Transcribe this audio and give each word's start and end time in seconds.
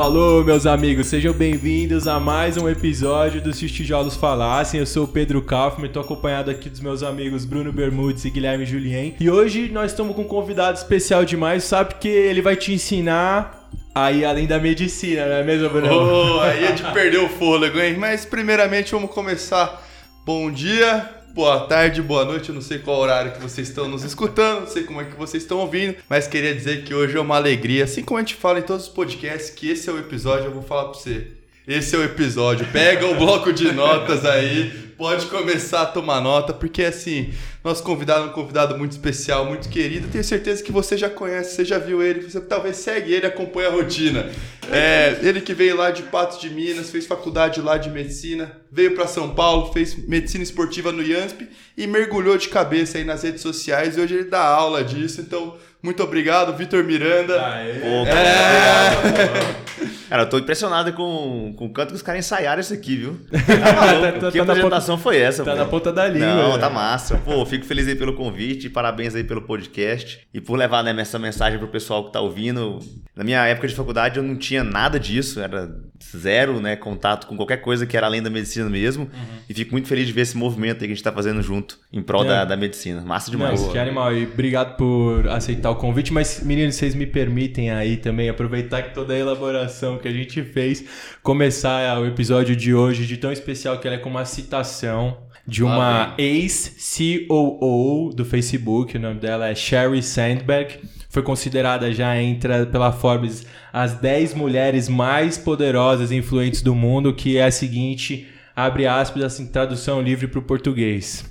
Alô, 0.00 0.42
meus 0.42 0.64
amigos, 0.64 1.08
sejam 1.08 1.34
bem-vindos 1.34 2.08
a 2.08 2.18
mais 2.18 2.56
um 2.56 2.66
episódio 2.66 3.38
do 3.38 3.52
Se 3.52 3.66
os 3.66 3.70
Tijolos 3.70 4.16
Falassem. 4.16 4.80
Eu 4.80 4.86
sou 4.86 5.04
o 5.04 5.08
Pedro 5.08 5.42
Kaufmann, 5.42 5.88
estou 5.88 6.02
acompanhado 6.02 6.50
aqui 6.50 6.70
dos 6.70 6.80
meus 6.80 7.02
amigos 7.02 7.44
Bruno 7.44 7.70
Bermudes 7.70 8.24
e 8.24 8.30
Guilherme 8.30 8.64
Julien. 8.64 9.14
E 9.20 9.28
hoje 9.28 9.68
nós 9.70 9.90
estamos 9.90 10.16
com 10.16 10.22
um 10.22 10.26
convidado 10.26 10.78
especial 10.78 11.22
demais, 11.26 11.64
sabe 11.64 11.96
que 11.96 12.08
ele 12.08 12.40
vai 12.40 12.56
te 12.56 12.72
ensinar 12.72 13.68
aí 13.94 14.24
além 14.24 14.46
da 14.46 14.58
medicina, 14.58 15.26
não 15.26 15.34
é 15.34 15.44
mesmo, 15.44 15.68
Bruno? 15.68 15.92
Oh, 15.92 16.40
aí 16.40 16.64
é 16.64 16.72
de 16.72 16.82
perder 16.94 17.18
o 17.18 17.28
fôlego, 17.28 17.78
hein? 17.78 17.98
Mas 17.98 18.24
primeiramente 18.24 18.92
vamos 18.92 19.10
começar. 19.10 19.86
Bom 20.24 20.50
dia, 20.50 21.10
boa 21.32 21.60
tarde, 21.60 22.02
boa 22.02 22.24
noite. 22.24 22.48
Eu 22.48 22.54
não 22.54 22.62
sei 22.62 22.78
qual 22.78 22.98
horário 22.98 23.32
que 23.32 23.40
vocês 23.40 23.68
estão 23.68 23.88
nos 23.88 24.04
escutando, 24.04 24.60
não 24.60 24.66
sei 24.66 24.84
como 24.84 25.00
é 25.00 25.04
que 25.04 25.16
vocês 25.16 25.42
estão 25.42 25.58
ouvindo, 25.58 25.96
mas 26.08 26.26
queria 26.26 26.54
dizer 26.54 26.84
que 26.84 26.94
hoje 26.94 27.16
é 27.16 27.20
uma 27.20 27.36
alegria, 27.36 27.84
assim 27.84 28.02
como 28.02 28.18
a 28.18 28.20
gente 28.20 28.34
fala 28.34 28.58
em 28.58 28.62
todos 28.62 28.86
os 28.86 28.92
podcasts, 28.92 29.50
que 29.50 29.70
esse 29.70 29.88
é 29.88 29.92
o 29.92 29.98
episódio, 29.98 30.46
eu 30.46 30.52
vou 30.52 30.62
falar 30.62 30.84
pra 30.84 30.94
você. 30.94 31.28
Esse 31.66 31.94
é 31.94 31.98
o 31.98 32.04
episódio. 32.04 32.66
Pega 32.72 33.06
o 33.06 33.14
bloco 33.14 33.52
de 33.52 33.70
notas 33.70 34.24
aí, 34.24 34.89
pode 35.00 35.28
começar 35.28 35.80
a 35.80 35.86
tomar 35.86 36.20
nota, 36.20 36.52
porque 36.52 36.84
assim, 36.84 37.32
nosso 37.64 37.82
convidado 37.82 38.24
é 38.24 38.26
um 38.26 38.32
convidado 38.32 38.76
muito 38.76 38.92
especial, 38.92 39.46
muito 39.46 39.66
querido. 39.70 40.08
Tenho 40.08 40.22
certeza 40.22 40.62
que 40.62 40.70
você 40.70 40.94
já 40.94 41.08
conhece, 41.08 41.56
você 41.56 41.64
já 41.64 41.78
viu 41.78 42.02
ele, 42.02 42.20
você 42.20 42.38
talvez 42.38 42.76
segue 42.76 43.14
ele, 43.14 43.26
acompanha 43.26 43.68
a 43.68 43.72
rotina. 43.72 44.30
É, 44.70 45.18
ele 45.22 45.40
que 45.40 45.54
veio 45.54 45.74
lá 45.74 45.90
de 45.90 46.02
Patos 46.02 46.38
de 46.38 46.50
Minas, 46.50 46.90
fez 46.90 47.06
faculdade 47.06 47.62
lá 47.62 47.78
de 47.78 47.88
medicina, 47.88 48.60
veio 48.70 48.94
para 48.94 49.06
São 49.06 49.34
Paulo, 49.34 49.72
fez 49.72 49.96
medicina 50.06 50.44
esportiva 50.44 50.92
no 50.92 51.02
IANSP 51.02 51.48
e 51.78 51.86
mergulhou 51.86 52.36
de 52.36 52.50
cabeça 52.50 52.98
aí 52.98 53.04
nas 53.04 53.22
redes 53.22 53.40
sociais. 53.40 53.96
E 53.96 54.02
hoje 54.02 54.16
ele 54.16 54.24
dá 54.24 54.44
aula 54.44 54.84
disso, 54.84 55.22
então 55.22 55.56
muito 55.82 56.02
obrigado, 56.02 56.56
Vitor 56.56 56.84
Miranda. 56.84 57.40
Aê. 57.46 57.74
Pô, 57.74 58.06
É. 58.06 59.90
Cara, 60.08 60.22
eu 60.24 60.28
tô 60.28 60.38
impressionado 60.38 60.92
com, 60.92 61.54
com 61.56 61.66
o 61.66 61.70
canto 61.72 61.88
que 61.90 61.94
os 61.94 62.02
caras 62.02 62.24
ensaiaram 62.24 62.60
isso 62.60 62.72
aqui, 62.74 62.96
viu? 62.96 63.18
Tá- 63.30 64.12
tá- 64.20 64.30
que 64.30 64.38
tá 64.38 64.42
apresentação 64.52 64.98
foi 64.98 65.18
essa, 65.18 65.44
Tá 65.44 65.52
pô? 65.52 65.58
na 65.58 65.64
ponta 65.64 65.92
da 65.92 66.06
língua. 66.08 66.26
Não, 66.28 66.52
né? 66.54 66.58
tá 66.58 66.68
massa. 66.70 67.16
Pô, 67.18 67.44
fico 67.46 67.64
feliz 67.64 67.86
aí 67.88 67.94
pelo 67.94 68.14
convite, 68.14 68.68
parabéns 68.68 69.14
aí 69.14 69.24
pelo 69.24 69.42
podcast 69.42 70.20
e 70.32 70.40
por 70.40 70.56
levar 70.56 70.82
né, 70.82 70.94
essa 71.00 71.18
mensagem 71.18 71.58
pro 71.58 71.68
pessoal 71.68 72.04
que 72.06 72.12
tá 72.12 72.20
ouvindo. 72.20 72.78
Na 73.16 73.24
minha 73.24 73.44
época 73.46 73.68
de 73.68 73.74
faculdade 73.74 74.18
eu 74.18 74.22
não 74.22 74.36
tinha 74.36 74.64
nada 74.64 74.98
disso, 74.98 75.40
era 75.40 75.70
zero, 76.16 76.60
né, 76.60 76.76
contato 76.76 77.26
com 77.26 77.36
qualquer 77.36 77.58
coisa 77.58 77.84
que 77.86 77.96
era 77.96 78.06
além 78.06 78.22
da 78.22 78.30
medicina 78.30 78.68
mesmo. 78.68 79.10
E 79.48 79.54
fico 79.54 79.72
muito 79.72 79.86
feliz 79.88 80.06
de 80.06 80.12
ver 80.12 80.22
esse 80.22 80.36
movimento 80.36 80.76
aí 80.82 80.86
que 80.88 80.92
a 80.92 80.96
gente 80.96 81.02
tá 81.04 81.12
fazendo 81.12 81.42
junto 81.42 81.78
em 81.92 82.02
prol 82.02 82.24
É. 82.24 82.28
da, 82.28 82.44
da 82.46 82.56
medicina. 82.56 83.00
Massa 83.02 83.30
demais. 83.30 83.60
Não, 83.60 83.70
que 83.70 83.78
animal. 83.78 84.14
E 84.14 84.24
obrigado 84.24 84.76
por 84.76 85.28
aceitar 85.28 85.69
o 85.70 85.76
convite. 85.76 86.12
Mas, 86.12 86.42
meninos, 86.42 86.74
vocês 86.74 86.94
me 86.94 87.06
permitem 87.06 87.70
aí 87.70 87.96
também 87.96 88.28
aproveitar 88.28 88.82
que 88.82 88.94
toda 88.94 89.14
a 89.14 89.18
elaboração 89.18 89.98
que 89.98 90.08
a 90.08 90.12
gente 90.12 90.42
fez, 90.42 90.84
começar 91.22 91.98
o 92.00 92.06
episódio 92.06 92.54
de 92.54 92.74
hoje 92.74 93.06
de 93.06 93.16
tão 93.16 93.32
especial 93.32 93.78
que 93.78 93.86
ela 93.86 93.96
é 93.96 93.98
com 93.98 94.10
uma 94.10 94.24
citação 94.24 95.18
de 95.46 95.64
uma 95.64 96.14
ex-COO 96.18 98.12
do 98.14 98.24
Facebook. 98.24 98.96
O 98.96 99.00
nome 99.00 99.20
dela 99.20 99.48
é 99.48 99.54
Sherry 99.54 100.02
Sandberg. 100.02 100.78
Foi 101.08 101.22
considerada 101.22 101.92
já 101.92 102.16
entra 102.20 102.66
pela 102.66 102.92
Forbes 102.92 103.44
as 103.72 103.94
10 103.94 104.34
mulheres 104.34 104.88
mais 104.88 105.36
poderosas 105.36 106.10
e 106.10 106.16
influentes 106.16 106.62
do 106.62 106.74
mundo, 106.74 107.12
que 107.12 107.36
é 107.36 107.44
a 107.44 107.50
seguinte, 107.50 108.28
abre 108.54 108.86
aspas, 108.86 109.22
assim, 109.22 109.46
tradução 109.46 110.00
livre 110.00 110.28
para 110.28 110.38
o 110.38 110.42
português. 110.42 111.24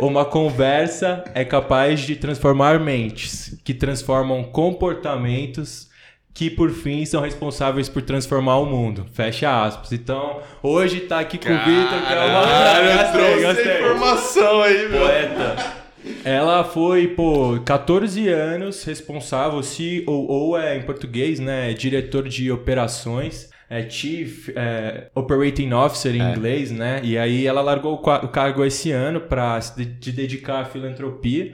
Uma 0.00 0.24
conversa 0.24 1.22
é 1.34 1.44
capaz 1.44 2.00
de 2.00 2.16
transformar 2.16 2.80
mentes, 2.80 3.60
que 3.62 3.74
transformam 3.74 4.42
comportamentos, 4.44 5.90
que 6.32 6.48
por 6.48 6.70
fim 6.70 7.04
são 7.04 7.20
responsáveis 7.20 7.86
por 7.86 8.00
transformar 8.00 8.56
o 8.60 8.64
mundo. 8.64 9.04
Fecha 9.12 9.62
aspas. 9.62 9.92
Então, 9.92 10.40
hoje 10.62 11.00
tá 11.00 11.20
aqui 11.20 11.36
com 11.36 11.52
o 11.52 11.58
Vitor, 11.58 12.06
que 12.06 12.12
é 12.14 12.18
uma. 12.18 12.40
Gostei, 12.40 13.12
trouxe 13.12 13.44
gostei. 13.44 13.78
informação 13.78 14.62
aí, 14.62 14.88
meu. 14.88 15.00
Poeta. 15.00 15.80
Ela 16.24 16.64
foi, 16.64 17.08
pô, 17.08 17.60
14 17.62 18.26
anos 18.28 18.82
responsável, 18.84 19.60
COO 19.60 20.56
é 20.56 20.78
em 20.78 20.82
português, 20.82 21.38
né? 21.38 21.74
Diretor 21.74 22.26
de 22.26 22.50
operações. 22.50 23.50
É 23.70 23.88
Chief 23.88 24.48
é, 24.56 25.06
Operating 25.14 25.72
Officer 25.72 26.12
em 26.16 26.20
inglês, 26.20 26.72
né? 26.72 27.00
E 27.04 27.16
aí 27.16 27.46
ela 27.46 27.60
largou 27.60 27.94
o, 27.94 27.98
cargo 28.28 28.64
esse 28.64 28.90
ano 28.90 29.20
para 29.20 29.60
se 29.60 29.76
de- 29.76 29.84
de 29.84 30.10
dedicar 30.12 30.62
à 30.62 30.64
filantropia. 30.64 31.52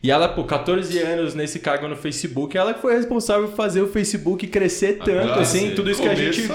E 0.00 0.10
ela, 0.10 0.28
pô, 0.28 0.44
14 0.44 0.96
anos 1.00 1.34
nesse 1.34 1.58
cargo 1.58 1.88
no 1.88 1.96
Facebook, 1.96 2.56
ela 2.56 2.72
que 2.72 2.80
foi 2.80 2.94
responsável 2.94 3.48
por 3.48 3.56
fazer 3.56 3.80
o 3.80 3.88
Facebook 3.88 4.46
crescer 4.46 4.98
tanto, 5.04 5.32
Ah, 5.32 5.40
assim, 5.40 5.70
sim. 5.70 5.74
tudo 5.74 5.90
isso 5.90 6.00
que 6.00 6.08
a 6.08 6.14
gente. 6.14 6.48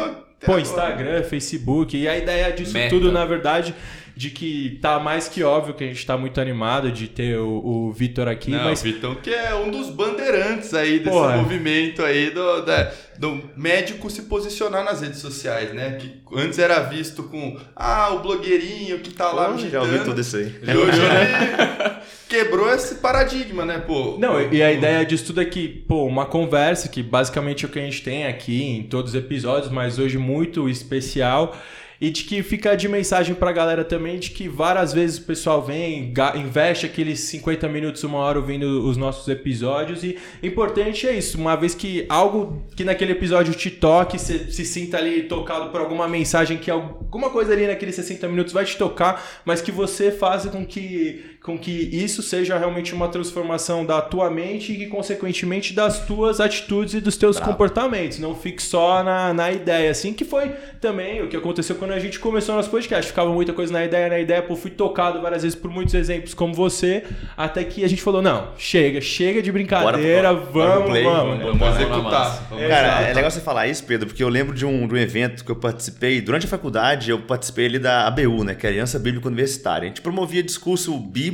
Pô. 0.45 0.57
Instagram, 0.57 1.21
Facebook. 1.23 1.95
E 1.97 2.07
a 2.07 2.17
ideia 2.17 2.49
disso 2.51 2.73
Meta. 2.73 2.89
tudo, 2.89 3.11
na 3.11 3.25
verdade, 3.25 3.75
de 4.15 4.29
que 4.29 4.77
tá 4.81 4.99
mais 4.99 5.27
que 5.27 5.43
óbvio 5.43 5.73
que 5.73 5.83
a 5.83 5.87
gente 5.87 6.05
tá 6.05 6.17
muito 6.17 6.39
animado 6.41 6.91
de 6.91 7.07
ter 7.07 7.37
o, 7.37 7.47
o 7.87 7.91
Vitor 7.91 8.27
aqui, 8.27 8.51
Não, 8.51 8.65
mas. 8.65 8.81
o 8.81 8.83
Vitão 8.83 9.15
que 9.15 9.29
é 9.33 9.55
um 9.55 9.71
dos 9.71 9.89
bandeirantes 9.89 10.73
aí 10.73 10.99
desse 10.99 11.09
Porra. 11.11 11.37
movimento 11.37 12.03
aí 12.03 12.29
do, 12.29 12.61
da- 12.61 12.91
do 13.17 13.41
médico 13.55 14.09
se 14.09 14.23
posicionar 14.23 14.83
nas 14.83 15.01
redes 15.01 15.19
sociais, 15.19 15.73
né? 15.73 15.97
Que 15.99 16.11
antes 16.35 16.57
era 16.59 16.79
visto 16.81 17.23
com, 17.23 17.57
ah, 17.75 18.09
o 18.13 18.19
blogueirinho 18.19 18.99
que 18.99 19.11
tá 19.11 19.31
lá 19.31 19.49
Pô, 19.49 19.57
já 19.59 19.81
ouvi 19.81 19.99
tudo 20.03 20.19
isso 20.21 20.37
aí. 20.37 20.55
E 20.63 20.75
hoje 20.75 20.99
ele 20.99 22.01
quebrou 22.27 22.73
esse 22.73 22.95
paradigma, 22.95 23.65
né, 23.65 23.77
pô? 23.79 24.17
Não, 24.19 24.41
e 24.51 24.63
a 24.63 24.71
ideia 24.71 25.05
disso 25.05 25.25
tudo 25.27 25.41
é 25.41 25.45
que, 25.45 25.67
pô, 25.67 26.05
uma 26.05 26.25
conversa 26.25 26.87
que 26.87 27.03
basicamente 27.03 27.65
é 27.65 27.67
o 27.67 27.71
que 27.71 27.79
a 27.79 27.83
gente 27.83 28.01
tem 28.01 28.25
aqui 28.25 28.63
em 28.63 28.83
todos 28.83 29.11
os 29.13 29.17
episódios, 29.19 29.71
mas 29.71 29.99
hoje 29.99 30.17
muito 30.17 30.67
especial. 30.69 31.55
E 32.01 32.09
de 32.09 32.23
que 32.23 32.41
fica 32.41 32.75
de 32.75 32.87
mensagem 32.87 33.35
pra 33.35 33.51
galera 33.51 33.85
também 33.85 34.17
de 34.17 34.31
que 34.31 34.49
várias 34.49 34.91
vezes 34.91 35.19
o 35.19 35.21
pessoal 35.21 35.61
vem, 35.61 36.11
investe 36.35 36.87
aqueles 36.87 37.19
50 37.19 37.69
minutos, 37.69 38.03
uma 38.03 38.17
hora 38.17 38.39
ouvindo 38.39 38.83
os 38.87 38.97
nossos 38.97 39.27
episódios. 39.27 40.03
E 40.03 40.17
importante 40.41 41.07
é 41.07 41.15
isso, 41.15 41.37
uma 41.37 41.55
vez 41.55 41.75
que 41.75 42.07
algo 42.09 42.65
que 42.75 42.83
naquele 42.83 43.11
episódio 43.11 43.53
te 43.53 43.69
toque, 43.69 44.17
você 44.17 44.51
se 44.51 44.65
sinta 44.65 44.97
ali 44.97 45.23
tocado 45.23 45.69
por 45.69 45.79
alguma 45.79 46.07
mensagem 46.07 46.57
que 46.57 46.71
alguma 46.71 47.29
coisa 47.29 47.53
ali 47.53 47.67
naqueles 47.67 47.93
60 47.93 48.27
minutos 48.27 48.51
vai 48.51 48.65
te 48.65 48.75
tocar, 48.75 49.23
mas 49.45 49.61
que 49.61 49.71
você 49.71 50.11
faça 50.11 50.49
com 50.49 50.65
que, 50.65 51.30
com 51.43 51.57
que 51.57 51.71
isso 51.71 52.21
seja 52.21 52.55
realmente 52.55 52.93
uma 52.93 53.07
transformação 53.07 53.83
da 53.83 53.99
tua 53.99 54.29
mente 54.29 54.73
e 54.73 54.77
que, 54.77 54.85
consequentemente, 54.85 55.73
das 55.73 56.05
tuas 56.05 56.39
atitudes 56.39 56.93
e 56.93 57.01
dos 57.01 57.17
teus 57.17 57.39
comportamentos. 57.39 58.19
Não 58.19 58.35
fique 58.35 58.61
só 58.61 59.03
na, 59.03 59.33
na 59.33 59.51
ideia, 59.51 59.89
assim, 59.89 60.13
que 60.13 60.23
foi 60.23 60.49
também 60.79 61.23
o 61.23 61.27
que 61.27 61.35
aconteceu 61.35 61.75
quando 61.77 61.93
a 61.93 61.99
gente 61.99 62.19
começou 62.19 62.53
nosso 62.53 62.69
podcast. 62.69 63.07
Ficava 63.07 63.33
muita 63.33 63.53
coisa 63.53 63.73
na 63.73 63.83
ideia, 63.83 64.07
na 64.07 64.19
ideia, 64.19 64.43
pô, 64.43 64.55
fui 64.55 64.69
tocado 64.69 65.19
várias 65.19 65.41
vezes 65.41 65.57
por 65.57 65.71
muitos 65.71 65.95
exemplos 65.95 66.35
como 66.35 66.53
você, 66.53 67.05
até 67.35 67.63
que 67.63 67.83
a 67.83 67.89
gente 67.89 68.03
falou, 68.03 68.21
não, 68.21 68.49
chega, 68.55 69.01
chega 69.01 69.41
de 69.41 69.51
brincadeira, 69.51 70.31
Bora 70.35 70.69
vamos, 70.69 70.89
play, 70.91 71.03
vamos. 71.03 71.43
Vamos 71.43 71.59
na 71.59 71.69
executar. 71.71 72.47
Vamos 72.51 72.67
Cara, 72.67 73.01
é 73.01 73.13
legal 73.15 73.31
você 73.31 73.41
falar 73.41 73.65
isso, 73.65 73.83
Pedro, 73.83 74.05
porque 74.05 74.23
eu 74.23 74.29
lembro 74.29 74.53
de 74.53 74.63
um, 74.63 74.87
de 74.87 74.93
um 74.93 74.97
evento 74.97 75.43
que 75.43 75.49
eu 75.49 75.55
participei 75.55 76.21
durante 76.21 76.45
a 76.45 76.49
faculdade, 76.49 77.09
eu 77.09 77.19
participei 77.19 77.65
ali 77.65 77.79
da 77.79 78.05
ABU, 78.05 78.43
né, 78.43 78.53
que 78.53 78.67
é 78.67 78.69
a 78.69 78.71
Aliança 78.73 78.99
Bíblica 78.99 79.27
Universitária. 79.27 79.85
A 79.85 79.87
gente 79.87 80.01
promovia 80.01 80.43
discurso 80.43 80.95
bíblico 80.99 81.30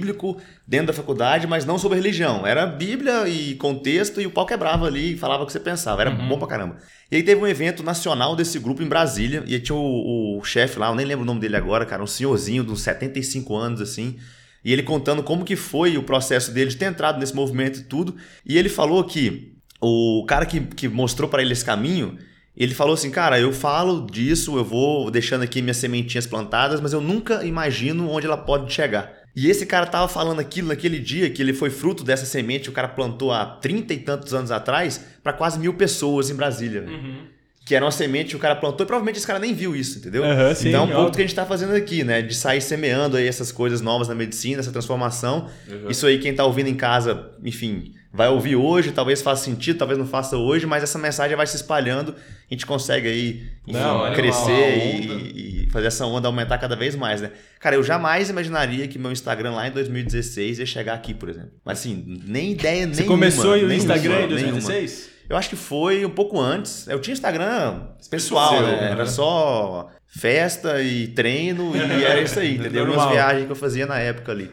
dentro 0.68 0.88
da 0.88 0.94
faculdade, 0.94 1.48
mas 1.48 1.66
não 1.66 1.78
sobre 1.78 1.98
religião. 1.98 2.46
Era 2.46 2.66
Bíblia 2.66 3.28
e 3.28 3.56
contexto 3.56 4.22
e 4.22 4.26
o 4.26 4.32
pau 4.32 4.46
quebrava 4.46 4.86
ali 4.86 5.14
e 5.14 5.18
falava 5.18 5.44
o 5.44 5.46
que 5.46 5.52
você 5.52 5.60
pensava. 5.60 6.02
Era 6.02 6.12
bom 6.12 6.38
pra 6.38 6.48
caramba. 6.48 6.78
E 7.12 7.16
aí 7.16 7.24
teve 7.24 7.42
um 7.42 7.48
evento 7.48 7.84
nacional 7.84 8.36
desse 8.36 8.60
grupo 8.60 8.84
em 8.84 8.88
Brasília, 8.88 9.44
e 9.48 9.54
aí 9.54 9.60
tinha 9.60 9.76
o, 9.76 10.38
o 10.38 10.44
chefe 10.44 10.78
lá, 10.78 10.90
eu 10.90 10.96
nem 10.96 11.06
lembro 11.06 11.24
o 11.24 11.26
nome 11.26 11.40
dele 11.40 11.56
agora, 11.56 11.86
cara, 11.86 12.04
um 12.04 12.08
senhorzinho 12.08 12.64
de 12.64 12.72
uns 12.72 12.82
75 12.82 13.56
anos, 13.56 13.80
assim, 13.80 14.18
e 14.64 14.74
ele 14.74 14.84
contando 14.84 15.24
como 15.24 15.46
que 15.46 15.56
foi 15.56 15.98
o 15.98 16.04
processo 16.04 16.52
dele 16.52 16.70
de 16.70 16.76
ter 16.76 16.86
entrado 16.86 17.20
nesse 17.20 17.34
movimento 17.34 17.80
e 17.80 17.84
tudo. 17.84 18.16
E 18.46 18.58
ele 18.58 18.68
falou 18.68 19.04
que 19.04 19.54
o 19.80 20.26
cara 20.28 20.46
que, 20.46 20.60
que 20.60 20.90
mostrou 20.90 21.30
para 21.30 21.42
ele 21.42 21.54
esse 21.54 21.64
caminho, 21.64 22.18
ele 22.56 22.74
falou 22.74 22.96
assim, 22.96 23.12
cara, 23.12 23.40
eu 23.40 23.54
falo 23.54 24.06
disso, 24.08 24.58
eu 24.58 24.66
vou 24.66 25.12
deixando 25.12 25.44
aqui 25.44 25.62
minhas 25.62 25.78
sementinhas 25.78 26.26
plantadas, 26.26 26.82
mas 26.82 26.92
eu 26.92 27.00
nunca 27.00 27.46
imagino 27.46 28.10
onde 28.10 28.26
ela 28.26 28.38
pode 28.38 28.74
chegar. 28.74 29.14
E 29.38 29.52
esse 29.52 29.68
cara 29.68 29.86
tava 29.86 30.08
falando 30.08 30.40
aquilo 30.40 30.70
naquele 30.70 30.98
dia, 30.98 31.30
que 31.30 31.40
ele 31.44 31.54
foi 31.54 31.70
fruto 31.70 32.04
dessa 32.04 32.26
semente, 32.26 32.64
que 32.64 32.70
o 32.70 32.74
cara 32.74 32.88
plantou 32.88 33.32
há 33.32 33.46
30 33.46 33.94
e 33.94 33.98
tantos 34.00 34.34
anos 34.34 34.50
atrás, 34.50 35.00
para 35.22 35.32
quase 35.32 35.60
mil 35.60 35.76
pessoas 35.76 36.32
em 36.32 36.34
Brasília. 36.34 36.82
velho. 36.82 37.20
Que 37.64 37.76
era 37.76 37.86
uma 37.86 37.92
semente 37.92 38.30
que 38.32 38.36
o 38.36 38.40
cara 38.40 38.56
plantou 38.56 38.84
e 38.84 38.88
provavelmente 38.88 39.18
esse 39.18 39.28
cara 39.28 39.38
nem 39.38 39.54
viu 39.54 39.76
isso, 39.76 40.00
entendeu? 40.00 40.24
Aham, 40.24 40.56
sim, 40.56 40.70
então 40.70 40.82
é 40.82 40.86
um 40.86 40.92
pouco 40.92 41.12
que 41.12 41.22
a 41.22 41.22
gente 41.22 41.36
tá 41.36 41.46
fazendo 41.46 41.76
aqui, 41.76 42.04
né? 42.04 42.24
De 42.24 42.34
sair 42.34 42.62
semeando 42.62 43.16
aí 43.16 43.28
essas 43.28 43.52
coisas 43.52 43.80
novas 43.80 44.08
na 44.08 44.16
medicina, 44.16 44.60
essa 44.60 44.72
transformação. 44.72 45.48
Isso 45.88 46.08
aí, 46.08 46.18
quem 46.18 46.34
tá 46.34 46.44
ouvindo 46.44 46.70
em 46.70 46.76
casa, 46.76 47.30
enfim, 47.44 47.94
vai 48.14 48.30
ouvir 48.30 48.56
hoje, 48.56 48.92
talvez 48.92 49.22
faça 49.22 49.44
sentido, 49.44 49.78
talvez 49.78 49.98
não 50.00 50.08
faça 50.08 50.38
hoje, 50.38 50.66
mas 50.66 50.82
essa 50.84 50.98
mensagem 50.98 51.36
vai 51.36 51.46
se 51.46 51.56
espalhando, 51.56 52.14
a 52.14 52.54
gente 52.54 52.66
consegue 52.66 53.08
aí 53.08 53.44
enfim, 53.68 53.78
Não, 53.80 54.14
crescer 54.14 54.52
a 54.52 55.06
onda. 55.06 55.14
e, 55.14 55.64
e 55.66 55.70
fazer 55.72 55.88
essa 55.88 56.06
onda 56.06 56.28
aumentar 56.28 56.58
cada 56.58 56.76
vez 56.76 56.96
mais, 56.96 57.22
né? 57.22 57.32
Cara, 57.60 57.76
eu 57.76 57.84
jamais 57.84 58.30
imaginaria 58.30 58.88
que 58.88 58.98
meu 58.98 59.12
Instagram 59.12 59.52
lá 59.52 59.68
em 59.68 59.72
2016 59.72 60.60
ia 60.60 60.66
chegar 60.66 60.94
aqui, 60.94 61.14
por 61.14 61.30
exemplo. 61.30 61.52
Mas 61.64 61.80
assim, 61.80 62.22
nem 62.26 62.52
ideia 62.54 62.88
Você 62.88 63.02
nenhuma. 63.02 63.08
começou 63.08 63.54
aí 63.54 63.64
o 63.64 63.68
nenhuma, 63.68 63.76
Instagram 63.94 64.14
em 64.14 64.28
nenhuma. 64.28 64.52
2016? 64.62 65.10
Eu 65.30 65.36
acho 65.36 65.50
que 65.50 65.58
foi 65.58 66.06
um 66.06 66.10
pouco 66.10 66.40
antes. 66.40 66.88
Eu 66.88 67.00
tinha 67.02 67.14
Instagram 67.14 67.82
pessoal, 68.10 68.54
Seu, 68.58 68.62
né? 68.66 68.72
né? 68.82 68.92
Era 68.92 69.06
só 69.06 69.90
festa 70.08 70.82
e 70.82 71.10
treino 71.10 71.76
e 71.76 72.04
era 72.04 72.22
isso 72.22 72.40
aí, 72.40 72.56
entendeu? 72.58 72.86
Umas 72.86 73.12
viagens 73.12 73.46
que 73.46 73.52
eu 73.52 73.56
fazia 73.56 73.86
na 73.86 74.00
época 74.00 74.32
ali. 74.32 74.50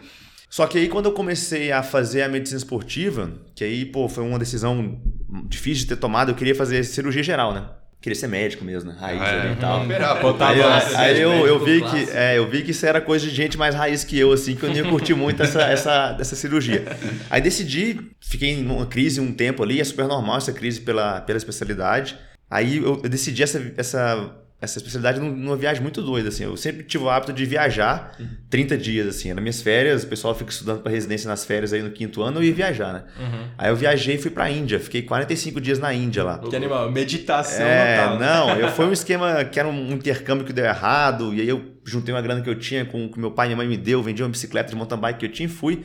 Só 0.54 0.68
que 0.68 0.78
aí 0.78 0.88
quando 0.88 1.06
eu 1.06 1.12
comecei 1.12 1.72
a 1.72 1.82
fazer 1.82 2.22
a 2.22 2.28
medicina 2.28 2.58
esportiva, 2.58 3.28
que 3.56 3.64
aí, 3.64 3.84
pô, 3.84 4.08
foi 4.08 4.22
uma 4.22 4.38
decisão 4.38 5.00
difícil 5.48 5.82
de 5.82 5.88
ter 5.88 5.96
tomado, 5.96 6.30
eu 6.30 6.36
queria 6.36 6.54
fazer 6.54 6.84
cirurgia 6.84 7.24
geral, 7.24 7.52
né? 7.52 7.66
Queria 8.00 8.14
ser 8.14 8.28
médico 8.28 8.64
mesmo, 8.64 8.92
né? 8.92 8.96
Raiz 8.96 9.20
ali 9.20 9.52
e 9.54 9.56
tal. 9.56 9.82
Operar, 9.82 10.22
Botar 10.22 10.50
Aí, 10.50 10.60
lá, 10.60 11.00
aí 11.00 11.20
eu, 11.20 11.44
eu 11.44 11.58
vi 11.58 11.82
que, 11.82 12.08
é, 12.12 12.38
eu 12.38 12.48
vi 12.48 12.62
que 12.62 12.70
isso 12.70 12.86
era 12.86 13.00
coisa 13.00 13.26
de 13.26 13.34
gente 13.34 13.58
mais 13.58 13.74
raiz 13.74 14.04
que 14.04 14.16
eu, 14.16 14.30
assim, 14.30 14.54
que 14.54 14.62
eu 14.62 14.68
não 14.68 14.76
ia 14.76 14.84
curtir 14.88 15.14
muito 15.14 15.42
essa, 15.42 15.62
essa, 15.62 16.16
essa 16.20 16.36
cirurgia. 16.36 16.84
Aí 17.28 17.40
decidi, 17.40 18.12
fiquei 18.20 18.62
numa 18.62 18.86
crise 18.86 19.20
um 19.20 19.32
tempo 19.32 19.60
ali, 19.60 19.80
é 19.80 19.84
super 19.84 20.06
normal 20.06 20.36
essa 20.36 20.52
crise 20.52 20.80
pela, 20.82 21.20
pela 21.20 21.36
especialidade. 21.36 22.16
Aí 22.48 22.76
eu, 22.76 23.00
eu 23.02 23.10
decidi 23.10 23.42
essa, 23.42 23.72
essa, 23.76 24.36
essa 24.64 24.78
especialidade 24.78 25.20
num- 25.20 25.30
numa 25.34 25.56
viagem 25.56 25.82
muito 25.82 26.02
doida, 26.02 26.28
assim. 26.30 26.44
Eu 26.44 26.56
sempre 26.56 26.82
tive 26.82 27.04
o 27.04 27.10
hábito 27.10 27.32
de 27.32 27.44
viajar 27.44 28.16
30 28.50 28.76
dias, 28.76 29.06
assim. 29.06 29.32
Nas 29.32 29.42
minhas 29.42 29.62
férias, 29.62 30.02
o 30.04 30.06
pessoal 30.08 30.34
fica 30.34 30.50
estudando 30.50 30.80
para 30.82 30.90
residência 30.90 31.28
nas 31.28 31.44
férias 31.44 31.72
aí 31.72 31.82
no 31.82 31.90
quinto 31.90 32.22
ano, 32.22 32.38
eu 32.40 32.44
ia 32.44 32.52
viajar, 32.54 32.92
né? 32.92 33.04
Aí 33.56 33.70
eu 33.70 33.76
viajei 33.76 34.16
e 34.16 34.18
fui 34.18 34.30
pra 34.30 34.50
Índia. 34.50 34.80
Fiquei 34.80 35.02
45 35.02 35.60
dias 35.60 35.78
na 35.78 35.92
Índia 35.94 36.24
lá. 36.24 36.38
Que 36.38 36.56
animal, 36.56 36.90
meditação 36.90 37.64
É, 37.66 37.96
não, 38.18 38.58
eu 38.58 38.68
foi 38.70 38.86
um 38.86 38.92
esquema 38.92 39.44
que 39.44 39.58
era 39.60 39.68
um 39.68 39.92
intercâmbio 39.92 40.44
que 40.44 40.52
deu 40.52 40.64
errado, 40.64 41.32
e 41.34 41.40
aí 41.40 41.48
eu 41.48 41.62
juntei 41.84 42.14
uma 42.14 42.20
grana 42.22 42.40
que 42.40 42.48
eu 42.50 42.58
tinha 42.58 42.84
com 42.84 43.06
o 43.06 43.12
que 43.12 43.18
meu 43.20 43.30
pai 43.30 43.46
e 43.46 43.48
minha 43.50 43.56
mãe 43.58 43.68
me 43.68 43.76
deu, 43.76 44.02
vendi 44.02 44.22
uma 44.22 44.28
bicicleta 44.28 44.70
de 44.70 44.76
mountain 44.76 44.98
bike 44.98 45.18
que 45.20 45.26
eu 45.26 45.32
tinha 45.32 45.46
e 45.46 45.50
fui. 45.50 45.84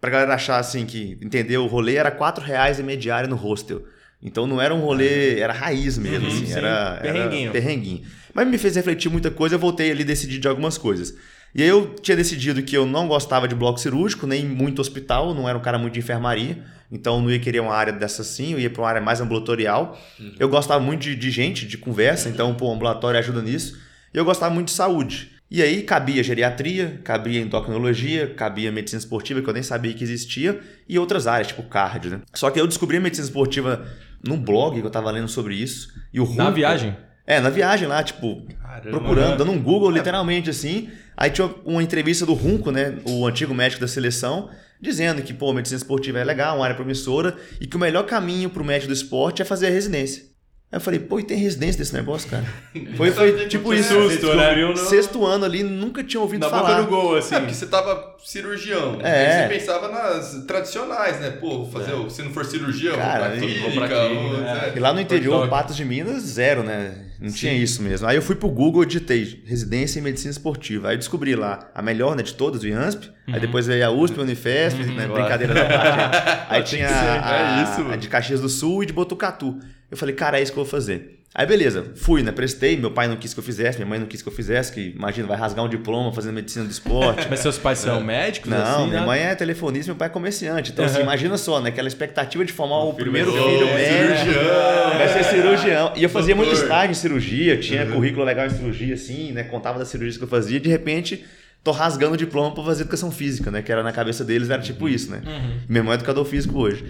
Pra 0.00 0.10
galera 0.10 0.34
achar 0.34 0.58
assim 0.58 0.86
que, 0.86 1.18
entendeu? 1.20 1.64
O 1.64 1.66
rolê 1.66 1.96
era 1.96 2.10
4 2.10 2.44
reais 2.44 2.78
a 2.78 2.94
diária 2.94 3.28
no 3.28 3.34
hostel. 3.36 3.82
Então 4.22 4.46
não 4.46 4.60
era 4.60 4.74
um 4.74 4.80
rolê, 4.80 5.38
era 5.38 5.52
raiz 5.52 5.96
mesmo, 5.96 6.26
Uhum, 6.28 6.34
assim, 6.34 6.46
sim. 6.46 6.52
era, 6.52 6.68
era 6.68 7.12
Perrenguinho. 7.12 7.52
perrenguinho. 7.52 8.02
Mas 8.34 8.48
me 8.48 8.58
fez 8.58 8.74
refletir 8.76 9.08
muita 9.10 9.30
coisa, 9.30 9.54
eu 9.54 9.58
voltei 9.58 9.90
ali 9.90 10.02
decidir 10.04 10.38
de 10.38 10.48
algumas 10.48 10.76
coisas. 10.76 11.14
E 11.54 11.62
aí 11.62 11.68
eu 11.68 11.94
tinha 12.02 12.16
decidido 12.16 12.62
que 12.62 12.76
eu 12.76 12.84
não 12.84 13.08
gostava 13.08 13.48
de 13.48 13.54
bloco 13.54 13.78
cirúrgico, 13.80 14.26
nem 14.26 14.44
muito 14.44 14.80
hospital, 14.80 15.34
não 15.34 15.48
era 15.48 15.56
um 15.56 15.62
cara 15.62 15.78
muito 15.78 15.94
de 15.94 16.00
enfermaria, 16.00 16.62
então 16.92 17.16
eu 17.16 17.22
não 17.22 17.30
ia 17.30 17.38
querer 17.38 17.60
uma 17.60 17.72
área 17.74 17.92
dessa 17.92 18.22
assim, 18.22 18.52
eu 18.52 18.60
ia 18.60 18.68
para 18.68 18.82
uma 18.82 18.88
área 18.88 19.00
mais 19.00 19.20
ambulatorial. 19.20 19.98
Eu 20.38 20.48
gostava 20.48 20.78
muito 20.82 21.02
de, 21.02 21.14
de 21.16 21.30
gente, 21.30 21.66
de 21.66 21.78
conversa, 21.78 22.28
então 22.28 22.54
pô, 22.54 22.66
o 22.68 22.72
ambulatório 22.72 23.18
ajuda 23.18 23.40
nisso. 23.40 23.78
E 24.12 24.18
eu 24.18 24.24
gostava 24.24 24.52
muito 24.54 24.68
de 24.68 24.74
saúde. 24.74 25.30
E 25.50 25.62
aí 25.62 25.82
cabia 25.82 26.22
geriatria, 26.22 27.00
cabia 27.02 27.40
endocrinologia, 27.40 28.26
cabia 28.34 28.70
medicina 28.70 28.98
esportiva, 29.00 29.40
que 29.40 29.48
eu 29.48 29.54
nem 29.54 29.62
sabia 29.62 29.94
que 29.94 30.04
existia, 30.04 30.60
e 30.86 30.98
outras 30.98 31.26
áreas, 31.26 31.48
tipo 31.48 31.62
cardio, 31.62 32.10
né? 32.10 32.20
Só 32.34 32.50
que 32.50 32.60
eu 32.60 32.66
descobri 32.66 32.98
a 32.98 33.00
medicina 33.00 33.26
esportiva 33.26 33.86
num 34.26 34.38
blog 34.40 34.80
que 34.80 34.86
eu 34.86 34.90
tava 34.90 35.10
lendo 35.10 35.28
sobre 35.28 35.54
isso. 35.54 35.92
E 36.12 36.20
o 36.20 36.24
Na 36.34 36.44
Runco- 36.44 36.56
viagem? 36.56 36.96
É, 37.26 37.40
na 37.40 37.50
viagem 37.50 37.86
lá, 37.86 38.02
tipo, 38.02 38.42
Caramba. 38.62 38.90
procurando, 38.90 39.36
dando 39.38 39.52
um 39.52 39.62
Google 39.62 39.90
literalmente 39.90 40.48
assim. 40.48 40.88
Aí 41.16 41.30
tinha 41.30 41.50
uma 41.64 41.82
entrevista 41.82 42.24
do 42.24 42.32
Runco, 42.32 42.70
né, 42.70 42.98
o 43.04 43.26
antigo 43.26 43.52
médico 43.54 43.80
da 43.82 43.88
seleção, 43.88 44.48
dizendo 44.80 45.20
que, 45.20 45.34
pô, 45.34 45.52
medicina 45.52 45.76
esportiva 45.78 46.18
é 46.20 46.24
legal, 46.24 46.56
uma 46.56 46.64
área 46.64 46.76
promissora, 46.76 47.36
e 47.60 47.66
que 47.66 47.76
o 47.76 47.78
melhor 47.78 48.04
caminho 48.06 48.48
pro 48.48 48.64
médico 48.64 48.88
do 48.88 48.94
esporte 48.94 49.42
é 49.42 49.44
fazer 49.44 49.66
a 49.66 49.70
residência. 49.70 50.22
Aí 50.70 50.76
eu 50.76 50.80
falei, 50.82 51.00
pô, 51.00 51.18
e 51.18 51.22
tem 51.22 51.38
residência 51.38 51.78
desse 51.78 51.94
negócio, 51.94 52.28
cara? 52.28 52.44
Foi, 52.94 53.10
foi 53.10 53.46
tipo 53.48 53.72
isso. 53.72 53.88
susto, 53.94 54.34
né? 54.34 54.76
Sexto 54.76 55.24
ano 55.24 55.44
ali, 55.46 55.62
nunca 55.62 56.04
tinha 56.04 56.20
ouvido 56.20 56.42
Na 56.42 56.50
falar. 56.50 56.68
boca 56.68 56.82
do 56.82 56.88
gol, 56.88 57.16
assim. 57.16 57.34
É, 57.34 57.38
porque 57.40 57.54
você 57.54 57.66
tava 57.66 58.16
cirurgião. 58.22 58.98
É. 59.02 59.44
Aí 59.44 59.48
você 59.48 59.58
pensava 59.60 59.88
nas 59.88 60.44
tradicionais, 60.46 61.18
né? 61.20 61.30
Pô, 61.30 61.64
vou 61.64 61.70
fazer, 61.70 61.94
o- 61.94 62.10
se 62.10 62.22
não 62.22 62.30
for 62.32 62.44
vou 62.44 62.98
Cara, 62.98 63.26
pra 63.26 63.36
e- 63.36 63.38
clínica. 63.40 63.60
vou 63.62 63.72
pra 63.72 63.88
clínica, 63.88 64.22
vou- 64.28 64.44
é. 64.44 64.68
é. 64.68 64.72
E 64.76 64.78
lá 64.78 64.92
no 64.92 65.00
interior. 65.00 65.48
Patos 65.48 65.74
de 65.74 65.84
Minas, 65.86 66.22
zero, 66.24 66.62
né? 66.62 67.06
Não 67.18 67.32
tinha 67.32 67.52
isso 67.54 67.82
mesmo. 67.82 68.06
Aí 68.06 68.16
eu 68.16 68.22
fui 68.22 68.36
pro 68.36 68.48
Google 68.50 68.82
e 68.82 68.86
digitei 68.86 69.42
residência 69.46 69.98
em 69.98 70.02
medicina 70.02 70.30
esportiva. 70.30 70.88
Aí 70.88 70.94
eu 70.94 70.98
descobri 70.98 71.34
lá 71.34 71.70
a 71.74 71.80
melhor, 71.80 72.14
né, 72.14 72.22
de 72.22 72.34
todas, 72.34 72.62
o 72.62 72.68
IANSP. 72.68 73.10
Aí 73.32 73.40
depois 73.40 73.66
veio 73.66 73.84
a 73.86 73.90
USP, 73.90 74.18
a 74.20 74.22
Unifesp, 74.22 74.82
né, 74.84 75.06
brincadeira 75.08 75.54
da 75.54 75.64
parte. 75.64 76.46
Aí 76.50 76.62
tinha 76.62 76.88
a, 76.88 77.60
é 77.60 77.62
isso, 77.64 77.80
a 77.80 77.84
mano. 77.84 77.96
de 77.96 78.08
Caxias 78.08 78.40
do 78.40 78.48
Sul 78.50 78.82
e 78.82 78.86
de 78.86 78.92
Botucatu. 78.92 79.58
Eu 79.90 79.96
falei, 79.96 80.14
cara, 80.14 80.38
é 80.38 80.42
isso 80.42 80.52
que 80.52 80.58
eu 80.58 80.64
vou 80.64 80.70
fazer. 80.70 81.18
Aí 81.34 81.46
beleza, 81.46 81.92
fui, 81.94 82.22
né, 82.22 82.32
prestei. 82.32 82.76
Meu 82.76 82.90
pai 82.90 83.06
não 83.06 83.16
quis 83.16 83.34
que 83.34 83.38
eu 83.38 83.44
fizesse, 83.44 83.78
minha 83.78 83.88
mãe 83.88 83.98
não 83.98 84.06
quis 84.06 84.22
que 84.22 84.28
eu 84.28 84.32
fizesse, 84.32 84.72
que 84.72 84.92
imagina, 84.96 85.28
vai 85.28 85.36
rasgar 85.36 85.64
um 85.64 85.68
diploma 85.68 86.10
fazendo 86.12 86.34
medicina 86.34 86.64
do 86.64 86.70
esporte. 86.70 87.26
Mas 87.30 87.40
seus 87.40 87.58
pais 87.58 87.78
são 87.78 88.00
médicos? 88.02 88.50
Não, 88.50 88.58
assim, 88.58 88.88
minha 88.88 89.00
né? 89.00 89.06
mãe 89.06 89.20
é 89.20 89.34
telefonista, 89.34 89.92
meu 89.92 89.96
pai 89.96 90.08
é 90.08 90.10
comerciante. 90.10 90.72
Então, 90.72 90.84
assim, 90.84 91.00
imagina 91.00 91.36
só, 91.36 91.60
né? 91.60 91.68
Aquela 91.68 91.86
expectativa 91.86 92.44
de 92.44 92.52
formar 92.52 92.78
o, 92.78 92.94
primeiro 92.94 93.30
vai 93.30 93.42
filho 93.42 93.66
ser 93.66 93.74
médico. 93.74 94.32
cirurgião. 94.32 94.98
Vai 94.98 95.08
ser 95.08 95.24
cirurgião. 95.24 95.92
E 95.96 96.02
eu 96.02 96.08
fazia 96.08 96.34
muito 96.34 96.48
Doutor. 96.48 96.64
estágio 96.64 96.90
em 96.90 96.94
cirurgia, 96.94 97.56
tinha 97.58 97.86
currículo 97.86 98.24
legal 98.24 98.46
em 98.46 98.50
cirurgia, 98.50 98.94
assim, 98.94 99.30
né? 99.32 99.44
Contava 99.44 99.78
das 99.78 99.88
cirurgias 99.88 100.16
que 100.16 100.24
eu 100.24 100.28
fazia. 100.28 100.58
De 100.58 100.68
repente, 100.68 101.24
tô 101.62 101.70
rasgando 101.72 102.14
o 102.14 102.16
diploma 102.16 102.52
pra 102.54 102.64
fazer 102.64 102.82
educação 102.82 103.10
física, 103.10 103.50
né? 103.50 103.60
Que 103.62 103.70
era 103.70 103.82
na 103.82 103.92
cabeça 103.92 104.24
deles, 104.24 104.48
era 104.50 104.62
tipo 104.62 104.88
isso, 104.88 105.10
né? 105.10 105.20
Meu 105.68 105.80
irmão 105.80 105.92
é 105.92 105.96
educador 105.96 106.24
físico 106.24 106.58
hoje. 106.58 106.84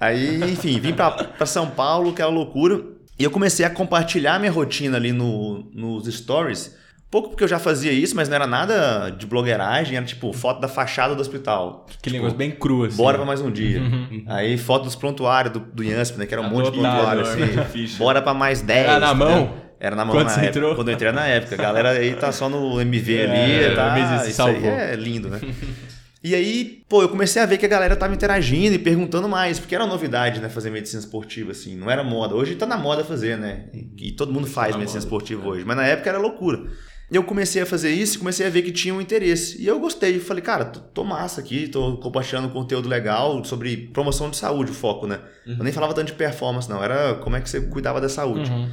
Aí, 0.00 0.42
enfim, 0.52 0.78
vim 0.80 0.92
pra, 0.92 1.10
pra 1.10 1.46
São 1.46 1.68
Paulo, 1.70 2.12
que 2.12 2.20
era 2.22 2.30
loucura. 2.30 2.80
E 3.18 3.22
eu 3.24 3.30
comecei 3.30 3.64
a 3.64 3.70
compartilhar 3.70 4.38
minha 4.40 4.50
rotina 4.50 4.96
ali 4.96 5.12
no, 5.12 5.70
nos 5.72 6.06
stories. 6.12 6.76
Pouco 7.10 7.28
porque 7.28 7.44
eu 7.44 7.48
já 7.48 7.60
fazia 7.60 7.92
isso, 7.92 8.16
mas 8.16 8.28
não 8.28 8.34
era 8.34 8.46
nada 8.46 9.08
de 9.10 9.24
blogueiragem, 9.24 9.96
era 9.96 10.04
tipo 10.04 10.32
foto 10.32 10.60
da 10.60 10.66
fachada 10.66 11.14
do 11.14 11.20
hospital. 11.20 11.86
Que 12.02 12.10
negócio 12.10 12.36
bem 12.36 12.50
cru, 12.50 12.82
assim. 12.84 12.96
Bora 12.96 13.16
pra 13.18 13.24
mais 13.24 13.40
um 13.40 13.52
dia. 13.52 13.80
Aí 14.26 14.58
foto 14.58 14.82
dos 14.86 14.96
prontuários 14.96 15.52
do, 15.52 15.60
do 15.60 15.84
IANSP, 15.84 16.18
né? 16.18 16.26
Que 16.26 16.34
era 16.34 16.42
um 16.42 16.50
monte 16.50 16.72
de 16.72 16.78
prontuário, 16.80 17.22
né? 17.22 17.62
assim. 17.62 17.96
Bora 17.98 18.20
pra 18.20 18.34
mais 18.34 18.62
10. 18.62 18.80
Era 18.88 18.98
na 18.98 19.06
entendeu? 19.12 19.28
mão? 19.28 19.54
Era 19.78 19.94
na 19.94 20.04
mão 20.04 20.14
Quando 20.16 20.26
na 20.26 20.32
época. 20.32 20.46
entrou? 20.48 20.74
Quando 20.74 20.88
eu 20.88 20.94
entrei 20.94 21.12
na 21.12 21.26
época. 21.26 21.54
A 21.54 21.58
galera 21.58 21.90
aí 21.90 22.14
tá 22.14 22.32
só 22.32 22.48
no 22.48 22.80
MV 22.80 23.16
É, 23.16 23.24
ali, 23.68 23.76
tá? 23.76 23.96
MV 23.96 24.18
se 24.18 24.26
aí 24.26 24.32
salvou. 24.32 24.70
é 24.70 24.96
lindo, 24.96 25.28
né? 25.28 25.40
E 26.24 26.34
aí, 26.34 26.82
pô, 26.88 27.02
eu 27.02 27.10
comecei 27.10 27.42
a 27.42 27.44
ver 27.44 27.58
que 27.58 27.66
a 27.66 27.68
galera 27.68 27.94
tava 27.94 28.14
interagindo 28.14 28.74
e 28.74 28.78
perguntando 28.78 29.28
mais, 29.28 29.58
porque 29.58 29.74
era 29.74 29.84
uma 29.84 29.92
novidade, 29.92 30.40
né, 30.40 30.48
fazer 30.48 30.70
medicina 30.70 30.98
esportiva, 30.98 31.52
assim, 31.52 31.76
não 31.76 31.90
era 31.90 32.02
moda. 32.02 32.34
Hoje 32.34 32.54
tá 32.54 32.64
na 32.64 32.78
moda 32.78 33.04
fazer, 33.04 33.36
né? 33.36 33.66
E 33.98 34.10
todo 34.10 34.32
mundo 34.32 34.46
faz 34.46 34.72
na 34.72 34.78
medicina 34.78 35.00
moda, 35.00 35.06
esportiva 35.06 35.46
hoje, 35.46 35.66
mas 35.66 35.76
na 35.76 35.86
época 35.86 36.08
era 36.08 36.18
loucura. 36.18 36.64
E 37.10 37.16
eu 37.16 37.22
comecei 37.24 37.60
a 37.60 37.66
fazer 37.66 37.90
isso 37.90 38.16
e 38.16 38.18
comecei 38.20 38.46
a 38.46 38.48
ver 38.48 38.62
que 38.62 38.72
tinha 38.72 38.94
um 38.94 39.02
interesse. 39.02 39.60
E 39.60 39.66
eu 39.66 39.78
gostei, 39.78 40.18
falei, 40.18 40.42
cara, 40.42 40.64
tô, 40.64 40.80
tô 40.80 41.04
massa 41.04 41.42
aqui, 41.42 41.68
tô 41.68 41.98
compartilhando 41.98 42.48
conteúdo 42.48 42.88
legal 42.88 43.44
sobre 43.44 43.76
promoção 43.92 44.30
de 44.30 44.38
saúde, 44.38 44.70
o 44.70 44.74
foco, 44.74 45.06
né? 45.06 45.20
Eu 45.46 45.62
nem 45.62 45.74
falava 45.74 45.92
tanto 45.92 46.06
de 46.06 46.14
performance, 46.14 46.70
não, 46.70 46.82
era 46.82 47.16
como 47.16 47.36
é 47.36 47.40
que 47.42 47.50
você 47.50 47.60
cuidava 47.60 48.00
da 48.00 48.08
saúde. 48.08 48.50
Uhum. 48.50 48.70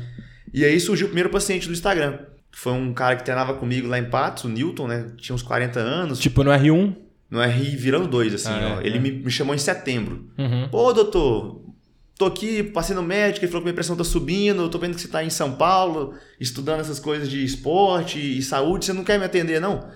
E 0.53 0.63
aí 0.63 0.79
surgiu 0.79 1.07
o 1.07 1.09
primeiro 1.09 1.29
paciente 1.29 1.67
do 1.67 1.73
Instagram. 1.73 2.17
Foi 2.53 2.71
um 2.71 2.93
cara 2.93 3.17
que 3.17 3.23
treinava 3.23 3.55
comigo 3.55 3.89
lá 3.89 3.99
em 3.99 4.09
Patos, 4.09 4.45
o 4.45 4.49
Newton, 4.49 4.87
né? 4.87 5.11
Tinha 5.17 5.35
uns 5.35 5.41
40 5.41 5.79
anos. 5.79 6.17
Tipo 6.17 6.45
no 6.45 6.51
R1. 6.51 6.95
No 7.31 7.41
RI 7.41 7.77
virando 7.77 8.07
dois, 8.09 8.33
assim, 8.33 8.49
Ah, 8.49 8.75
ó. 8.77 8.81
é, 8.81 8.85
Ele 8.85 8.97
é. 8.97 8.99
Me, 8.99 9.09
me 9.11 9.31
chamou 9.31 9.55
em 9.55 9.57
setembro. 9.57 10.29
Uhum. 10.37 10.67
Pô, 10.69 10.91
doutor, 10.91 11.61
tô 12.17 12.25
aqui, 12.25 12.61
passei 12.61 12.93
no 12.93 13.01
médico, 13.01 13.45
ele 13.45 13.51
falou 13.51 13.61
que 13.61 13.67
minha 13.67 13.73
pressão 13.73 13.95
tá 13.95 14.03
subindo, 14.03 14.63
eu 14.63 14.69
tô 14.69 14.77
vendo 14.77 14.95
que 14.95 15.01
você 15.01 15.07
tá 15.07 15.23
em 15.23 15.29
São 15.29 15.53
Paulo, 15.53 16.13
estudando 16.39 16.81
essas 16.81 16.99
coisas 16.99 17.29
de 17.29 17.43
esporte 17.43 18.19
e 18.19 18.41
saúde, 18.41 18.85
você 18.85 18.91
não 18.93 19.03
quer 19.05 19.17
me 19.17 19.23
atender, 19.25 19.61
não? 19.61 19.87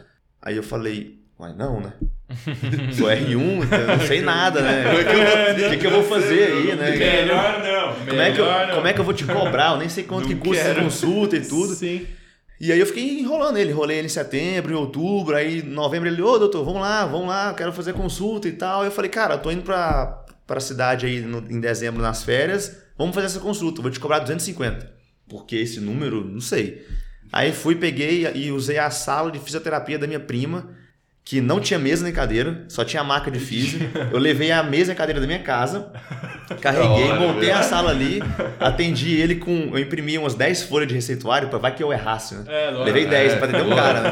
Aí 0.41 0.55
eu 0.55 0.63
falei, 0.63 1.19
uai, 1.37 1.53
não, 1.53 1.81
né? 1.81 1.93
Sou 2.97 3.07
R1, 3.07 3.63
então 3.65 3.79
eu 3.79 3.87
não 3.97 3.99
sei 3.99 4.21
nada, 4.21 4.61
né? 4.61 4.83
O 4.93 5.69
que, 5.69 5.77
que 5.77 5.85
eu 5.85 5.91
vou 5.91 6.03
fazer 6.03 6.51
aí, 6.53 6.75
né? 6.75 6.91
Melhor 6.95 7.61
não. 7.61 8.05
Como 8.05 8.21
é, 8.21 8.31
que 8.31 8.39
eu, 8.39 8.45
como 8.75 8.87
é 8.87 8.93
que 8.93 8.99
eu 8.99 9.03
vou 9.05 9.13
te 9.13 9.25
cobrar? 9.25 9.73
Eu 9.73 9.77
nem 9.77 9.89
sei 9.89 10.03
quanto 10.05 10.21
Não 10.21 10.29
que 10.29 10.35
custa 10.35 10.63
essa 10.63 10.81
consulta 10.81 11.35
e 11.35 11.41
tudo. 11.41 11.73
Sim. 11.75 12.07
E 12.59 12.71
aí 12.71 12.79
eu 12.79 12.85
fiquei 12.85 13.19
enrolando 13.19 13.57
ele, 13.57 13.71
enrolei 13.71 13.97
ele 13.97 14.05
em 14.07 14.09
setembro, 14.09 14.71
em 14.71 14.75
outubro, 14.75 15.35
aí 15.35 15.59
em 15.59 15.63
novembro 15.63 16.07
ele, 16.07 16.21
ô 16.21 16.37
doutor, 16.37 16.63
vamos 16.63 16.81
lá, 16.81 17.05
vamos 17.05 17.27
lá, 17.27 17.53
quero 17.53 17.73
fazer 17.73 17.93
consulta 17.93 18.47
e 18.47 18.53
tal. 18.53 18.83
Eu 18.85 18.91
falei, 18.91 19.09
cara, 19.11 19.35
eu 19.35 19.39
tô 19.41 19.51
indo 19.51 19.61
pra, 19.63 20.25
pra 20.47 20.59
cidade 20.59 21.05
aí 21.05 21.19
no- 21.21 21.45
em 21.49 21.59
dezembro 21.59 22.01
nas 22.01 22.23
férias, 22.23 22.77
vamos 22.97 23.13
fazer 23.13 23.27
essa 23.27 23.39
consulta, 23.39 23.81
vou 23.81 23.91
te 23.91 23.99
cobrar 23.99 24.19
250. 24.19 24.89
Porque 25.27 25.55
esse 25.57 25.79
número, 25.81 26.23
não 26.23 26.39
sei. 26.39 26.85
Aí 27.31 27.51
fui, 27.51 27.75
peguei 27.75 28.25
e 28.35 28.51
usei 28.51 28.77
a 28.77 28.89
sala 28.89 29.31
de 29.31 29.39
fisioterapia 29.39 29.99
da 29.99 30.07
minha 30.07 30.19
prima, 30.19 30.69
que 31.25 31.41
não 31.41 31.59
tinha 31.59 31.79
mesa 31.79 32.03
nem 32.03 32.13
cadeira, 32.13 32.63
só 32.67 32.85
tinha 32.85 33.01
a 33.01 33.03
maca 33.03 33.31
de 33.31 33.39
físio. 33.39 33.79
Eu 34.11 34.19
levei 34.19 34.51
a 34.51 34.61
mesa 34.61 34.91
e 34.91 34.93
a 34.93 34.95
cadeira 34.95 35.19
da 35.19 35.25
minha 35.25 35.39
casa, 35.39 35.91
Carreguei, 36.61 37.09
hora, 37.09 37.19
montei 37.19 37.49
a 37.49 37.63
sala 37.63 37.89
ali, 37.89 38.21
atendi 38.59 39.19
ele 39.19 39.35
com. 39.35 39.71
Eu 39.73 39.79
imprimi 39.79 40.19
umas 40.19 40.35
10 40.35 40.63
folhas 40.63 40.87
de 40.87 40.93
receituário 40.93 41.49
pra 41.49 41.57
vai 41.57 41.73
que 41.73 41.81
eu 41.81 41.91
errasse, 41.91 42.35
né? 42.35 42.43
É, 42.47 42.65
lógico. 42.65 42.83
Levei 42.83 43.07
10 43.07 43.33
pra 43.35 43.47
atender 43.47 43.63
um 43.63 43.75
cara, 43.75 44.01
né? 44.01 44.11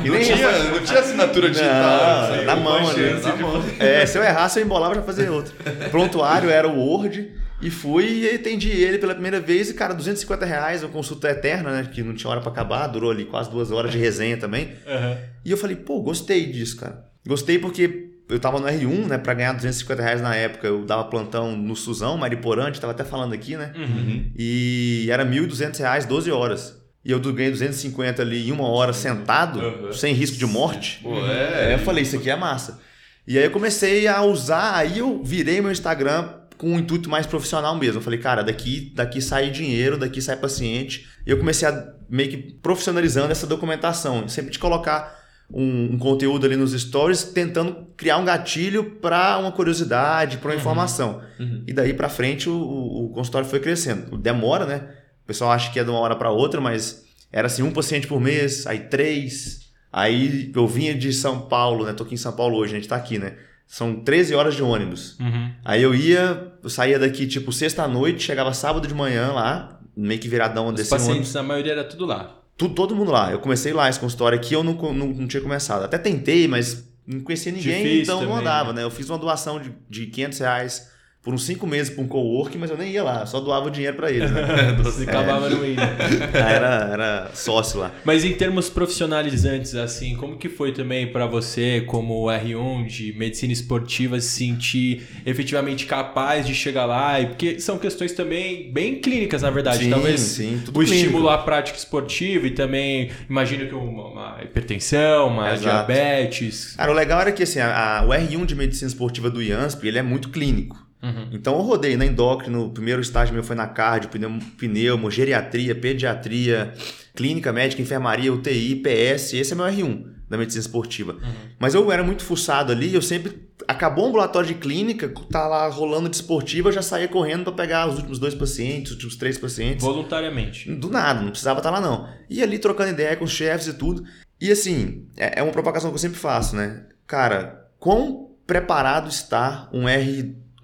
E 0.02 0.08
Não 0.08 0.18
tinha, 0.18 0.58
não 0.70 0.80
tinha 0.80 1.00
assinatura 1.00 1.50
digital. 1.50 2.30
Não, 2.34 2.44
na 2.44 2.56
mão 2.56 2.78
imagina, 2.78 3.08
ali. 3.10 3.22
na 3.22 3.36
mão. 3.36 3.64
É, 3.78 4.06
se 4.06 4.16
eu 4.16 4.24
errasse, 4.24 4.58
eu 4.58 4.64
embolava 4.64 4.94
pra 4.94 5.02
fazer 5.02 5.28
outro. 5.28 5.52
Prontuário 5.90 6.48
era 6.48 6.66
o 6.66 6.78
Word. 6.78 7.30
E 7.62 7.70
fui 7.70 8.24
e 8.24 8.34
atendi 8.34 8.68
ele 8.70 8.98
pela 8.98 9.14
primeira 9.14 9.40
vez. 9.40 9.70
E, 9.70 9.74
cara, 9.74 9.94
250 9.94 10.44
reais, 10.44 10.82
uma 10.82 10.90
consulta 10.90 11.28
eterna, 11.30 11.70
né? 11.70 11.88
Que 11.92 12.02
não 12.02 12.14
tinha 12.14 12.30
hora 12.30 12.40
pra 12.40 12.50
acabar. 12.50 12.86
Durou 12.88 13.10
ali 13.10 13.24
quase 13.24 13.50
duas 13.50 13.70
horas 13.70 13.90
de 13.92 13.98
resenha 13.98 14.36
também. 14.36 14.72
Aham. 14.86 15.16
E 15.44 15.50
eu 15.50 15.56
falei, 15.56 15.76
pô, 15.76 16.00
gostei 16.02 16.46
disso, 16.46 16.76
cara. 16.76 17.04
Gostei 17.26 17.58
porque 17.58 18.10
eu 18.28 18.38
tava 18.38 18.58
no 18.60 18.66
R1, 18.66 19.06
né? 19.06 19.18
Pra 19.18 19.32
ganhar 19.34 19.52
250 19.54 20.02
reais 20.02 20.20
na 20.20 20.34
época, 20.34 20.66
eu 20.66 20.84
dava 20.84 21.04
plantão 21.04 21.56
no 21.56 21.74
Suzão, 21.76 22.16
Mariporã, 22.18 22.64
a 22.64 22.66
gente 22.66 22.80
tava 22.80 22.92
até 22.92 23.04
falando 23.04 23.32
aqui, 23.32 23.56
né? 23.56 23.72
Uhum. 23.76 24.30
E 24.36 25.06
era 25.10 25.24
1.200 25.24 25.78
reais, 25.78 26.04
12 26.04 26.30
horas. 26.30 26.76
E 27.04 27.10
eu 27.12 27.20
ganhei 27.20 27.50
250 27.50 28.20
ali 28.22 28.48
em 28.48 28.50
uma 28.52 28.66
hora 28.68 28.92
sentado, 28.92 29.60
Uhum. 29.60 29.92
sem 29.92 30.12
risco 30.14 30.36
de 30.38 30.46
morte. 30.46 31.00
Pô, 31.02 31.14
Aí 31.14 31.70
é. 31.70 31.74
eu 31.74 31.78
falei, 31.78 32.02
isso 32.02 32.16
aqui 32.16 32.28
é 32.30 32.36
massa. 32.36 32.80
E 33.26 33.38
aí 33.38 33.44
eu 33.44 33.50
comecei 33.50 34.06
a 34.06 34.22
usar, 34.22 34.74
aí 34.74 34.98
eu 34.98 35.22
virei 35.22 35.60
meu 35.60 35.70
Instagram 35.70 36.28
com 36.64 36.70
um 36.70 36.78
intuito 36.78 37.10
mais 37.10 37.26
profissional 37.26 37.76
mesmo. 37.76 37.98
Eu 37.98 38.02
falei, 38.02 38.18
cara, 38.18 38.42
daqui, 38.42 38.90
daqui 38.94 39.20
sai 39.20 39.50
dinheiro, 39.50 39.98
daqui 39.98 40.22
sai 40.22 40.34
paciente. 40.34 41.06
E 41.26 41.30
eu 41.30 41.36
comecei 41.36 41.68
a 41.68 41.92
meio 42.08 42.30
que 42.30 42.38
profissionalizando 42.38 43.30
essa 43.30 43.46
documentação. 43.46 44.26
Sempre 44.28 44.50
de 44.50 44.58
colocar 44.58 45.14
um, 45.52 45.92
um 45.92 45.98
conteúdo 45.98 46.46
ali 46.46 46.56
nos 46.56 46.72
stories, 46.72 47.22
tentando 47.22 47.88
criar 47.98 48.16
um 48.16 48.24
gatilho 48.24 48.92
para 48.92 49.36
uma 49.36 49.52
curiosidade, 49.52 50.38
para 50.38 50.52
uma 50.52 50.56
informação. 50.56 51.20
Uhum. 51.38 51.64
E 51.66 51.72
daí 51.74 51.92
para 51.92 52.08
frente 52.08 52.48
o, 52.48 52.56
o, 52.56 53.04
o 53.04 53.08
consultório 53.10 53.46
foi 53.46 53.60
crescendo. 53.60 54.16
Demora, 54.16 54.64
né? 54.64 54.88
O 55.22 55.26
pessoal 55.26 55.50
acha 55.50 55.70
que 55.70 55.78
é 55.78 55.84
de 55.84 55.90
uma 55.90 55.98
hora 55.98 56.16
para 56.16 56.30
outra, 56.30 56.62
mas 56.62 57.04
era 57.30 57.46
assim, 57.46 57.62
um 57.62 57.72
paciente 57.72 58.06
por 58.06 58.18
mês, 58.18 58.66
aí 58.66 58.80
três. 58.80 59.70
Aí 59.92 60.50
eu 60.56 60.66
vinha 60.66 60.94
de 60.94 61.12
São 61.12 61.42
Paulo, 61.42 61.84
né? 61.84 61.92
Tô 61.92 62.04
aqui 62.04 62.14
em 62.14 62.18
São 62.18 62.32
Paulo 62.32 62.56
hoje, 62.56 62.72
a 62.72 62.76
gente 62.76 62.88
tá 62.88 62.96
aqui, 62.96 63.18
né? 63.18 63.36
São 63.66 63.96
13 63.96 64.34
horas 64.34 64.54
de 64.54 64.62
ônibus. 64.62 65.18
Uhum. 65.18 65.50
Aí 65.64 65.82
eu 65.82 65.94
ia, 65.94 66.52
eu 66.62 66.70
saía 66.70 66.98
daqui 66.98 67.26
tipo 67.26 67.52
sexta-noite, 67.52 68.22
chegava 68.22 68.52
sábado 68.52 68.86
de 68.86 68.94
manhã 68.94 69.32
lá, 69.32 69.80
meio 69.96 70.20
que 70.20 70.28
viradão 70.28 70.68
Os 70.68 70.74
desse 70.74 70.92
ônibus. 70.92 71.08
pacientes, 71.08 71.34
na 71.34 71.42
maioria, 71.42 71.72
era 71.72 71.84
tudo 71.84 72.06
lá. 72.06 72.40
Tudo, 72.56 72.74
todo 72.74 72.94
mundo 72.94 73.10
lá. 73.10 73.32
Eu 73.32 73.40
comecei 73.40 73.72
lá 73.72 73.88
esse 73.88 73.98
consultório 73.98 74.38
aqui, 74.38 74.54
eu 74.54 74.62
não, 74.62 74.74
não, 74.74 75.08
não 75.08 75.26
tinha 75.26 75.42
começado. 75.42 75.82
Até 75.82 75.98
tentei, 75.98 76.46
mas 76.46 76.88
não 77.06 77.20
conhecia 77.20 77.50
ninguém, 77.52 77.82
Difícil 77.82 78.02
então 78.02 78.20
não 78.20 78.28
também, 78.28 78.40
andava, 78.40 78.72
né? 78.72 78.82
Eu 78.82 78.90
fiz 78.90 79.08
uma 79.10 79.18
doação 79.18 79.60
de, 79.60 79.72
de 79.88 80.06
500 80.06 80.38
reais 80.38 80.93
por 81.24 81.32
uns 81.32 81.44
5 81.46 81.66
meses 81.66 81.88
para 81.92 82.04
um 82.04 82.06
coworking, 82.06 82.58
mas 82.58 82.70
eu 82.70 82.76
nem 82.76 82.90
ia 82.92 83.02
lá, 83.02 83.24
só 83.24 83.40
doava 83.40 83.68
o 83.68 83.70
dinheiro 83.70 83.96
para 83.96 84.10
eles, 84.10 84.30
né? 84.30 84.76
Você 84.84 85.04
acabava 85.04 85.48
não 85.48 85.64
indo. 85.64 85.80
Ah, 86.34 86.50
era, 86.50 86.90
era 86.92 87.30
sócio 87.32 87.80
lá. 87.80 87.92
Mas 88.04 88.24
em 88.24 88.34
termos 88.34 88.68
profissionalizantes, 88.68 89.74
assim, 89.74 90.16
como 90.16 90.36
que 90.36 90.48
foi 90.48 90.72
também 90.72 91.06
pra 91.10 91.26
você, 91.26 91.80
como 91.86 92.26
R1 92.26 92.86
de 92.86 93.12
medicina 93.14 93.52
esportiva, 93.52 94.20
se 94.20 94.28
sentir 94.28 95.06
efetivamente 95.24 95.86
capaz 95.86 96.46
de 96.46 96.54
chegar 96.54 96.84
lá? 96.84 97.20
E 97.20 97.26
porque 97.28 97.58
são 97.60 97.78
questões 97.78 98.12
também 98.12 98.70
bem 98.72 98.96
clínicas, 99.00 99.42
na 99.42 99.50
verdade. 99.50 99.84
Sim, 99.84 99.90
Talvez 99.90 100.20
sim, 100.20 100.60
tudo 100.64 100.78
o 100.80 100.82
estímulo 100.82 101.28
à 101.30 101.38
prática 101.38 101.78
esportiva 101.78 102.46
e 102.46 102.50
também, 102.50 103.10
imagino 103.30 103.66
que 103.66 103.74
uma, 103.74 104.08
uma 104.08 104.38
hipertensão, 104.42 105.28
uma 105.28 105.52
Exato. 105.54 105.86
diabetes. 105.86 106.74
Cara, 106.76 106.90
o 106.90 106.94
legal 106.94 107.20
era 107.20 107.32
que 107.32 107.42
assim, 107.42 107.60
a, 107.60 108.00
a- 108.00 108.04
o 108.04 108.08
R1 108.08 108.44
de 108.44 108.54
medicina 108.54 108.88
esportiva 108.88 109.30
do 109.30 109.42
IANSP, 109.42 109.86
ele 109.88 109.98
é 109.98 110.02
muito 110.02 110.28
clínico. 110.28 110.83
Uhum. 111.04 111.28
Então 111.32 111.54
eu 111.56 111.60
rodei 111.60 111.96
na 111.96 112.06
endócrino, 112.06 112.64
o 112.64 112.70
primeiro 112.70 113.02
estágio 113.02 113.34
meu 113.34 113.44
foi 113.44 113.54
na 113.54 113.66
cardio, 113.66 114.08
pneumo, 114.08 114.40
pneumo, 114.58 115.10
geriatria, 115.10 115.74
pediatria, 115.74 116.72
clínica 117.14 117.52
médica, 117.52 117.82
enfermaria, 117.82 118.32
UTI, 118.32 118.76
PS, 118.76 119.34
esse 119.34 119.52
é 119.52 119.54
meu 119.54 119.66
R1 119.66 120.14
da 120.28 120.38
medicina 120.38 120.62
esportiva. 120.62 121.16
Mas 121.58 121.74
eu 121.74 121.92
era 121.92 122.02
muito 122.02 122.24
fuçado 122.24 122.72
ali, 122.72 122.94
eu 122.94 123.02
sempre 123.02 123.48
acabou 123.68 124.06
o 124.06 124.08
ambulatório 124.08 124.48
de 124.48 124.54
clínica, 124.54 125.12
tá 125.30 125.46
lá 125.46 125.68
rolando 125.68 126.08
de 126.08 126.16
esportiva, 126.16 126.70
eu 126.70 126.72
já 126.72 126.80
saía 126.80 127.06
correndo 127.06 127.44
para 127.44 127.52
pegar 127.52 127.86
os 127.86 127.96
últimos 127.96 128.18
dois 128.18 128.34
pacientes, 128.34 128.90
os 128.90 128.96
últimos 128.96 129.16
três 129.16 129.36
pacientes. 129.36 129.84
Voluntariamente. 129.84 130.72
Do 130.72 130.88
nada, 130.90 131.20
não 131.20 131.30
precisava 131.30 131.60
estar 131.60 131.70
lá 131.70 131.80
não. 131.82 132.08
E 132.30 132.42
ali 132.42 132.58
trocando 132.58 132.90
ideia 132.90 133.14
com 133.16 133.24
os 133.24 133.30
chefes 133.30 133.66
e 133.66 133.74
tudo. 133.74 134.02
E 134.40 134.50
assim, 134.50 135.06
é 135.16 135.40
é 135.40 135.42
uma 135.42 135.52
provocação 135.52 135.90
que 135.90 135.94
eu 135.94 136.00
sempre 136.00 136.18
faço, 136.18 136.56
né? 136.56 136.86
Cara, 137.06 137.68
quão 137.78 138.30
preparado 138.46 139.08
está 139.08 139.68
um 139.72 139.88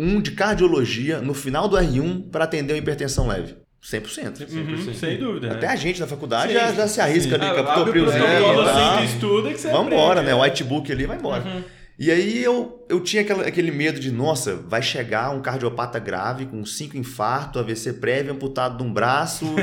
R1 0.00 0.22
de 0.22 0.30
cardiologia 0.32 1.20
no 1.20 1.34
final 1.34 1.68
do 1.68 1.76
R1 1.76 2.30
para 2.30 2.44
atender 2.44 2.72
uma 2.72 2.78
hipertensão 2.78 3.26
leve? 3.28 3.56
100%. 3.82 4.46
Uhum, 4.52 4.94
sem 4.94 5.18
dúvida. 5.18 5.52
Até 5.52 5.66
né? 5.66 5.72
a 5.72 5.76
gente 5.76 5.98
da 6.00 6.06
faculdade 6.06 6.52
já, 6.52 6.72
já 6.72 6.86
se 6.86 7.00
arrisca 7.00 7.36
sim. 7.38 7.42
ali, 7.42 7.50
Ah, 7.50 7.54
captou 7.54 7.82
abre 7.84 7.90
o 7.90 7.92
priozinho. 8.04 8.24
protocolo, 8.24 8.64
tá? 8.64 9.00
e 9.00 9.04
estuda 9.06 9.50
que 9.52 9.58
você 9.60 9.70
Vambora, 9.70 10.20
aprende, 10.20 10.26
né? 10.26 10.34
O 10.34 10.40
whitebook 10.42 10.92
ali 10.92 11.06
vai 11.06 11.16
embora. 11.16 11.64
E 11.98 12.10
aí 12.10 12.42
eu, 12.42 12.84
eu 12.88 13.00
tinha 13.00 13.20
aquela- 13.22 13.46
aquele 13.46 13.70
medo 13.70 13.98
de, 14.00 14.10
nossa, 14.10 14.56
vai 14.56 14.80
chegar 14.82 15.30
um 15.34 15.40
cardiopata 15.42 15.98
grave 15.98 16.46
com 16.46 16.64
cinco 16.64 16.96
infartos, 16.96 17.60
AVC 17.60 17.94
prévio, 17.94 18.32
amputado 18.32 18.76
de 18.78 18.82
um 18.82 18.92
braço 18.92 19.44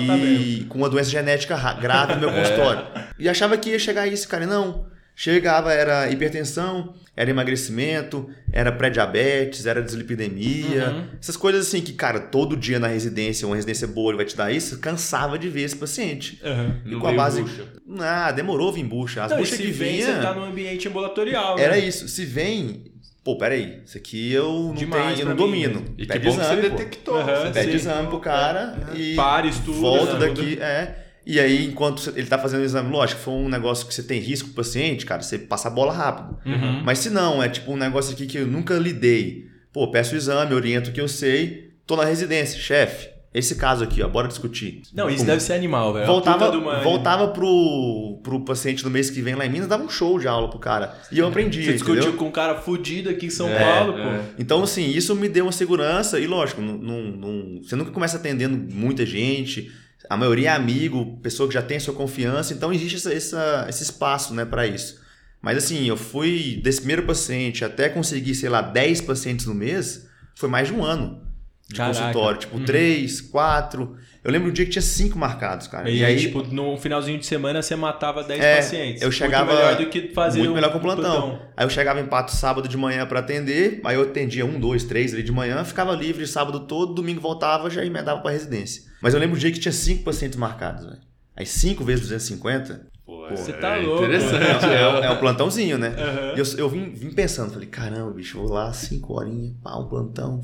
e, 0.00 0.60
e 0.60 0.64
com 0.64 0.78
uma 0.78 0.88
doença 0.88 1.10
genética 1.10 1.54
ra- 1.56 1.74
grave 1.74 2.14
no 2.14 2.20
meu 2.20 2.32
consultório. 2.32 2.86
E 3.18 3.28
achava 3.28 3.56
que 3.56 3.70
ia 3.70 3.78
chegar 3.78 4.06
isso, 4.06 4.28
cara. 4.28 4.44
E 4.44 4.46
Não. 4.46 4.86
Chegava, 5.18 5.72
era 5.72 6.10
hipertensão, 6.10 6.92
era 7.16 7.30
emagrecimento, 7.30 8.28
era 8.52 8.70
pré-diabetes, 8.70 9.64
era 9.64 9.82
dislipidemia. 9.82 10.90
Uhum. 10.90 11.04
Essas 11.18 11.38
coisas 11.38 11.66
assim 11.66 11.80
que, 11.80 11.94
cara, 11.94 12.20
todo 12.20 12.54
dia 12.54 12.78
na 12.78 12.86
residência, 12.88 13.46
uma 13.46 13.56
residência 13.56 13.86
boa, 13.86 14.10
ele 14.10 14.18
vai 14.18 14.26
te 14.26 14.36
dar 14.36 14.52
isso, 14.52 14.78
cansava 14.78 15.38
de 15.38 15.48
ver 15.48 15.62
esse 15.62 15.74
paciente. 15.76 16.38
Uhum. 16.44 16.74
E 16.84 16.90
Não 16.90 17.00
com 17.00 17.06
a 17.08 17.12
base. 17.12 17.40
bucha. 17.40 17.64
Ah, 17.98 18.30
demorou 18.30 18.70
vir 18.70 18.84
bucha. 18.84 19.24
As 19.24 19.30
Não, 19.30 19.38
e 19.38 19.40
buchas 19.40 19.56
se 19.56 19.62
que 19.62 19.70
vem, 19.70 19.92
vinha. 19.94 20.06
você 20.16 20.20
tá 20.20 20.34
num 20.34 20.44
ambiente 20.44 20.86
ambulatorial, 20.86 21.56
né? 21.56 21.62
Era 21.62 21.78
isso. 21.78 22.06
Se 22.08 22.24
vem. 22.26 22.84
Pô, 23.24 23.38
peraí. 23.38 23.80
Isso 23.86 23.96
aqui 23.96 24.30
eu 24.32 24.52
não, 24.52 24.74
Demais 24.74 25.16
tenho, 25.16 25.20
eu 25.20 25.24
não 25.24 25.32
mim 25.32 25.38
domino. 25.50 25.80
mesmo. 25.80 25.94
E 25.96 26.02
que 26.06 26.12
Pede 26.12 26.26
bom 26.26 26.30
que 26.32 26.36
você 26.44 26.52
exame, 26.52 26.62
pô. 26.70 26.76
detectou. 26.76 27.16
Aham, 27.16 27.40
você 27.46 27.52
Pede 27.52 27.70
Sim. 27.70 27.76
exame 27.76 28.08
pro 28.08 28.20
cara 28.20 28.76
e. 28.94 29.14
Para, 29.16 29.46
estuda, 29.46 29.78
Volta 29.80 30.18
né? 30.18 30.26
daqui. 30.28 30.58
É. 30.60 31.05
E 31.26 31.40
aí, 31.40 31.66
enquanto 31.66 32.12
ele 32.14 32.26
tá 32.28 32.38
fazendo 32.38 32.60
o 32.60 32.64
exame, 32.64 32.88
lógico, 32.90 33.20
foi 33.20 33.34
um 33.34 33.48
negócio 33.48 33.84
que 33.86 33.92
você 33.92 34.02
tem 34.02 34.20
risco 34.20 34.48
pro 34.50 34.62
paciente, 34.62 35.04
cara, 35.04 35.22
você 35.22 35.36
passa 35.38 35.66
a 35.66 35.70
bola 35.70 35.92
rápido. 35.92 36.38
Uhum. 36.46 36.82
Mas 36.84 37.00
se 37.00 37.10
não, 37.10 37.42
é 37.42 37.48
tipo 37.48 37.72
um 37.72 37.76
negócio 37.76 38.12
aqui 38.12 38.26
que 38.26 38.38
eu 38.38 38.46
nunca 38.46 38.74
lidei. 38.74 39.46
Pô, 39.72 39.90
peço 39.90 40.14
o 40.14 40.16
exame, 40.16 40.54
oriento 40.54 40.90
o 40.90 40.92
que 40.92 41.00
eu 41.00 41.08
sei, 41.08 41.70
tô 41.86 41.96
na 41.96 42.04
residência, 42.04 42.58
chefe. 42.60 43.08
Esse 43.34 43.56
caso 43.56 43.84
aqui, 43.84 44.00
ó, 44.02 44.08
bora 44.08 44.28
discutir. 44.28 44.80
Não, 44.94 45.10
isso 45.10 45.18
Pum. 45.18 45.26
deve 45.26 45.42
ser 45.42 45.52
animal, 45.52 45.92
velho. 45.92 46.06
Voltava, 46.06 46.46
A 46.46 46.48
puta 46.48 46.58
de 46.58 46.64
uma- 46.64 46.80
voltava 46.80 47.28
pro, 47.28 48.20
pro 48.22 48.40
paciente 48.44 48.82
no 48.82 48.88
mês 48.88 49.10
que 49.10 49.20
vem 49.20 49.34
lá 49.34 49.44
em 49.44 49.50
Minas, 49.50 49.68
dava 49.68 49.82
um 49.84 49.90
show 49.90 50.18
de 50.18 50.26
aula 50.26 50.48
pro 50.48 50.58
cara. 50.58 50.94
E 51.12 51.18
eu 51.18 51.26
aprendi, 51.26 51.62
Você 51.64 51.72
discutiu 51.74 51.96
entendeu? 51.96 52.16
com 52.18 52.26
um 52.26 52.30
cara 52.30 52.54
fudido 52.54 53.10
aqui 53.10 53.26
em 53.26 53.30
São 53.30 53.48
É, 53.50 53.58
Paulo, 53.58 53.92
pô. 53.92 53.98
é. 53.98 54.20
Então, 54.38 54.62
assim, 54.62 54.88
isso 54.88 55.14
me 55.14 55.28
deu 55.28 55.44
uma 55.44 55.52
segurança. 55.52 56.18
E, 56.18 56.26
lógico, 56.26 56.62
não, 56.62 56.78
não- 56.78 57.02
não- 57.02 57.62
você 57.62 57.76
nunca 57.76 57.90
começa 57.90 58.16
atendendo 58.16 58.56
muita 58.72 59.04
gente. 59.04 59.70
A 60.08 60.16
maioria 60.16 60.50
é 60.50 60.52
amigo, 60.52 61.18
pessoa 61.22 61.48
que 61.48 61.54
já 61.54 61.62
tem 61.62 61.76
a 61.76 61.80
sua 61.80 61.94
confiança. 61.94 62.52
Então, 62.54 62.72
existe 62.72 62.96
essa, 62.96 63.12
essa- 63.12 63.66
esse 63.68 63.82
espaço, 63.82 64.34
né, 64.34 64.44
para 64.44 64.66
isso. 64.66 65.00
Mas, 65.42 65.58
assim, 65.58 65.86
eu 65.86 65.96
fui 65.96 66.60
desse 66.62 66.78
primeiro 66.78 67.04
paciente 67.04 67.64
até 67.64 67.88
conseguir, 67.88 68.34
sei 68.34 68.48
lá, 68.48 68.60
10 68.62 69.00
pacientes 69.00 69.46
no 69.46 69.54
mês, 69.54 70.08
foi 70.34 70.48
mais 70.48 70.68
de 70.68 70.74
um 70.74 70.82
ano 70.84 71.22
de 71.68 71.74
Caraca. 71.76 71.98
consultório. 71.98 72.38
Tipo, 72.40 72.56
Uhum. 72.58 72.64
três, 72.64 73.20
quatro. 73.20 73.96
Eu 74.24 74.32
lembro 74.32 74.48
um 74.50 74.52
dia 74.52 74.64
que 74.64 74.72
tinha 74.72 74.82
cinco 74.82 75.16
marcados, 75.18 75.68
cara. 75.68 75.88
E, 75.88 76.04
aí, 76.04 76.18
tipo, 76.18 76.42
no 76.42 76.76
finalzinho 76.78 77.18
de 77.18 77.26
semana 77.26 77.62
você 77.62 77.76
matava 77.76 78.24
10 78.24 78.40
É, 78.42 78.56
pacientes. 78.56 79.02
eu 79.02 79.12
chegava 79.12 79.46
Muito 79.52 79.56
melhor 79.64 79.76
do 79.76 79.86
que 79.88 80.08
fazer 80.12 80.38
muito 80.40 80.50
um- 80.50 80.54
melhor 80.54 80.70
com 80.72 80.78
o 80.78 80.80
um 80.80 80.84
plantão. 80.84 81.40
Aí 81.56 81.64
eu 81.64 81.70
chegava 81.70 82.00
em 82.00 82.06
Pato 82.06 82.32
sábado 82.34 82.66
de 82.68 82.76
manhã 82.76 83.06
pra 83.06 83.20
atender, 83.20 83.80
aí 83.84 83.94
eu 83.94 84.02
atendia 84.02 84.44
um, 84.44 84.58
dois, 84.58 84.82
três 84.82 85.12
ali 85.14 85.22
de 85.22 85.30
manhã, 85.30 85.62
ficava 85.64 85.92
livre 85.94 86.26
sábado 86.26 86.60
todo, 86.60 86.92
domingo 86.94 87.20
voltava, 87.20 87.70
já 87.70 87.84
emendava 87.84 88.20
pra 88.20 88.32
residência. 88.32 88.82
Mas 89.06 89.14
eu 89.14 89.20
lembro 89.20 89.36
o 89.36 89.38
dia 89.38 89.52
que 89.52 89.60
tinha 89.60 89.70
cinco 89.70 90.02
pacientes 90.02 90.36
marcados, 90.36 90.84
velho. 90.84 90.98
Aí 91.36 91.46
cinco 91.46 91.84
vezes 91.84 92.00
250, 92.08 92.88
Pô, 93.04 93.28
Você 93.30 93.52
é 93.52 93.54
tá 93.54 93.76
louco, 93.76 94.02
Interessante. 94.02 94.64
é, 94.66 95.02
é. 95.02 95.06
é 95.06 95.10
um 95.12 95.16
plantãozinho, 95.18 95.78
né? 95.78 95.94
Aham. 95.96 96.32
E 96.34 96.40
Eu, 96.40 96.44
eu 96.58 96.68
vim, 96.68 96.90
vim 96.90 97.10
pensando, 97.12 97.52
falei, 97.52 97.68
caramba, 97.68 98.10
bicho, 98.10 98.36
vou 98.36 98.52
lá, 98.52 98.72
cinco 98.72 99.14
horinhas, 99.14 99.54
pá, 99.62 99.76
um 99.76 99.86
plantão, 99.86 100.40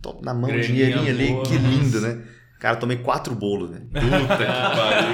top 0.00 0.24
na 0.24 0.32
mão, 0.32 0.48
dinheirinho 0.60 1.08
ali, 1.08 1.32
boa, 1.32 1.42
que 1.42 1.56
lindo, 1.58 2.00
né? 2.00 2.22
Cara, 2.60 2.76
tomei 2.76 2.98
quatro 2.98 3.34
bolos, 3.34 3.68
né? 3.68 3.80
Puta 3.92 4.36
que 4.36 4.44
pariu, 4.44 5.12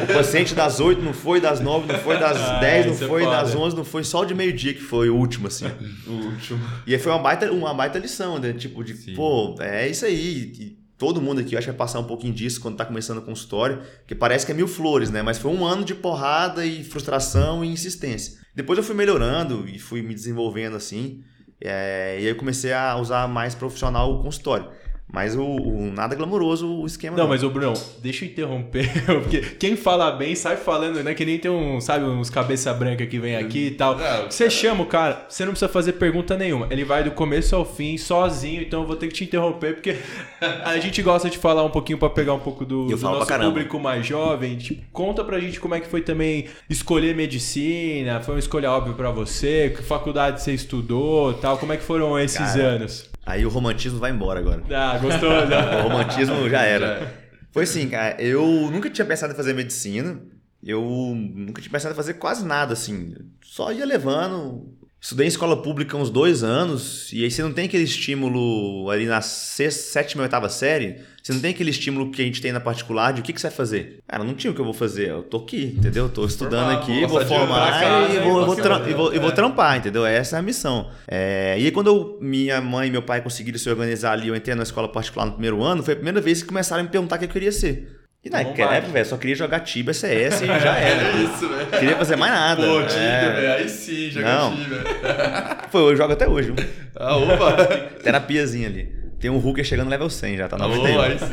velho. 0.00 0.10
O 0.10 0.14
paciente 0.14 0.56
das 0.56 0.80
8 0.80 1.00
não 1.02 1.12
foi, 1.12 1.40
das 1.40 1.60
9 1.60 1.92
não 1.92 2.00
foi, 2.00 2.18
das 2.18 2.36
Ah, 2.50 2.58
10 2.58 2.86
não 2.86 2.94
isso 2.94 3.04
é 3.04 3.06
foi, 3.06 3.22
foda. 3.22 3.36
das 3.36 3.54
11 3.54 3.76
não 3.76 3.84
foi, 3.84 4.02
só 4.02 4.22
o 4.22 4.24
de 4.24 4.34
meio-dia 4.34 4.74
que 4.74 4.80
foi 4.82 5.08
o 5.08 5.14
último, 5.14 5.46
assim. 5.46 5.66
O 6.08 6.10
último. 6.10 6.58
E 6.84 6.94
aí 6.94 6.98
foi 7.00 7.12
uma 7.12 7.20
baita, 7.20 7.52
uma 7.52 7.72
baita 7.72 7.96
lição, 8.00 8.40
né? 8.40 8.52
Tipo, 8.54 8.82
de, 8.82 8.96
Sim. 8.96 9.14
pô, 9.14 9.54
é 9.60 9.88
isso 9.88 10.04
aí. 10.04 10.52
E 10.58 10.83
todo 11.04 11.20
mundo 11.20 11.38
aqui, 11.38 11.54
vai 11.54 11.74
passar 11.74 12.00
um 12.00 12.04
pouquinho 12.04 12.32
disso 12.32 12.62
quando 12.62 12.78
tá 12.78 12.84
começando 12.86 13.18
o 13.18 13.22
consultório, 13.22 13.82
que 14.06 14.14
parece 14.14 14.46
que 14.46 14.52
é 14.52 14.54
mil 14.54 14.66
flores, 14.66 15.10
né? 15.10 15.20
Mas 15.20 15.36
foi 15.36 15.52
um 15.52 15.62
ano 15.62 15.84
de 15.84 15.94
porrada 15.94 16.64
e 16.64 16.82
frustração 16.82 17.62
e 17.62 17.68
insistência. 17.68 18.40
Depois 18.54 18.78
eu 18.78 18.82
fui 18.82 18.94
melhorando 18.94 19.68
e 19.68 19.78
fui 19.78 20.00
me 20.00 20.14
desenvolvendo 20.14 20.76
assim. 20.76 21.22
É, 21.60 22.16
e 22.18 22.22
aí 22.22 22.28
eu 22.28 22.36
comecei 22.36 22.72
a 22.72 22.96
usar 22.96 23.28
mais 23.28 23.54
profissional 23.54 24.14
o 24.14 24.22
consultório. 24.22 24.70
Mas 25.12 25.36
o, 25.36 25.44
o 25.44 25.92
nada 25.92 26.16
glamouroso 26.16 26.66
o 26.66 26.86
esquema. 26.86 27.16
Não, 27.16 27.28
mas, 27.28 27.44
ô 27.44 27.50
Bruno, 27.50 27.74
deixa 28.02 28.24
eu 28.24 28.30
interromper, 28.30 28.90
porque 29.22 29.40
quem 29.40 29.76
fala 29.76 30.10
bem 30.10 30.34
sai 30.34 30.56
falando, 30.56 31.02
né? 31.04 31.14
Que 31.14 31.24
nem 31.24 31.38
tem 31.38 31.50
um, 31.50 31.80
sabe, 31.80 32.04
uns 32.04 32.30
cabeça 32.30 32.72
branca 32.74 33.06
que 33.06 33.18
vem 33.18 33.36
aqui 33.36 33.66
e 33.66 33.70
tal. 33.70 33.96
Não, 33.96 34.30
Você 34.30 34.50
chama 34.50 34.82
o 34.82 34.86
cara, 34.86 35.26
você 35.28 35.44
não 35.44 35.52
precisa 35.52 35.70
fazer 35.70 35.92
pergunta 35.92 36.36
nenhuma. 36.36 36.66
Ele 36.70 36.84
vai 36.84 37.04
do 37.04 37.12
começo 37.12 37.54
ao 37.54 37.64
fim, 37.64 37.96
sozinho, 37.96 38.62
então 38.62 38.80
eu 38.80 38.86
vou 38.86 38.96
ter 38.96 39.06
que 39.06 39.14
te 39.14 39.24
interromper, 39.24 39.74
porque 39.74 39.96
a 40.64 40.78
gente 40.78 41.00
gosta 41.00 41.30
de 41.30 41.38
falar 41.38 41.62
um 41.62 41.70
pouquinho 41.70 41.98
pra 41.98 42.10
pegar 42.10 42.34
um 42.34 42.40
pouco 42.40 42.64
do, 42.64 42.86
do 42.86 42.98
nosso 42.98 43.38
público 43.38 43.78
mais 43.78 44.04
jovem. 44.04 44.56
Tipo, 44.56 44.82
conta 44.92 45.22
pra 45.22 45.38
gente 45.38 45.60
como 45.60 45.76
é 45.76 45.80
que 45.80 45.86
foi 45.86 46.00
também 46.00 46.46
escolher 46.68 47.14
medicina, 47.14 48.20
foi 48.20 48.34
uma 48.34 48.40
escolha 48.40 48.70
óbvia 48.70 48.94
pra 48.94 49.10
você, 49.10 49.72
que 49.76 49.82
faculdade 49.82 50.42
você 50.42 50.52
estudou 50.52 51.34
tal, 51.34 51.56
como 51.58 51.72
é 51.72 51.76
que 51.76 51.84
foram 51.84 52.18
esses 52.18 52.38
Cara, 52.38 52.62
anos? 52.62 53.13
Aí 53.26 53.44
o 53.44 53.48
romantismo 53.48 53.98
vai 53.98 54.10
embora 54.10 54.40
agora. 54.40 54.62
Ah, 54.70 54.98
gostou, 54.98 55.30
né? 55.46 55.80
O 55.80 55.88
romantismo 55.88 56.48
já 56.48 56.62
era. 56.62 57.12
Foi 57.52 57.64
assim, 57.64 57.88
cara, 57.88 58.20
eu 58.20 58.44
nunca 58.70 58.90
tinha 58.90 59.04
pensado 59.04 59.32
em 59.32 59.36
fazer 59.36 59.54
medicina. 59.54 60.20
Eu 60.62 60.82
nunca 61.14 61.60
tinha 61.60 61.72
pensado 61.72 61.92
em 61.92 61.96
fazer 61.96 62.14
quase 62.14 62.44
nada, 62.44 62.72
assim. 62.72 63.14
Só 63.42 63.72
ia 63.72 63.84
levando. 63.86 64.76
Estudei 65.04 65.26
em 65.26 65.28
escola 65.28 65.60
pública 65.60 65.98
uns 65.98 66.08
dois 66.08 66.42
anos, 66.42 67.12
e 67.12 67.22
aí 67.24 67.30
você 67.30 67.42
não 67.42 67.52
tem 67.52 67.66
aquele 67.66 67.82
estímulo 67.84 68.88
ali 68.88 69.04
na 69.04 69.20
sexta, 69.20 69.82
sétima 69.92 70.22
e 70.22 70.24
oitava 70.24 70.48
série, 70.48 70.96
você 71.22 71.30
não 71.30 71.40
tem 71.42 71.50
aquele 71.50 71.68
estímulo 71.68 72.10
que 72.10 72.22
a 72.22 72.24
gente 72.24 72.40
tem 72.40 72.52
na 72.52 72.58
particular 72.58 73.12
de 73.12 73.20
o 73.20 73.22
que, 73.22 73.34
que 73.34 73.38
você 73.38 73.48
vai 73.48 73.54
fazer. 73.54 73.98
Cara, 74.08 74.24
não 74.24 74.32
tinha 74.32 74.50
o 74.50 74.54
que 74.54 74.62
eu 74.62 74.64
vou 74.64 74.72
fazer, 74.72 75.10
eu 75.10 75.22
tô 75.22 75.36
aqui, 75.36 75.74
entendeu? 75.76 76.08
Tô 76.08 76.24
estudando 76.24 76.70
aqui, 76.70 77.04
vou 77.04 77.20
formar 77.20 77.70
casa, 77.80 77.84
e 78.14 78.18
vou, 78.20 78.40
eu 78.40 78.46
vou, 78.46 78.56
fazer. 78.56 78.90
e 78.90 78.94
vou, 78.94 79.14
e 79.14 79.18
vou 79.18 79.28
É. 79.28 79.32
trampar, 79.34 79.76
entendeu? 79.76 80.06
Essa 80.06 80.36
é 80.36 80.38
a 80.38 80.42
missão. 80.42 80.90
É, 81.06 81.54
e 81.60 81.66
aí 81.66 81.70
quando 81.70 81.88
eu- 81.88 82.18
minha 82.22 82.58
mãe 82.62 82.88
e 82.88 82.90
meu 82.90 83.02
pai 83.02 83.20
conseguiram 83.20 83.58
se 83.58 83.68
organizar 83.68 84.12
ali, 84.12 84.28
eu 84.28 84.34
entrei 84.34 84.54
na 84.54 84.62
escola 84.62 84.88
particular 84.88 85.26
no 85.26 85.32
primeiro 85.32 85.62
ano, 85.62 85.82
foi 85.82 85.92
a 85.92 85.96
primeira 85.96 86.18
vez 86.22 86.40
que 86.40 86.48
começaram 86.48 86.80
a 86.80 86.84
me 86.84 86.88
perguntar 86.88 87.16
o 87.16 87.18
que 87.18 87.26
eu 87.26 87.28
queria 87.28 87.52
ser. 87.52 88.00
E 88.24 88.30
naquela 88.30 88.52
Bombado. 88.52 88.74
época, 88.74 88.92
velho, 88.92 89.06
só 89.06 89.16
queria 89.18 89.36
jogar 89.36 89.60
Tibia, 89.60 89.92
CS 89.92 90.40
e 90.42 90.46
já 90.46 90.54
era. 90.78 91.02
É 91.02 91.22
isso, 91.22 91.46
velho. 91.48 91.66
Queria 91.66 91.96
fazer 91.96 92.16
mais 92.16 92.32
nada. 92.32 92.62
Pô, 92.66 92.80
É. 92.80 92.86
Tibia, 92.86 93.32
velho. 93.34 93.52
Aí 93.52 93.68
sim, 93.68 94.10
joga 94.10 94.26
Não. 94.34 94.56
Tibia. 94.56 94.84
Foi, 95.70 95.82
eu 95.92 95.96
jogo 95.96 96.12
até 96.14 96.26
hoje. 96.28 96.52
viu? 96.52 96.66
Ah, 96.96 97.16
opa. 97.16 97.52
Terapiazinha 98.02 98.68
ali. 98.68 99.04
Tem 99.20 99.30
um 99.30 99.36
Hooker 99.36 99.64
chegando 99.64 99.86
no 99.86 99.90
level 99.90 100.08
100 100.10 100.36
já, 100.36 100.48
tá 100.48 100.56
Alô, 100.56 100.76
91. 100.76 101.00
aí 101.00 101.18
sim. 101.18 101.26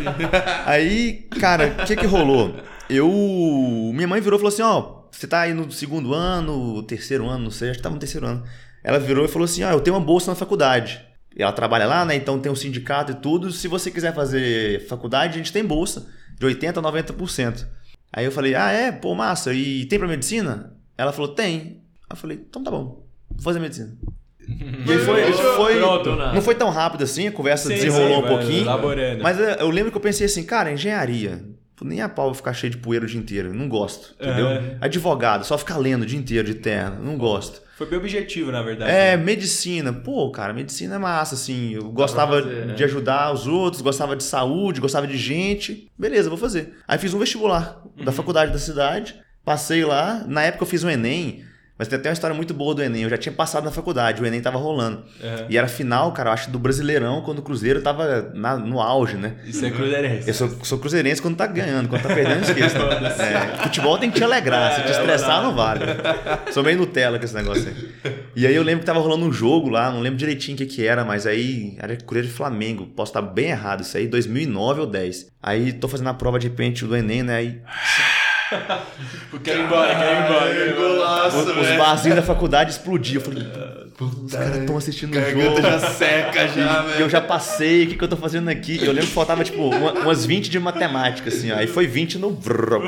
Aí, 0.66 1.14
cara, 1.40 1.76
o 1.82 1.86
que 1.86 1.96
que 1.96 2.06
rolou? 2.06 2.56
Eu. 2.90 3.10
Minha 3.94 4.08
mãe 4.08 4.22
virou 4.22 4.38
e 4.38 4.42
falou 4.42 4.54
assim: 4.54 4.62
ó, 4.62 5.02
você 5.12 5.28
tá 5.28 5.42
aí 5.42 5.54
no 5.54 5.72
segundo 5.72 6.14
ano, 6.14 6.84
terceiro 6.84 7.28
ano, 7.28 7.46
não 7.46 7.52
sei, 7.52 7.70
acho 7.70 7.80
que 7.80 7.84
tava 7.84 7.96
no 7.96 8.00
terceiro 8.00 8.26
ano. 8.28 8.44
Ela 8.84 9.00
virou 9.00 9.26
e 9.26 9.28
falou 9.28 9.46
assim: 9.46 9.64
ó, 9.64 9.72
eu 9.72 9.82
tenho 9.82 9.96
uma 9.96 10.06
bolsa 10.06 10.32
na 10.32 10.36
faculdade. 10.36 11.02
E 11.36 11.42
ela 11.42 11.52
trabalha 11.54 11.86
lá, 11.86 12.04
né? 12.06 12.16
Então 12.16 12.40
tem 12.40 12.52
um 12.52 12.56
sindicato 12.56 13.12
e 13.14 13.16
tudo. 13.16 13.52
Se 13.52 13.68
você 13.68 13.90
quiser 13.92 14.14
fazer 14.14 14.86
faculdade, 14.88 15.34
a 15.36 15.38
gente 15.38 15.52
tem 15.54 15.64
bolsa 15.64 16.08
de 16.42 16.56
80% 16.56 16.78
a 16.78 16.82
90%. 16.82 17.68
Aí 18.12 18.26
eu 18.26 18.32
falei: 18.32 18.56
ah, 18.56 18.72
é? 18.72 18.92
Pô, 18.92 19.14
massa. 19.14 19.54
E 19.54 19.86
tem 19.86 20.00
pra 20.00 20.08
medicina? 20.08 20.74
Ela 20.98 21.14
falou: 21.14 21.34
tem. 21.34 21.82
Aí 22.10 22.12
eu 22.12 22.18
falei: 22.18 22.38
então 22.50 22.64
tá 22.64 22.72
bom, 22.72 23.06
vou 23.30 23.42
fazer 23.42 23.60
medicina. 23.60 23.96
E 24.42 24.92
aí 24.92 24.98
foi, 25.00 25.32
foi, 25.32 25.78
Pronto. 25.78 26.16
não 26.16 26.42
foi 26.42 26.56
tão 26.56 26.70
rápido 26.72 27.04
assim, 27.04 27.28
a 27.28 27.32
conversa 27.32 27.70
Sim, 27.70 27.76
desenrolou 27.76 28.18
sim, 28.18 28.26
um 28.26 28.28
pouquinho. 28.28 28.66
Mas 29.22 29.40
eu 29.40 29.70
lembro 29.70 29.92
que 29.92 29.98
eu 29.98 30.02
pensei 30.02 30.26
assim, 30.26 30.44
cara, 30.44 30.72
engenharia. 30.74 31.46
Nem 31.84 32.02
a 32.02 32.10
pau 32.10 32.30
eu 32.30 32.34
ficar 32.34 32.54
cheio 32.54 32.72
de 32.72 32.78
poeira 32.78 33.06
o 33.06 33.08
dia 33.08 33.20
inteiro. 33.20 33.54
Não 33.54 33.68
gosto, 33.68 34.14
entendeu? 34.20 34.48
Aham. 34.48 34.78
Advogado, 34.82 35.46
só 35.46 35.58
ficar 35.58 35.78
lendo 35.78 36.04
o 36.04 36.06
dia 36.06 36.20
inteiro 36.20 36.48
de 36.48 36.56
terno. 36.56 37.04
Não 37.04 37.18
gosto. 37.18 37.62
Foi 37.78 37.88
bem 37.90 37.98
objetivo, 37.98 38.52
na 38.52 38.62
verdade. 38.62 38.92
É, 38.92 39.18
medicina. 39.18 39.92
Pô, 39.92 40.30
cara, 40.30 40.54
medicina 40.54 40.96
é 40.96 41.00
massa, 41.00 41.34
assim. 41.36 41.74
Eu 41.74 41.92
gostava 41.92 42.42
fazer, 42.42 42.66
né? 42.68 42.74
de 42.76 42.84
ajudar 42.84 43.34
os 43.34 43.48
outros, 43.48 43.82
gostava 43.82 44.16
de 44.16 44.24
saúde, 44.24 44.80
gostava 44.80 45.08
de 45.08 45.18
gente. 45.18 45.90
Beleza, 45.98 46.30
vou 46.30 46.38
fazer. 46.38 46.74
Aí 46.88 46.98
fiz 47.00 47.14
um 47.14 47.20
vestibular 47.20 47.82
Uhum. 47.98 48.06
da 48.06 48.12
faculdade 48.12 48.52
da 48.54 48.60
cidade. 48.60 49.16
Passei 49.44 49.84
lá. 49.84 50.24
Na 50.28 50.44
época 50.44 50.64
eu 50.64 50.68
fiz 50.68 50.84
um 50.84 50.90
Enem. 50.90 51.44
Mas 51.82 51.88
tem 51.88 51.98
até 51.98 52.10
uma 52.10 52.14
história 52.14 52.36
muito 52.36 52.54
boa 52.54 52.76
do 52.76 52.84
Enem. 52.84 53.02
Eu 53.02 53.10
já 53.10 53.18
tinha 53.18 53.34
passado 53.34 53.64
na 53.64 53.72
faculdade, 53.72 54.22
o 54.22 54.26
Enem 54.28 54.40
tava 54.40 54.60
rolando. 54.60 55.02
Aham. 55.24 55.48
E 55.50 55.58
era 55.58 55.68
final, 55.68 56.12
cara, 56.12 56.30
eu 56.30 56.34
acho, 56.34 56.52
do 56.52 56.60
Brasileirão, 56.60 57.24
quando 57.24 57.40
o 57.40 57.42
Cruzeiro 57.42 57.82
tava 57.82 58.32
na- 58.36 58.56
no 58.56 58.80
auge, 58.80 59.18
né? 59.18 59.34
Isso 59.48 59.66
é 59.66 59.72
cruzeirense. 59.72 60.28
Eu 60.28 60.34
sou, 60.36 60.50
sou 60.62 60.78
cruzeirense 60.78 61.20
quando 61.20 61.36
tá 61.38 61.48
ganhando, 61.48 61.90
quando 61.90 62.04
tá 62.04 62.10
perdendo, 62.14 62.44
esqueça. 62.44 62.78
É, 62.78 63.64
futebol 63.64 63.98
tem 63.98 64.12
que 64.12 64.18
te 64.20 64.24
alegrar, 64.24 64.76
se 64.76 64.84
te 64.84 64.92
estressar 64.92 65.42
não 65.42 65.56
vale. 65.56 65.82
Sou 66.52 66.62
meio 66.64 66.78
Nutella 66.78 67.18
com 67.18 67.26
esse 67.26 67.34
negócio 67.34 67.68
aí. 67.68 68.14
E 68.36 68.46
aí 68.46 68.56
eu 68.56 68.62
lembro 68.62 68.82
que 68.82 68.86
tava 68.86 69.00
rolando 69.00 69.26
um 69.26 69.34
jogo 69.34 69.68
lá, 69.68 69.90
não 69.90 70.02
lembro 70.02 70.20
direitinho 70.20 70.54
o 70.54 70.58
que 70.60 70.68
que 70.68 70.86
era, 70.86 71.04
mas 71.04 71.26
aí 71.26 71.76
era 71.80 71.96
Cruzeiro 71.96 72.28
de 72.28 72.34
Flamengo, 72.36 72.86
posso 72.96 73.10
estar 73.10 73.24
bem 73.24 73.50
errado, 73.50 73.82
isso 73.82 73.98
aí 73.98 74.06
2009 74.08 74.82
ou 74.82 74.86
10. 74.86 75.32
Aí 75.42 75.74
tô 75.74 75.88
fazendo 75.88 76.10
a 76.10 76.14
prova 76.14 76.38
de 76.38 76.48
repente 76.48 76.86
do 76.86 76.96
Enem, 76.96 77.24
né, 77.24 77.36
aí 77.38 77.60
Quero 79.44 79.60
ir 79.60 79.64
embora, 79.66 79.96
quero 79.96 80.12
ir 80.12 80.26
embora. 80.26 80.54
quero 80.54 80.66
ir 80.66 80.72
embora. 80.74 80.90
Golaço, 80.96 81.38
os, 81.38 81.48
os 81.70 81.78
barzinhos 81.78 82.16
da 82.18 82.22
faculdade 82.24 82.72
explodiam. 82.72 83.22
Eu 83.22 83.26
falei, 83.26 83.44
os 84.26 84.32
caras 84.34 84.58
estão 84.58 84.78
assistindo 84.78 85.16
o 85.18 85.22
jogo. 85.22 85.62
já 85.62 85.80
seca 85.80 86.48
já, 86.48 86.84
E 86.84 86.88
velho. 86.88 87.00
eu 87.02 87.10
já 87.10 87.22
passei, 87.22 87.84
o 87.84 87.88
que, 87.88 87.96
que 87.98 88.04
eu 88.04 88.08
tô 88.08 88.18
fazendo 88.18 88.50
aqui? 88.50 88.78
Eu 88.82 88.92
lembro 88.92 89.08
que 89.08 89.14
faltava, 89.14 89.44
tipo, 89.44 89.62
uma- 89.64 89.94
umas 89.94 90.26
20 90.26 90.50
de 90.50 90.60
matemática, 90.60 91.30
assim, 91.30 91.52
ó. 91.52 91.56
Aí 91.56 91.68
foi 91.68 91.88
20 91.88 92.18
no. 92.18 92.32
vrrr. 92.32 92.82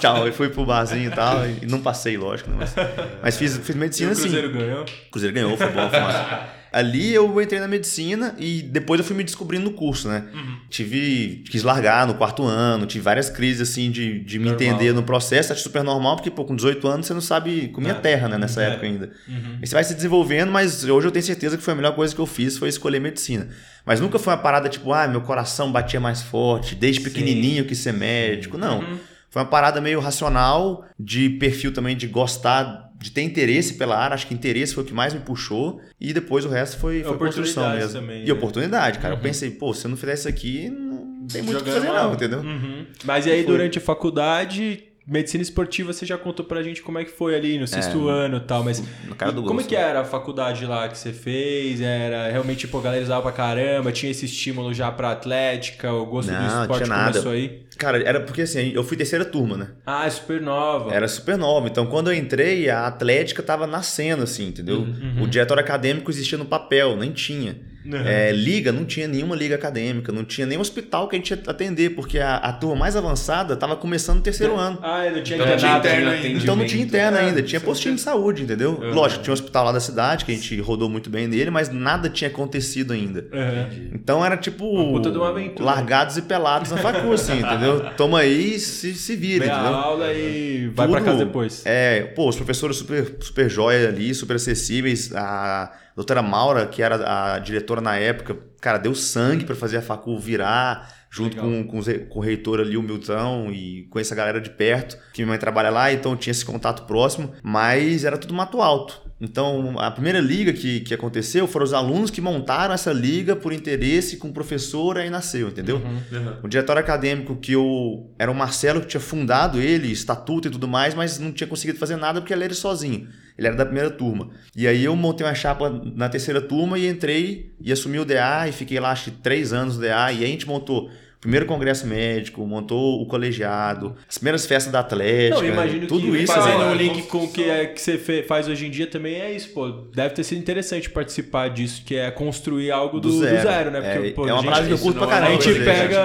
Tchau, 0.00 0.26
e 0.28 0.32
fui 0.32 0.48
pro 0.48 0.64
barzinho 0.64 1.10
e 1.10 1.14
tal. 1.14 1.40
E 1.46 1.66
não 1.66 1.80
passei, 1.80 2.16
lógico, 2.16 2.50
né? 2.50 2.56
Mas, 2.60 2.74
mas 3.22 3.36
fiz, 3.36 3.56
fiz 3.58 3.74
E 3.74 3.78
medicina 3.78 4.08
o 4.10 4.12
assim. 4.12 4.22
Cruzeiro 4.22 4.52
ganhou? 4.52 4.84
Cruzeiro 5.10 5.34
ganhou, 5.34 5.56
foi 5.56 5.68
bom, 5.68 5.90
foi 5.90 6.00
massa. 6.00 6.48
Ali 6.76 7.14
eu 7.14 7.40
entrei 7.40 7.58
na 7.58 7.66
medicina 7.66 8.34
e 8.38 8.60
depois 8.60 8.98
eu 9.00 9.04
fui 9.04 9.16
me 9.16 9.24
descobrindo 9.24 9.64
no 9.64 9.70
curso, 9.72 10.08
né? 10.08 10.24
Uhum. 10.34 10.56
Tive. 10.68 11.42
Quis 11.50 11.62
largar 11.62 12.06
no 12.06 12.14
quarto 12.14 12.42
ano, 12.44 12.84
tive 12.84 13.02
várias 13.02 13.30
crises, 13.30 13.68
assim, 13.70 13.90
de, 13.90 14.20
de 14.20 14.38
me 14.38 14.46
Normal, 14.50 14.62
entender 14.62 14.92
no 14.92 15.02
processo. 15.02 15.52
Acho 15.52 15.62
super 15.62 15.82
normal, 15.82 16.16
porque, 16.16 16.30
pô, 16.30 16.44
com 16.44 16.54
18 16.54 16.86
anos 16.86 17.06
você 17.06 17.14
não 17.14 17.20
sabe 17.22 17.68
comer 17.68 17.92
a 17.92 17.94
terra, 17.94 18.28
né? 18.28 18.36
Nessa 18.36 18.62
É. 18.62 18.66
época 18.70 18.86
ainda. 18.86 19.10
Uhum. 19.26 19.58
E 19.62 19.66
você 19.66 19.74
vai 19.74 19.84
se 19.84 19.94
desenvolvendo, 19.94 20.52
mas 20.52 20.84
hoje 20.84 21.06
eu 21.06 21.10
tenho 21.12 21.24
certeza 21.24 21.56
que 21.56 21.62
foi 21.62 21.72
a 21.72 21.76
melhor 21.76 21.94
coisa 21.94 22.14
que 22.14 22.20
eu 22.20 22.26
fiz 22.26 22.58
foi 22.58 22.68
escolher 22.68 23.00
medicina. 23.00 23.48
Mas 23.84 24.00
nunca 24.00 24.18
foi 24.18 24.32
uma 24.34 24.38
parada 24.40 24.68
tipo, 24.68 24.92
ah, 24.92 25.08
meu 25.08 25.22
coração 25.22 25.72
batia 25.72 25.98
mais 25.98 26.20
forte, 26.22 26.74
desde 26.74 27.00
Sim. 27.02 27.08
pequenininho 27.08 27.60
eu 27.60 27.64
quis 27.66 27.78
ser 27.78 27.92
médico. 27.92 28.58
Não. 28.58 28.80
Uhum. 28.80 28.98
Foi 29.30 29.42
uma 29.42 29.48
parada 29.48 29.80
meio 29.80 30.00
racional, 30.00 30.84
de 30.98 31.28
perfil 31.30 31.72
também 31.72 31.96
de 31.96 32.06
gostar, 32.06 32.85
de 33.06 33.12
ter 33.12 33.22
interesse 33.22 33.74
pela 33.74 33.96
área. 33.96 34.14
Acho 34.14 34.26
que 34.26 34.34
interesse 34.34 34.74
foi 34.74 34.82
o 34.82 34.86
que 34.86 34.92
mais 34.92 35.14
me 35.14 35.20
puxou. 35.20 35.80
E 36.00 36.12
depois 36.12 36.44
o 36.44 36.48
resto 36.48 36.76
foi, 36.78 37.04
foi 37.04 37.16
construção 37.16 37.70
mesmo. 37.70 38.00
também, 38.00 38.22
e 38.24 38.26
né? 38.26 38.32
oportunidade, 38.32 38.98
cara. 38.98 39.14
Eu 39.14 39.18
pensei, 39.20 39.50
pô, 39.50 39.72
se 39.72 39.86
eu 39.86 39.90
não 39.90 39.96
fizer 39.96 40.14
isso 40.14 40.28
aqui, 40.28 40.68
não 40.68 41.26
tem 41.28 41.42
muito 41.42 41.60
o 41.60 41.64
que 41.64 41.70
fazer 41.70 41.86
mal. 41.86 42.08
não, 42.08 42.14
entendeu? 42.14 42.40
Uhum. 42.40 42.84
Mas 43.04 43.26
e 43.26 43.30
aí, 43.30 43.44
Foi. 43.44 43.52
durante 43.52 43.78
a 43.78 43.80
faculdade, 43.80 44.82
medicina 45.06 45.42
esportiva, 45.42 45.92
você 45.92 46.04
já 46.04 46.18
contou 46.18 46.44
pra 46.44 46.62
gente 46.62 46.82
como 46.82 46.98
é 46.98 47.04
que 47.04 47.10
foi 47.10 47.34
ali 47.34 47.58
no 47.58 47.66
sexto 47.66 48.08
ano 48.08 48.38
e 48.38 48.40
tal, 48.40 48.64
mas 48.64 48.80
do 48.80 49.42
como 49.44 49.60
é 49.60 49.64
que 49.64 49.76
era 49.76 50.00
a 50.00 50.04
faculdade 50.04 50.66
lá 50.66 50.88
que 50.88 50.98
você 50.98 51.12
fez? 51.12 51.80
Era 51.80 52.28
realmente, 52.30 52.60
tipo, 52.60 52.76
a 52.78 52.82
galera 52.82 53.02
usava 53.04 53.22
pra 53.22 53.32
caramba? 53.32 53.92
Tinha 53.92 54.10
esse 54.10 54.24
estímulo 54.24 54.74
já 54.74 54.90
pra 54.90 55.12
atlética? 55.12 55.92
O 55.92 56.06
gosto 56.06 56.28
do 56.28 56.34
Não, 56.34 56.62
esporte 56.62 56.84
tinha 56.84 56.96
nada. 56.96 57.10
começou 57.12 57.32
aí? 57.32 57.62
Cara, 57.78 58.02
era 58.02 58.20
porque 58.20 58.42
assim, 58.42 58.72
eu 58.74 58.82
fui 58.82 58.96
terceira 58.96 59.24
turma, 59.24 59.56
né? 59.56 59.68
Ah, 59.86 60.06
é 60.06 60.10
super 60.10 60.40
nova. 60.40 60.92
Era 60.92 61.06
super 61.06 61.36
nova. 61.36 61.68
Então, 61.68 61.86
quando 61.86 62.10
eu 62.10 62.14
entrei, 62.14 62.68
a 62.70 62.86
Atlética 62.86 63.42
tava 63.42 63.66
nascendo, 63.66 64.22
assim, 64.22 64.48
entendeu? 64.48 64.78
Uhum. 64.78 65.22
O 65.22 65.28
diretório 65.28 65.62
acadêmico 65.62 66.10
existia 66.10 66.38
no 66.38 66.46
papel, 66.46 66.96
nem 66.96 67.12
tinha. 67.12 67.56
Uhum. 67.90 68.06
É, 68.06 68.32
liga, 68.32 68.72
não 68.72 68.84
tinha 68.84 69.06
nenhuma 69.06 69.36
liga 69.36 69.54
acadêmica, 69.54 70.10
não 70.12 70.24
tinha 70.24 70.46
nem 70.46 70.58
hospital 70.58 71.08
que 71.08 71.16
a 71.16 71.18
gente 71.18 71.30
ia 71.30 71.40
atender, 71.46 71.90
porque 71.90 72.18
a, 72.18 72.36
a 72.36 72.52
turma 72.52 72.76
mais 72.76 72.96
avançada 72.96 73.56
tava 73.56 73.76
começando 73.76 74.18
o 74.18 74.22
terceiro 74.22 74.56
ano. 74.56 74.78
Ah, 74.82 75.04
não 75.14 75.22
tinha 75.22 75.36
Então 75.38 75.46
não 75.48 75.56
tinha 75.56 75.76
interno 75.78 76.04
né? 76.10 76.16
ainda. 76.16 76.28
Então 76.42 76.56
não 76.56 76.66
tinha 76.66 76.82
interna 76.84 77.18
É, 77.18 77.24
ainda, 77.26 77.42
tinha 77.42 77.60
postinho 77.60 77.94
de 77.94 78.00
saúde, 78.00 78.42
entendeu? 78.42 78.72
Uhum. 78.80 78.92
Lógico, 78.94 79.22
tinha 79.22 79.32
um 79.32 79.34
hospital 79.34 79.64
lá 79.66 79.72
da 79.72 79.80
cidade, 79.80 80.24
que 80.24 80.32
a 80.32 80.34
gente 80.34 80.60
rodou 80.60 80.88
muito 80.88 81.08
bem 81.10 81.26
nele, 81.26 81.50
mas 81.50 81.68
nada 81.70 82.08
tinha 82.08 82.28
acontecido 82.28 82.92
ainda. 82.92 83.26
Uhum. 83.32 83.90
Então 83.94 84.24
era 84.24 84.36
tipo. 84.36 84.66
Uma 84.66 84.92
puta 84.92 85.10
de 85.10 85.18
uma 85.18 85.28
aventura. 85.28 85.64
Largados 85.64 86.16
e 86.16 86.22
pelados 86.22 86.70
na 86.70 86.78
facu, 86.78 87.12
assim, 87.12 87.38
entendeu? 87.40 87.80
Toma 87.96 88.20
aí 88.20 88.54
e 88.54 88.60
se, 88.60 88.94
se 88.94 89.14
vira, 89.16 89.44
Vem 89.44 89.54
entendeu? 89.54 89.74
aula 89.74 90.12
e 90.12 90.68
vai 90.74 90.86
Tudo- 90.88 91.00
casa 91.04 91.24
depois. 91.24 91.62
É, 91.64 92.02
pô, 92.14 92.28
os 92.28 92.36
professores 92.36 92.76
super, 92.76 93.16
super 93.20 93.48
joia 93.48 93.88
ali, 93.88 94.14
super 94.14 94.36
acessíveis. 94.36 95.12
A 95.14 95.70
doutora 95.96 96.20
Maura, 96.20 96.66
que 96.66 96.82
era 96.82 97.34
a 97.34 97.38
diretora 97.38 97.80
na 97.80 97.96
época, 97.96 98.36
cara, 98.60 98.76
deu 98.76 98.94
sangue 98.94 99.46
pra 99.46 99.56
fazer 99.56 99.78
a 99.78 99.82
facu 99.82 100.18
virar, 100.18 100.94
junto 101.10 101.36
Legal. 101.36 101.64
com, 101.64 101.82
com, 102.08 102.18
o 102.18 102.22
reitor 102.22 102.60
ali, 102.60 102.76
o 102.76 102.82
Milton, 102.82 103.50
e 103.50 103.88
com 103.90 103.98
essa 103.98 104.14
galera 104.14 104.38
de 104.38 104.50
perto, 104.50 104.98
que 105.14 105.22
minha 105.22 105.30
mãe 105.30 105.38
trabalha 105.38 105.70
lá, 105.70 105.90
então 105.90 106.14
tinha 106.14 106.32
esse 106.32 106.44
contato 106.44 106.82
próximo, 106.82 107.32
mas 107.42 108.04
era 108.04 108.18
tudo 108.18 108.34
mato 108.34 108.60
alto. 108.60 109.06
Então, 109.18 109.78
a 109.78 109.90
primeira 109.90 110.20
liga 110.20 110.52
que, 110.52 110.80
que 110.80 110.92
aconteceu 110.92 111.48
foram 111.48 111.64
os 111.64 111.72
alunos 111.72 112.10
que 112.10 112.20
montaram 112.20 112.74
essa 112.74 112.92
liga 112.92 113.34
por 113.34 113.50
interesse 113.50 114.18
com 114.18 114.28
o 114.28 114.32
professor, 114.32 114.98
aí 114.98 115.08
nasceu, 115.08 115.48
entendeu? 115.48 115.76
Uhum. 115.76 116.40
O 116.42 116.48
diretório 116.48 116.80
acadêmico 116.80 117.34
que 117.36 117.52
eu. 117.52 118.14
Era 118.18 118.30
o 118.30 118.34
Marcelo 118.34 118.82
que 118.82 118.88
tinha 118.88 119.00
fundado 119.00 119.58
ele, 119.58 119.90
estatuto 119.90 120.48
e 120.48 120.50
tudo 120.50 120.68
mais, 120.68 120.94
mas 120.94 121.18
não 121.18 121.32
tinha 121.32 121.46
conseguido 121.46 121.78
fazer 121.78 121.96
nada 121.96 122.20
porque 122.20 122.34
ele 122.34 122.44
era 122.44 122.52
sozinho. 122.52 123.08
Ele 123.38 123.48
era 123.48 123.56
da 123.56 123.64
primeira 123.64 123.90
turma. 123.90 124.30
E 124.54 124.66
aí 124.66 124.84
eu 124.84 124.96
montei 124.96 125.26
uma 125.26 125.34
chapa 125.34 125.70
na 125.70 126.08
terceira 126.08 126.40
turma 126.40 126.78
e 126.78 126.88
entrei 126.88 127.52
e 127.60 127.70
assumi 127.70 127.98
o 127.98 128.04
DA 128.04 128.48
e 128.48 128.52
fiquei 128.52 128.80
lá, 128.80 128.90
acho 128.90 129.10
três 129.10 129.52
anos 129.52 129.76
no 129.76 129.82
DA. 129.82 130.12
E 130.12 130.18
aí 130.18 130.24
a 130.24 130.28
gente 130.28 130.46
montou 130.46 130.90
primeiro 131.26 131.46
congresso 131.46 131.86
médico, 131.86 132.46
montou 132.46 133.02
o 133.02 133.06
colegiado, 133.06 133.96
as 134.08 134.16
primeiras 134.16 134.46
festas 134.46 134.72
da 134.72 134.80
Atlética, 134.80 135.34
Não, 135.40 135.44
imagino 135.44 135.86
tudo 135.86 136.10
que 136.12 136.18
isso. 136.18 136.32
fazendo 136.32 136.62
é 136.62 136.66
um 136.66 136.74
link 136.74 137.02
com 137.02 137.24
o 137.24 137.28
que, 137.32 137.42
é, 137.50 137.66
que 137.66 137.80
você 137.80 137.98
fe- 137.98 138.22
faz 138.22 138.46
hoje 138.48 138.66
em 138.66 138.70
dia 138.70 138.86
também 138.86 139.16
é 139.16 139.32
isso, 139.32 139.48
pô. 139.50 139.68
Deve 139.94 140.14
ter 140.14 140.22
sido 140.24 140.38
interessante 140.38 140.88
participar 140.88 141.48
disso, 141.50 141.82
que 141.84 141.96
é 141.96 142.10
construir 142.10 142.70
algo 142.70 143.00
do, 143.00 143.08
do 143.10 143.18
zero. 143.20 143.70
né? 143.70 143.80
Porque, 143.80 144.08
é, 144.08 144.10
pô, 144.12 144.28
é 144.28 144.32
uma 144.32 144.42
parada 144.44 144.66
que 144.66 144.72
eu 144.72 144.78
curto 144.78 144.98
pra 144.98 145.06
não 145.06 145.12
é 145.12 145.16
caramba. 145.20 145.38
a 145.38 145.42
gente 145.42 145.54
fazer. 145.58 145.64
pega. 145.64 145.96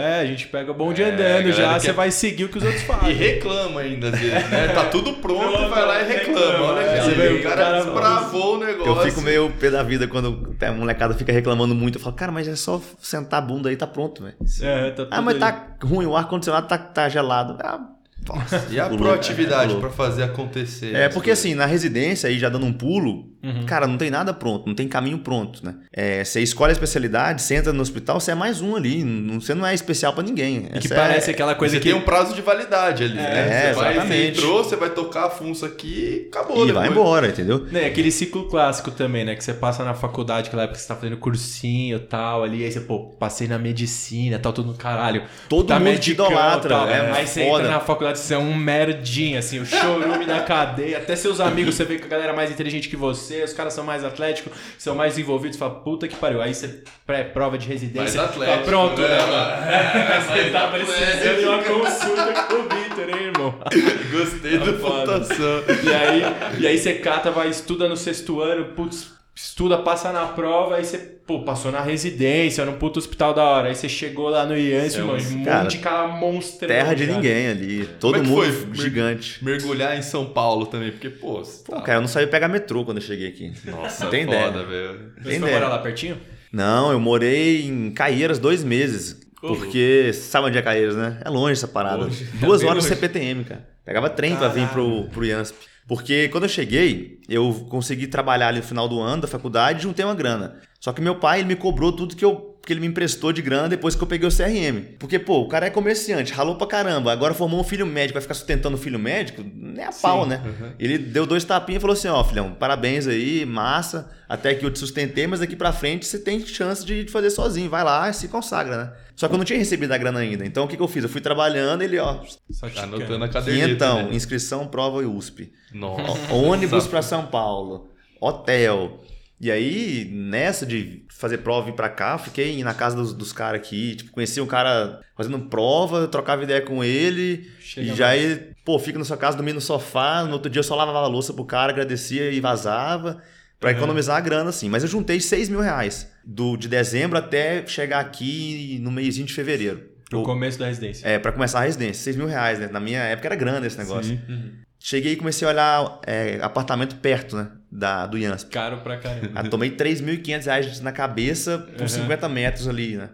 é, 0.00 0.20
a 0.20 0.24
gente 0.26 0.46
pega 0.48 0.72
bonde 0.72 1.02
É, 1.02 1.06
a 1.06 1.08
andando 1.14 1.52
já, 1.52 1.72
quer- 1.74 1.80
você 1.80 1.92
vai 1.92 2.10
seguir 2.10 2.44
o 2.44 2.48
que 2.48 2.58
os 2.58 2.64
outros 2.64 2.82
E 2.82 2.86
fazem. 2.86 3.14
reclama 3.14 3.80
ainda, 3.80 4.08
às 4.10 4.18
vezes, 4.18 4.50
né? 4.50 4.68
Tá 4.68 4.84
tudo 4.86 5.14
pronto, 5.20 5.42
Pronto, 5.52 5.68
vai 5.70 5.84
lá 5.86 6.00
e 6.02 6.06
reclama. 6.08 6.40
reclama, 6.40 6.64
Olha 6.72 6.80
é. 6.80 6.98
aqui, 7.00 7.04
Você 7.10 7.14
vê, 7.16 7.28
o 7.28 7.42
cara- 7.42 7.72
desbravou 7.82 8.54
o 8.56 8.58
negócio. 8.64 8.92
Eu 8.92 8.96
fico 9.02 9.20
meio 9.20 9.50
pé 9.58 9.70
da 9.70 9.82
vida 9.82 10.06
quando 10.06 10.54
a 10.60 10.72
molecada 10.72 11.14
fica 11.14 11.32
reclamando 11.32 11.74
muito. 11.74 11.96
Eu 11.98 12.02
falo, 12.02 12.14
cara, 12.14 12.30
mas 12.30 12.46
é 12.46 12.54
só 12.54 12.80
sentar 13.00 13.38
a 13.42 13.44
bunda 13.44 13.68
aí, 13.68 13.76
tá 13.76 13.86
pronto, 13.86 14.22
velho. 14.22 14.34
É, 14.60 14.90
tá 14.90 15.06
Ah, 15.10 15.22
mas 15.22 15.34
ali. 15.34 15.40
tá 15.40 15.76
ruim, 15.84 16.06
o 16.06 16.16
ar-condicionado 16.16 16.66
tá, 16.68 16.76
tá 16.76 17.08
gelado. 17.08 17.56
Ah, 17.62 17.80
nossa, 18.28 18.66
E 18.70 18.78
a 18.78 18.88
proatividade 18.88 19.74
é, 19.74 19.80
pra 19.80 19.90
fazer 19.90 20.22
acontecer. 20.24 20.94
É, 20.94 21.08
porque 21.08 21.30
coisas. 21.30 21.38
assim, 21.44 21.54
na 21.54 21.66
residência, 21.66 22.28
aí 22.28 22.38
já 22.38 22.48
dando 22.48 22.66
um 22.66 22.72
pulo, 22.72 23.31
Uhum. 23.42 23.64
cara, 23.66 23.86
não 23.86 23.96
tem 23.98 24.10
nada 24.10 24.32
pronto, 24.32 24.66
não 24.66 24.74
tem 24.74 24.86
caminho 24.86 25.18
pronto, 25.18 25.64
né? 25.64 25.74
É, 25.92 26.22
você 26.24 26.40
escolhe 26.40 26.70
a 26.70 26.72
especialidade, 26.72 27.42
você 27.42 27.56
entra 27.56 27.72
no 27.72 27.82
hospital, 27.82 28.20
você 28.20 28.30
é 28.30 28.34
mais 28.34 28.60
um 28.60 28.76
ali, 28.76 29.02
não- 29.02 29.40
você 29.40 29.54
não 29.54 29.66
é 29.66 29.74
especial 29.74 30.12
pra 30.12 30.22
ninguém. 30.22 30.68
E 30.74 30.78
que 30.78 30.86
Essa 30.86 30.94
parece 30.94 31.30
é- 31.30 31.34
aquela 31.34 31.54
coisa 31.54 31.74
Você 31.74 31.80
que. 31.80 31.88
tem 31.88 31.98
um 31.98 32.02
prazo 32.02 32.34
de 32.34 32.42
validade 32.42 33.04
ali, 33.04 33.14
né? 33.14 33.22
É, 33.22 33.72
Você 33.72 33.80
vai, 33.80 33.92
exatamente. 33.92 34.34
Você 34.34 34.40
entrou, 34.44 34.64
você 34.64 34.76
vai 34.76 34.90
tocar 34.90 35.24
a 35.26 35.30
funça 35.30 35.66
aqui 35.66 36.24
e 36.24 36.28
acabou. 36.28 36.62
E 36.64 36.66
depois. 36.66 36.72
vai 36.74 36.88
embora, 36.88 37.28
entendeu? 37.28 37.66
Né, 37.70 37.86
aquele 37.86 38.10
ciclo 38.10 38.48
clássico 38.48 38.90
também, 38.90 39.24
né? 39.24 39.34
Que 39.34 39.42
você 39.42 39.54
passa 39.54 39.84
na 39.84 39.94
faculdade, 39.94 40.48
aquela 40.48 40.62
época 40.62 40.76
que 40.76 40.82
você 40.82 40.88
tá 40.88 40.94
fazendo 40.96 41.16
cursinho 41.16 41.96
e 41.96 42.00
tal, 42.00 42.44
ali, 42.44 42.64
aí 42.64 42.70
você, 42.70 42.80
pô, 42.80 43.00
passei 43.18 43.48
na 43.48 43.58
medicina, 43.58 44.38
tal, 44.38 44.52
tudo 44.52 44.68
no 44.72 44.74
caralho. 44.78 45.22
Todo 45.48 45.66
tá 45.68 45.80
mundo 45.80 45.98
te 45.98 46.12
idolatra, 46.12 46.68
tal. 46.76 46.88
é 46.88 47.10
Aí 47.12 47.26
você 47.26 47.44
foda. 47.46 47.64
entra 47.64 47.72
na 47.74 47.80
faculdade, 47.80 48.18
você 48.18 48.34
é 48.34 48.38
um 48.38 48.54
merdinho, 48.54 49.38
assim, 49.38 49.58
o 49.58 49.66
chorume 49.66 50.26
na 50.26 50.40
cadeia, 50.40 50.98
até 50.98 51.16
seus 51.16 51.40
amigos, 51.40 51.74
você 51.74 51.84
vê 51.84 51.96
que 51.98 52.04
a 52.04 52.08
galera 52.08 52.32
é 52.32 52.36
mais 52.36 52.50
inteligente 52.50 52.88
que 52.88 52.96
você, 52.96 53.31
os 53.42 53.52
caras 53.52 53.72
são 53.72 53.84
mais 53.84 54.04
atléticos, 54.04 54.52
são 54.76 54.94
mais 54.94 55.16
envolvidos, 55.16 55.56
fala, 55.56 55.76
puta 55.76 56.08
que 56.08 56.16
pariu. 56.16 56.42
Aí 56.42 56.52
você 56.54 56.82
pré-prova 57.06 57.56
de 57.56 57.66
residência, 57.68 58.20
Mais 58.20 58.30
atlético, 58.30 58.58
tá 58.58 58.64
pronto, 58.64 59.00
né, 59.00 59.08
né, 59.08 59.18
mano? 59.20 59.32
mano? 59.32 60.22
Você 60.32 60.50
tá 60.50 60.68
precisando 60.68 61.38
de 61.40 61.44
uma 61.46 61.62
consulta 61.62 62.32
com 62.44 62.54
o 62.54 62.62
Victor, 62.68 63.08
hein, 63.10 63.26
irmão? 63.26 63.54
Gostei 64.12 64.58
da 64.58 64.66
Tá 64.66 64.78
foda. 64.78 65.12
pontuação. 65.20 65.62
E 65.84 65.94
aí, 65.94 66.22
e 66.60 66.66
aí 66.66 66.78
você 66.78 66.94
cata, 66.94 67.30
vai, 67.30 67.48
estuda 67.48 67.88
no 67.88 67.96
sexto 67.96 68.40
ano, 68.40 68.66
putz, 68.74 69.10
estuda, 69.34 69.78
passa 69.78 70.12
na 70.12 70.26
prova, 70.26 70.76
aí 70.76 70.84
você, 70.84 70.98
pô, 70.98 71.42
passou 71.42 71.72
na 71.72 71.80
residência, 71.80 72.64
num 72.66 72.74
puto 72.74 72.98
hospital 72.98 73.32
da 73.32 73.42
hora. 73.44 73.68
Aí 73.68 73.74
você 73.74 73.88
chegou 73.88 74.28
lá 74.28 74.44
no 74.44 74.56
IANS, 74.56 74.96
É 74.96 75.02
um- 75.02 75.06
mano, 75.06 75.22
um 75.28 75.38
monte 75.38 75.70
de 75.70 75.78
cara 75.78 76.08
monstrão. 76.08 76.68
Terra 76.68 76.94
de 76.94 77.06
ninguém 77.06 77.48
ali, 77.48 77.86
todo 77.98 78.18
é 78.18 78.22
mundo 78.22 78.42
foi? 78.52 78.74
gigante. 78.74 79.42
Mergulhar 79.44 79.96
em 79.96 80.02
São 80.02 80.26
Paulo 80.26 80.66
também, 80.66 80.90
porque, 80.92 81.08
pô, 81.08 81.42
Pô, 81.64 81.72
tá... 81.76 81.80
cara, 81.82 81.98
eu 81.98 82.02
não 82.02 82.08
sabia 82.08 82.28
pegar 82.28 82.48
metrô 82.48 82.84
quando 82.84 82.98
eu 82.98 83.02
cheguei 83.02 83.28
aqui. 83.28 83.52
Nossa, 83.64 84.04
não 84.04 84.10
tem 84.10 84.24
foda, 84.26 84.36
ideia. 84.38 84.66
velho. 84.66 85.12
Você 85.16 85.28
Tem 85.30 85.38
foi 85.38 85.48
ideia. 85.48 85.54
morar 85.54 85.68
lá 85.68 85.78
pertinho? 85.78 86.18
Não, 86.52 86.92
eu 86.92 87.00
morei 87.00 87.62
em 87.66 87.90
Caieiras 87.92 88.38
dois 88.38 88.62
meses. 88.62 89.18
Ô, 89.42 89.56
Porque, 89.56 90.12
sabe 90.12 90.46
onde 90.48 90.58
é 90.58 90.62
Caieiras, 90.62 90.94
né? 90.94 91.18
É 91.24 91.28
longe 91.30 91.52
essa 91.54 91.66
parada. 91.66 92.04
Longe. 92.04 92.24
Duas 92.34 92.62
É 92.62 92.66
horas 92.66 92.84
longe. 92.84 92.94
CPTM, 92.94 93.42
cara. 93.44 93.66
Pegava 93.84 94.08
trem 94.08 94.36
pra 94.36 94.46
vir 94.48 94.68
Caralho. 94.68 95.04
pro, 95.04 95.08
pro 95.10 95.24
IANSP. 95.24 95.56
Porque 95.86 96.28
quando 96.28 96.44
eu 96.44 96.48
cheguei, 96.48 97.20
eu 97.28 97.66
consegui 97.68 98.06
trabalhar 98.06 98.48
ali 98.48 98.58
no 98.58 98.64
final 98.64 98.88
do 98.88 99.00
ano 99.00 99.22
da 99.22 99.28
faculdade 99.28 99.80
e 99.80 99.82
juntei 99.82 100.04
uma 100.04 100.14
grana. 100.14 100.60
Só 100.80 100.92
que 100.92 101.00
meu 101.00 101.18
pai, 101.18 101.40
ele 101.40 101.48
me 101.48 101.56
cobrou 101.56 101.92
tudo 101.92 102.16
que 102.16 102.24
eu 102.24 102.51
que 102.64 102.72
ele 102.72 102.80
me 102.80 102.86
emprestou 102.86 103.32
de 103.32 103.42
grana 103.42 103.68
depois 103.68 103.94
que 103.96 104.02
eu 104.02 104.06
peguei 104.06 104.28
o 104.28 104.30
CRM. 104.30 104.94
Porque, 104.98 105.18
pô, 105.18 105.40
o 105.40 105.48
cara 105.48 105.66
é 105.66 105.70
comerciante, 105.70 106.32
ralou 106.32 106.54
pra 106.56 106.66
caramba, 106.66 107.12
agora 107.12 107.34
formou 107.34 107.60
um 107.60 107.64
filho 107.64 107.84
médico, 107.84 108.14
vai 108.14 108.22
ficar 108.22 108.34
sustentando 108.34 108.76
o 108.76 108.78
filho 108.80 108.98
médico? 108.98 109.42
Nem 109.54 109.84
a 109.84 109.90
pau, 109.92 110.24
né? 110.24 110.40
Ele 110.78 110.96
deu 110.96 111.26
dois 111.26 111.44
tapinhas 111.44 111.78
e 111.78 111.80
falou 111.80 111.94
assim, 111.94 112.08
ó, 112.08 112.22
filhão, 112.22 112.54
parabéns 112.54 113.06
aí, 113.08 113.44
massa, 113.44 114.10
até 114.28 114.54
que 114.54 114.64
eu 114.64 114.70
te 114.70 114.78
sustentei, 114.78 115.26
mas 115.26 115.40
daqui 115.40 115.56
pra 115.56 115.72
frente 115.72 116.06
você 116.06 116.18
tem 116.18 116.44
chance 116.46 116.84
de 116.84 117.04
fazer 117.10 117.30
sozinho, 117.30 117.68
vai 117.68 117.82
lá 117.82 118.08
e 118.08 118.14
se 118.14 118.28
consagra, 118.28 118.76
né? 118.76 118.92
Só 119.16 119.28
que 119.28 119.34
eu 119.34 119.38
não 119.38 119.44
tinha 119.44 119.58
recebido 119.58 119.92
a 119.92 119.98
grana 119.98 120.20
ainda, 120.20 120.44
então 120.46 120.64
o 120.64 120.68
que, 120.68 120.76
que 120.76 120.82
eu 120.82 120.88
fiz? 120.88 121.02
Eu 121.02 121.10
fui 121.10 121.20
trabalhando, 121.20 121.82
ele, 121.82 121.98
ó, 121.98 122.20
Só 122.50 122.68
te 122.70 122.78
Anotando 122.78 123.24
a 123.24 123.28
caderneta. 123.28 123.70
então, 123.72 124.02
né? 124.04 124.14
inscrição, 124.14 124.68
prova 124.68 125.02
e 125.02 125.06
USP. 125.06 125.52
Nossa. 125.72 126.32
Ônibus 126.32 126.86
pra 126.86 127.02
São 127.02 127.26
Paulo, 127.26 127.90
hotel. 128.20 129.00
E 129.42 129.50
aí, 129.50 130.08
nessa 130.12 130.64
de 130.64 131.04
fazer 131.10 131.38
prova 131.38 131.66
e 131.66 131.70
vir 131.72 131.76
pra 131.76 131.88
cá, 131.88 132.16
fiquei 132.16 132.62
na 132.62 132.72
casa 132.72 132.94
dos, 132.94 133.12
dos 133.12 133.32
caras 133.32 133.60
aqui, 133.60 133.96
tipo, 133.96 134.12
conheci 134.12 134.40
um 134.40 134.46
cara 134.46 135.00
fazendo 135.16 135.36
prova, 135.48 136.06
trocava 136.06 136.44
ideia 136.44 136.62
com 136.62 136.84
ele, 136.84 137.50
Chega 137.58 137.92
e 137.92 137.96
já 137.96 138.10
aí, 138.10 138.52
pô, 138.64 138.78
fica 138.78 139.00
na 139.00 139.04
sua 139.04 139.16
casa, 139.16 139.36
dormir 139.36 139.52
no 139.52 139.60
sofá, 139.60 140.22
no 140.22 140.34
outro 140.34 140.48
dia 140.48 140.60
eu 140.60 140.64
só 140.64 140.76
lavava 140.76 140.98
a 140.98 141.08
louça 141.08 141.34
pro 141.34 141.44
cara, 141.44 141.72
agradecia 141.72 142.30
e 142.30 142.38
vazava, 142.38 143.20
pra 143.58 143.70
Uhum. 143.70 143.76
economizar 143.78 144.16
a 144.16 144.20
grana, 144.20 144.50
assim. 144.50 144.68
Mas 144.68 144.84
eu 144.84 144.88
juntei 144.88 145.18
6 145.18 145.48
mil 145.48 145.60
reais, 145.60 146.08
do, 146.24 146.56
de 146.56 146.68
dezembro 146.68 147.18
até 147.18 147.66
chegar 147.66 147.98
aqui 147.98 148.78
no 148.80 148.92
mêsinho 148.92 149.26
de 149.26 149.34
fevereiro. 149.34 149.90
Pro 150.08 150.22
começo 150.22 150.56
da 150.56 150.66
residência. 150.68 151.08
É, 151.08 151.18
pra 151.18 151.32
começar 151.32 151.58
a 151.58 151.62
residência, 151.64 152.04
6 152.04 152.14
mil 152.14 152.26
reais, 152.28 152.60
né? 152.60 152.68
Na 152.70 152.78
minha 152.78 153.00
época 153.00 153.26
era 153.26 153.34
grande 153.34 153.66
esse 153.66 153.78
negócio. 153.78 154.20
Sim. 154.24 154.52
Cheguei 154.84 155.12
e 155.12 155.16
comecei 155.16 155.46
a 155.46 155.50
olhar 155.52 156.00
é, 156.04 156.40
apartamento 156.42 156.96
perto, 156.96 157.36
né? 157.36 157.48
Da, 157.70 158.04
do 158.04 158.18
Yansp. 158.18 158.50
Caro 158.50 158.78
pra 158.78 158.96
caramba. 158.96 159.30
Aí 159.40 159.48
tomei 159.48 159.70
3.500 159.70 160.44
reais 160.44 160.80
na 160.80 160.90
cabeça 160.90 161.56
por 161.58 161.82
Uhum. 161.82 161.88
50 161.88 162.28
metros 162.28 162.66
ali, 162.66 162.96
né? 162.96 163.10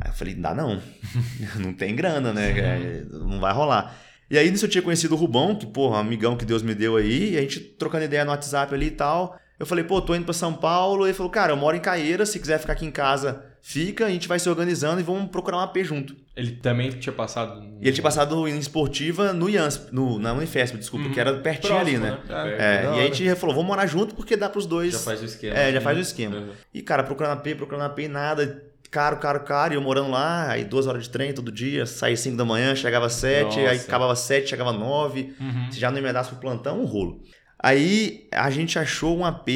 Aí 0.00 0.10
eu 0.10 0.14
falei, 0.14 0.34
dá 0.34 0.54
não. 0.54 0.80
não 1.58 1.72
tem 1.72 1.96
grana, 1.96 2.32
né? 2.32 2.50
É, 2.56 3.04
não 3.10 3.40
vai 3.40 3.52
rolar. 3.52 3.96
E 4.30 4.38
aí 4.38 4.48
nisso 4.48 4.64
eu 4.64 4.70
tinha 4.70 4.80
conhecido 4.80 5.14
o 5.14 5.18
Rubão, 5.18 5.56
que, 5.56 5.66
um 5.76 5.94
amigão 5.94 6.36
que 6.36 6.44
Deus 6.44 6.62
me 6.62 6.74
deu 6.74 6.96
aí, 6.96 7.34
e 7.34 7.36
a 7.36 7.40
gente 7.40 7.58
trocando 7.58 8.04
ideia 8.04 8.24
no 8.24 8.30
WhatsApp 8.30 8.72
ali 8.72 8.86
e 8.86 8.90
tal. 8.92 9.38
Eu 9.58 9.66
falei, 9.66 9.84
pô, 9.84 10.00
tô 10.00 10.14
indo 10.14 10.24
pra 10.24 10.32
São 10.32 10.54
Paulo. 10.54 11.04
Ele 11.04 11.14
falou, 11.14 11.30
cara, 11.30 11.52
eu 11.52 11.56
moro 11.56 11.76
em 11.76 11.80
Caeiras, 11.80 12.28
se 12.28 12.38
quiser 12.38 12.58
ficar 12.58 12.74
aqui 12.74 12.86
em 12.86 12.90
casa, 12.92 13.44
fica, 13.62 14.06
a 14.06 14.10
gente 14.10 14.26
vai 14.26 14.40
se 14.40 14.48
organizando 14.48 15.00
e 15.00 15.04
vamos 15.04 15.30
procurar 15.30 15.58
um 15.58 15.60
AP 15.60 15.78
junto. 15.84 16.16
Ele 16.34 16.50
também 16.50 16.90
tinha 16.90 17.12
passado. 17.12 17.62
E 17.80 17.84
ele 17.84 17.92
tinha 17.92 18.02
passado 18.02 18.48
em 18.48 18.58
esportiva 18.58 19.32
no 19.32 19.48
Yansp, 19.48 19.92
no, 19.92 20.18
na 20.18 20.32
Unifesp, 20.32 20.76
desculpa, 20.76 21.08
que 21.10 21.20
era 21.20 21.38
pertinho 21.38 21.78
ali, 21.78 21.96
né? 21.96 22.18
Próximo, 22.26 22.48
É, 22.60 22.82
da 22.82 22.96
e 22.96 23.00
aí 23.00 23.10
a 23.10 23.14
gente 23.14 23.34
falou, 23.36 23.54
vamos 23.54 23.68
morar 23.68 23.86
junto 23.86 24.14
porque 24.16 24.36
dá 24.36 24.48
pros 24.48 24.66
dois. 24.66 24.92
Já 24.92 24.98
faz 24.98 25.22
o 25.22 25.24
esquema. 25.24 25.56
É, 25.56 25.72
já 25.72 25.80
faz 25.80 25.96
o 25.96 26.00
esquema. 26.00 26.36
Uhum. 26.36 26.50
E, 26.74 26.82
cara, 26.82 27.04
procurando 27.04 27.34
AP, 27.34 27.54
procurando 27.56 27.84
AP, 27.84 28.00
nada. 28.08 28.64
Caro, 28.90 29.18
caro, 29.18 29.40
caro. 29.40 29.72
E 29.72 29.76
eu 29.76 29.80
morando 29.80 30.10
lá, 30.10 30.50
aí 30.50 30.64
duas 30.64 30.86
horas 30.86 31.04
de 31.04 31.10
trem 31.10 31.32
todo 31.32 31.52
dia, 31.52 31.86
saía 31.86 32.16
5 32.16 32.36
da 32.36 32.44
manhã, 32.44 32.74
chegava 32.74 33.08
7, 33.08 33.60
aí 33.60 33.78
acabava 33.78 34.16
7, 34.16 34.50
chegava 34.50 34.72
9. 34.72 35.34
Uhum. 35.40 35.70
Se 35.70 35.78
já 35.78 35.90
não 35.90 35.98
emendasse 35.98 36.30
pro 36.30 36.40
plantão, 36.40 36.80
um 36.80 36.84
rolo. 36.84 37.22
Aí 37.58 38.28
a 38.32 38.50
gente 38.50 38.78
achou 38.78 39.16
um 39.16 39.24
AP 39.24 39.48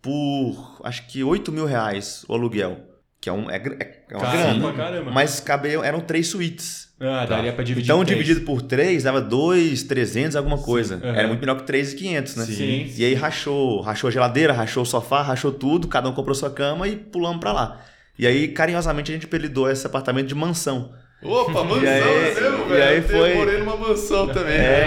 por 0.00 0.80
acho 0.84 1.06
que 1.06 1.22
8 1.22 1.52
mil 1.52 1.66
reais 1.66 2.24
o 2.28 2.34
aluguel. 2.34 2.95
Que 3.26 3.30
é, 3.30 3.32
um, 3.32 3.50
é, 3.50 3.58
gr- 3.58 3.74
é 3.82 4.16
uma 4.16 4.20
Caramba, 4.20 4.70
grana. 4.70 4.72
caramba. 4.76 5.10
Mas 5.10 5.40
cabe, 5.40 5.70
eram 5.74 5.98
três 5.98 6.28
suítes. 6.28 6.90
Ah, 7.00 7.26
daria 7.26 7.52
pra 7.52 7.64
dividir. 7.64 7.90
Então, 7.90 8.04
três. 8.04 8.16
dividido 8.24 8.46
por 8.46 8.62
3, 8.62 9.02
dava 9.02 9.20
2,300 9.20 10.36
alguma 10.36 10.58
coisa. 10.58 11.00
Aham. 11.02 11.12
Era 11.16 11.26
muito 11.26 11.40
melhor 11.40 11.56
que 11.56 11.64
3,500, 11.64 12.36
né? 12.36 12.44
Sim. 12.44 12.92
E 12.96 13.04
aí 13.04 13.14
rachou, 13.14 13.80
rachou 13.80 14.06
a 14.06 14.10
geladeira, 14.12 14.52
rachou 14.52 14.84
o 14.84 14.86
sofá, 14.86 15.22
rachou 15.22 15.50
tudo, 15.50 15.88
cada 15.88 16.08
um 16.08 16.12
comprou 16.12 16.36
sua 16.36 16.50
cama 16.50 16.86
e 16.86 16.94
pulamos 16.94 17.40
pra 17.40 17.52
lá. 17.52 17.80
E 18.16 18.28
aí, 18.28 18.46
carinhosamente, 18.46 19.10
a 19.10 19.14
gente 19.14 19.26
apelidou 19.26 19.68
esse 19.68 19.84
apartamento 19.84 20.28
de 20.28 20.34
mansão. 20.36 20.92
Opa, 21.22 21.64
mansão, 21.64 21.82
E 21.82 21.88
aí- 21.88 22.02
é 22.02 22.40
mesmo, 22.40 22.64
e 22.66 22.68
velho? 22.68 22.84
aí 22.84 22.96
Eu 22.98 23.02
foi- 23.02 23.34
morei 23.34 23.58
numa 23.58 23.76
mansão 23.76 24.28
também. 24.28 24.54
É, 24.54 24.86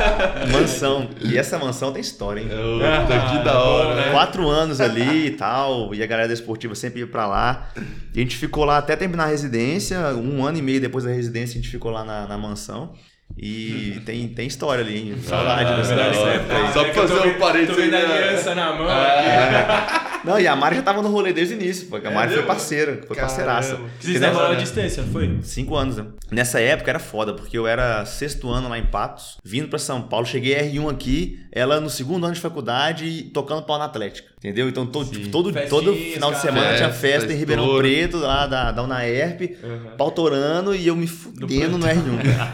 mansão. 0.50 1.10
E 1.20 1.36
essa 1.36 1.58
mansão 1.58 1.92
tem 1.92 2.00
história, 2.00 2.40
hein? 2.40 2.48
Puta, 2.48 3.20
que 3.30 3.44
da 3.44 3.58
hora, 3.58 3.94
né? 3.96 4.10
Quatro 4.12 4.48
anos 4.48 4.80
ali 4.80 5.26
e 5.26 5.30
tal, 5.32 5.92
e 5.94 6.02
a 6.02 6.06
galera 6.06 6.28
da 6.28 6.34
esportiva 6.34 6.74
sempre 6.74 7.00
ia 7.00 7.06
pra 7.06 7.26
lá. 7.26 7.68
E 8.14 8.18
a 8.18 8.22
gente 8.22 8.36
ficou 8.36 8.64
lá 8.64 8.78
até 8.78 8.94
terminar 8.96 9.24
a 9.24 9.28
residência, 9.28 9.98
um 10.14 10.44
ano 10.46 10.58
e 10.58 10.62
meio 10.62 10.80
depois 10.80 11.04
da 11.04 11.10
residência 11.10 11.58
a 11.58 11.62
gente 11.62 11.70
ficou 11.70 11.90
lá 11.90 12.04
na, 12.04 12.26
na 12.26 12.38
mansão. 12.38 12.92
E 13.36 14.00
tem, 14.06 14.28
tem 14.28 14.46
história 14.46 14.84
ali, 14.84 14.96
hein? 15.10 15.16
Saudade 15.22 15.64
Ah, 15.72 15.76
dessa, 15.76 15.92
época 15.94 16.56
aí. 16.56 16.72
Só 16.72 16.84
pra 16.84 16.94
fazer 16.94 17.28
um 17.28 17.38
parênteses 17.38 17.74
Tô 17.76 17.82
vendo 17.82 17.94
a 17.94 17.98
aí, 17.98 18.06
né? 18.08 18.18
aliança 18.28 18.54
na 18.54 18.72
mão 18.74 18.86
aqui. 18.88 20.13
Não, 20.24 20.38
e 20.40 20.46
a 20.48 20.56
Mari 20.56 20.76
já 20.76 20.82
tava 20.82 21.02
no 21.02 21.08
rolê 21.10 21.32
desde 21.32 21.54
o 21.54 21.60
início, 21.60 21.86
porque 21.88 22.06
a 22.06 22.10
É 22.10 22.14
Mari 22.14 22.28
foi 22.28 22.36
mesmo? 22.38 22.48
parceira, 22.48 23.00
foi 23.06 23.16
parceiraça. 23.16 23.70
Caramba. 23.72 23.90
Vocês 24.00 24.10
Entendeu? 24.16 24.28
namoraram 24.30 24.54
à 24.54 24.58
distância, 24.58 25.02
não 25.02 25.12
foi? 25.12 25.38
Cinco 25.42 25.76
anos, 25.76 25.96
né? 25.96 26.06
Nessa 26.30 26.60
época 26.60 26.90
era 26.90 26.98
foda, 26.98 27.34
porque 27.34 27.56
eu 27.58 27.66
era 27.66 28.04
sexto 28.06 28.48
ano 28.50 28.68
lá 28.68 28.78
em 28.78 28.86
Patos, 28.86 29.38
vindo 29.44 29.68
pra 29.68 29.78
São 29.78 30.02
Paulo, 30.02 30.24
cheguei 30.26 30.54
R1 30.54 30.90
aqui, 30.90 31.40
ela 31.52 31.80
no 31.80 31.90
segundo 31.90 32.24
ano 32.24 32.34
de 32.34 32.40
faculdade 32.40 33.04
e 33.04 33.22
tocando 33.24 33.62
pau 33.64 33.78
na 33.78 33.84
Atlética. 33.84 34.32
Entendeu? 34.44 34.68
Então 34.68 34.84
todo, 34.84 35.10
tipo, 35.10 35.30
todo, 35.30 35.46
Festinhas, 35.50 35.70
todo 35.70 35.94
final 35.96 36.30
de 36.30 36.40
semana 36.42 36.76
tinha 36.76 36.90
Festa, 36.90 37.00
festa 37.20 37.32
em 37.32 37.36
Ribeirão 37.36 37.64
estouro. 37.64 37.82
Preto, 37.88 38.16
lá 38.18 38.46
da, 38.46 38.72
da 38.72 38.82
UNAERP, 38.82 39.56
Uhum. 39.62 39.96
pau 39.96 40.10
torando 40.10 40.74
e 40.74 40.86
eu 40.86 40.94
me 40.94 41.06
fudendo 41.06 41.78
no 41.78 41.86
R1. 41.86 41.94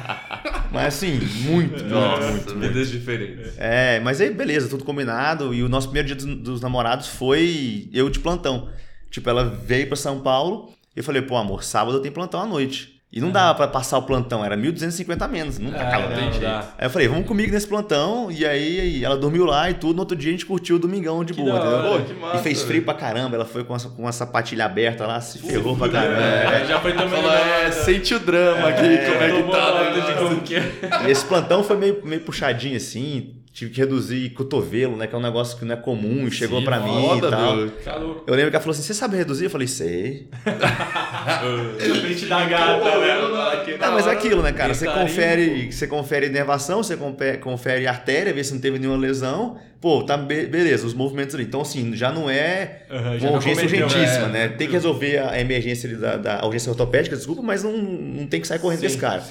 Mas 0.73 0.87
assim, 0.95 1.19
muito, 1.41 1.83
Nossa, 1.87 2.31
muito, 2.31 2.55
muito. 2.55 2.69
Vidas 2.69 2.91
diferentes. 2.91 3.55
É, 3.59 3.99
mas 3.99 4.21
aí 4.21 4.31
beleza, 4.33 4.69
tudo 4.69 4.85
combinado. 4.85 5.53
E 5.53 5.65
o 5.65 5.69
nosso 5.69 5.89
primeiro 5.89 6.07
dia 6.07 6.15
dos, 6.15 6.25
dos 6.37 6.61
namorados 6.61 7.09
foi 7.09 7.89
eu 7.93 8.09
de 8.09 8.21
plantão. 8.21 8.69
Tipo, 9.11 9.29
ela 9.29 9.45
veio 9.45 9.89
pra 9.89 9.97
São 9.97 10.21
Paulo 10.21 10.73
e 10.95 11.01
eu 11.01 11.05
falei, 11.05 11.23
pô, 11.23 11.37
amor, 11.37 11.65
sábado 11.65 11.97
eu 11.97 12.01
tenho 12.01 12.15
plantão 12.15 12.41
à 12.41 12.47
noite. 12.47 13.00
E 13.13 13.21
não 13.21 13.33
dava 13.33 13.57
pra 13.57 13.67
passar 13.67 13.99
o 13.99 14.03
plantão, 14.03 14.45
era 14.45 14.57
1.250 14.57 15.21
a 15.23 15.27
menos. 15.27 15.59
Nunca 15.59 15.79
É, 15.79 15.83
acaba. 15.83 16.09
não, 16.15 16.31
não 16.31 16.39
dá. 16.39 16.61
Aí 16.79 16.87
eu 16.87 16.91
falei, 16.91 17.09
vamos 17.09 17.27
comigo 17.27 17.51
nesse 17.53 17.67
plantão. 17.67 18.31
E 18.31 18.47
aí 18.47 19.05
ela 19.05 19.17
dormiu 19.17 19.45
lá 19.45 19.69
e 19.69 19.75
tudo. 19.75 19.95
No 19.95 20.01
outro 20.03 20.17
dia 20.17 20.29
a 20.29 20.33
gente 20.33 20.47
curtiu 20.47 20.77
o 20.77 20.79
domingão 20.79 21.25
de 21.25 21.33
Que 21.35 21.43
boa, 21.43 21.55
hora. 21.61 21.99
Pô, 21.99 22.05
que 22.05 22.15
massa, 22.15 22.37
e 22.37 22.43
fez 22.43 22.59
velho. 22.59 22.69
frio 22.69 22.83
pra 22.85 22.95
caramba. 22.95 23.35
Ela 23.35 23.45
foi 23.45 23.65
com 23.65 23.75
essa, 23.75 23.89
com 23.89 24.03
uma 24.03 24.13
sapatilha 24.13 24.65
aberta 24.65 25.09
lá, 25.09 25.21
se 25.21 25.39
ferrou 25.41 25.77
pra 25.77 25.89
caramba. 25.89 26.23
É, 26.23 26.65
já 26.67 26.79
foi 26.81 26.93
tomando 26.93 27.11
Fala, 27.11 27.35
é, 27.37 27.73
sente 27.73 28.15
o 28.15 28.21
drama 28.21 28.69
aqui, 28.69 28.81
como 28.81 29.23
é 29.23 29.43
que 29.43 29.51
tá. 29.51 29.75
né? 29.83 30.01
de 30.07 30.19
como 30.19 30.41
que 30.43 30.55
é. 30.55 30.73
E 31.09 31.11
esse 31.11 31.25
plantão 31.25 31.65
foi 31.65 31.77
meio, 31.77 32.01
meio 32.07 32.21
puxadinho 32.23 32.77
assim. 32.77 33.35
Tive 33.53 33.73
que 33.73 33.81
reduzir 33.81 34.31
cotovelo, 34.31 34.97
né? 34.97 35.09
Que 35.09 35.15
é 35.17 35.19
um 35.19 35.21
negócio 35.21 35.59
que 35.59 35.65
não 35.65 35.75
é 35.75 35.77
comum 35.77 36.29
e 36.29 36.31
chegou 36.31 36.63
pra 36.63 36.79
mim 36.79 37.17
e 37.19 37.21
tal. 37.21 37.57
meu. 37.57 37.71
Tá. 37.71 37.97
Eu 38.25 38.35
lembro 38.37 38.49
que 38.51 38.57
ela 38.57 38.61
falou 38.61 38.71
assim: 38.71 38.83
Você 38.83 38.95
sabe 38.95 39.17
reduzir? 39.17 39.47
Eu 39.47 39.51
falei: 39.51 39.67
Sei. 39.67 40.29
Na 41.89 41.95
frente 41.97 42.27
da 42.27 42.45
gata, 42.45 42.99
né? 42.99 43.77
Não, 43.79 43.93
mas 43.93 44.07
é 44.07 44.11
aquilo, 44.11 44.43
né, 44.43 44.53
cara? 44.53 44.75
Você 44.75 44.87
confere, 44.87 45.73
você 45.73 45.87
confere 45.87 46.27
inervação, 46.27 46.83
você 46.83 46.97
confere, 47.41 47.87
artéria, 47.87 48.33
vê 48.33 48.43
se 48.43 48.53
não 48.53 48.61
teve 48.61 48.79
nenhuma 48.79 48.99
lesão. 48.99 49.59
Pô, 49.81 50.03
tá 50.03 50.17
be- 50.17 50.47
beleza, 50.47 50.87
os 50.87 50.93
movimentos 50.95 51.35
ali. 51.35 51.45
Então, 51.45 51.63
assim, 51.63 51.95
já 51.97 52.13
não 52.13 52.29
é 52.29 52.83
Aham, 52.91 53.19
já 53.19 53.29
uma 53.29 53.37
urgência 53.37 53.65
cometeu, 53.67 53.87
urgentíssima, 53.87 54.27
é. 54.27 54.29
né? 54.29 54.49
Tem 54.49 54.67
que 54.67 54.73
resolver 54.75 55.19
a 55.19 55.41
emergência 55.41 55.89
ali 55.89 55.97
da, 55.99 56.17
da 56.17 56.45
urgência 56.47 56.71
ortopédica, 56.71 57.17
desculpa, 57.17 57.41
mas 57.43 57.63
não, 57.63 57.73
não 57.77 58.27
tem 58.27 58.41
que 58.41 58.47
sair 58.47 58.59
correndo 58.59 58.81
Sim, 58.81 58.87
desse 58.87 58.99
cara. 58.99 59.23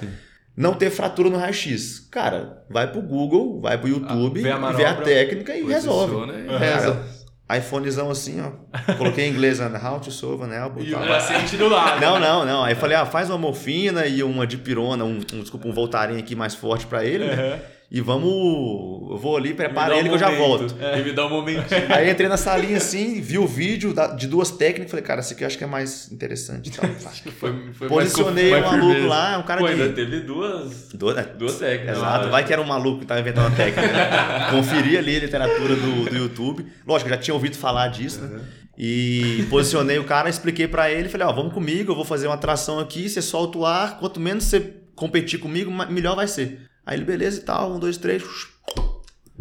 Não 0.58 0.74
ter 0.74 0.90
fratura 0.90 1.30
no 1.30 1.38
raio-x. 1.38 2.08
Cara, 2.12 2.64
vai 2.70 2.92
pro 2.92 3.02
Google, 3.02 3.62
vai 3.62 3.78
pro 3.78 3.88
YouTube, 3.88 4.40
Ah, 4.40 4.44
vê 4.44 4.52
a 4.52 4.58
vê 4.58 4.58
a 4.58 4.60
manobra, 4.60 5.06
técnica 5.06 5.56
e 5.56 5.64
resolve. 5.66 6.16
Aham. 6.16 6.58
reza. 6.58 7.19
iPhonezão 7.58 8.12
assim, 8.12 8.42
ó. 8.42 8.94
Coloquei 8.94 9.26
em 9.26 9.32
inglês, 9.32 9.60
né? 9.60 9.82
How 9.84 10.00
to 10.00 10.12
solve 10.12 10.44
an 10.44 10.54
elbow. 10.54 10.84
E 10.84 10.94
o 10.94 11.00
paciente 11.00 11.58
do 11.58 11.68
lado. 11.68 12.00
Não, 12.00 12.20
não, 12.20 12.46
não. 12.46 12.64
Aí 12.64 12.74
eu 12.74 12.78
falei, 12.78 12.96
ah, 12.96 13.06
faz 13.06 13.30
uma 13.30 13.38
morfina 13.38 14.06
e 14.06 14.22
uma 14.22 14.46
dipirona, 14.46 15.04
um, 15.04 15.18
um 15.34 15.42
desculpa, 15.42 15.68
um 15.68 15.74
Voltaren 15.74 16.18
aqui 16.18 16.36
mais 16.36 16.54
forte 16.54 16.86
pra 16.86 17.04
ele, 17.04 17.26
né? 17.26 17.60
E 17.92 18.02
vamos. 18.02 19.10
Eu 19.12 19.18
vou 19.18 19.36
ali, 19.36 19.54
prepara 19.56 19.90
dá 19.90 19.96
um 19.96 20.00
ele 20.00 20.10
que 20.10 20.16
eu 20.16 20.20
já 20.20 20.30
momento. 20.32 20.40
volto. 20.48 20.76
E 21.00 21.04
me 21.04 21.12
dá 21.12 21.26
um 21.26 21.30
momentinho. 21.30 21.86
Aí 21.90 22.08
entrei 22.12 22.30
na 22.30 22.38
salinha 22.38 22.78
assim, 22.78 23.20
vi 23.20 23.40
o 23.40 23.48
vídeo 23.48 23.96
de 24.16 24.28
duas 24.28 24.52
técnicas, 24.52 24.92
falei, 24.92 25.04
cara, 25.04 25.22
esse 25.22 25.34
aqui 25.34 25.44
eu 25.44 25.48
acho 25.48 25.58
que 25.58 25.64
é 25.64 25.68
mais 25.68 26.12
interessante. 26.12 26.68
e 26.68 26.72
tal. 26.72 26.88
Foi, 27.40 27.74
foi 27.74 27.88
Posicionei 27.88 28.50
o 28.50 28.52
mais, 28.52 28.62
mais 28.64 28.74
maluco 28.76 28.92
firmeza. 28.94 29.08
lá, 29.16 29.38
um 29.40 29.44
cara 29.44 29.62
Pô, 29.62 29.66
ainda 29.68 29.88
de. 29.90 29.96
teve 29.96 30.20
duas, 30.20 30.90
Do- 30.94 31.18
é, 31.18 31.24
duas 31.24 31.56
técnicas. 31.58 31.98
Exato, 31.98 32.30
vai 32.30 32.46
que 32.46 32.54
era 32.54 32.62
um 32.62 32.66
maluco 32.66 33.00
que 33.00 33.06
tava 33.08 33.20
inventando 33.22 33.48
uma 33.48 33.56
técnica. 33.56 33.88
né? 33.92 34.48
Conferi 34.52 34.98
ali 34.98 35.16
a 35.16 35.20
literatura 35.22 35.76
do, 35.76 36.06
do 36.10 36.16
YouTube. 36.16 36.66
Lógico, 36.86 37.10
eu 37.10 37.16
já 37.16 37.20
tinha 37.22 37.34
ouvido 37.34 37.56
falar 37.58 37.88
disso, 37.88 38.22
né? 38.22 38.40
E 38.78 39.46
posicionei 39.50 39.98
o 40.00 40.04
cara, 40.04 40.30
expliquei 40.30 40.68
pra 40.68 40.92
ele, 40.92 41.10
falei, 41.10 41.26
ó, 41.28 41.32
vamos 41.34 41.54
comigo, 41.54 41.92
eu 41.92 41.96
vou 41.96 42.06
fazer 42.06 42.28
uma 42.28 42.38
tração 42.38 42.80
aqui, 42.80 43.10
você 43.10 43.22
solta 43.22 43.58
o 43.58 43.66
ar, 43.66 43.98
quanto 44.00 44.20
menos 44.20 44.44
você 44.46 44.74
competir 44.96 45.40
comigo, 45.40 45.72
melhor 45.90 46.16
vai 46.16 46.28
ser. 46.28 46.69
Aí 46.90 46.98
ele, 46.98 47.06
beleza 47.06 47.40
e 47.40 47.44
tal, 47.44 47.72
um, 47.74 47.78
dois, 47.80 47.98
três. 47.98 48.24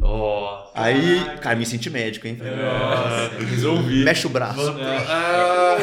Ó. 0.02 0.70
Aí, 0.74 1.18
cara, 1.40 1.56
me 1.56 1.64
senti 1.64 1.88
médico, 1.88 2.26
hein? 2.28 2.36
Nossa, 2.38 3.38
resolvi. 3.42 4.04
Mexe 4.04 4.26
o 4.26 4.30
braço. 4.30 4.60
Ah, 5.08 5.78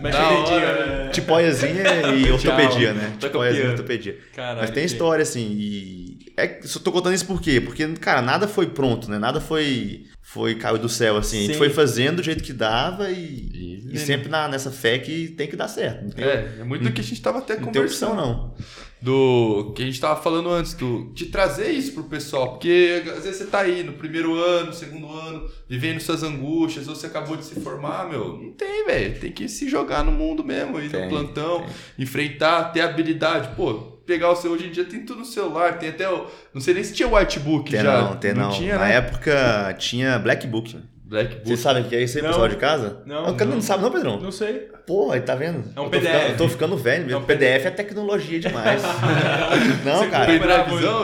Mexe 0.00 0.18
o 0.18 0.28
dedinho, 0.28 0.56
hora, 0.56 1.04
né? 1.04 1.10
Tipóiazinha 1.10 1.84
e 2.16 2.30
ortopedia, 2.32 2.94
né? 2.94 3.12
Tá 3.20 3.26
Tipóiazinha 3.28 3.64
e 3.66 3.68
ortopedia. 3.68 4.18
Caralho, 4.34 4.60
Mas 4.60 4.70
tem 4.70 4.84
que- 4.86 4.90
história, 4.92 5.22
assim, 5.22 5.46
e. 5.52 6.16
É, 6.36 6.60
só 6.62 6.80
tô 6.80 6.90
contando 6.92 7.14
isso 7.14 7.26
por 7.26 7.40
quê? 7.42 7.60
Porque, 7.60 7.86
cara, 7.94 8.20
nada 8.22 8.48
foi 8.48 8.66
pronto, 8.66 9.10
né? 9.10 9.18
Nada 9.18 9.38
foi. 9.40 10.04
Foi 10.22 10.54
caiu 10.56 10.76
do 10.78 10.88
céu, 10.88 11.16
assim. 11.18 11.38
A 11.38 11.40
gente 11.42 11.52
Sim. 11.52 11.58
foi 11.58 11.70
fazendo 11.70 12.16
do 12.16 12.22
jeito 12.22 12.42
que 12.42 12.52
dava 12.54 13.10
e. 13.10 13.16
E- 13.20 13.76
E 13.92 13.98
sempre 13.98 14.28
na, 14.28 14.48
nessa 14.48 14.70
fé 14.72 14.98
que 14.98 15.28
tem 15.28 15.46
que 15.46 15.54
dar 15.56 15.68
certo. 15.68 16.02
Não 16.02 16.10
tem, 16.10 16.24
É, 16.24 16.56
é 16.60 16.64
muito 16.64 16.82
do 16.84 16.90
que 16.92 17.00
a 17.00 17.04
gente 17.04 17.22
tava 17.22 17.38
até 17.38 17.54
não 17.58 17.70
tem 17.70 17.80
opção, 17.82 18.10
conversando. 18.10 18.16
não. 18.16 18.54
Do 19.06 19.72
que 19.76 19.84
a 19.84 19.86
gente 19.86 20.00
tava 20.00 20.20
falando 20.20 20.50
antes, 20.50 20.74
do, 20.74 21.12
de 21.14 21.26
trazer 21.26 21.70
isso 21.70 21.92
pro 21.92 22.02
pessoal, 22.02 22.48
porque 22.50 23.04
às 23.16 23.22
vezes 23.22 23.36
você 23.36 23.46
tá 23.46 23.60
aí 23.60 23.84
no 23.84 23.92
primeiro 23.92 24.34
ano, 24.34 24.72
segundo 24.72 25.08
ano, 25.12 25.48
vivendo 25.68 26.00
suas 26.00 26.24
angústias, 26.24 26.88
ou 26.88 26.96
você 26.96 27.06
acabou 27.06 27.36
de 27.36 27.44
se 27.44 27.60
formar, 27.60 28.10
meu, 28.10 28.36
não 28.36 28.50
tem, 28.50 28.84
velho, 28.84 29.16
tem 29.20 29.30
que 29.30 29.48
se 29.48 29.68
jogar 29.68 30.02
no 30.02 30.10
mundo 30.10 30.42
mesmo, 30.42 30.80
ir 30.80 30.90
Tem, 30.90 31.02
no 31.04 31.08
plantão, 31.08 31.64
enfrentar, 31.96 32.72
ter 32.72 32.80
habilidade, 32.80 33.54
pô, 33.54 33.74
pegar 34.04 34.32
o 34.32 34.34
seu, 34.34 34.50
hoje 34.50 34.66
em 34.66 34.72
dia 34.72 34.84
tem 34.84 35.04
tudo 35.04 35.20
no 35.20 35.24
celular, 35.24 35.78
tem 35.78 35.90
até 35.90 36.10
o, 36.10 36.26
não 36.52 36.60
sei 36.60 36.74
nem 36.74 36.82
se 36.82 36.92
tinha 36.92 37.08
whitebook 37.08 37.70
Tem 37.70 37.80
já, 37.80 38.02
não, 38.02 38.16
tem 38.16 38.34
não. 38.34 38.50
tinha, 38.50 38.74
Na 38.76 38.86
né? 38.86 38.96
época 38.96 39.76
tinha 39.78 40.18
Black 41.08 41.28
Book. 41.28 41.30
né? 41.30 41.30
Black 41.30 41.34
Você 41.36 41.50
Book. 41.50 41.56
sabe 41.58 41.80
o 41.80 41.84
que 41.84 41.96
é 41.96 42.02
isso 42.02 42.16
aí, 42.18 42.22
Não. 42.22 42.30
pessoal 42.30 42.48
de 42.48 42.56
casa? 42.56 43.02
Não, 43.06 43.22
O 43.30 43.34
cara 43.34 43.44
não 43.46 43.54
não. 43.56 43.62
sabe, 43.62 43.82
não, 43.82 43.90
Pedrão? 43.90 44.20
Não 44.20 44.32
sei. 44.32 44.68
Pô, 44.86 45.10
aí 45.12 45.20
tá 45.20 45.34
vendo? 45.34 45.64
É 45.76 45.80
um 45.80 45.84
eu 45.84 45.90
tô 45.90 45.98
PDF. 45.98 46.12
Ficando, 46.12 46.30
eu 46.32 46.36
tô 46.36 46.48
ficando 46.48 46.76
velho 46.76 47.04
mesmo. 47.06 47.18
É 47.18 47.22
um 47.22 47.24
PDF 47.24 47.66
é 47.66 47.70
tecnologia 47.70 48.40
demais. 48.40 48.82
não, 49.84 49.98
Você 49.98 50.06
cara. 50.08 50.32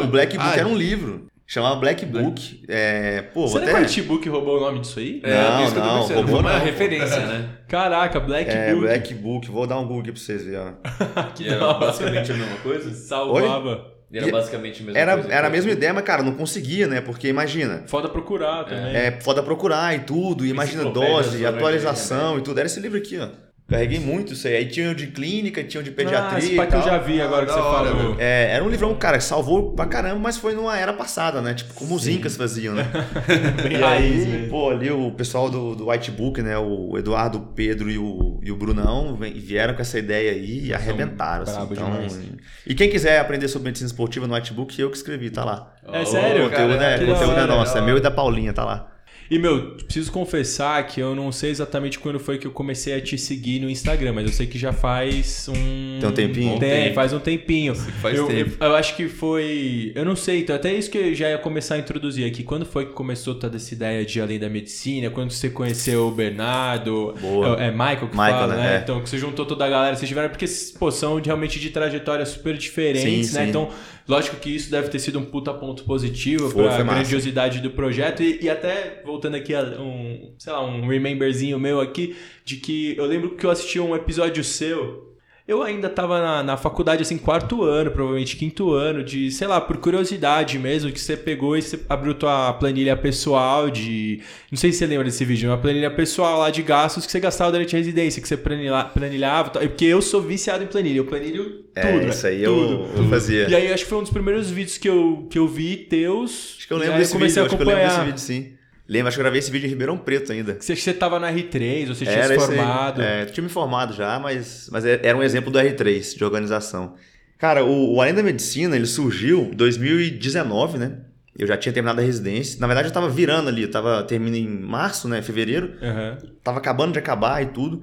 O 0.03 0.07
Black 0.09 0.37
Book 0.37 0.49
Ah, 0.53 0.57
era 0.59 0.69
um 0.69 0.77
livro. 0.77 1.27
Chamava 1.47 1.77
Black 1.77 2.07
Book. 2.07 2.65
É, 2.67 3.23
pô, 3.35 3.47
Será 3.47 3.65
que 3.65 3.71
até... 3.71 3.81
o 3.81 3.83
Artbook 3.83 4.29
roubou 4.31 4.57
o 4.57 4.61
nome 4.61 4.79
disso 4.81 4.99
aí? 5.01 5.21
É, 5.23 5.35
Não, 5.43 5.65
isso 5.65 5.73
que 5.75 5.79
eu 5.81 5.85
não, 5.85 6.01
roubou 6.07 6.41
uma 6.41 6.53
não. 6.55 6.65
referência, 6.65 7.21
né? 7.27 7.49
Caraca, 7.69 8.21
Black 8.21 8.49
É, 8.51 8.71
Book. 8.71 8.81
Black 8.87 9.15
Book. 9.15 9.51
Vou 9.51 9.67
dar 9.67 9.79
um 9.79 9.83
Google 9.83 10.01
aqui 10.01 10.12
pra 10.12 10.21
vocês 10.21 10.45
verem. 10.45 10.61
ó. 10.61 11.23
Que 11.35 11.51
hora. 11.51 11.75
basicamente 11.75 12.33
a 12.33 12.35
mesma 12.37 12.57
coisa? 12.62 12.91
Salvava. 12.95 13.87
E 13.88 13.91
era 14.12 14.31
basicamente 14.31 14.83
a 14.83 14.85
mesma 14.87 14.98
Era, 15.01 15.14
coisa. 15.14 15.33
era 15.33 15.46
a 15.46 15.51
mesma 15.51 15.70
ideia, 15.72 15.92
mas, 15.94 16.05
cara, 16.05 16.22
não 16.22 16.35
conseguia, 16.35 16.87
né? 16.87 17.01
Porque 17.01 17.29
imagina, 17.29 17.83
Foda 17.87 18.09
procurar 18.09 18.64
também. 18.64 18.94
é 18.94 19.18
foda 19.20 19.42
procurar 19.42 19.94
e 19.94 20.01
tudo, 20.01 20.44
e 20.44 20.51
imagina 20.51 20.85
dose, 20.90 21.44
atualização 21.46 22.38
e 22.38 22.42
tudo. 22.42 22.59
Era 22.59 22.66
esse 22.66 22.81
livro 22.81 22.98
aqui, 22.98 23.18
ó. 23.18 23.29
Carreguei 23.72 23.98
muito 24.00 24.35
isso 24.35 24.46
aí. 24.46 24.56
Aí 24.56 24.66
tinha 24.66 24.90
o 24.90 24.94
de 24.94 25.06
clínica, 25.06 25.64
tinha 25.64 25.80
o 25.80 25.85
de 25.85 25.90
ah, 25.90 25.94
pediatria 25.94 26.38
esse 26.38 26.52
e 26.52 26.56
pai 26.56 26.66
que 26.66 26.74
eu 26.76 26.82
já 26.82 26.98
vi 26.98 27.20
agora 27.20 27.46
que 27.46 27.52
Da 27.52 27.58
você 27.58 27.61
hora, 27.66 27.88
falou. 27.90 28.02
meu. 28.11 28.16
É, 28.20 28.52
era 28.52 28.62
um 28.62 28.68
livrão, 28.68 28.94
cara, 28.94 29.16
que 29.18 29.24
salvou 29.24 29.72
pra 29.72 29.87
caramba, 29.87 30.18
mas 30.18 30.37
foi 30.37 30.54
numa 30.54 30.78
era 30.78 30.92
passada, 30.92 31.40
né? 31.40 31.54
Tipo, 31.54 31.72
como 31.74 31.94
os 31.94 32.06
incas 32.06 32.37
faziam, 32.37 32.74
né? 32.74 32.87
Bem 33.62 33.72
E 33.72 33.80
raiz 33.80 34.22
aí, 34.24 34.26
mesmo. 34.28 34.48
pô, 34.50 34.70
ali 34.70 34.90
o 34.90 35.11
pessoal 35.12 35.48
do, 35.48 35.74
do 35.74 35.88
White 35.90 36.11
Book, 36.11 36.42
né? 36.42 36.58
O 36.58 36.98
Eduardo, 36.98 37.38
o 37.38 37.40
Pedro 37.40 37.90
e 37.90 37.96
o, 37.96 38.38
e 38.42 38.52
o 38.52 38.56
Brunão 38.56 39.16
vieram 39.16 39.74
com 39.74 39.80
essa 39.80 39.98
ideia 39.98 40.32
aí 40.32 40.66
e 40.66 40.74
arrebentaram. 40.74 41.44
Assim, 41.44 41.62
então, 41.70 41.90
demais. 41.90 42.20
e 42.66 42.74
quem 42.74 42.90
quiser 42.90 43.18
aprender 43.20 43.48
sobre 43.48 43.66
medicina 43.68 43.87
esportiva 43.87 44.26
no 44.26 44.35
White 44.35 44.52
Book, 44.52 44.78
eu 44.78 44.90
que 44.90 44.96
escrevi, 44.96 45.30
tá 45.30 45.44
lá. 45.44 45.72
É 45.90 46.02
Oh, 46.02 46.06
sério? 46.06 46.46
O 46.46 46.50
conteúdo, 46.50 46.74
cara, 46.78 46.85
é, 46.94 46.98
que 46.98 47.06
conteúdo 47.06 47.38
é 47.40 47.46
nosso, 47.46 47.78
é 47.78 47.80
meu 47.80 47.96
e 47.96 48.00
da 48.00 48.11
Paulinha, 48.11 48.52
tá 48.52 48.64
lá. 48.64 48.91
E, 49.33 49.38
meu, 49.38 49.71
preciso 49.71 50.12
confessar 50.12 50.87
que 50.87 51.01
eu 51.01 51.14
não 51.14 51.33
sei 51.33 51.49
exatamente 51.49 51.99
quando 51.99 52.21
foi 52.21 52.37
que 52.37 52.47
eu 52.47 52.51
comecei 52.51 52.95
a 52.95 53.01
te 53.01 53.16
seguir 53.16 53.61
no 53.61 53.71
Instagram, 53.71 54.12
mas 54.12 54.27
eu 54.27 54.31
sei 54.31 54.47
que 54.47 54.59
já 54.59 54.75
faz 54.75 55.49
um... 55.49 55.99
Tem 55.99 56.07
um 56.07 56.12
tempinho? 56.12 56.59
Tem, 56.59 56.83
Tempo. 56.85 56.95
faz 56.95 57.14
um 57.14 57.18
tempinho. 57.18 57.75
faz 57.75 58.14
eu, 58.14 58.27
tempo. 58.27 58.57
Eu, 58.61 58.66
eu 58.66 58.77
acho 58.77 58.95
que 58.95 59.09
foi... 59.09 59.90
Eu 59.95 60.05
não 60.05 60.14
sei, 60.14 60.40
então 60.40 60.55
até 60.55 60.75
isso 60.75 60.90
que 60.90 60.99
eu 60.99 61.14
já 61.14 61.31
ia 61.31 61.38
começar 61.38 61.77
a 61.77 61.79
introduzir 61.79 62.27
aqui. 62.27 62.42
Quando 62.42 62.66
foi 62.66 62.85
que 62.85 62.92
começou 62.92 63.35
toda 63.35 63.57
essa 63.57 63.73
ideia 63.73 64.05
de 64.05 64.21
Além 64.21 64.38
da 64.38 64.51
Medicina? 64.51 65.09
Quando 65.09 65.31
você 65.31 65.49
conheceu 65.49 66.09
o 66.09 66.11
Bernardo? 66.11 67.14
Boa. 67.18 67.59
É, 67.59 67.68
é 67.68 67.71
Michael 67.71 68.09
que 68.09 68.14
Michael, 68.14 68.35
fala, 68.35 68.55
né? 68.55 68.62
né? 68.62 68.77
É. 68.77 68.81
Então, 68.81 69.01
que 69.01 69.09
você 69.09 69.16
juntou 69.16 69.47
toda 69.47 69.64
a 69.64 69.68
galera, 69.71 69.97
vocês 69.97 70.07
tiveram... 70.07 70.29
Porque, 70.29 70.45
pô, 70.79 70.90
são 70.90 71.18
realmente 71.18 71.59
de 71.59 71.71
trajetórias 71.71 72.29
super 72.29 72.55
diferentes, 72.59 73.29
Sim, 73.29 73.35
né? 73.35 73.45
sim. 73.45 73.49
Então, 73.49 73.71
lógico 74.09 74.37
que 74.37 74.51
isso 74.51 74.71
deve 74.71 74.88
ter 74.88 74.99
sido 74.99 75.19
um 75.19 75.25
puta 75.25 75.53
ponto 75.53 75.85
positivo 75.85 76.51
foi 76.51 76.65
massa. 76.65 76.83
grandiosidade 76.83 77.61
do 77.61 77.71
projeto 77.71 78.23
e, 78.23 78.41
e 78.43 78.51
até 78.51 79.03
voltando 79.05 79.37
aqui 79.37 79.55
a 79.55 79.62
um, 79.81 80.35
sei 80.38 80.53
lá, 80.53 80.65
um 80.65 80.87
rememberzinho 80.88 81.59
meu 81.59 81.81
aqui 81.81 82.17
de 82.45 82.57
que 82.57 82.97
eu 82.97 83.07
lembro 83.07 83.37
que 83.37 83.47
eu 83.47 83.51
assisti 83.51 83.79
um 83.79 83.95
episódio 83.95 84.43
seu. 84.43 85.12
Eu 85.46 85.61
ainda 85.61 85.88
tava 85.90 86.20
na, 86.22 86.42
na 86.42 86.57
faculdade, 86.57 87.02
assim, 87.02 87.18
quarto 87.18 87.64
ano, 87.64 87.90
provavelmente 87.90 88.37
quinto 88.37 88.72
ano, 88.72 89.02
de, 89.02 89.28
sei 89.33 89.48
lá, 89.48 89.61
por 89.61 89.76
curiosidade 89.78 90.57
mesmo, 90.57 90.92
que 90.92 91.00
você 91.00 91.16
pegou 91.16 91.57
e 91.57 91.62
você 91.62 91.81
abriu 91.88 92.14
tua 92.14 92.52
planilha 92.52 92.96
pessoal 92.96 93.68
de. 93.68 94.20
Não 94.50 94.57
sei 94.57 94.70
se 94.70 94.78
você 94.78 94.87
lembra 94.87 95.05
desse 95.07 95.24
vídeo, 95.24 95.50
uma 95.50 95.59
planilha 95.59 95.90
pessoal 95.90 96.38
lá 96.38 96.48
de 96.50 96.62
gastos 96.62 97.05
que 97.05 97.11
você 97.11 97.18
gastava 97.18 97.50
durante 97.50 97.74
a 97.74 97.78
residência, 97.78 98.22
que 98.22 98.28
você 98.28 98.37
planilha- 98.37 98.85
planilhava. 98.85 99.50
tal. 99.50 99.62
Porque 99.62 99.85
eu 99.85 100.00
sou 100.00 100.22
viciado 100.22 100.62
em 100.62 100.68
planilha, 100.68 100.98
eu 100.98 101.07
planilho 101.07 101.44
tudo. 101.44 101.62
É, 101.74 101.92
velho, 101.98 102.09
isso 102.11 102.26
aí 102.26 102.44
tudo. 102.44 102.72
eu, 102.96 103.02
eu 103.02 103.09
fazia. 103.11 103.48
E 103.48 103.55
aí 103.57 103.72
acho 103.72 103.83
que 103.83 103.90
foi 103.90 103.98
um 103.98 104.02
dos 104.02 104.12
primeiros 104.12 104.48
vídeos 104.48 104.78
que 104.78 104.88
eu, 104.88 105.26
que 105.28 105.38
eu 105.38 105.48
vi 105.48 105.76
teus. 105.76 106.55
Acho 106.59 106.68
que 106.68 106.72
eu 106.72 106.78
lembro 106.78 106.98
desse 106.98 107.12
comecei 107.12 107.42
vídeo, 107.42 107.42
a 107.42 107.46
acho 107.46 107.57
que 107.57 107.62
eu 107.62 107.66
lembro 107.66 107.83
acompanhar. 107.85 108.07
desse 108.12 108.26
vídeo, 108.28 108.46
sim. 108.48 108.62
Lembro, 108.92 109.09
acho 109.09 109.16
que 109.16 109.20
eu 109.20 109.24
gravei 109.24 109.38
esse 109.38 109.50
vídeo 109.50 109.66
em 109.66 109.70
Ribeirão 109.70 109.96
Preto 109.96 110.33
ainda. 110.33 110.57
Você, 110.61 110.76
você 110.76 110.92
tava 110.92 111.18
na 111.18 111.33
R3, 111.33 111.87
você 111.87 112.05
tinha 112.05 112.24
se 112.26 112.33
esse 112.35 112.50
aí. 112.50 112.57
formado. 112.59 113.00
É, 113.00 113.24
tinha 113.24 113.42
me 113.42 113.48
formado 113.48 113.94
já, 113.94 114.18
mas, 114.18 114.68
mas 114.70 114.85
é- 114.85 115.00
era 115.02 115.16
um 115.16 115.22
exemplo 115.22 115.50
do 115.50 115.59
R3, 115.59 116.16
de 116.16 116.22
organização. 116.24 116.94
Cara, 117.38 117.64
o, 117.64 117.94
o 117.94 118.00
Além 118.02 118.12
da 118.14 118.22
Medicina, 118.22 118.76
ele 118.76 118.87
surgiu 118.87 119.48
em 119.52 119.57
2019, 119.57 120.78
né? 120.78 120.98
Eu 121.38 121.46
já 121.46 121.57
tinha 121.57 121.72
terminado 121.72 122.00
a 122.00 122.05
residência. 122.05 122.61
Na 122.61 122.66
verdade, 122.66 122.88
eu 122.88 122.92
tava 122.92 123.09
virando 123.09 123.48
ali. 123.48 123.62
Eu 123.62 123.70
tava 123.70 124.02
terminando 124.02 124.37
em 124.37 124.46
março, 124.46 125.09
né? 125.09 125.22
Fevereiro. 125.22 125.72
Aham. 125.83 126.18
Tava 126.44 126.59
acabando 126.59 126.92
de 126.92 126.98
acabar 126.98 127.42
e 127.42 127.46
tudo. 127.46 127.81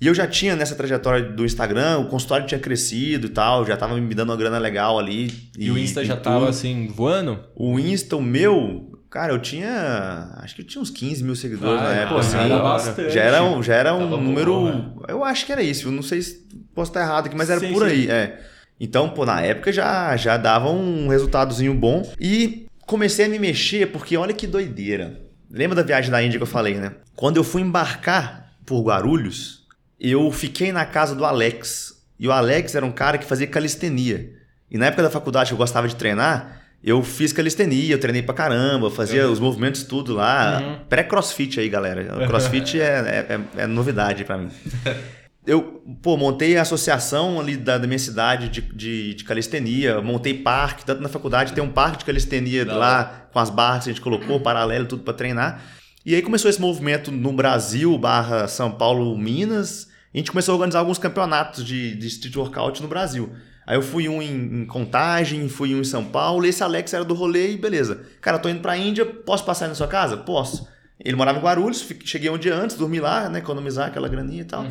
E 0.00 0.06
eu 0.06 0.14
já 0.14 0.26
tinha 0.26 0.54
nessa 0.56 0.74
trajetória 0.74 1.22
do 1.24 1.44
Instagram, 1.44 1.98
o 1.98 2.06
consultório 2.08 2.46
tinha 2.46 2.58
crescido 2.58 3.26
e 3.26 3.30
tal, 3.30 3.64
já 3.64 3.76
tava 3.76 3.96
me 3.96 4.14
dando 4.14 4.30
uma 4.30 4.36
grana 4.36 4.58
legal 4.58 4.98
ali. 4.98 5.32
E, 5.56 5.70
o 5.70 5.78
Insta 5.78 6.04
já 6.04 6.14
tudo. 6.16 6.24
tava 6.24 6.48
assim, 6.48 6.88
voando? 6.88 7.38
O 7.54 7.78
Insta, 7.78 8.16
o 8.16 8.22
meu, 8.22 8.98
cara, 9.12 9.32
eu 9.32 9.38
tinha. 9.38 10.30
Acho 10.38 10.54
que 10.56 10.62
eu 10.62 10.66
tinha 10.66 10.80
uns 10.82 10.90
15 10.90 11.22
mil 11.22 11.36
seguidores 11.36 11.80
Ah, 11.80 11.84
na 11.84 11.94
é, 11.94 11.98
época. 12.00 12.14
pô, 12.14 12.20
assim. 12.20 12.36
era 12.38 12.58
bastante. 12.58 13.10
já 13.12 13.22
era, 13.22 13.42
um- 13.44 13.62
já 13.62 13.74
era 13.74 13.94
um 13.94 13.98
Tava 14.00 14.16
bom, 14.16 14.22
número. 14.22 14.64
né? 14.64 14.92
Eu 15.08 15.22
acho 15.22 15.46
que 15.46 15.52
era 15.52 15.62
isso. 15.62 15.88
Eu 15.88 15.92
não 15.92 16.02
sei 16.02 16.20
se 16.22 16.46
posso 16.74 16.90
estar 16.90 17.02
errado 17.02 17.26
aqui, 17.26 17.36
mas 17.36 17.50
era 17.50 17.60
Sim, 17.60 17.72
por 17.72 17.82
sim. 17.88 17.92
aí. 17.94 18.10
É. 18.10 18.40
Então, 18.80 19.10
pô, 19.10 19.24
na 19.24 19.40
época 19.40 19.70
já, 19.72 20.16
já 20.16 20.36
dava 20.36 20.68
um 20.70 21.06
resultadozinho 21.08 21.74
bom. 21.74 22.02
E 22.18 22.66
comecei 22.86 23.26
a 23.26 23.28
me 23.28 23.38
mexer 23.38 23.86
porque 23.92 24.16
olha 24.16 24.32
que 24.34 24.46
doideira. 24.46 25.20
Lembra 25.50 25.76
da 25.76 25.82
viagem 25.82 26.10
da 26.10 26.22
Índia 26.22 26.38
que 26.38 26.42
eu 26.42 26.46
falei, 26.46 26.74
né? 26.76 26.92
Quando 27.14 27.36
eu 27.36 27.44
fui 27.44 27.60
embarcar 27.62 28.54
por 28.66 28.82
Guarulhos, 28.82 29.66
eu 30.00 30.30
fiquei 30.32 30.72
na 30.72 30.84
casa 30.86 31.14
do 31.14 31.24
Alex. 31.24 31.92
E 32.18 32.26
o 32.26 32.32
Alex 32.32 32.74
era 32.74 32.86
um 32.86 32.90
cara 32.92 33.18
que 33.18 33.24
fazia 33.26 33.46
calistenia. 33.46 34.30
E 34.70 34.78
na 34.78 34.86
época 34.86 35.02
da 35.02 35.10
faculdade 35.10 35.48
que 35.50 35.54
eu 35.54 35.58
gostava 35.58 35.86
de 35.86 35.94
treinar, 35.94 36.61
eu 36.82 37.02
fiz 37.02 37.32
calistenia, 37.32 37.94
eu 37.94 37.98
treinei 38.00 38.22
pra 38.22 38.34
caramba, 38.34 38.90
fazia 38.90 39.28
os 39.28 39.38
movimentos 39.38 39.82
tudo 39.84 40.14
lá. 40.14 40.60
Uhum. 40.60 40.78
Pré-crossfit 40.88 41.60
aí, 41.60 41.68
galera. 41.68 42.24
O 42.24 42.26
crossfit 42.26 42.80
é, 42.80 42.84
é, 43.28 43.34
é- 43.58 43.62
é 43.62 43.66
novidade 43.66 44.24
pra 44.24 44.36
mim. 44.38 44.48
Eu, 45.44 45.82
pô, 46.00 46.16
montei 46.16 46.56
a 46.56 46.62
associação 46.62 47.40
ali 47.40 47.56
da, 47.56 47.76
da 47.76 47.84
minha 47.84 47.98
cidade 47.98 48.48
de, 48.48 48.60
de, 48.60 49.14
de 49.14 49.24
calistenia, 49.24 50.00
montei 50.00 50.34
parque, 50.34 50.84
tanto 50.84 51.02
na 51.02 51.08
faculdade 51.08 51.52
tem 51.52 51.64
um 51.64 51.68
parque 51.68 51.98
de 51.98 52.04
calistenia 52.04 52.64
Da 52.64 52.76
lá, 52.76 53.26
com 53.32 53.40
as 53.40 53.50
barras 53.50 53.82
que 53.82 53.90
a 53.90 53.92
gente 53.92 54.00
colocou, 54.00 54.38
paralelo, 54.40 54.86
tudo 54.86 55.02
pra 55.02 55.12
treinar. 55.12 55.60
E 56.06 56.14
aí 56.14 56.22
começou 56.22 56.48
esse 56.48 56.60
movimento 56.60 57.10
no 57.10 57.32
Brasil, 57.32 57.98
barra 57.98 58.46
São 58.46 58.70
Paulo, 58.70 59.18
Minas. 59.18 59.88
A 60.14 60.18
gente 60.18 60.30
começou 60.30 60.52
a 60.52 60.56
organizar 60.58 60.78
alguns 60.78 60.98
campeonatos 60.98 61.64
de, 61.64 61.96
de 61.96 62.06
street 62.06 62.36
workout 62.36 62.80
no 62.80 62.86
Brasil. 62.86 63.32
Aí 63.66 63.76
eu 63.76 63.82
fui 63.82 64.08
um 64.08 64.20
em, 64.20 64.62
em 64.62 64.66
Contagem, 64.66 65.48
fui 65.48 65.74
um 65.74 65.80
em 65.80 65.84
São 65.84 66.04
Paulo, 66.04 66.44
esse 66.44 66.62
Alex 66.62 66.92
era 66.92 67.04
do 67.04 67.14
rolê 67.14 67.52
e 67.52 67.56
beleza. 67.56 68.02
Cara, 68.20 68.38
tô 68.38 68.48
indo 68.48 68.60
pra 68.60 68.76
Índia, 68.76 69.04
posso 69.04 69.44
passar 69.44 69.66
aí 69.66 69.68
na 69.68 69.74
sua 69.74 69.86
casa? 69.88 70.16
Posso. 70.16 70.68
Ele 71.04 71.16
morava 71.16 71.38
em 71.38 71.42
Guarulhos, 71.42 71.86
cheguei 72.04 72.30
um 72.30 72.38
dia 72.38 72.54
antes, 72.54 72.76
dormi 72.76 73.00
lá, 73.00 73.28
né, 73.28 73.38
economizar 73.40 73.88
aquela 73.88 74.08
graninha 74.08 74.42
e 74.42 74.44
tal. 74.44 74.66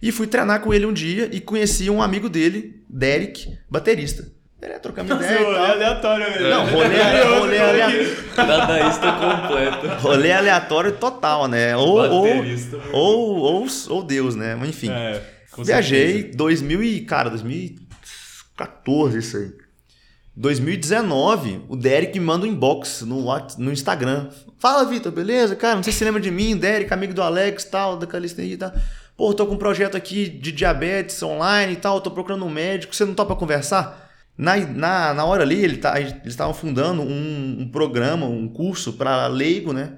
E 0.00 0.12
fui 0.12 0.26
treinar 0.26 0.60
com 0.60 0.72
ele 0.72 0.86
um 0.86 0.92
dia 0.92 1.28
e 1.32 1.40
conheci 1.40 1.90
um 1.90 2.00
amigo 2.02 2.28
dele, 2.28 2.82
Derek, 2.88 3.58
baterista. 3.70 4.38
Ele 4.60 4.76
trocando 4.80 5.14
ideia 5.14 5.40
e 5.40 5.44
tal. 5.44 5.54
aleatório 5.54 6.30
mesmo. 6.32 6.48
Não, 6.48 6.66
rolê, 6.66 6.96
rolê, 7.38 7.58
aleatório, 7.58 8.16
Dadaísta 8.34 9.12
completo. 9.12 9.86
rolê 10.02 10.32
aleatório 10.32 10.92
total, 10.92 11.46
né? 11.46 11.76
Ou, 11.76 11.96
ou, 11.96 12.22
Baterista. 12.34 12.76
ou, 12.92 13.36
ou, 13.36 13.66
ou 13.88 14.02
Deus, 14.02 14.34
né? 14.34 14.56
Mas 14.56 14.70
enfim. 14.70 14.90
É, 14.90 15.22
com 15.52 15.62
Viajei 15.62 16.12
certeza. 16.12 16.36
2000 16.36 16.82
e, 16.82 17.00
cara, 17.02 17.30
2014 18.58 19.18
isso 19.18 19.36
aí. 19.36 19.52
2019, 20.36 21.62
o 21.68 21.76
Derek 21.76 22.18
me 22.18 22.24
manda 22.24 22.46
um 22.46 22.48
inbox 22.48 23.02
no, 23.02 23.24
Whats- 23.26 23.56
no 23.56 23.72
Instagram. 23.72 24.28
Fala, 24.58 24.84
Vitor, 24.84 25.10
beleza? 25.10 25.56
Cara, 25.56 25.76
não 25.76 25.82
sei 25.82 25.92
se 25.92 25.98
você 26.00 26.04
lembra 26.04 26.20
de 26.20 26.30
mim, 26.30 26.56
Derek, 26.56 26.92
amigo 26.92 27.12
do 27.14 27.22
Alex 27.22 27.64
tal, 27.64 27.96
da 27.96 28.06
calistenia 28.06 28.54
e 28.54 28.56
tal. 28.56 28.72
Pô, 29.16 29.34
tô 29.34 29.46
com 29.46 29.54
um 29.54 29.58
projeto 29.58 29.96
aqui 29.96 30.28
de 30.28 30.52
diabetes 30.52 31.20
online 31.24 31.72
e 31.72 31.76
tal, 31.76 32.00
tô 32.00 32.10
procurando 32.10 32.44
um 32.44 32.50
médico, 32.50 32.94
você 32.94 33.04
não 33.04 33.14
topa 33.14 33.34
conversar? 33.34 34.06
Na, 34.36 34.56
na, 34.56 35.12
na 35.14 35.24
hora 35.24 35.42
ali, 35.42 35.60
ele 35.60 35.78
tá, 35.78 36.00
eles 36.00 36.14
estavam 36.24 36.54
fundando 36.54 37.02
um, 37.02 37.56
um 37.62 37.68
programa, 37.68 38.26
um 38.26 38.46
curso 38.46 38.92
para 38.92 39.26
leigo, 39.26 39.72
né? 39.72 39.94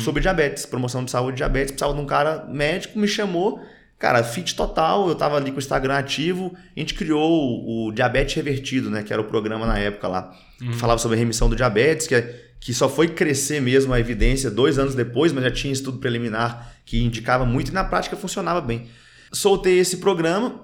Sobre 0.00 0.22
diabetes, 0.22 0.64
promoção 0.66 1.04
de 1.04 1.10
saúde 1.10 1.32
de 1.32 1.36
diabetes. 1.36 1.70
Precisava 1.72 1.94
de 1.94 2.00
um 2.00 2.06
cara 2.06 2.46
médico, 2.48 2.98
me 2.98 3.06
chamou. 3.06 3.60
Cara, 4.04 4.22
fit 4.22 4.54
total, 4.54 5.08
eu 5.08 5.14
tava 5.14 5.36
ali 5.38 5.50
com 5.50 5.56
o 5.56 5.58
Instagram 5.60 5.96
ativo. 5.96 6.54
A 6.76 6.78
gente 6.78 6.92
criou 6.92 7.22
o, 7.22 7.86
o 7.88 7.92
Diabetes 7.92 8.34
Revertido, 8.34 8.90
né? 8.90 9.02
Que 9.02 9.14
era 9.14 9.22
o 9.22 9.24
programa 9.24 9.64
na 9.66 9.78
época 9.78 10.06
lá. 10.08 10.30
Que 10.58 10.74
falava 10.74 10.98
sobre 10.98 11.16
a 11.16 11.18
remissão 11.18 11.48
do 11.48 11.56
diabetes, 11.56 12.06
que, 12.06 12.14
é- 12.14 12.44
que 12.60 12.74
só 12.74 12.86
foi 12.86 13.08
crescer 13.08 13.62
mesmo 13.62 13.94
a 13.94 13.98
evidência 13.98 14.50
dois 14.50 14.78
anos 14.78 14.94
depois, 14.94 15.32
mas 15.32 15.42
já 15.44 15.50
tinha 15.50 15.72
estudo 15.72 15.96
preliminar 15.98 16.74
que 16.84 17.02
indicava 17.02 17.46
muito 17.46 17.70
e 17.70 17.72
na 17.72 17.82
prática 17.82 18.14
funcionava 18.14 18.60
bem. 18.60 18.88
Soltei 19.32 19.78
esse 19.78 19.96
programa, 19.96 20.60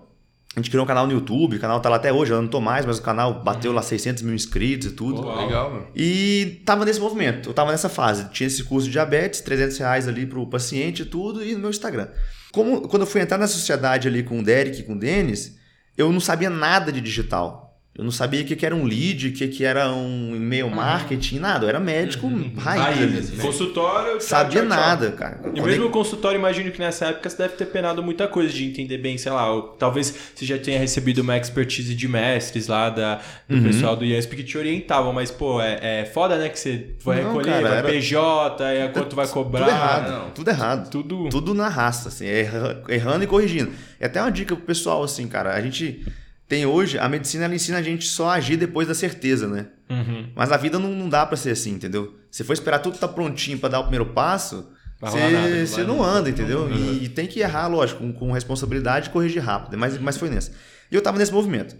a 0.54 0.60
gente 0.60 0.68
criou 0.68 0.84
um 0.84 0.86
canal 0.86 1.06
no 1.06 1.12
YouTube, 1.14 1.56
o 1.56 1.60
canal 1.60 1.80
tá 1.80 1.88
lá 1.88 1.96
até 1.96 2.12
hoje, 2.12 2.32
eu 2.32 2.42
não 2.42 2.48
tô 2.48 2.60
mais, 2.60 2.84
mas 2.84 2.98
o 2.98 3.02
canal 3.02 3.42
bateu 3.42 3.72
lá 3.72 3.80
600 3.80 4.22
mil 4.22 4.34
inscritos 4.34 4.88
e 4.88 4.90
tudo. 4.94 5.22
Legal, 5.26 5.70
mano. 5.70 5.86
E 5.96 6.60
tava 6.66 6.84
nesse 6.84 7.00
movimento, 7.00 7.48
eu 7.48 7.54
tava 7.54 7.70
nessa 7.70 7.88
fase. 7.88 8.28
Tinha 8.32 8.46
esse 8.48 8.62
curso 8.64 8.86
de 8.86 8.92
diabetes, 8.92 9.40
300 9.40 9.78
reais 9.78 10.06
ali 10.06 10.26
pro 10.26 10.46
paciente 10.46 11.02
e 11.02 11.04
tudo, 11.06 11.42
e 11.42 11.54
no 11.54 11.60
meu 11.60 11.70
Instagram. 11.70 12.08
Como, 12.52 12.88
quando 12.88 13.02
eu 13.02 13.06
fui 13.06 13.20
entrar 13.20 13.38
na 13.38 13.46
sociedade 13.46 14.08
ali 14.08 14.22
com 14.22 14.40
o 14.40 14.42
Derek 14.42 14.80
e 14.80 14.82
com 14.82 14.94
o 14.94 14.98
Denis, 14.98 15.56
eu 15.96 16.12
não 16.12 16.20
sabia 16.20 16.50
nada 16.50 16.90
de 16.90 17.00
digital. 17.00 17.69
Eu 18.00 18.04
não 18.04 18.10
sabia 18.10 18.40
o 18.40 18.44
que, 18.46 18.56
que 18.56 18.64
era 18.64 18.74
um 18.74 18.84
lead, 18.84 19.28
o 19.28 19.32
que, 19.34 19.46
que 19.48 19.62
era 19.62 19.92
um 19.92 20.34
e-mail 20.34 20.70
marketing, 20.70 21.38
nada. 21.38 21.66
Eu 21.66 21.68
era 21.68 21.78
médico 21.78 22.26
raiz. 22.56 22.96
ali. 22.98 23.12
Raiz, 23.12 23.30
consultório. 23.42 24.12
tchau, 24.12 24.20
Sabia 24.20 24.60
tchau, 24.62 24.68
tchau. 24.70 24.78
nada, 24.78 25.12
cara. 25.12 25.38
E 25.42 25.60
Quando 25.60 25.66
mesmo 25.66 25.84
é- 25.84 25.86
o 25.86 25.90
consultório, 25.90 26.38
imagino 26.38 26.70
que 26.70 26.78
nessa 26.78 27.08
época 27.08 27.28
você 27.28 27.36
deve 27.36 27.56
ter 27.56 27.66
penado 27.66 28.02
muita 28.02 28.26
coisa 28.26 28.50
de 28.50 28.64
entender 28.64 28.96
bem, 28.96 29.18
sei 29.18 29.30
lá, 29.30 29.52
ou 29.52 29.62
talvez 29.64 30.14
você 30.34 30.46
já 30.46 30.56
tenha 30.58 30.78
recebido 30.78 31.18
uma 31.18 31.36
expertise 31.36 31.94
de 31.94 32.08
mestres 32.08 32.68
lá 32.68 32.88
da, 32.88 33.20
do 33.46 33.56
Uhum. 33.56 33.64
pessoal 33.64 33.94
do 33.94 34.02
IASP 34.02 34.34
que 34.34 34.44
te 34.44 34.56
orientavam, 34.56 35.12
mas, 35.12 35.30
pô, 35.30 35.60
é, 35.60 36.00
é 36.00 36.04
foda, 36.06 36.38
né, 36.38 36.48
que 36.48 36.58
você 36.58 36.86
vai 37.04 37.20
Não, 37.20 37.28
recolher, 37.36 37.50
cara, 37.52 37.68
vai 37.68 37.78
era- 37.80 37.88
PJ, 37.88 38.64
aí 38.64 38.82
a 38.82 38.88
quanto 38.88 39.14
vai 39.14 39.26
cobrar. 39.28 39.66
Tudo 39.66 39.70
errado, 39.76 40.10
não. 40.10 40.30
tudo 40.30 40.48
errado. 40.48 40.90
Tudo. 40.90 41.28
Tudo 41.28 41.52
na 41.52 41.68
raça, 41.68 42.08
assim, 42.08 42.24
erra- 42.26 42.82
errando 42.88 43.24
e 43.24 43.26
corrigindo. 43.26 43.70
E 44.00 44.04
até 44.06 44.22
uma 44.22 44.32
dica 44.32 44.56
pro 44.56 44.64
pessoal, 44.64 45.02
assim, 45.04 45.28
cara, 45.28 45.52
a 45.52 45.60
gente 45.60 46.02
tem 46.50 46.66
hoje, 46.66 46.98
a 46.98 47.08
medicina 47.08 47.44
ela 47.44 47.54
ensina 47.54 47.78
a 47.78 47.82
gente 47.82 48.08
só 48.08 48.30
a 48.30 48.34
agir 48.34 48.56
depois 48.56 48.88
da 48.88 48.92
certeza, 48.92 49.46
né? 49.46 49.68
Uhum. 49.88 50.32
Mas 50.34 50.50
a 50.50 50.56
vida 50.56 50.80
não, 50.80 50.90
não 50.90 51.08
dá 51.08 51.24
pra 51.24 51.36
ser 51.36 51.52
assim, 51.52 51.70
entendeu? 51.70 52.18
Se 52.28 52.42
for 52.42 52.52
esperar 52.52 52.80
tudo 52.80 52.98
tá 52.98 53.06
prontinho 53.06 53.56
pra 53.56 53.68
dar 53.68 53.78
o 53.78 53.84
primeiro 53.84 54.06
passo, 54.06 54.68
você 55.00 55.84
não 55.84 56.02
anda, 56.02 56.28
entendeu? 56.28 56.68
E, 56.68 57.04
e 57.04 57.08
tem 57.08 57.28
que 57.28 57.38
errar, 57.38 57.68
lógico, 57.68 58.00
com, 58.00 58.12
com 58.12 58.32
responsabilidade 58.32 59.08
e 59.08 59.10
corrigir 59.12 59.40
rápido. 59.40 59.78
Mas, 59.78 59.96
mas 59.98 60.16
foi 60.16 60.28
nessa. 60.28 60.50
E 60.90 60.94
eu 60.96 61.00
tava 61.00 61.18
nesse 61.18 61.32
movimento. 61.32 61.76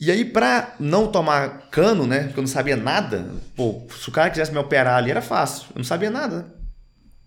E 0.00 0.10
aí, 0.10 0.24
pra 0.24 0.74
não 0.80 1.06
tomar 1.06 1.68
cano, 1.70 2.04
né? 2.04 2.24
Porque 2.24 2.40
eu 2.40 2.42
não 2.42 2.48
sabia 2.48 2.76
nada, 2.76 3.30
pô, 3.54 3.86
se 3.96 4.08
o 4.08 4.12
cara 4.12 4.30
quisesse 4.30 4.50
me 4.50 4.58
operar 4.58 4.96
ali 4.96 5.12
era 5.12 5.22
fácil. 5.22 5.66
Eu 5.70 5.78
não 5.78 5.84
sabia 5.84 6.10
nada. 6.10 6.52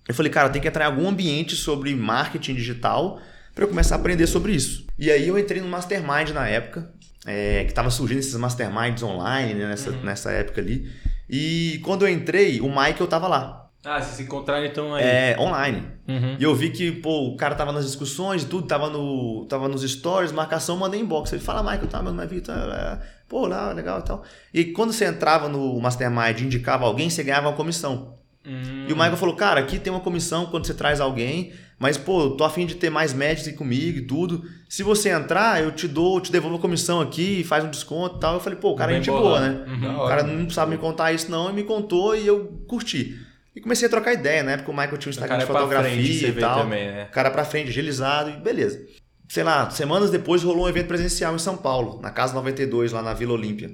Eu 0.10 0.14
falei, 0.14 0.30
cara, 0.30 0.50
tem 0.50 0.62
que 0.62 0.68
entrar 0.68 0.84
em 0.84 0.88
algum 0.88 1.08
ambiente 1.08 1.56
sobre 1.56 1.96
marketing 1.96 2.56
digital 2.56 3.22
para 3.62 3.66
eu 3.66 3.70
começar 3.70 3.94
a 3.94 4.00
aprender 4.00 4.26
sobre 4.26 4.54
isso. 4.54 4.88
E 4.98 5.12
aí 5.12 5.28
eu 5.28 5.38
entrei 5.38 5.62
no 5.62 5.68
Mastermind 5.68 6.30
na 6.32 6.48
época, 6.48 6.92
é, 7.28 7.64
que 7.64 7.72
tava 7.74 7.92
surgindo 7.92 8.18
esses 8.18 8.36
Masterminds 8.36 9.04
online 9.04 9.54
né, 9.54 9.68
nessa, 9.68 9.92
nessa 9.92 10.32
época 10.32 10.60
ali. 10.60 10.92
E 11.30 11.80
quando 11.84 12.08
eu 12.08 12.12
entrei, 12.12 12.60
o 12.60 12.68
Michael 12.68 13.06
tava 13.06 13.28
lá, 13.28 13.70
Ah, 13.86 14.02
vocês 14.02 14.16
se 14.16 14.24
encontraram 14.24 14.66
então 14.66 14.96
aí. 14.96 15.04
é, 15.04 15.36
online. 15.40 15.84
Uhum. 16.08 16.38
E 16.40 16.44
eu 16.44 16.56
vi 16.56 16.72
que, 16.72 16.92
pô, 16.92 17.28
o 17.28 17.38
cara 17.38 17.54
tava 17.54 17.72
nas 17.72 17.86
discussões 17.86 18.44
tudo, 18.44 18.66
tava, 18.66 18.90
no, 18.90 19.46
tava 19.48 19.68
nos 19.68 19.84
stories, 19.84 20.32
marcação, 20.32 20.76
mandei 20.78 21.00
inbox. 21.00 21.32
Ele 21.32 21.42
fala, 21.42 21.62
Michael, 21.62 21.88
tá, 21.88 22.02
meu 22.02 22.12
nome 22.12 22.24
é 22.24 22.28
Vitor, 22.28 22.56
é, 22.56 23.00
pô, 23.30 23.46
lá, 23.46 23.72
legal 23.74 24.00
e 24.00 24.04
tal. 24.04 24.24
E 24.52 24.66
quando 24.66 24.92
você 24.92 25.06
entrava 25.06 25.48
no 25.48 25.80
Mastermind 25.80 26.40
e 26.40 26.46
indicava 26.46 26.86
alguém, 26.86 27.12
você 27.12 27.22
ganhava 27.24 27.50
uma 27.50 27.56
comissão. 27.56 28.16
Hum. 28.44 28.88
E 28.88 28.92
o 28.92 28.96
Michael 28.96 29.18
falou, 29.18 29.36
cara, 29.36 29.60
aqui 29.60 29.78
tem 29.78 29.94
uma 29.94 30.00
comissão 30.00 30.48
quando 30.48 30.66
você 30.66 30.74
traz 30.74 31.00
alguém, 31.00 31.54
mas, 31.82 31.98
pô, 31.98 32.30
tô 32.32 32.44
afim 32.44 32.66
de 32.66 32.76
ter 32.76 32.90
mais 32.92 33.12
médicos 33.14 33.48
aqui 33.50 33.58
comigo 33.58 33.98
e 33.98 34.02
tudo. 34.04 34.44
Se 34.70 34.84
você 34.84 35.10
entrar, 35.10 35.62
eu 35.62 35.72
te 35.72 35.88
dou, 35.88 36.18
eu 36.18 36.22
te 36.22 36.32
devolvo 36.32 36.58
a 36.58 36.60
comissão 36.60 37.02
aqui, 37.02 37.44
faz 37.44 37.64
um 37.66 37.70
desconto 37.72 38.18
e 38.18 38.20
tal. 38.20 38.36
Eu 38.36 38.40
falei, 38.40 38.60
pô, 38.60 38.70
o 38.72 38.76
cara 38.76 38.92
é 38.92 38.96
gente 38.98 39.10
boa, 39.10 39.40
né? 39.40 39.66
Uhum. 39.68 39.96
O 40.04 40.08
cara 40.08 40.22
não 40.24 40.44
precisava 40.44 40.70
me 40.70 40.78
contar 40.78 41.12
isso 41.12 41.30
não, 41.32 41.50
e 41.50 41.54
me 41.54 41.64
contou 41.64 42.16
e 42.16 42.26
eu 42.28 42.64
curti. 42.68 43.18
E 43.56 43.60
comecei 43.60 43.88
a 43.88 43.90
trocar 43.90 44.14
ideia, 44.14 44.44
né? 44.44 44.56
Porque 44.58 44.70
o 44.72 44.74
Michael 44.74 44.98
tinha 44.98 45.10
um 45.10 45.12
O 45.12 45.16
Instagram 45.16 45.38
de 45.40 45.44
é 45.44 45.48
fotografia 45.48 45.92
frente, 45.92 46.14
você 46.20 46.28
e 46.28 46.32
vê 46.32 46.40
tal. 46.40 46.60
também, 46.62 46.86
né? 46.88 47.08
O 47.10 47.12
cara 47.12 47.32
pra 47.32 47.44
frente, 47.44 47.70
agilizado 47.70 48.30
e 48.30 48.34
beleza. 48.38 48.80
Sei 49.28 49.44
lá, 49.44 49.70
semanas 49.72 50.10
depois 50.12 50.44
rolou 50.44 50.66
um 50.66 50.70
evento 50.70 50.88
presencial 50.88 51.34
em 51.36 51.40
São 51.40 51.58
Paulo, 51.58 52.00
na 52.02 52.12
Casa 52.12 52.34
92, 52.36 52.92
lá 52.92 53.02
na 53.02 53.14
Vila 53.14 53.34
Olímpia. 53.34 53.72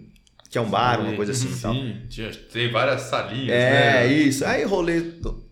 Que 0.50 0.58
é 0.58 0.62
um 0.62 0.70
bar, 0.70 1.02
uma 1.02 1.14
coisa 1.14 1.34
assim 1.34 1.52
e 1.52 1.60
tal. 1.62 1.74
Sim, 1.74 1.96
tinha- 2.10 2.32
tem 2.54 2.72
várias 2.72 3.02
salinhas, 3.02 3.50
É, 3.50 4.04
né? 4.06 4.08
isso. 4.14 4.46
Aí 4.46 4.64
rolê 4.64 5.02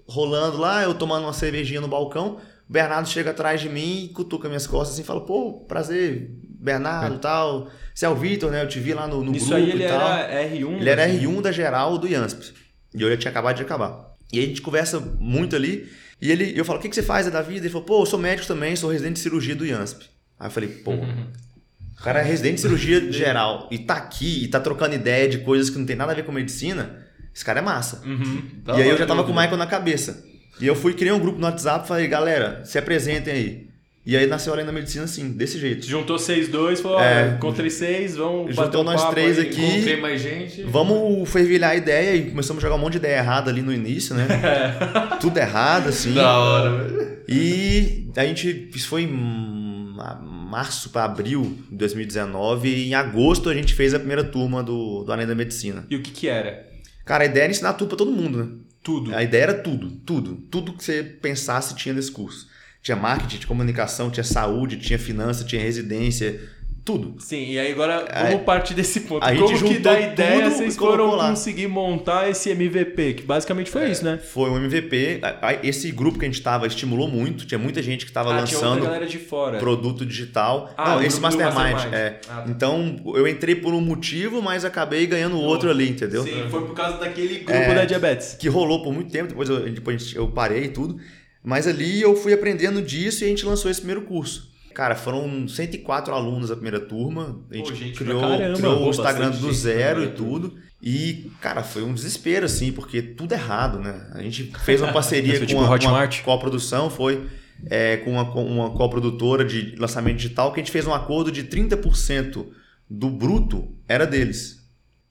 rolando 0.08 0.58
lá, 0.58 0.84
eu 0.84 0.94
tomando 0.94 1.24
uma 1.24 1.34
cervejinha 1.34 1.82
no 1.82 1.88
balcão. 1.88 2.38
O 2.68 2.74
Bernardo 2.74 3.08
chega 3.08 3.32
atrás 3.32 3.62
de 3.62 3.70
mim 3.70 4.06
e 4.06 4.10
cutuca 4.10 4.48
minhas 4.48 4.65
costas 4.65 4.96
assim, 4.96 5.04
fala: 5.04 5.22
pô, 5.22 5.65
prazer, 5.68 6.32
Bernardo 6.41 7.15
e 7.15 7.20
tal. 7.20 7.70
Você 7.94 8.06
é 8.06 8.10
o 8.10 8.15
Vitor, 8.15 8.52
né? 8.52 8.63
Eu 8.63 8.68
te 8.68 8.80
vi 8.80 8.94
lá 8.94 9.08
no, 9.08 9.24
no 9.24 9.36
Isso 9.36 9.48
grupo 9.48 9.62
aí 9.62 9.70
ele 9.70 9.86
e 9.86 9.88
tal. 9.88 10.02
era 10.18 10.50
R1. 10.50 10.80
Ele 10.82 10.89
era 10.89 11.06
assim? 11.06 11.20
R1 11.20 11.41
da 11.41 11.52
geral 11.52 11.98
do 11.98 12.08
IANSP. 12.08 12.54
E 12.94 13.02
eu 13.02 13.10
já 13.12 13.18
tinha 13.18 13.32
acabado 13.32 13.56
de 13.56 13.62
acabar. 13.62 14.13
E 14.34 14.39
aí 14.39 14.46
a 14.46 14.48
gente 14.48 14.62
conversa 14.62 15.00
muito 15.00 15.56
ali. 15.56 15.89
E 16.22 16.32
ele, 16.32 16.58
eu 16.58 16.65
falo, 16.65 16.80
o 16.80 16.82
que, 16.82 16.89
que 16.89 16.96
você 16.96 17.04
faz 17.04 17.30
da 17.30 17.41
vida? 17.41 17.60
Ele 17.60 17.70
falou, 17.70 17.86
pô, 17.86 18.02
eu 18.02 18.06
sou 18.06 18.18
médico 18.18 18.48
também, 18.48 18.76
sou 18.76 18.89
residente 18.89 19.13
de 19.15 19.20
cirurgia 19.20 19.56
do 19.56 19.65
IANSP. 19.65 20.06
Aí 20.39 20.48
eu 20.48 20.52
falei, 20.52 20.70
pô, 20.70 20.91
o 20.94 22.04
cara 22.04 22.20
é 22.20 22.24
residente 22.24 22.56
de 22.56 22.62
cirurgia 22.62 23.12
geral 23.12 23.70
e 23.72 23.80
tá 23.80 23.96
aqui 23.96 24.44
e 24.44 24.48
tá 24.48 24.60
trocando 24.60 24.95
ideia 24.95 25.30
de 25.30 25.39
coisas 25.39 25.70
que 25.70 25.78
não 25.78 25.86
tem 25.86 25.95
nada 25.95 26.12
a 26.12 26.16
ver 26.16 26.26
com 26.26 26.32
medicina, 26.32 27.05
esse 27.36 27.43
cara 27.43 27.59
é 27.59 27.61
massa. 27.61 28.01
Uhum. 28.05 28.41
Da 28.63 28.77
e 28.79 28.83
aí 28.83 28.89
eu 28.89 28.97
já 28.97 29.05
tava 29.05 29.23
com 29.25 29.31
o. 29.31 29.36
Michael 29.36 29.57
na 29.57 29.67
cabeça. 29.67 30.23
E 30.61 30.65
eu 30.65 30.73
fui 30.75 30.93
criar 30.93 31.13
um 31.15 31.19
grupo 31.19 31.38
no 31.38 31.45
WhatsApp 31.45 31.83
e 31.83 31.88
falei, 31.89 32.07
galera, 32.07 32.61
se 32.63 32.77
apresentem 32.77 33.33
aí. 33.33 33.65
E 34.05 34.15
aí 34.15 34.27
nasceu 34.27 34.53
a 34.53 34.55
Além 34.55 34.65
da 34.67 34.71
Medicina 34.71 35.03
assim, 35.05 35.31
desse 35.31 35.57
jeito. 35.59 35.86
Juntou 35.86 36.17
vocês 36.19 36.47
dois, 36.47 36.79
falou, 36.79 36.99
É. 37.01 37.31
ó, 37.31 37.36
encontrei 37.38 37.71
seis, 37.71 38.15
vamos 38.15 38.55
Juntou 38.55 38.81
um 38.81 38.83
nós 38.86 39.01
papo 39.01 39.15
três 39.15 39.38
aí. 39.39 39.47
aqui. 39.47 39.65
Encontrei 39.65 39.99
mais 39.99 40.21
gente. 40.21 40.61
Vamos 40.63 41.27
fervilhar 41.29 41.71
a 41.71 41.75
ideia 41.75 42.15
e 42.15 42.29
começamos 42.29 42.63
a 42.63 42.67
jogar 42.67 42.75
um 42.75 42.79
monte 42.79 42.93
de 42.93 42.97
ideia 42.99 43.17
errada 43.17 43.49
ali 43.49 43.63
no 43.63 43.73
início, 43.73 44.13
né? 44.15 44.27
Tudo 45.19 45.38
errado, 45.39 45.89
assim. 45.89 46.13
Da 46.13 46.38
hora, 46.38 46.69
velho. 46.83 47.17
E 47.27 48.07
a 48.15 48.23
gente. 48.25 48.69
Isso 48.75 48.88
foi 48.88 49.01
em 49.01 49.07
ma- 49.11 50.21
março 50.21 50.91
para 50.91 51.03
abril 51.05 51.57
de 51.71 51.75
2019. 51.75 52.69
E 52.69 52.89
em 52.89 52.93
agosto 52.93 53.49
a 53.49 53.53
gente 53.55 53.73
fez 53.73 53.93
a 53.93 53.97
primeira 53.97 54.23
turma 54.23 54.61
do, 54.63 55.03
do 55.03 55.11
Além 55.11 55.25
da 55.25 55.33
Medicina. 55.36 55.83
E 55.89 55.95
o 55.95 56.01
que 56.03 56.11
que 56.11 56.27
era? 56.27 56.67
Cara, 57.06 57.24
a 57.24 57.28
ideia 57.28 57.43
era 57.43 57.51
ensinar 57.51 57.74
tudo 57.74 57.89
para 57.89 57.97
todo 57.97 58.12
mundo, 58.12 58.43
né? 58.43 58.51
Tudo. 58.82 59.16
A 59.16 59.24
ideia 59.24 59.43
era 59.43 59.53
tudo, 59.53 59.91
tudo. 60.06 60.36
Tudo 60.36 60.74
que 60.74 60.84
você 60.84 61.03
pensasse 61.03 61.76
tinha 61.76 61.93
nesse 61.93 62.12
curso. 62.12 62.47
Tinha 62.82 62.95
marketing, 62.97 63.38
tinha 63.38 63.47
comunicação, 63.47 64.12
tinha 64.12 64.24
saúde, 64.24 64.78
tinha 64.78 64.97
finança, 64.99 65.43
tinha 65.43 65.62
residência, 65.62 66.39
tudo. 66.86 67.15
Sim, 67.19 67.49
e 67.51 67.57
aí 67.59 67.71
agora 67.71 68.05
vamos 68.29 68.43
partir 68.43 68.75
desse 68.75 69.01
ponto. 69.01 69.23
a 69.25 69.33
gente 69.33 69.53
Como 69.55 69.67
que 69.73 69.79
da 69.79 69.99
ideia 69.99 70.43
tudo 70.43 70.55
vocês 70.55 70.77
foram 70.77 71.15
lá. 71.15 71.29
conseguir 71.29 71.67
montar 71.67 72.29
esse 72.29 72.49
MVP? 72.51 73.15
Que 73.15 73.23
basicamente 73.23 73.71
foi 73.71 73.89
isso, 73.89 74.05
né? 74.05 74.17
Foi 74.19 74.49
um 74.51 74.57
MVP. 74.63 75.19
Esse 75.63 75.91
grupo 75.91 76.19
que 76.19 76.25
a 76.25 76.27
gente 76.29 76.41
tava 76.41 76.67
estimulou 76.67 77.07
muito. 77.07 77.45
Tinha 77.45 77.57
muita 77.57 77.81
gente 77.81 78.05
que 78.05 78.11
estava 78.11 78.31
Ah, 78.31 78.41
lançando 78.41 78.83
galera 78.83 79.07
de 79.07 79.17
fora. 79.17 79.57
produto 79.57 80.05
digital. 80.05 80.71
Ah, 80.77 80.95
Não, 80.95 81.03
esse 81.03 81.19
Mastermind. 81.19 81.55
Mastermind. 81.73 81.93
É. 81.93 82.19
Ah, 82.29 82.41
tá. 82.41 82.45
Então, 82.47 83.01
eu 83.15 83.27
entrei 83.27 83.55
por 83.55 83.73
um 83.73 83.81
motivo, 83.81 84.41
mas 84.41 84.63
acabei 84.63 85.07
ganhando 85.07 85.38
outro 85.39 85.69
ali, 85.71 85.89
entendeu? 85.89 86.23
Sim, 86.23 86.45
foi 86.51 86.61
por 86.61 86.75
causa 86.75 86.97
daquele 86.99 87.39
grupo 87.39 87.51
É. 87.51 87.73
da 87.73 87.83
diabetes. 87.86 88.36
Que 88.39 88.47
rolou 88.47 88.83
por 88.83 88.93
muito 88.93 89.11
tempo, 89.11 89.29
depois 89.29 89.49
eu, 89.49 89.67
depois 89.71 90.13
eu 90.13 90.27
parei 90.27 90.65
e 90.65 90.69
tudo. 90.69 90.97
Mas 91.43 91.67
ali 91.67 92.01
eu 92.01 92.15
fui 92.15 92.31
aprendendo 92.33 92.81
disso 92.81 93.23
e 93.23 93.25
a 93.25 93.27
gente 93.29 93.43
lançou 93.45 93.69
esse 93.71 93.79
primeiro 93.81 94.01
curso. 94.03 94.53
Cara, 94.76 94.93
foram 94.93 95.47
104 95.47 96.13
alunos 96.13 96.51
a 96.51 96.55
primeira 96.55 96.82
turma. 96.82 97.41
A 97.49 97.55
gente, 97.55 97.69
Pô, 97.69 97.76
gente 97.76 97.97
criou, 97.97 98.19
caramba. 98.19 98.57
criou 98.57 98.86
o 98.86 98.89
Instagram 98.89 99.32
do 99.32 99.53
zero 99.53 100.03
e 100.03 100.07
tudo. 100.09 100.53
E, 100.84 101.32
cara, 101.39 101.63
foi 101.63 101.82
um 101.82 101.93
desespero, 101.93 102.45
assim, 102.45 102.73
porque 102.73 103.01
tudo 103.01 103.32
errado, 103.32 103.80
né? 103.80 104.05
A 104.11 104.21
gente 104.21 104.51
fez 104.65 104.82
uma 104.82 104.91
parceria 104.91 105.39
com 105.39 105.45
tipo 105.45 105.61
uma, 105.61 105.69
uma 105.78 106.07
coprodução, 106.26 106.89
foi 106.89 107.26
é, 107.67 107.95
com 107.97 108.11
uma, 108.11 108.26
com 108.30 108.45
uma 108.45 108.69
coprodutora 108.71 109.45
de 109.45 109.78
lançamento 109.78 110.17
digital, 110.17 110.51
que 110.51 110.59
a 110.59 110.63
gente 110.63 110.73
fez 110.73 110.86
um 110.86 110.93
acordo 110.93 111.32
de 111.32 111.45
30% 111.45 112.45
do 112.89 113.09
bruto 113.09 113.69
era 113.88 114.05
deles. 114.05 114.55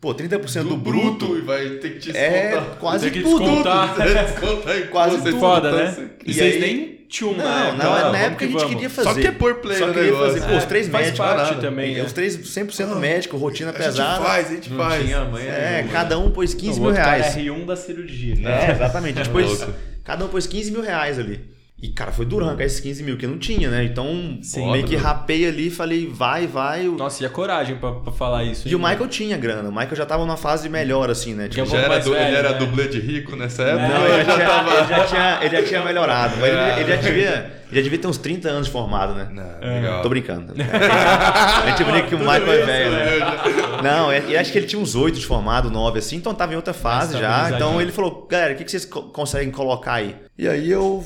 Pô, 0.04 0.14
30% 0.14 0.62
do, 0.64 0.68
Do 0.68 0.76
bruto, 0.76 1.26
bruto 1.28 1.38
e 1.38 1.40
vai 1.40 1.66
ter 1.76 1.94
que 1.94 1.98
te 1.98 2.14
é 2.14 2.50
descontar. 2.50 2.76
quase 2.76 3.10
Tem 3.10 3.22
que 3.22 3.26
tudo. 3.26 3.38
descontar. 3.42 3.96
Né? 3.98 4.22
Descontar 4.24 4.88
Quase 4.90 5.16
tudo. 5.22 5.40
Foda, 5.40 5.72
né? 5.72 5.82
assim. 5.84 6.10
E, 6.26 6.30
E 6.30 6.34
vocês 6.34 6.54
aí- 6.56 6.60
nem 6.60 6.94
tinham 7.08 7.32
Não, 7.32 7.42
na 7.44 7.64
época. 7.68 7.84
não, 7.84 7.92
ah, 7.92 7.96
na 7.96 8.02
vamos 8.04 8.18
época 8.20 8.44
a 8.44 8.48
gente 8.48 8.56
vamos. 8.58 8.74
queria 8.74 8.90
fazer. 8.90 9.08
Só 9.08 9.14
que 9.14 9.26
é 9.26 9.30
por 9.32 9.54
play 9.54 9.78
Só 9.78 9.84
o 9.86 9.94
queria 9.94 10.02
negócio. 10.12 10.32
fazer. 10.42 10.46
Pô, 10.52 10.56
os 10.58 10.64
três 10.66 10.88
faz 10.88 11.06
médicos. 11.06 11.26
parte 11.26 11.60
também, 11.62 11.94
É, 11.94 11.98
né? 11.98 12.04
Os 12.04 12.12
três 12.12 12.36
100% 12.36 12.96
médico, 12.96 13.36
rotina 13.38 13.70
A 13.70 13.72
gente 13.72 13.82
pesada. 13.82 14.22
faz, 14.24 14.46
a 14.48 14.50
gente 14.54 14.70
Não 14.70 14.76
faz. 14.76 15.04
tinha 15.06 15.24
mãe 15.24 15.46
É, 15.46 15.72
nenhuma. 15.76 15.92
cada 15.92 16.18
um 16.18 16.30
pôs 16.30 16.52
15 16.52 16.78
o 16.78 16.82
mil 16.82 16.92
reais. 16.92 17.34
é 17.34 17.40
R1 17.40 17.64
da 17.64 17.76
cirurgia, 17.76 18.34
né? 18.36 18.66
É, 18.68 18.72
exatamente. 18.72 19.18
A 19.20 19.24
gente 19.24 19.32
pôs, 19.32 19.66
cada 20.04 20.24
um 20.26 20.28
pôs 20.28 20.46
15 20.46 20.70
mil 20.70 20.82
reais 20.82 21.18
ali. 21.18 21.40
E, 21.84 21.88
cara, 21.88 22.10
foi 22.12 22.24
duro 22.24 22.46
arrancar 22.46 22.64
esses 22.64 22.80
15 22.80 23.02
mil, 23.02 23.18
que 23.18 23.26
não 23.26 23.36
tinha, 23.36 23.68
né? 23.70 23.84
Então, 23.84 24.38
Sim. 24.40 24.72
meio 24.72 24.86
que 24.86 24.96
rapei 24.96 25.46
ali, 25.46 25.68
falei, 25.68 26.08
vai, 26.10 26.46
vai. 26.46 26.84
Nossa, 26.84 27.22
e 27.22 27.26
a 27.26 27.28
coragem 27.28 27.76
pra, 27.76 27.92
pra 27.92 28.10
falar 28.10 28.42
isso? 28.42 28.66
E 28.66 28.70
hein, 28.70 28.74
o 28.76 28.78
Michael 28.78 29.06
tinha 29.08 29.36
grana. 29.36 29.68
O 29.68 29.72
Michael 29.72 29.94
já 29.94 30.06
tava 30.06 30.24
numa 30.24 30.38
fase 30.38 30.66
melhor, 30.70 31.10
assim, 31.10 31.34
né? 31.34 31.44
É 31.44 31.48
Tipo, 31.48 31.66
Já 31.66 31.76
era 31.78 31.98
du- 31.98 32.12
velho, 32.12 32.26
ele 32.26 32.36
era 32.36 32.52
né? 32.52 32.58
dublê 32.58 32.88
de 32.88 32.98
rico 33.00 33.36
nessa 33.36 33.64
época? 33.64 33.86
Não, 33.88 34.06
ele 34.06 34.24
já, 34.24 34.38
tava- 34.46 34.78
ele 34.78 34.88
já 34.88 35.04
tinha, 35.04 35.38
ele 35.42 35.56
já 35.60 35.62
tinha 35.68 35.84
melhorado. 35.84 36.36
Mas 36.40 36.48
ele, 36.48 36.80
ele 36.80 36.88
já 36.88 36.94
Ah. 36.94 37.02
devia, 37.02 37.30
ele 37.70 37.76
já 37.76 37.82
devia 37.82 37.98
ter 37.98 38.06
uns 38.08 38.16
30 38.18 38.48
anos 38.48 38.66
de 38.66 38.72
formado, 38.72 39.14
né? 39.14 39.28
Não, 39.30 39.74
legal. 39.74 40.00
Tô 40.02 40.08
brincando. 40.08 40.54
A 40.56 41.66
gente 41.68 41.84
brinca 41.84 42.06
que 42.08 42.14
o 42.14 42.18
Michael 42.18 42.50
é 42.52 42.64
velho, 42.64 42.90
né? 42.92 43.18
Já- 43.18 43.82
Não, 43.82 44.10
é- 44.10 44.22
eu 44.26 44.40
acho 44.40 44.50
que 44.50 44.56
ele 44.56 44.66
tinha 44.66 44.80
uns 44.80 44.94
8 44.94 45.18
de 45.18 45.26
formado, 45.26 45.70
9 45.70 45.98
assim, 45.98 46.16
então 46.16 46.34
tava 46.34 46.54
em 46.54 46.56
outra 46.56 46.72
fase 46.72 47.18
já. 47.18 47.50
Então 47.50 47.78
ele 47.78 47.92
falou, 47.92 48.26
galera, 48.30 48.54
o 48.54 48.56
que, 48.56 48.64
que 48.64 48.70
vocês 48.70 48.86
co- 48.86 49.02
conseguem 49.02 49.50
colocar 49.50 49.94
aí? 49.94 50.16
E 50.38 50.48
aí 50.48 50.70
eu 50.70 51.04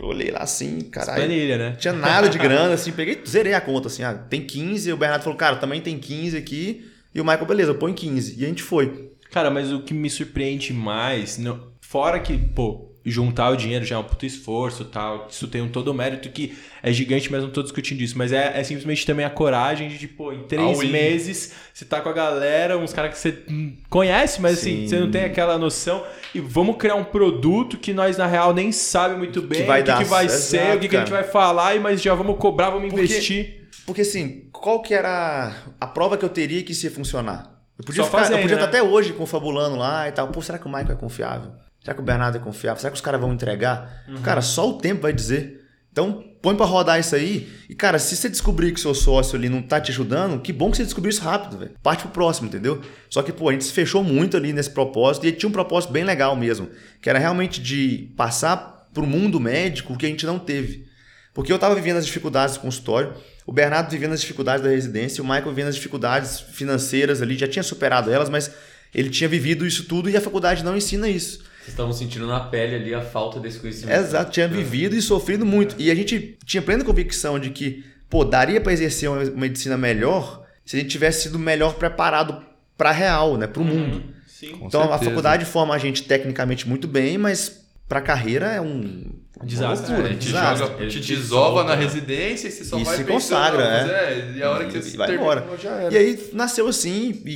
olhei 0.00 0.30
lá 0.30 0.40
assim, 0.40 0.80
caralho. 0.82 1.16
Planilha, 1.24 1.58
né? 1.58 1.70
Não 1.70 1.76
tinha 1.76 1.92
nada 1.92 2.28
de 2.28 2.38
grana, 2.38 2.74
assim, 2.74 2.92
peguei, 2.92 3.20
zerei 3.26 3.54
a 3.54 3.60
conta, 3.60 3.88
assim, 3.88 4.02
ah, 4.02 4.14
tem 4.14 4.40
15, 4.46 4.88
e 4.88 4.92
o 4.92 4.96
Bernardo 4.96 5.22
falou, 5.22 5.36
cara, 5.38 5.56
também 5.56 5.80
tem 5.80 5.98
15 5.98 6.36
aqui, 6.36 6.88
e 7.14 7.20
o 7.20 7.24
Michael, 7.24 7.46
beleza, 7.46 7.74
põe 7.74 7.92
15. 7.92 8.36
E 8.40 8.44
a 8.44 8.48
gente 8.48 8.62
foi. 8.62 9.10
Cara, 9.30 9.50
mas 9.50 9.72
o 9.72 9.82
que 9.82 9.92
me 9.92 10.08
surpreende 10.08 10.72
mais, 10.72 11.36
não- 11.38 11.68
fora 11.80 12.18
que, 12.20 12.36
pô, 12.36 12.87
juntar 13.04 13.50
o 13.50 13.56
dinheiro 13.56 13.84
já 13.84 13.96
é 13.96 13.98
um 13.98 14.04
puto 14.04 14.26
esforço 14.26 14.84
tal, 14.84 15.26
isso 15.30 15.48
tem 15.48 15.62
um 15.62 15.68
todo 15.68 15.88
o 15.88 15.94
mérito 15.94 16.28
que 16.28 16.58
é 16.82 16.92
gigante, 16.92 17.30
mas 17.32 17.42
não 17.42 17.50
tô 17.50 17.62
discutindo 17.62 18.00
isso, 18.02 18.18
mas 18.18 18.32
é, 18.32 18.58
é 18.58 18.62
simplesmente 18.64 19.06
também 19.06 19.24
a 19.24 19.30
coragem 19.30 19.88
de, 19.88 20.06
pô, 20.06 20.32
em 20.32 20.42
três 20.44 20.78
All 20.78 20.84
in. 20.84 20.90
meses 20.90 21.52
você 21.72 21.84
tá 21.84 22.00
com 22.00 22.08
a 22.08 22.12
galera, 22.12 22.76
uns 22.76 22.92
caras 22.92 23.12
que 23.12 23.18
você 23.18 23.42
conhece, 23.88 24.40
mas 24.40 24.58
assim, 24.58 24.82
Sim. 24.82 24.88
você 24.88 25.00
não 25.00 25.10
tem 25.10 25.24
aquela 25.24 25.56
noção, 25.58 26.04
e 26.34 26.40
vamos 26.40 26.76
criar 26.76 26.96
um 26.96 27.04
produto 27.04 27.78
que 27.78 27.92
nós 27.94 28.16
na 28.16 28.26
real 28.26 28.52
nem 28.52 28.70
sabe 28.72 29.16
muito 29.16 29.40
bem 29.40 29.64
vai 29.64 29.80
o 29.80 29.84
que, 29.84 29.96
que 29.98 30.04
vai 30.04 30.26
exato, 30.26 30.40
ser, 30.42 30.76
o 30.76 30.80
que, 30.80 30.88
que 30.88 30.96
a 30.96 31.00
gente 31.00 31.10
vai 31.10 31.24
falar, 31.24 31.74
e 31.76 31.80
mas 31.80 32.02
já 32.02 32.14
vamos 32.14 32.36
cobrar, 32.38 32.70
vamos 32.70 32.90
Porque- 32.90 33.04
investir. 33.04 33.68
Porque 33.86 34.02
assim, 34.02 34.48
qual 34.52 34.82
que 34.82 34.92
era 34.92 35.54
a 35.80 35.86
prova 35.86 36.18
que 36.18 36.24
eu 36.24 36.28
teria 36.28 36.62
que 36.62 36.72
isso 36.72 36.84
ia 36.84 36.90
funcionar? 36.90 37.58
Eu 37.78 37.84
podia, 37.84 38.02
Só 38.02 38.06
ficar, 38.10 38.18
fazendo, 38.18 38.36
eu 38.36 38.42
podia 38.42 38.56
né? 38.56 38.64
estar 38.64 38.76
até 38.76 38.82
hoje 38.86 39.12
confabulando 39.14 39.76
lá 39.76 40.06
e 40.08 40.12
tal. 40.12 40.28
Pô, 40.28 40.42
será 40.42 40.58
que 40.58 40.66
o 40.66 40.68
Michael 40.68 40.92
é 40.92 40.94
confiável? 40.96 41.52
Será 41.80 41.94
que 41.94 42.00
o 42.00 42.04
Bernardo 42.04 42.36
é 42.36 42.40
confiável? 42.40 42.80
Será 42.80 42.90
que 42.90 42.96
os 42.96 43.00
caras 43.00 43.20
vão 43.20 43.32
entregar? 43.32 44.04
Uhum. 44.08 44.22
Cara, 44.22 44.42
só 44.42 44.68
o 44.68 44.78
tempo 44.78 45.02
vai 45.02 45.12
dizer. 45.12 45.64
Então, 45.90 46.24
põe 46.42 46.54
pra 46.54 46.66
rodar 46.66 47.00
isso 47.00 47.14
aí. 47.14 47.48
E, 47.68 47.74
cara, 47.74 47.98
se 47.98 48.14
você 48.16 48.28
descobrir 48.28 48.72
que 48.72 48.80
seu 48.80 48.94
sócio 48.94 49.36
ali 49.36 49.48
não 49.48 49.62
tá 49.62 49.80
te 49.80 49.90
ajudando, 49.90 50.40
que 50.40 50.52
bom 50.52 50.70
que 50.70 50.76
você 50.76 50.84
descobriu 50.84 51.10
isso 51.10 51.22
rápido, 51.22 51.58
velho. 51.58 51.72
Parte 51.82 52.02
pro 52.02 52.10
próximo, 52.10 52.48
entendeu? 52.48 52.80
Só 53.08 53.22
que, 53.22 53.32
pô, 53.32 53.48
a 53.48 53.52
gente 53.52 53.64
se 53.64 53.72
fechou 53.72 54.04
muito 54.04 54.36
ali 54.36 54.52
nesse 54.52 54.70
propósito 54.70 55.26
e 55.26 55.32
tinha 55.32 55.48
um 55.48 55.52
propósito 55.52 55.92
bem 55.92 56.04
legal 56.04 56.36
mesmo. 56.36 56.68
Que 57.00 57.10
era 57.10 57.18
realmente 57.18 57.60
de 57.60 58.12
passar 58.16 58.88
pro 58.92 59.06
mundo 59.06 59.40
médico 59.40 59.92
o 59.92 59.96
que 59.96 60.06
a 60.06 60.08
gente 60.08 60.26
não 60.26 60.38
teve. 60.38 60.86
Porque 61.34 61.52
eu 61.52 61.58
tava 61.58 61.74
vivendo 61.74 61.98
as 61.98 62.06
dificuldades 62.06 62.56
do 62.56 62.60
consultório, 62.60 63.14
o 63.46 63.52
Bernardo 63.52 63.90
vivendo 63.90 64.12
as 64.12 64.20
dificuldades 64.20 64.62
da 64.62 64.70
residência, 64.70 65.22
o 65.22 65.26
Michael 65.26 65.50
vivendo 65.50 65.68
as 65.68 65.76
dificuldades 65.76 66.40
financeiras 66.40 67.22
ali, 67.22 67.36
já 67.36 67.46
tinha 67.46 67.62
superado 67.62 68.10
elas, 68.10 68.28
mas 68.28 68.50
ele 68.94 69.08
tinha 69.08 69.28
vivido 69.28 69.66
isso 69.66 69.84
tudo 69.84 70.10
e 70.10 70.16
a 70.16 70.20
faculdade 70.20 70.64
não 70.64 70.76
ensina 70.76 71.08
isso. 71.08 71.44
Vocês 71.68 71.74
estavam 71.74 71.92
sentindo 71.92 72.26
na 72.26 72.40
pele 72.40 72.76
ali 72.76 72.94
a 72.94 73.00
falta 73.02 73.38
desse 73.38 73.58
conhecimento. 73.58 73.96
Exato, 73.98 74.30
tinha 74.30 74.48
vivido 74.48 74.96
e 74.96 75.02
sofrido 75.02 75.44
muito. 75.44 75.74
E 75.78 75.90
a 75.90 75.94
gente 75.94 76.38
tinha 76.46 76.62
plena 76.62 76.82
convicção 76.82 77.38
de 77.38 77.50
que, 77.50 77.84
pô, 78.08 78.24
daria 78.24 78.60
para 78.60 78.72
exercer 78.72 79.08
uma 79.10 79.22
medicina 79.24 79.76
melhor 79.76 80.44
se 80.64 80.76
a 80.76 80.80
gente 80.80 80.88
tivesse 80.90 81.24
sido 81.24 81.38
melhor 81.38 81.74
preparado 81.74 82.42
para 82.76 82.90
real, 82.90 83.36
né, 83.36 83.46
para 83.46 83.60
o 83.62 83.64
mundo. 83.64 84.02
Sim. 84.26 84.52
Com 84.52 84.66
Então 84.66 84.92
a 84.92 84.98
faculdade 84.98 85.44
forma 85.44 85.74
a 85.74 85.78
gente 85.78 86.02
tecnicamente 86.04 86.66
muito 86.68 86.86
bem, 86.88 87.18
mas 87.18 87.60
para 87.88 88.00
carreira 88.00 88.46
é 88.52 88.60
um 88.60 89.10
Desastre. 89.42 89.92
loucura, 89.92 90.12
É, 90.12 90.16
te 90.16 90.26
desastre. 90.26 90.66
joga, 90.66 90.82
Ele 90.82 90.90
te 90.90 91.00
te 91.00 91.14
desova 91.16 91.64
na 91.64 91.74
né? 91.76 91.82
residência 91.84 92.48
e 92.48 92.50
você 92.50 92.64
só 92.64 92.78
E 92.78 92.84
vai 92.84 92.96
se 92.96 93.04
consagra, 93.04 93.64
mas 93.64 93.90
é. 93.90 94.32
E 94.36 94.42
a 94.42 94.50
hora 94.50 94.66
que 94.66 94.76
E 94.76 94.82
você 94.82 94.96
vai 94.96 95.06
termina, 95.08 95.32
embora. 95.32 95.58
já 95.62 95.70
era. 95.70 95.94
E 95.94 95.96
aí 95.96 96.30
nasceu 96.32 96.66
assim 96.68 97.22
e, 97.24 97.30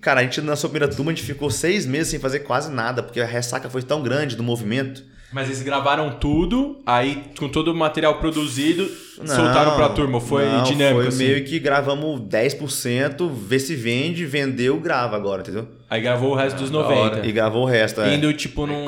cara, 0.00 0.20
a 0.20 0.22
gente 0.22 0.40
na 0.40 0.56
sua 0.56 0.70
primeira 0.70 0.92
turma 0.92 1.12
a 1.12 1.14
gente 1.14 1.26
ficou 1.26 1.50
seis 1.50 1.86
meses 1.86 2.08
sem 2.08 2.18
fazer 2.18 2.40
quase 2.40 2.70
nada, 2.70 3.02
porque 3.02 3.20
a 3.20 3.26
ressaca 3.26 3.68
foi 3.68 3.82
tão 3.82 4.02
grande 4.02 4.36
do 4.36 4.42
movimento. 4.42 5.04
Mas 5.32 5.46
eles 5.46 5.62
gravaram 5.62 6.10
tudo, 6.10 6.80
aí 6.84 7.22
com 7.38 7.48
todo 7.48 7.68
o 7.70 7.74
material 7.74 8.18
produzido, 8.18 8.90
Não, 9.16 9.26
soltaram 9.28 9.76
pra 9.76 9.88
turma. 9.90 10.20
Foi 10.20 10.44
não, 10.44 10.64
dinâmico, 10.64 11.02
Foi 11.02 11.08
assim. 11.08 11.18
meio 11.18 11.44
que 11.44 11.60
gravamos 11.60 12.20
10%, 12.22 13.30
vê 13.32 13.60
se 13.60 13.76
vende, 13.76 14.26
vendeu, 14.26 14.80
grava 14.80 15.14
agora, 15.14 15.42
entendeu? 15.42 15.68
Aí 15.88 16.00
gravou 16.00 16.32
o 16.32 16.34
resto 16.34 16.58
dos 16.58 16.70
da 16.70 16.78
hora. 16.80 17.10
90. 17.16 17.26
E 17.28 17.32
gravou 17.32 17.62
o 17.62 17.66
resto, 17.66 18.00
é. 18.00 18.14
Indo, 18.14 18.32
tipo, 18.32 18.66
num, 18.66 18.84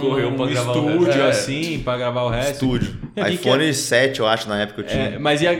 estúdio, 0.48 1.06
resto. 1.06 1.20
É. 1.20 1.28
assim, 1.28 1.78
pra 1.78 1.96
gravar 1.96 2.22
o 2.24 2.28
resto. 2.28 2.52
Estúdio. 2.52 2.98
E 3.14 3.20
aqui 3.20 3.36
que 3.36 3.48
iPhone 3.48 3.72
7, 3.72 4.18
eu 4.18 4.26
acho, 4.26 4.48
na 4.48 4.62
época 4.62 4.80
eu 4.80 4.86
tinha. 4.86 5.02
É, 5.02 5.18
mas 5.20 5.42
e 5.42 5.46
a, 5.46 5.52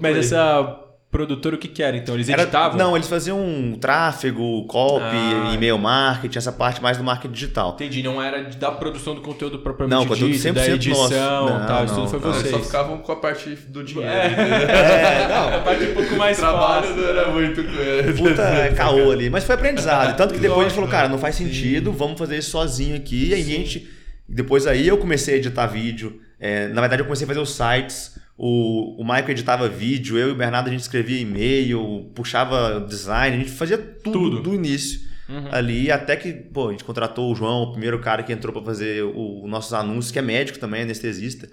mas 0.00 0.16
essa 0.16 0.89
produtora, 1.10 1.56
o 1.56 1.58
que 1.58 1.66
que 1.66 1.82
era, 1.82 1.96
então? 1.96 2.14
Eles 2.14 2.28
Era- 2.28 2.42
editavam? 2.42 2.78
não, 2.78 2.94
eles 2.96 3.08
faziam 3.08 3.40
um 3.40 3.74
tráfego, 3.74 4.64
copy, 4.66 5.04
Ah. 5.04 5.50
e-mail 5.52 5.76
marketing, 5.76 6.38
essa 6.38 6.52
parte 6.52 6.80
mais 6.80 6.96
do 6.96 7.02
marketing 7.02 7.32
digital. 7.34 7.72
Entendi, 7.74 8.00
não 8.02 8.22
era 8.22 8.44
da 8.44 8.70
produção 8.70 9.14
do 9.16 9.20
conteúdo 9.20 9.58
propriamente 9.58 9.98
Não, 9.98 10.06
conteúdo 10.06 10.32
dito, 10.32 10.52
da 10.54 10.60
100% 10.62 10.74
edição 10.74 11.02
nosso. 11.02 11.14
Não, 11.14 11.66
tal, 11.66 11.84
isso 11.84 11.94
não, 11.94 12.06
tudo 12.06 12.20
foi 12.20 12.30
não, 12.30 12.36
vocês. 12.38 12.50
só 12.54 12.58
ficavam 12.60 12.98
com 12.98 13.10
a 13.12 13.16
parte 13.16 13.50
do 13.68 13.82
dinheiro. 13.82 14.08
É. 14.08 14.26
entendeu? 14.28 14.68
É, 14.70 15.28
não. 15.28 15.54
A 15.56 15.58
parte 15.60 15.84
um 15.84 15.94
pouco 15.94 16.14
mais 16.16 16.38
o 16.38 16.40
trabalho 16.40 16.86
fácil. 16.86 16.96
não 17.02 17.08
era 17.08 17.30
muito 17.32 17.64
coisa. 17.64 18.12
Puta 18.16 18.42
é, 18.42 18.72
caô 18.72 19.10
ali. 19.10 19.28
Mas 19.30 19.42
foi 19.44 19.54
aprendizado. 19.56 20.16
Tanto 20.16 20.34
que 20.34 20.38
depois 20.40 20.60
a 20.60 20.68
gente 20.68 20.70
Lógico, 20.70 20.74
falou, 20.76 20.90
cara, 20.90 21.08
não 21.08 21.18
faz 21.18 21.34
sentido, 21.34 21.90
vamos 21.92 22.18
fazer 22.18 22.38
isso 22.38 22.50
sozinho 22.50 22.94
aqui. 22.96 23.30
E 23.30 23.34
aí 23.34 23.40
a 23.40 23.44
gente. 23.44 23.88
Depois 24.28 24.64
aí 24.66 24.86
eu 24.86 24.96
comecei 24.96 25.34
a 25.34 25.36
editar 25.38 25.66
vídeo. 25.66 26.20
É, 26.38 26.68
na 26.68 26.80
verdade, 26.80 27.02
eu 27.02 27.06
comecei 27.06 27.24
a 27.24 27.28
fazer 27.28 27.40
os 27.40 27.50
sites. 27.54 28.18
O, 28.42 28.96
o 28.98 29.04
Michael 29.04 29.32
editava 29.32 29.68
vídeo, 29.68 30.16
eu 30.16 30.30
e 30.30 30.32
o 30.32 30.34
Bernardo 30.34 30.68
a 30.68 30.70
gente 30.70 30.80
escrevia 30.80 31.20
e-mail, 31.20 32.10
puxava 32.14 32.80
design, 32.88 33.36
a 33.36 33.38
gente 33.38 33.50
fazia 33.50 33.76
tudo, 33.76 34.30
Tudo. 34.30 34.40
do 34.40 34.54
início. 34.54 35.10
ali, 35.52 35.92
até 35.92 36.16
que, 36.16 36.32
pô, 36.32 36.68
a 36.68 36.70
gente 36.72 36.82
contratou 36.82 37.30
o 37.30 37.34
João, 37.34 37.64
o 37.64 37.72
primeiro 37.72 37.98
cara 37.98 38.22
que 38.22 38.32
entrou 38.32 38.50
pra 38.50 38.62
fazer 38.62 39.04
o, 39.04 39.44
os 39.44 39.50
nossos 39.50 39.74
anúncios, 39.74 40.10
que 40.10 40.18
é 40.18 40.22
médico 40.22 40.58
também, 40.58 40.82
anestesista. 40.82 41.50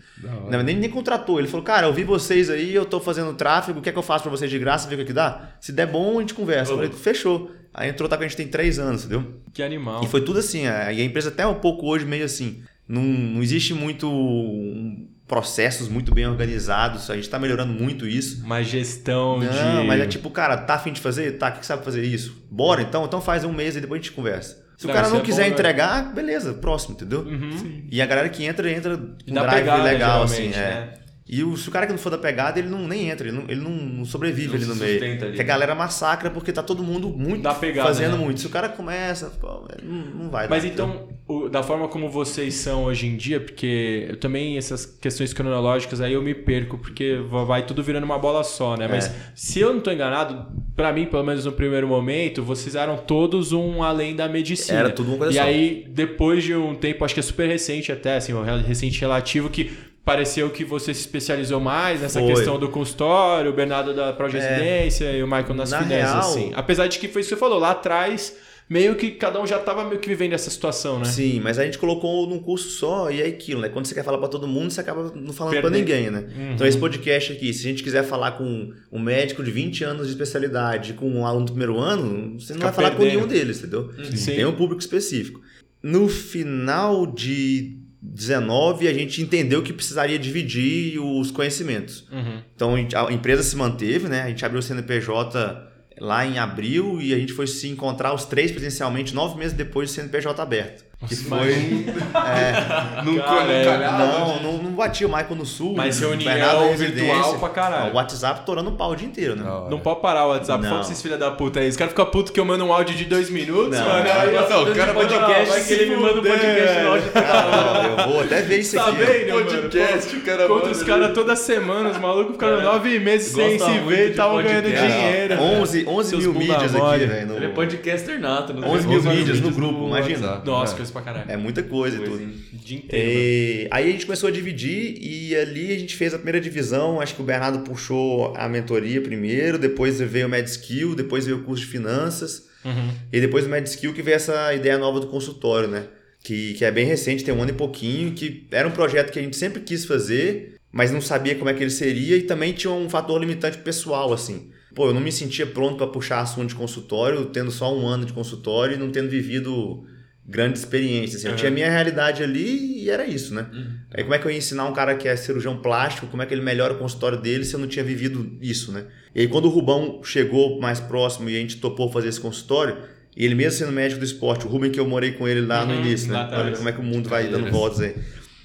Não, 0.50 0.64
nem, 0.64 0.78
nem 0.78 0.90
contratou, 0.90 1.40
ele 1.40 1.50
falou, 1.50 1.64
cara, 1.66 1.88
eu 1.88 1.94
vi 1.94 2.06
vocês 2.06 2.50
aí, 2.50 2.74
eu 2.74 2.86
tô 2.86 3.02
fazendo 3.02 3.34
tráfego, 3.34 3.80
o 3.80 3.82
que 3.82 3.90
é 3.90 3.92
que 3.92 4.00
eu 4.00 4.04
faço 4.04 4.24
pra 4.24 4.32
vocês 4.32 4.50
de 4.50 4.58
graça, 4.58 4.88
ver 4.88 4.96
o 4.96 4.98
que, 5.00 5.04
é 5.04 5.08
que 5.08 5.14
dá? 5.14 5.52
Se 5.60 5.74
der 5.74 5.88
bom, 5.88 6.18
a 6.18 6.22
gente 6.22 6.34
conversa. 6.34 6.72
Eu 6.72 6.78
falei, 6.78 6.92
fechou. 6.92 7.52
Aí 7.74 7.90
entrou, 7.90 8.08
tá 8.08 8.16
com 8.16 8.24
a 8.24 8.28
gente 8.28 8.38
tem 8.38 8.48
três 8.48 8.80
anos, 8.80 9.04
entendeu? 9.04 9.42
Que 9.54 9.62
animal. 9.62 10.06
E 10.06 10.08
foi 10.08 10.22
tudo 10.22 10.40
assim, 10.40 10.66
a, 10.66 10.92
e 10.94 11.02
a 11.02 11.04
empresa 11.04 11.28
até 11.30 11.46
um 11.46 11.56
pouco 11.56 11.86
hoje 11.86 12.06
meio 12.06 12.24
assim, 12.24 12.64
não, 12.88 13.04
não 13.04 13.44
existe 13.44 13.74
muito 13.74 14.10
um, 14.10 15.08
processos 15.28 15.90
muito 15.90 16.14
bem 16.14 16.26
organizados, 16.26 17.10
a 17.10 17.16
gente 17.16 17.30
tá 17.30 17.38
melhorando 17.38 17.74
muito 17.74 18.08
isso. 18.08 18.44
Uma 18.44 18.64
gestão 18.64 19.40
Não, 19.40 19.82
de... 19.82 19.88
mas 19.88 20.02
é 20.02 20.08
tipo, 20.08 20.30
cara, 20.30 20.58
tá 20.58 20.76
afim 20.76 20.94
de 20.94 21.02
fazer? 21.02 21.38
Tá, 21.38 21.50
o 21.50 21.60
que 21.60 21.66
sabe 21.66 21.84
fazer 21.84 22.04
isso? 22.04 22.42
Bora 22.50 22.82
então, 22.82 23.06
então 23.06 23.20
faz 23.20 23.44
um 23.44 23.52
mês 23.52 23.76
e 23.76 23.82
depois 23.82 24.00
a 24.00 24.04
gente 24.04 24.14
conversa. 24.14 24.66
Se 24.78 24.86
Não, 24.86 24.94
o 24.94 24.96
cara 24.96 25.10
não 25.10 25.18
é 25.18 25.22
quiser 25.22 25.44
bom, 25.44 25.50
né? 25.50 25.54
entregar, 25.54 26.14
beleza, 26.14 26.54
próximo, 26.54 26.94
entendeu? 26.94 27.22
Uhum. 27.22 27.88
E 27.92 28.02
a 28.02 28.06
galera 28.06 28.30
que 28.30 28.46
entra, 28.46 28.72
entra 28.72 28.96
com 28.96 29.34
drive 29.34 29.50
pegada, 29.50 29.84
legal, 29.84 30.24
assim, 30.24 30.54
é. 30.54 30.94
Né? 31.30 31.36
E 31.38 31.44
o, 31.44 31.58
se 31.58 31.68
o 31.68 31.72
cara 31.72 31.86
que 31.86 31.92
não 31.92 32.00
for 32.00 32.10
da 32.10 32.18
pegada, 32.18 32.58
ele 32.60 32.70
não 32.70 32.88
nem 32.88 33.10
entra, 33.10 33.28
ele 33.28 33.36
não, 33.38 33.44
ele 33.50 33.60
não, 33.62 34.06
sobrevive 34.06 34.48
Não 34.50 34.56
ali 34.56 34.66
no 34.66 34.76
meio. 34.76 35.04
ali, 35.04 35.16
Porque 35.18 35.26
a 35.42 35.44
né? 35.44 35.44
galera 35.44 35.76
massacra 35.76 36.30
porque 36.30 36.52
tá 36.54 36.64
todo 36.64 36.82
mundo 36.84 37.10
muito 37.10 37.42
Da 37.44 37.54
pegada, 37.54 37.88
fazendo 37.88 38.18
né? 38.18 38.24
muito. 38.24 38.40
Se 38.40 38.48
o 38.48 38.50
cara 38.50 38.70
começa, 38.70 39.30
pô, 39.40 39.68
não, 39.84 40.24
não 40.24 40.30
vai 40.30 40.48
Mas 40.48 40.64
dar, 40.64 40.70
entendeu? 40.70 40.86
então, 40.86 41.08
o- 41.28 41.50
da 41.50 41.62
forma 41.62 41.88
como 41.90 42.10
vocês 42.10 42.54
são 42.56 42.86
hoje 42.86 43.08
em 43.08 43.18
dia, 43.18 43.40
porque 43.42 44.06
eu 44.10 44.18
também, 44.18 44.58
essas 44.58 44.86
questões 44.86 45.34
cronológicas 45.34 46.00
aí 46.00 46.14
eu 46.14 46.22
me 46.22 46.34
perco, 46.34 46.78
porque 46.78 47.18
va- 47.30 47.44
vai 47.44 47.66
tudo 47.66 47.84
virando 47.84 48.06
uma 48.06 48.18
bola 48.18 48.44
só, 48.44 48.78
né? 48.78 48.88
Mas 48.88 49.08
É. 49.08 49.14
se 49.36 49.60
eu 49.60 49.74
não 49.74 49.82
tô 49.82 49.92
enganado, 49.92 50.46
pra 50.76 50.94
mim, 50.94 51.06
pelo 51.06 51.24
menos 51.24 51.44
no 51.46 51.52
primeiro 51.52 51.88
momento, 51.88 52.42
vocês 52.44 52.76
eram 52.76 52.96
todos 52.98 53.52
um 53.52 53.84
além 53.84 54.16
da 54.16 54.30
medicina. 54.30 54.80
Era 54.80 54.90
tudo 54.92 55.10
uma 55.10 55.18
coisa 55.18 55.34
E 55.34 55.36
só. 55.36 55.42
aí, 55.44 55.86
depois 55.90 56.44
de 56.44 56.56
um 56.56 56.74
tempo, 56.74 57.04
acho 57.04 57.14
que 57.14 57.20
é 57.20 57.24
super 57.24 57.48
recente 57.50 57.92
até, 57.92 58.16
assim, 58.16 58.34
um 58.34 58.44
recente 58.62 59.00
relativo, 59.02 59.50
que 59.50 59.72
pareceu 60.08 60.50
que 60.50 60.64
você 60.64 60.94
se 60.94 61.02
especializou 61.02 61.60
mais 61.60 62.02
nessa 62.02 62.20
Foi. 62.22 62.34
questão 62.34 62.58
do 62.58 62.70
consultório, 62.70 63.52
o 63.52 63.54
Bernardo 63.54 63.94
da 63.94 64.14
Progesidência 64.14 65.12
e 65.12 65.22
o 65.22 65.28
Michael 65.28 65.54
nas 65.54 65.72
Na 65.72 65.84
finanças, 65.84 66.10
real- 66.10 66.20
assim. 66.20 66.52
Apesar 66.56 66.88
de 66.88 66.98
que 66.98 67.08
foi 67.10 67.20
isso 67.22 67.30
que 67.30 67.36
você 67.36 67.40
falou, 67.40 67.60
lá 67.60 67.72
atrás, 67.72 68.36
meio 68.70 68.96
que 68.96 69.12
cada 69.12 69.42
um 69.42 69.46
já 69.46 69.60
tava 69.60 69.84
meio 69.86 70.00
que 70.00 70.08
vivendo 70.08 70.32
essa 70.34 70.50
situação, 70.50 71.00
né? 71.00 71.06
Sim, 71.06 71.42
mas 71.44 71.60
a 71.60 71.66
gente 71.66 71.78
colocou 71.78 72.26
num 72.28 72.40
curso 72.40 72.70
só 72.70 73.12
e 73.12 73.22
é 73.22 73.26
aquilo, 73.28 73.60
né? 73.62 73.68
Quando 73.70 73.86
você 73.86 73.94
quer 73.94 74.04
falar 74.06 74.18
pra 74.18 74.30
todo 74.30 74.48
mundo, 74.48 74.72
você 74.72 74.80
acaba 74.82 75.12
não 75.14 75.34
falando 75.34 75.54
Perder. 75.54 75.72
ninguém, 75.72 76.10
né? 76.10 76.26
Uhum. 76.36 76.52
Então 76.54 76.66
esse 76.66 76.78
podcast 76.78 77.34
aqui, 77.34 77.54
se 77.54 77.68
a 77.68 77.70
gente 77.70 77.84
quiser 77.84 78.04
falar 78.04 78.32
com 78.32 78.72
um 78.92 79.00
médico 79.00 79.44
de 79.44 79.52
20 79.52 79.84
anos 79.84 80.08
de 80.08 80.14
especialidade, 80.14 80.94
com 80.94 81.10
um 81.10 81.26
aluno 81.26 81.46
do 81.46 81.52
primeiro 81.52 81.78
ano, 81.78 82.40
você 82.40 82.54
não 82.54 82.60
Fica 82.62 82.72
vai 82.72 82.74
falar 82.74 82.92
com 82.92 82.98
perdendo. 82.98 83.16
nenhum 83.18 83.28
deles, 83.28 83.58
entendeu? 83.60 83.92
Sim. 84.16 84.36
Tem 84.38 84.46
um 84.46 84.54
público 84.56 84.80
específico. 84.82 85.42
No 85.84 86.08
final 86.08 87.06
de 87.06 87.77
19, 88.14 88.88
a 88.88 88.94
gente 88.94 89.22
entendeu 89.22 89.62
que 89.62 89.74
precisaria 89.74 90.18
dividir 90.18 91.00
os 91.00 91.32
conhecimentos. 91.32 92.08
Uhum. 92.12 92.42
Então 92.56 92.76
a 92.76 93.12
empresa 93.12 93.44
se 93.44 93.56
manteve, 93.56 94.08
né? 94.08 94.24
A 94.24 94.30
gente 94.30 94.46
abriu 94.46 94.60
o 94.60 94.64
CNPJ 94.64 95.68
lá 96.00 96.26
em 96.26 96.40
abril 96.40 97.02
e 97.02 97.14
a 97.14 97.18
gente 97.18 97.34
foi 97.34 97.48
se 97.48 97.68
encontrar 97.68 98.14
os 98.14 98.26
três 98.26 98.52
presencialmente 98.52 99.14
nove 99.14 99.38
meses 99.38 99.54
depois 99.54 99.90
do 99.90 99.94
CNPJ 99.96 100.42
aberto. 100.42 100.87
Que 101.08 101.16
foi. 101.16 101.86
É, 102.16 103.04
Não, 103.06 103.14
não 103.14 103.22
Cara, 103.24 103.64
calhava. 103.64 103.98
não, 104.08 104.42
não, 104.42 104.58
não 104.64 104.72
batia 104.72 105.06
o 105.06 105.10
Michael 105.12 105.36
no 105.36 105.46
sul. 105.46 105.76
Mas 105.78 105.98
o 106.02 106.08
reunião 106.08 106.34
Bernardo 106.34 106.74
virtual 106.76 107.38
pra 107.38 107.50
caralho. 107.50 107.92
O 107.94 107.96
WhatsApp 107.98 108.42
torando 108.44 108.72
o 108.72 108.74
pau 108.74 108.92
o 108.92 108.96
dia 108.96 109.08
inteiro, 109.08 109.36
né? 109.36 109.44
Não 109.70 109.80
pode 109.80 110.02
parar 110.02 110.26
o 110.26 110.30
WhatsApp. 110.30 110.64
Não. 110.64 110.70
Fala 110.70 110.82
pra 110.82 110.90
esses 110.92 111.02
filha 111.02 111.16
da 111.16 111.30
puta 111.30 111.60
aí. 111.60 111.70
Os 111.70 111.78
caras 111.78 111.92
ficam 111.92 112.06
putos 112.08 112.32
que 112.32 112.40
eu 112.40 112.46
mando 112.46 112.66
um 112.66 112.74
áudio 112.74 112.96
de 112.96 113.06
dois 113.06 113.30
minutos, 113.30 113.78
Não. 113.78 113.86
mano. 113.88 114.10
Aí, 114.10 114.32
Não, 114.34 114.42
ó, 114.60 114.64
o 114.64 114.76
cara 114.76 114.94
podcast, 114.96 115.50
vai 115.52 115.64
que 115.64 115.74
ele 115.74 115.86
me 115.96 116.02
manda 116.02 116.20
um 116.20 116.24
podcast 116.24 116.82
no 116.84 116.90
áudio. 116.90 117.12
Ah, 117.14 117.96
eu 118.06 118.10
vou 118.14 118.22
até 118.22 118.42
ver 118.42 118.58
isso 118.60 118.76
Tá 118.76 118.88
aqui. 118.88 118.92
ó. 118.92 119.06
vendo, 119.06 119.34
mano? 119.34 119.46
Podcast, 119.46 120.16
o 120.16 120.22
cara 120.22 120.48
Contra 120.48 120.72
os 120.72 120.84
caras 120.84 121.14
toda 121.14 121.36
semana, 121.36 121.90
os 121.90 121.98
malucos 122.00 122.34
ficaram 122.34 122.58
Cara, 122.58 122.70
nove 122.74 122.98
meses 123.00 123.34
sem 123.34 123.60
se 123.60 123.80
ver 123.82 124.08
e 124.08 124.10
estavam 124.12 124.42
ganhando 124.42 124.64
dinheiro. 124.66 125.34
É, 125.34 125.38
velho. 125.38 125.42
11, 125.62 125.86
11 125.88 126.10
Seus 126.10 126.24
mil 126.24 126.34
mídias 126.34 126.74
aqui, 126.76 127.06
velho. 127.06 127.36
Ele 127.36 127.46
é 127.46 127.50
podcaster 127.50 128.20
nato. 128.20 128.52
não 128.52 128.68
11 128.68 128.88
tem 128.88 129.00
mil 129.00 129.04
mídias 129.14 129.40
no 129.42 129.52
grupo, 129.52 129.88
imagina. 129.88 130.42
Nossa, 130.44 130.74
É. 130.74 130.87
coisa 130.92 130.94
pra 130.94 131.14
caralho. 131.14 131.32
É 131.32 131.38
muita 131.38 131.64
coisa 131.64 131.98
e 131.98 132.00
tudo. 132.00 132.18
Coisinha. 132.18 132.34
O 132.54 132.58
dia 132.58 132.78
inteiro. 132.78 133.08
mano. 133.08 133.20
É, 133.22 133.68
aí 133.72 133.90
a 133.90 133.92
gente 133.92 134.06
começou 134.06 134.30
a 134.30 134.32
dividir 134.32 134.98
e 135.02 135.36
ali 135.36 135.72
a 135.76 135.80
gente 135.80 135.96
fez 135.96 136.14
a 136.14 136.18
primeira 136.18 136.40
divisão. 136.42 137.00
Acho 137.02 137.16
que 137.16 137.22
o 137.22 137.26
Bernardo 137.26 137.60
puxou 137.60 138.36
a 138.36 138.48
mentoria 138.50 139.02
primeiro, 139.02 139.58
depois 139.58 140.00
veio 140.00 140.28
o 140.28 140.30
MedSkill, 140.30 140.96
depois 140.96 141.26
veio 141.26 141.38
o 141.38 141.44
curso 141.44 141.64
de 141.64 141.70
finanças 141.72 142.48
Uhum. 142.66 142.92
e 143.14 143.22
depois 143.22 143.46
o 143.46 143.50
MedSkill 143.50 143.94
que 143.94 144.02
veio 144.02 144.16
essa 144.16 144.54
ideia 144.54 144.78
nova 144.78 145.00
do 145.00 145.08
consultório, 145.08 145.70
né? 145.70 145.86
Que, 146.24 146.54
que 146.56 146.66
é 146.66 146.72
bem 146.72 146.86
recente, 146.86 147.24
tem 147.24 147.34
um 147.34 147.42
ano 147.42 147.52
e 147.52 147.54
pouquinho, 147.54 148.12
que 148.12 148.46
era 148.52 148.68
um 148.68 148.72
projeto 148.72 149.12
que 149.12 149.20
a 149.20 149.22
gente 149.22 149.38
sempre 149.38 149.62
quis 149.62 149.86
fazer, 149.86 150.58
mas 150.70 150.92
não 150.92 151.00
sabia 151.00 151.36
como 151.36 151.50
é 151.50 151.54
que 151.54 151.64
ele 151.64 151.70
seria 151.70 152.18
e 152.18 152.24
também 152.24 152.52
tinha 152.52 152.74
um 152.74 152.90
fator 152.90 153.18
limitante 153.22 153.60
pessoal, 153.60 154.12
assim. 154.12 154.50
Pô, 154.76 154.88
eu 154.88 154.94
não 154.94 155.00
me 155.00 155.12
sentia 155.12 155.46
pronto 155.46 155.78
para 155.78 155.88
puxar 155.88 156.20
assunto 156.20 156.50
de 156.50 156.56
consultório, 156.56 157.26
tendo 157.28 157.52
só 157.52 157.74
um 157.74 157.88
ano 157.88 158.06
de 158.06 158.12
consultório 158.12 158.76
e 158.76 158.78
não 158.78 158.92
tendo 158.92 159.08
vivido 159.10 159.86
grande 160.28 160.58
experiência. 160.60 161.18
Assim. 161.18 161.28
Eu 161.28 161.32
Uhum. 161.32 161.38
tinha 161.38 161.50
a 161.50 161.54
minha 161.54 161.70
realidade 161.70 162.22
ali 162.22 162.84
e 162.84 162.90
era 162.90 163.06
isso, 163.06 163.34
né? 163.34 163.48
Aí 163.94 164.04
como 164.04 164.14
é 164.14 164.20
que 164.20 164.26
eu 164.28 164.32
ia 164.32 164.38
ensinar 164.38 164.66
um 164.66 164.74
cara 164.74 164.96
que 164.96 165.08
é 165.08 165.16
cirurgião 165.16 165.58
plástico, 165.58 166.08
como 166.08 166.22
é 166.22 166.26
que 166.26 166.34
ele 166.34 166.42
melhora 166.42 166.74
o 166.74 166.78
consultório 166.78 167.18
dele 167.20 167.46
se 167.46 167.54
eu 167.54 167.60
não 167.60 167.68
tinha 167.68 167.84
vivido 167.86 168.38
isso, 168.42 168.72
né? 168.72 168.86
E 169.16 169.22
aí 169.22 169.28
quando 169.28 169.46
o 169.46 169.50
Rubão 169.50 170.02
chegou 170.04 170.60
mais 170.60 170.80
próximo 170.80 171.30
e 171.30 171.38
a 171.38 171.40
gente 171.40 171.58
topou 171.58 171.90
fazer 171.92 172.10
esse 172.10 172.20
consultório, 172.20 172.78
e 173.16 173.26
ele 173.26 173.34
mesmo 173.36 173.58
sendo 173.60 173.72
médico 173.72 174.00
do 174.00 174.06
esporte, 174.06 174.46
o 174.46 174.50
Ruben 174.50 174.70
que 174.70 174.80
eu 174.80 174.88
morei 174.88 175.14
com 175.14 175.28
ele 175.28 175.42
lá 175.42 175.66
no 175.66 175.74
Uhum, 175.74 175.80
início, 175.86 176.12
lá 176.12 176.28
né? 176.30 176.38
Olha 176.38 176.56
como 176.56 176.68
é 176.70 176.72
que 176.74 176.80
o 176.80 176.84
mundo 176.84 177.10
vai 177.10 177.24
dando 177.24 177.46
Cadeiras. 177.46 177.54
voltas 177.58 177.80
aí. 177.82 177.96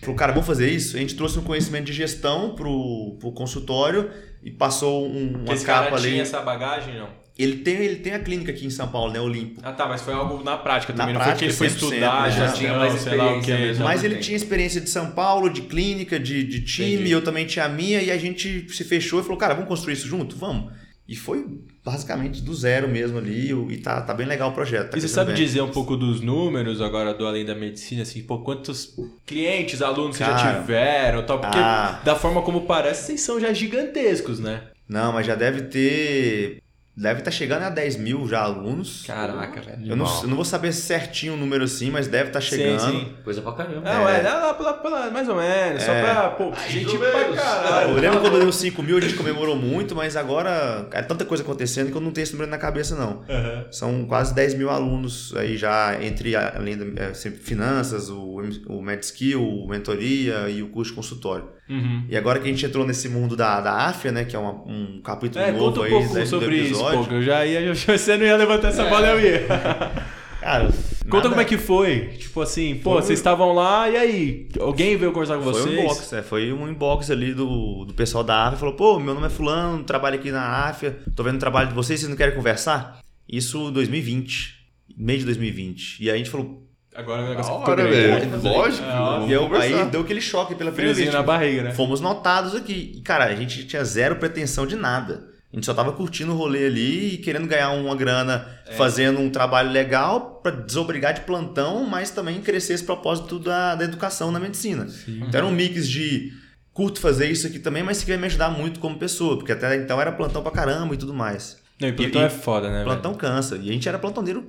Falou, 0.01 0.17
cara, 0.17 0.33
vamos 0.33 0.47
fazer 0.47 0.69
isso? 0.69 0.97
A 0.97 1.01
gente 1.01 1.15
trouxe 1.15 1.39
um 1.39 1.43
conhecimento 1.43 1.85
de 1.87 1.93
gestão 1.93 2.55
pro, 2.57 3.17
pro 3.21 3.31
consultório 3.33 4.11
e 4.43 4.51
passou 4.51 5.07
um, 5.07 5.35
uma 5.45 5.55
esse 5.55 5.65
cara 5.65 5.85
capa 5.85 5.97
ali. 5.97 6.11
tinha 6.11 6.23
essa 6.23 6.41
bagagem, 6.41 6.97
não? 6.99 7.09
Ele, 7.43 7.57
tem, 7.57 7.75
ele 7.75 7.97
tem 7.97 8.13
a 8.13 8.19
clínica 8.19 8.53
aqui 8.53 8.65
em 8.67 8.71
São 8.71 8.89
Paulo, 8.89 9.13
né? 9.13 9.21
Olimpo. 9.21 9.61
Ah, 9.65 9.73
tá, 9.73 9.87
mas 9.89 10.01
foi 10.03 10.15
algo 10.15 10.43
na 10.45 10.57
prática 10.57 10.93
Na 10.93 10.99
também. 11.01 11.15
não 11.15 11.21
foi 11.23 11.35
que 11.35 11.45
ele 11.47 11.53
foi 11.53 11.67
prática, 11.69 11.87
100%, 11.87 11.93
estudar, 11.93 12.23
né? 12.23 12.31
já 12.31 12.53
tinha 12.53 12.75
mais 12.75 13.01
sei 13.01 13.17
lá 13.17 13.25
o 13.25 13.39
experiência 13.39 13.57
quê. 13.57 13.63
mesmo. 13.63 13.85
Mas 13.85 14.01
não 14.01 14.05
ele 14.07 14.15
tem. 14.15 14.23
tinha 14.23 14.37
experiência 14.37 14.81
de 14.81 14.91
São 14.91 15.11
Paulo, 15.11 15.51
de 15.51 15.63
clínica, 15.63 16.21
de, 16.21 16.45
de 16.45 16.61
time, 16.65 16.95
Entendi. 16.95 17.11
eu 17.11 17.23
também 17.23 17.47
tinha 17.47 17.65
a 17.65 17.69
minha, 17.69 18.01
e 18.01 18.11
a 18.11 18.17
gente 18.17 18.67
se 18.73 18.85
fechou 18.85 19.21
e 19.21 19.23
falou, 19.23 19.37
cara, 19.39 19.55
vamos 19.55 19.69
construir 19.69 19.95
isso 19.95 20.07
junto? 20.07 20.37
Vamos. 20.37 20.73
E 21.09 21.17
foi 21.17 21.45
basicamente 21.85 22.41
do 22.41 22.55
zero 22.55 22.89
mesmo 22.89 23.19
ali, 23.19 23.51
e 23.53 23.77
tá, 23.79 24.01
tá 24.01 24.15
bem 24.15 24.27
legal 24.27 24.51
o 24.51 24.53
projeto. 24.55 24.91
tá 24.93 24.97
E 24.97 25.01
você 25.01 25.09
sabe 25.09 25.33
bem. 25.33 25.45
dizer 25.45 25.61
um 25.61 25.69
pouco 25.71 25.97
dos 25.97 26.21
números 26.21 26.81
agora 26.81 27.13
do 27.13 27.27
Além 27.27 27.45
da 27.45 27.55
Medicina, 27.57 28.03
assim, 28.03 28.23
pô, 28.23 28.39
quantos 28.39 28.95
clientes, 29.27 29.83
alunos 29.83 30.17
você 30.17 30.25
já 30.25 30.35
Cara, 30.35 30.61
tiveram 30.61 31.27
tal? 31.27 31.41
Porque 31.41 31.59
ah. 31.59 32.01
da 32.05 32.15
forma 32.15 32.41
como 32.43 32.63
parece, 32.63 33.07
vocês 33.07 33.21
são 33.21 33.41
já 33.41 33.53
gigantescos, 33.53 34.39
né? 34.39 34.63
Não, 34.89 35.13
mas 35.13 35.27
já 35.27 35.35
deve 35.35 35.63
ter... 35.63 36.62
Deve 36.95 37.21
estar 37.21 37.31
chegando 37.31 37.63
a 37.63 37.71
10 37.71 37.97
mil 37.97 38.29
já 38.29 38.41
alunos. 38.41 39.05
Caraca, 39.07 39.63
velho. 39.63 39.87
Eu 39.93 39.97
não, 39.97 40.21
eu 40.23 40.29
não 40.29 40.37
vou 40.37 40.45
saber 40.45 40.73
certinho 40.73 41.33
o 41.33 41.37
número 41.39 41.65
assim, 41.65 41.91
mas 41.91 42.07
deve 42.07 42.29
estar 42.29 42.41
chegando. 42.43 42.81
Sim, 42.81 42.91
sim. 42.91 43.17
Coisa 43.25 43.41
pra 43.41 43.53
caramba. 43.53 43.89
É, 43.89 43.99
ué, 43.99 44.21
lá, 44.23 44.53
lá, 44.61 44.83
lá, 44.91 45.11
mais 45.11 45.27
ou 45.27 45.37
menos, 45.37 45.83
só 45.83 45.91
É. 45.91 46.03
pra, 46.03 46.29
pô, 46.33 46.53
gente 46.69 46.99
pra 46.99 47.11
caralho. 47.35 47.91
Eu 47.93 47.97
lembro 47.99 48.21
quando 48.21 48.39
deu 48.41 48.53
5 48.53 48.83
mil, 48.83 48.99
a 48.99 49.01
gente 49.01 49.15
comemorou 49.15 49.57
muito, 49.57 49.95
mas 49.95 50.17
agora 50.19 50.87
é 50.93 51.01
tanta 51.01 51.25
coisa 51.25 51.43
acontecendo 51.43 51.91
que 51.91 51.97
eu 51.97 52.01
não 52.01 52.11
tenho 52.11 52.25
esse 52.25 52.33
número 52.35 52.51
na 52.51 52.59
cabeça, 52.59 52.95
não. 52.95 53.25
Aham. 53.27 53.65
São 53.71 54.05
quase 54.05 54.35
10 54.35 54.53
mil 54.55 54.69
alunos 54.69 55.35
aí 55.35 55.57
já 55.57 55.97
entre 56.03 56.37
a- 56.37 56.57
além 56.57 56.77
da 56.77 57.05
é, 57.05 57.15
sempre 57.15 57.41
finanças, 57.41 58.11
o, 58.11 58.39
o 58.69 58.83
MedSkill, 58.83 59.43
o 59.43 59.67
mentoria 59.67 60.47
e 60.51 60.63
o 60.63 60.69
curso 60.69 60.91
de 60.91 60.97
consultório. 60.97 61.49
Uhum. 61.73 62.05
E 62.09 62.17
agora 62.17 62.39
que 62.39 62.47
a 62.47 62.51
gente 62.51 62.65
entrou 62.67 62.87
nesse 62.87 63.09
mundo 63.09 63.35
da, 63.37 63.61
da 63.61 63.73
AFIA, 63.89 64.13
né, 64.13 64.25
que 64.25 64.37
é 64.37 64.39
uma- 64.39 64.53
um 64.67 65.01
capítulo 65.03 65.45
É, 65.45 65.51
novo 65.53 65.65
conta 65.67 65.81
um 65.81 65.83
aí 65.85 65.91
pouco 65.91 66.27
sobre 66.27 66.57
isso, 66.57 67.07
que 67.09 67.15
eu 67.15 67.23
já 67.23 67.47
ia, 67.47 67.73
você 67.75 68.17
não 68.17 68.25
ia 68.27 68.37
levantar 68.37 68.69
essa 68.69 68.85
bola, 68.85 69.07
eu 69.09 69.21
ia. 69.21 69.47
Cara, 70.43 70.65
Conta 71.05 71.17
nada- 71.17 71.29
como 71.29 71.41
é 71.41 71.45
que 71.45 71.57
foi. 71.57 72.09
Tipo 72.19 72.41
assim, 72.41 72.75
pô, 72.75 72.95
Foi- 72.95 73.03
vocês 73.03 73.19
estavam 73.21 73.53
lá 73.53 73.89
e 73.89 73.97
aí? 73.97 74.49
Alguém 74.59 74.97
veio 74.97 75.13
conversar 75.13 75.37
com 75.37 75.45
Foi 75.45 75.53
vocês? 75.53 75.79
um 75.79 75.83
inbox, 75.83 76.13
é, 76.13 76.23
foi 76.23 76.53
um 76.53 76.69
inbox 76.69 77.11
ali 77.13 77.33
do, 77.33 77.85
do 77.85 77.95
pessoal 77.95 78.25
da 78.25 78.47
AFIA, 78.47 78.59
falou, 78.59 78.75
pô, 78.75 78.99
meu 78.99 79.15
nome 79.15 79.27
é 79.27 79.31
fulano, 79.31 79.85
trabalho 79.85 80.17
aqui 80.17 80.33
na 80.33 80.67
AFIA, 80.69 80.99
tô 81.15 81.23
vendo 81.23 81.37
o 81.37 81.39
trabalho 81.39 81.69
de 81.69 81.75
vocês, 81.75 82.01
vocês 82.01 82.11
não 82.11 82.17
querem 82.17 82.35
conversar? 82.35 82.99
Isso 83.29 83.69
em 83.69 83.73
2020, 83.73 84.55
meio 84.97 85.21
de 85.21 85.25
2020. 85.27 86.03
E 86.03 86.11
aí 86.11 86.17
a 86.17 86.19
gente 86.19 86.29
falou, 86.31 86.62
Agora 86.95 87.23
o 87.23 87.29
negócio 87.29 87.53
ficou 87.53 87.73
hora, 87.73 87.89
velho. 87.89 88.43
Lógico. 88.43 88.85
É, 88.85 89.27
e 89.27 89.33
eu, 89.33 89.55
aí 89.55 89.85
deu 89.87 90.03
aquele 90.03 90.21
choque 90.21 90.55
pela 90.55 90.71
primeira 90.71 90.95
vez. 90.95 91.09
Friozinho 91.09 91.13
na 91.13 91.19
tipo, 91.19 91.27
barriga, 91.27 91.63
né? 91.63 91.73
Fomos 91.73 92.01
notados 92.01 92.55
aqui. 92.55 92.93
E, 92.97 93.01
cara, 93.01 93.25
a 93.25 93.35
gente 93.35 93.65
tinha 93.65 93.83
zero 93.85 94.17
pretensão 94.17 94.67
de 94.67 94.77
nada. 94.77 95.31
A 95.53 95.57
gente 95.57 95.67
só 95.67 95.75
tava 95.75 95.93
curtindo 95.93 96.33
o 96.33 96.37
rolê 96.37 96.67
ali 96.67 97.15
e 97.15 97.19
querendo 97.19 97.47
ganhar 97.47 97.71
uma 97.73 97.95
grana 97.95 98.47
É. 98.67 98.73
fazendo 98.73 99.21
um 99.21 99.29
trabalho 99.29 99.71
legal 99.71 100.41
pra 100.43 100.51
desobrigar 100.51 101.13
de 101.13 101.23
plantão, 101.23 101.85
mas 101.85 102.11
também 102.11 102.41
crescer 102.41 102.73
esse 102.75 102.85
propósito 102.85 103.39
da, 103.39 103.75
da 103.75 103.85
educação 103.85 104.31
na 104.33 104.41
medicina. 104.41 104.87
Então 105.07 105.39
era 105.39 105.47
um 105.47 105.51
mix 105.53 105.89
de 105.89 106.33
curto 106.73 107.01
fazer 107.01 107.31
isso 107.31 107.47
aqui 107.47 107.59
também, 107.59 107.83
mas 107.83 107.99
isso 107.99 108.05
aqui 108.05 108.13
vai 108.13 108.21
me 108.21 108.27
ajudar 108.29 108.49
muito 108.49 108.81
como 108.81 108.99
pessoa, 108.99 109.37
porque 109.37 109.53
até 109.53 109.77
então 109.77 110.01
era 110.01 110.11
plantão 110.11 110.43
pra 110.43 110.51
caramba 110.53 110.95
e 110.95 110.97
tudo 110.99 111.13
mais. 111.13 111.59
Não, 111.83 111.89
e 111.89 111.93
plantão 111.93 112.23
E- 112.23 112.25
é 112.25 112.31
foda, 112.31 112.71
né? 112.71 112.85
Plantão 112.85 113.15
cansa. 113.15 113.57
E 113.63 113.69
a 113.69 113.73
gente 113.73 113.89
era 113.89 113.99
plantoneiro 113.99 114.45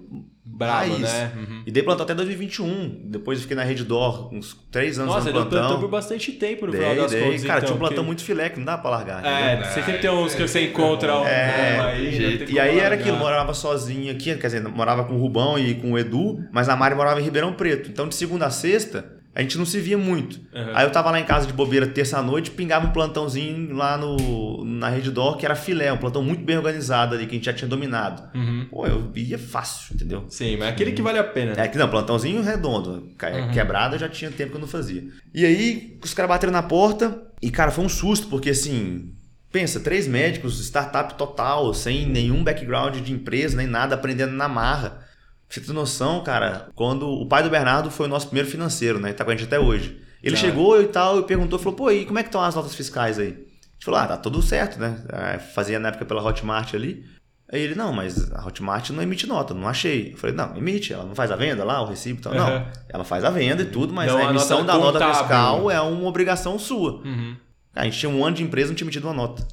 Brabo, 0.46 0.92
raiz. 0.92 1.00
né? 1.02 1.32
Uhum. 1.36 1.64
E 1.66 1.72
dei 1.72 1.82
plantão 1.82 2.04
até 2.04 2.14
2021. 2.14 3.02
Depois 3.06 3.40
eu 3.40 3.42
fiquei 3.42 3.56
na 3.58 3.64
Rede 3.64 3.84
Dor 3.84 4.32
uns 4.34 4.56
três 4.72 5.00
anos 5.00 5.14
Nossa, 5.16 5.24
no 5.26 5.30
ele 5.32 5.40
deu 5.40 5.46
plantão. 5.48 5.68
plantão 5.68 5.80
por 5.82 5.90
bastante 5.90 6.32
tempo 6.34 6.68
no 6.68 6.72
final 6.74 6.90
Dei, 6.90 6.98
das 7.02 7.12
dei. 7.12 7.24
contas. 7.24 7.44
Cara, 7.44 7.58
então, 7.58 7.66
tinha 7.68 7.76
um 7.76 7.80
plantão 7.80 8.04
que- 8.04 8.08
muito 8.08 8.24
filé 8.24 8.50
que 8.50 8.58
não 8.60 8.66
dá 8.66 8.78
pra 8.78 8.92
largar. 8.92 9.20
entendeu? 9.22 9.38
É, 9.38 9.64
você 9.64 9.82
sempre 9.82 9.98
tem 10.02 10.10
uns 10.12 10.36
que 10.36 10.42
você 10.48 10.62
encontra 10.68 11.18
um 11.20 11.26
É, 11.26 11.80
aí, 11.80 12.12
jeito. 12.14 12.46
tem 12.46 12.56
E 12.56 12.60
aí 12.60 12.78
era 12.80 12.96
aquilo, 12.96 13.18
morava 13.18 13.54
sozinho 13.54 14.12
aqui, 14.12 14.36
quer 14.36 14.48
dizer, 14.48 14.62
morava 14.62 15.06
com 15.06 15.16
o 15.16 15.18
Rubão 15.20 15.58
e 15.58 15.74
com 15.76 15.94
o 15.94 15.98
Edu, 15.98 16.44
mas 16.52 16.70
a 16.70 16.76
Mari 16.76 16.94
morava 16.94 17.20
em 17.20 17.24
Ribeirão 17.24 17.54
Preto. 17.54 17.90
Então 17.90 18.08
de 18.08 18.14
segunda 18.16 18.46
a 18.46 18.50
sexta, 18.52 19.23
a 19.36 19.42
gente 19.42 19.58
não 19.58 19.66
se 19.66 19.80
via 19.80 19.98
muito. 19.98 20.36
Uhum. 20.54 20.72
Aí 20.76 20.86
eu 20.86 20.92
tava 20.92 21.10
lá 21.10 21.20
em 21.20 21.26
casa 21.26 21.48
de 21.48 21.54
bobeira 21.54 21.88
terça-noite, 21.88 22.52
pingava 22.52 22.86
um 22.86 22.92
plantãozinho 22.92 23.74
lá 23.74 23.98
no, 23.98 24.64
na 24.64 24.90
Rede 24.90 25.10
Dor, 25.10 25.38
que 25.38 25.46
era 25.46 25.56
filé, 25.56 25.92
um 25.92 25.98
plantão 25.98 26.22
muito 26.22 26.44
bem 26.44 26.56
organizado 26.56 27.16
ali, 27.16 27.26
que 27.26 27.32
a 27.32 27.36
gente 27.36 27.46
já 27.46 27.54
tinha 27.54 27.68
dominado. 27.68 28.30
Uhum. 28.36 28.68
Pô, 28.70 28.86
eu 28.86 29.12
ia 29.16 29.40
fácil, 29.40 29.96
entendeu? 29.96 30.26
Sim, 30.30 30.58
mas 30.58 30.70
aquele 30.70 30.92
que 30.92 31.02
vale 31.02 31.18
a 31.18 31.24
pena. 31.24 31.54
É 31.58 31.68
que 31.68 31.78
não, 31.80 31.90
plantãozinho 31.90 32.44
redondo. 32.44 32.92
Uhum. 32.92 33.52
Quebrada 33.52 33.98
já 33.98 34.08
tinha 34.08 34.30
tempo 34.30 34.52
que 34.52 34.58
eu 34.58 34.62
não 34.62 34.68
fazia. 34.68 35.04
E 35.34 35.44
aí, 35.44 35.98
os 36.04 36.14
caras 36.14 36.30
bateram 36.30 36.54
na 36.54 36.64
porta 36.64 37.24
e, 37.42 37.50
cara, 37.50 37.72
foi 37.72 37.84
um 37.84 37.90
susto, 37.90 38.28
porque 38.28 38.52
assim. 38.52 39.12
Pensa, 39.52 39.80
três 39.80 40.08
médicos, 40.08 40.60
startup 40.66 41.14
total, 41.14 41.76
sem 41.76 42.08
nenhum 42.08 42.44
background 42.44 42.96
de 42.98 43.14
empresa, 43.14 43.56
nem 43.56 43.68
nada, 43.68 43.94
aprendendo 43.94 44.34
na 44.34 44.48
marra. 44.48 45.06
Você 45.54 45.62
ter 45.62 45.74
noção, 45.74 46.24
cara, 46.24 46.70
quando 46.76 47.08
o 47.08 47.26
pai 47.28 47.44
do 47.44 47.50
Bernardo 47.50 47.92
foi 47.92 48.08
o 48.08 48.10
nosso 48.10 48.26
primeiro 48.28 48.50
financeiro, 48.50 49.00
né? 49.00 49.14
Tá 49.14 49.24
com 49.24 49.30
a 49.32 49.36
gente 49.36 49.46
até 49.46 49.60
hoje. 49.60 50.00
Ele 50.24 50.36
Tá. 50.36 50.42
chegou 50.42 50.82
e 50.82 50.88
tal, 50.88 51.20
e 51.20 51.24
perguntou, 51.24 51.60
falou, 51.60 51.74
pô, 51.76 51.92
e 51.92 52.06
como 52.06 52.18
é 52.18 52.24
que 52.24 52.30
estão 52.30 52.42
as 52.42 52.56
notas 52.56 52.74
fiscais 52.74 53.20
aí? 53.20 53.28
A 53.28 53.30
gente 53.74 53.86
falou, 53.86 54.00
ah, 54.00 54.08
tá 54.08 54.18
tudo 54.18 54.42
certo, 54.42 54.80
né? 54.80 54.98
Ah, 55.12 55.38
Fazia 55.38 55.78
na 55.80 55.90
época 55.90 56.06
pela 56.06 56.24
Hotmart 56.24 56.74
ali. 56.74 57.06
Aí 57.52 57.62
ele, 57.62 57.76
não, 57.76 57.94
mas 57.94 58.32
a 58.32 58.44
Hotmart 58.48 58.90
não 58.90 59.04
emite 59.04 59.28
nota, 59.28 59.54
não 59.54 59.68
achei. 59.68 60.14
Eu 60.14 60.18
falei, 60.18 60.36
não, 60.36 60.58
emite, 60.58 60.92
ela 60.92 61.04
não 61.04 61.14
faz 61.14 61.30
a 61.30 61.36
venda 61.36 61.64
lá, 61.64 61.82
o 61.82 61.86
recibo 61.86 62.20
e 62.20 62.24
tal. 62.24 62.34
Uhum. 62.34 62.40
Não, 62.40 62.68
ela 62.90 63.04
faz 63.04 63.24
a 63.24 63.30
venda 63.30 63.62
e 63.62 63.66
tudo, 63.66 63.94
mas 63.94 64.12
Não, 64.12 64.18
a 64.18 64.22
a 64.22 64.30
emissão 64.32 64.60
nota 64.64 64.72
da 64.72 64.78
nota 64.80 64.94
contábil. 64.94 65.16
fiscal 65.20 65.70
é 65.72 65.80
uma 65.82 66.08
obrigação 66.08 66.58
sua. 66.58 66.94
Uhum. 67.06 67.36
A 67.76 67.84
gente 67.84 68.00
tinha 68.00 68.10
um 68.10 68.26
ano 68.26 68.36
de 68.38 68.42
empresa 68.44 68.70
e 68.70 68.72
não 68.72 68.76
tinha 68.76 68.86
emitido 68.86 69.06
uma 69.08 69.14
nota. 69.14 69.46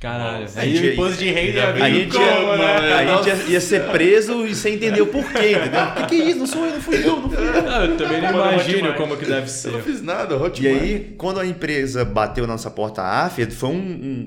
Caralho. 0.00 0.46
Aí 0.56 0.70
a 0.70 0.72
o 0.72 0.76
gente- 0.76 0.92
imposto 0.92 1.16
de 1.18 1.30
renda 1.30 1.58
ia 1.58 1.68
A 1.68 1.72
vir 1.72 1.94
gente, 1.94 2.12
como, 2.12 2.22
ia, 2.26 2.56
né? 2.58 2.92
a 2.92 3.16
gente 3.16 3.28
ia, 3.28 3.52
ia 3.54 3.60
ser 3.62 3.84
preso 3.90 4.44
e 4.46 4.54
sem 4.54 4.74
entender 4.74 5.00
o 5.00 5.06
porquê, 5.06 5.52
entendeu? 5.52 5.84
O 5.84 5.94
que, 5.94 6.06
que 6.06 6.14
é 6.20 6.24
isso? 6.26 6.38
Não 6.38 6.46
sou 6.46 6.66
eu, 6.66 6.72
não 6.74 6.80
fui 6.82 6.96
eu, 6.98 7.16
não 7.20 7.30
fui 7.30 7.46
eu. 7.48 7.62
Não, 7.62 7.84
eu 7.84 7.96
também 7.96 8.20
não 8.20 8.30
imagino 8.30 8.92
como 8.94 9.16
que 9.16 9.24
deve 9.24 9.36
Eu 9.36 9.40
não 9.40 9.48
ser. 9.48 9.82
fiz 9.82 10.02
nada, 10.02 10.34
Hotmart. 10.36 10.58
E 10.60 10.68
aí, 10.68 11.14
quando 11.16 11.40
a 11.40 11.46
empresa 11.46 12.04
bateu 12.04 12.46
na 12.46 12.52
nossa 12.52 12.70
porta 12.70 13.00
a 13.00 13.24
AF, 13.24 13.46
foi 13.52 13.70
um, 13.70 13.72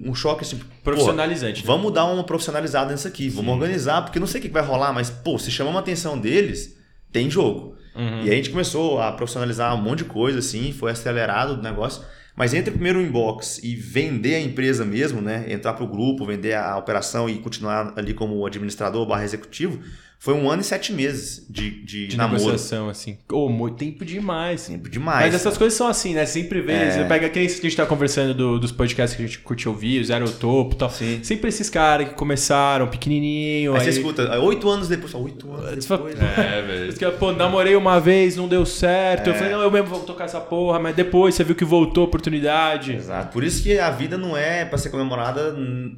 um, 0.05 0.09
um 0.09 0.15
choque 0.15 0.43
assim. 0.43 0.57
pô, 0.57 0.65
Profissionalizante. 0.85 1.61
né? 1.61 1.67
Vamos 1.67 1.93
dar 1.93 2.05
uma 2.05 2.23
profissionalizada 2.23 2.91
nisso 2.91 3.07
aqui, 3.07 3.29
vamos 3.29 3.53
organizar, 3.53 4.01
porque 4.01 4.19
não 4.19 4.25
sei 4.27 4.39
o 4.39 4.41
que 4.41 4.49
vai 4.49 4.63
rolar, 4.63 4.91
mas, 4.91 5.11
pô, 5.11 5.37
se 5.37 5.51
chamamos 5.51 5.77
a 5.77 5.81
atenção 5.81 6.17
deles, 6.17 6.75
tem 7.11 7.29
jogo. 7.29 7.75
Uhum. 7.95 8.21
E 8.23 8.29
aí 8.29 8.31
a 8.31 8.35
gente 8.35 8.49
começou 8.49 8.99
a 8.99 9.11
profissionalizar 9.11 9.75
um 9.75 9.81
monte 9.81 9.99
de 9.99 10.05
coisa, 10.05 10.39
assim, 10.39 10.73
foi 10.73 10.91
acelerado 10.91 11.53
o 11.53 11.61
negócio. 11.61 12.01
Mas 12.39 12.53
entre 12.53 12.71
primeiro 12.71 12.99
o 12.99 13.01
inbox 13.01 13.59
e 13.61 13.75
vender 13.75 14.35
a 14.35 14.39
empresa 14.39 14.85
mesmo, 14.85 15.19
né? 15.19 15.51
Entrar 15.51 15.73
pro 15.73 15.85
grupo, 15.85 16.25
vender 16.25 16.53
a 16.53 16.77
operação 16.77 17.29
e 17.29 17.37
continuar 17.37 17.91
ali 17.97 18.13
como 18.13 18.45
administrador 18.45 19.05
barra 19.05 19.25
executivo, 19.25 19.83
foi 20.21 20.33
um 20.33 20.49
ano 20.51 20.61
e 20.61 20.65
sete 20.65 20.91
meses 20.91 21.45
de, 21.49 21.81
de, 21.85 22.07
De 22.07 22.17
namoro. 22.17 22.39
negociação, 22.41 22.89
assim. 22.89 23.17
Ô, 23.31 23.47
muito 23.47 23.77
tempo 23.77 24.03
demais. 24.03 24.67
Tempo 24.67 24.89
demais. 24.89 25.25
Mas 25.27 25.33
essas 25.35 25.57
coisas 25.57 25.77
são 25.77 25.87
assim, 25.87 26.13
né? 26.13 26.25
Sempre 26.25 26.59
vê, 26.61 26.73
É. 26.73 26.91
você 26.91 27.05
pega 27.05 27.25
aqueles 27.27 27.57
que 27.57 27.65
a 27.65 27.69
gente 27.69 27.77
tá 27.77 27.85
conversando 27.85 28.33
do- 28.33 28.59
dos 28.59 28.71
podcasts 28.73 29.15
que 29.15 29.23
a 29.23 29.25
gente 29.25 29.39
curte 29.39 29.69
ouvir, 29.69 30.01
o 30.01 30.05
Zero 30.05 30.29
Topo 30.29 30.75
e 30.75 30.77
tal. 30.77 30.89
Sim. 30.89 31.21
Sempre 31.23 31.47
esses 31.47 31.69
caras 31.69 32.09
que 32.09 32.15
começaram 32.15 32.87
pequenininho. 32.87 33.73
Aí 33.75 33.79
Aí, 33.79 33.85
você 33.85 33.99
escuta, 33.99 34.39
oito 34.41 34.69
anos 34.69 34.89
depois, 34.89 35.13
oito 35.13 35.53
anos 35.53 35.85
depois. 35.85 36.15
É, 36.19 36.61
velho. 36.61 37.11
Pô, 37.17 37.31
namorei 37.31 37.75
uma 37.77 37.97
vez, 37.99 38.35
não 38.35 38.47
deu 38.47 38.65
certo. 38.65 39.27
Eu 39.27 39.33
É. 39.33 39.37
falei, 39.37 39.53
não, 39.53 39.61
eu 39.61 39.71
mesmo 39.71 39.87
vou 39.87 39.99
tocar 40.01 40.25
essa 40.25 40.41
porra, 40.41 40.79
mas 40.79 40.95
depois 40.95 41.33
você 41.35 41.43
viu 41.45 41.55
que 41.55 41.63
voltou 41.65 42.03
a 42.03 42.07
oportunidade. 42.07 42.93
Exato. 42.93 43.31
Por 43.31 43.43
isso 43.43 43.63
que 43.63 43.79
a 43.79 43.89
vida 43.89 44.17
não 44.17 44.35
é 44.35 44.65
pra 44.65 44.77
ser 44.77 44.89
comemorada 44.89 45.55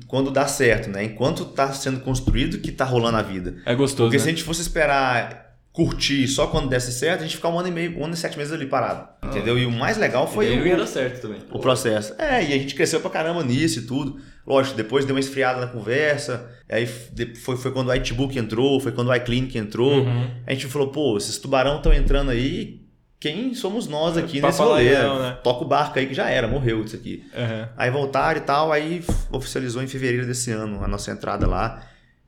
quando 0.07 0.29
dá 0.29 0.45
certo, 0.47 0.89
né? 0.91 1.03
Enquanto 1.05 1.43
tá 1.45 1.73
sendo 1.73 1.99
construído 2.01 2.59
que 2.59 2.71
tá 2.71 2.85
rolando 2.85 3.17
a 3.17 3.21
vida. 3.23 3.55
É 3.65 3.73
gostoso. 3.73 4.10
Porque 4.11 4.17
né? 4.17 4.23
se 4.23 4.29
a 4.29 4.31
gente 4.31 4.43
fosse 4.43 4.61
esperar 4.61 5.51
curtir 5.73 6.27
só 6.27 6.47
quando 6.47 6.67
desse 6.67 6.91
certo, 6.91 7.21
a 7.21 7.23
gente 7.23 7.37
ficar 7.37 7.49
um 7.49 7.57
ano 7.57 7.69
e 7.69 7.71
meio, 7.71 7.97
um 7.97 8.03
ano 8.03 8.13
e 8.13 8.17
sete 8.17 8.37
meses 8.37 8.51
ali 8.51 8.65
parado. 8.65 9.07
Entendeu? 9.23 9.57
E 9.57 9.65
o 9.65 9.71
mais 9.71 9.97
legal 9.97 10.27
foi 10.27 10.59
o, 10.59 10.77
dar 10.77 10.85
certo 10.85 11.21
também. 11.21 11.39
o 11.49 11.59
processo. 11.59 12.13
É, 12.17 12.43
e 12.43 12.53
a 12.53 12.57
gente 12.57 12.75
cresceu 12.75 12.99
pra 12.99 13.09
caramba 13.09 13.43
nisso 13.43 13.79
e 13.79 13.81
tudo. 13.83 14.19
Lógico, 14.45 14.75
depois 14.75 15.05
deu 15.05 15.15
uma 15.15 15.19
esfriada 15.19 15.61
na 15.61 15.67
conversa. 15.67 16.49
Aí 16.69 16.85
foi, 16.85 17.55
foi 17.55 17.71
quando 17.71 17.87
o 17.87 17.95
iTbook 17.95 18.37
entrou, 18.37 18.79
foi 18.79 18.91
quando 18.91 19.07
o 19.07 19.15
iClinic 19.15 19.57
entrou. 19.57 19.99
Uhum. 19.99 20.29
A 20.45 20.53
gente 20.53 20.67
falou, 20.67 20.89
pô, 20.89 21.15
esses 21.15 21.37
tubarão 21.37 21.77
estão 21.77 21.93
entrando 21.93 22.31
aí. 22.31 22.81
Quem 23.19 23.53
somos 23.53 23.87
nós 23.87 24.17
aqui 24.17 24.39
Pra 24.39 24.49
nesse 24.49 24.59
rolê? 24.59 24.97
não, 24.97 25.19
né? 25.19 25.37
Toca 25.43 25.63
o 25.63 25.67
barco 25.67 25.99
aí 25.99 26.07
que 26.07 26.13
já 26.13 26.27
era, 26.27 26.47
morreu 26.47 26.83
isso 26.83 26.95
aqui. 26.95 27.23
Uhum. 27.35 27.67
Aí 27.77 27.91
voltaram 27.91 28.41
e 28.41 28.43
tal, 28.43 28.71
aí 28.71 29.03
oficializou 29.31 29.81
em 29.83 29.87
fevereiro 29.87 30.25
desse 30.25 30.51
ano 30.51 30.83
a 30.83 30.87
nossa 30.87 31.11
entrada 31.11 31.45
lá. 31.45 31.83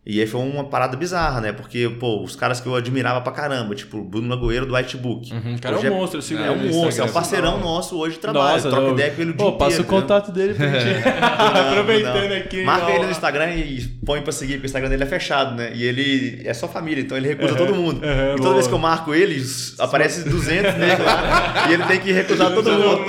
E 0.05 0.19
aí 0.19 0.27
foi 0.27 0.41
uma 0.41 0.65
parada 0.65 0.97
bizarra, 0.97 1.39
né? 1.39 1.53
Porque, 1.53 1.87
pô, 1.97 2.21
os 2.21 2.35
caras 2.35 2.59
que 2.59 2.67
eu 2.67 2.75
admirava 2.75 3.21
pra 3.21 3.31
caramba, 3.31 3.73
tipo 3.73 3.99
o 3.99 4.03
Bruno 4.03 4.27
Lagoeiro 4.27 4.65
do 4.65 4.73
Whitebook. 4.75 5.31
Uhum, 5.33 5.55
o 5.55 5.61
cara 5.61 5.77
Hoje 5.77 5.87
é 5.87 5.91
um 5.91 5.95
monstro, 5.95 6.17
eu 6.17 6.21
sigo 6.21 6.41
É 6.41 6.51
ele 6.51 6.67
um 6.69 6.73
monstro, 6.73 7.03
é 7.05 7.07
um 7.07 7.11
parceirão 7.13 7.57
nosso 7.61 7.97
hoje 7.97 8.15
de 8.15 8.19
trabalho. 8.21 8.55
Nossa, 8.55 8.69
troca 8.69 8.85
não. 8.87 8.93
ideia 8.93 9.11
com 9.11 9.21
ele 9.21 9.31
o 9.31 9.33
dia 9.33 9.45
Pô, 9.45 9.53
passa 9.53 9.81
o 9.81 9.85
contato 9.85 10.29
dele 10.33 10.55
pra 10.55 10.67
gente. 10.77 11.07
Aproveitando 11.07 12.29
Não. 12.29 12.35
aqui. 12.37 12.63
Marca 12.65 12.87
ó. 12.87 12.89
ele 12.89 13.05
no 13.05 13.11
Instagram 13.11 13.49
e 13.51 13.81
põe 14.05 14.21
pra 14.21 14.33
seguir, 14.33 14.55
porque 14.55 14.65
o 14.65 14.67
Instagram 14.67 14.89
dele 14.89 15.03
é 15.03 15.05
fechado, 15.05 15.55
né? 15.55 15.71
E 15.73 15.83
ele 15.85 16.41
é 16.45 16.53
só 16.53 16.67
família, 16.67 17.01
então 17.01 17.15
ele 17.15 17.29
recusa 17.29 17.55
todo 17.55 17.73
mundo. 17.73 18.01
uhum, 18.05 18.11
e 18.11 18.35
toda 18.35 18.41
boa. 18.41 18.53
vez 18.55 18.67
que 18.67 18.73
eu 18.73 18.79
marco 18.79 19.13
ele, 19.13 19.41
aparece 19.79 20.27
200 20.27 20.73
nele 20.75 21.01
lá 21.01 21.65
e 21.71 21.73
ele 21.75 21.83
tem 21.85 21.99
que 22.01 22.11
recusar 22.11 22.51
todo 22.53 22.69
mundo. 22.69 23.03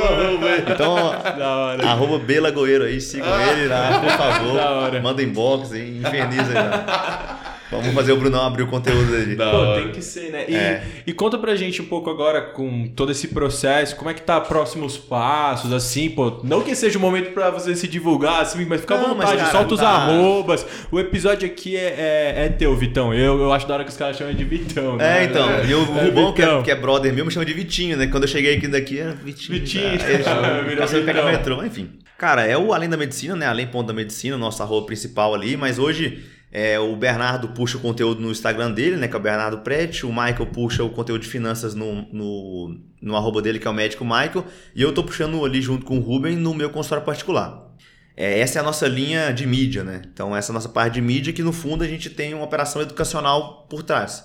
Então, 0.72 0.94
Da 1.36 1.56
hora. 1.56 1.86
arroba 1.88 2.18
Bela 2.20 2.52
Goeiro 2.52 2.84
aí, 2.84 3.00
sigam 3.00 3.28
ele 3.50 3.66
lá, 3.66 4.00
por 4.00 4.10
favor. 4.10 5.02
Manda 5.02 5.22
inbox 5.24 5.72
aí, 5.72 5.98
inferniza 5.98 6.48
aí 6.50 6.54
lá. 6.54 6.83
Vamos 7.70 7.92
fazer 7.92 8.12
o 8.12 8.16
Brunão 8.16 8.42
abrir 8.46 8.62
o 8.62 8.68
conteúdo 8.68 9.10
dele. 9.10 9.34
Pô, 9.34 9.74
tem 9.74 9.90
que 9.90 10.00
ser, 10.00 10.30
né? 10.30 10.44
E, 10.48 10.54
É. 10.54 10.82
e 11.06 11.12
conta 11.12 11.36
pra 11.38 11.56
gente 11.56 11.82
um 11.82 11.86
pouco 11.86 12.08
agora 12.08 12.40
com 12.40 12.86
todo 12.94 13.10
esse 13.10 13.28
processo, 13.28 13.96
como 13.96 14.10
é 14.10 14.14
que 14.14 14.22
tá 14.22 14.40
próximos 14.40 14.96
passos, 14.96 15.72
assim, 15.72 16.08
pô. 16.08 16.40
Não 16.44 16.60
que 16.60 16.72
seja 16.76 16.98
o 16.98 17.00
momento 17.00 17.32
pra 17.32 17.50
você 17.50 17.74
se 17.74 17.88
divulgar, 17.88 18.42
assim, 18.42 18.64
mas 18.64 18.80
fica 18.82 18.94
à 18.94 18.98
Não, 18.98 19.08
mas, 19.08 19.28
vontade, 19.30 19.38
cara, 19.38 19.50
solta 19.50 19.74
os 19.74 19.80
tá. 19.80 19.88
arrobas. 19.88 20.64
O 20.92 21.00
episódio 21.00 21.46
aqui 21.48 21.76
é, 21.76 22.34
é, 22.36 22.44
é 22.44 22.48
teu, 22.48 22.76
Vitão. 22.76 23.12
Eu, 23.12 23.40
eu 23.40 23.52
acho 23.52 23.66
da 23.66 23.74
hora 23.74 23.82
que 23.84 23.90
os 23.90 23.96
caras 23.96 24.16
chamam 24.16 24.34
de 24.34 24.44
Vitão, 24.44 24.96
né? 24.96 25.22
É, 25.22 25.24
então. 25.24 25.48
E 25.64 25.74
o 25.74 25.80
É, 25.98 26.04
Rubão, 26.04 26.32
que, 26.32 26.42
Vitão. 26.42 26.60
é, 26.60 26.62
que 26.62 26.70
é 26.70 26.76
brother 26.76 27.12
meu, 27.12 27.24
me 27.24 27.32
chama 27.32 27.46
de 27.46 27.54
Vitinho, 27.54 27.96
né? 27.96 28.06
Quando 28.06 28.22
eu 28.24 28.28
cheguei 28.28 28.56
aqui 28.56 28.68
daqui, 28.68 29.00
era 29.00 29.12
Vitinho. 29.14 29.58
Vitinho. 29.58 29.98
tá? 29.98 30.10
Ele 30.10 30.22
chama, 30.22 30.62
virou 30.62 30.76
passou 30.76 31.00
a 31.00 31.02
pegar 31.02 31.22
Vitão. 31.22 31.32
metrô, 31.32 31.64
enfim. 31.64 31.90
Cara, 32.16 32.44
é 32.46 32.56
o 32.56 32.72
Além 32.72 32.88
da 32.88 32.96
Medicina, 32.96 33.34
né? 33.34 33.46
Além 33.46 33.66
Ponto 33.66 33.88
da 33.88 33.92
Medicina, 33.92 34.36
nosso 34.38 34.62
arroba 34.62 34.86
principal 34.86 35.34
ali, 35.34 35.56
mas 35.56 35.80
hoje 35.80 36.22
é, 36.56 36.78
o 36.78 36.94
Bernardo 36.94 37.48
puxa 37.48 37.76
o 37.76 37.80
conteúdo 37.80 38.20
no 38.20 38.30
Instagram 38.30 38.70
dele, 38.70 38.96
né? 38.96 39.08
Que 39.08 39.16
é 39.16 39.18
o 39.18 39.22
Bernardo 39.22 39.58
Prete, 39.58 40.06
o 40.06 40.10
Michael 40.10 40.46
puxa 40.46 40.84
o 40.84 40.90
conteúdo 40.90 41.22
de 41.22 41.28
finanças 41.28 41.74
no, 41.74 42.06
no, 42.12 42.78
no 43.02 43.16
arroba 43.16 43.42
dele, 43.42 43.58
que 43.58 43.66
é 43.66 43.70
o 43.70 43.74
médico 43.74 44.04
Michael, 44.04 44.46
e 44.72 44.80
eu 44.80 44.94
tô 44.94 45.02
puxando 45.02 45.44
ali 45.44 45.60
junto 45.60 45.84
com 45.84 45.98
o 45.98 46.00
Ruben 46.00 46.36
no 46.36 46.54
meu 46.54 46.70
consultório 46.70 47.04
particular. 47.04 47.74
É, 48.16 48.38
essa 48.38 48.60
é 48.60 48.62
a 48.62 48.62
nossa 48.62 48.86
linha 48.86 49.32
de 49.32 49.44
mídia, 49.44 49.82
né? 49.82 50.02
Então, 50.12 50.36
essa 50.36 50.52
é 50.52 50.52
a 50.52 50.54
nossa 50.54 50.68
parte 50.68 50.94
de 50.94 51.00
mídia 51.00 51.32
que, 51.32 51.42
no 51.42 51.52
fundo, 51.52 51.82
a 51.82 51.88
gente 51.88 52.08
tem 52.08 52.32
uma 52.32 52.44
operação 52.44 52.80
educacional 52.80 53.66
por 53.68 53.82
trás. 53.82 54.22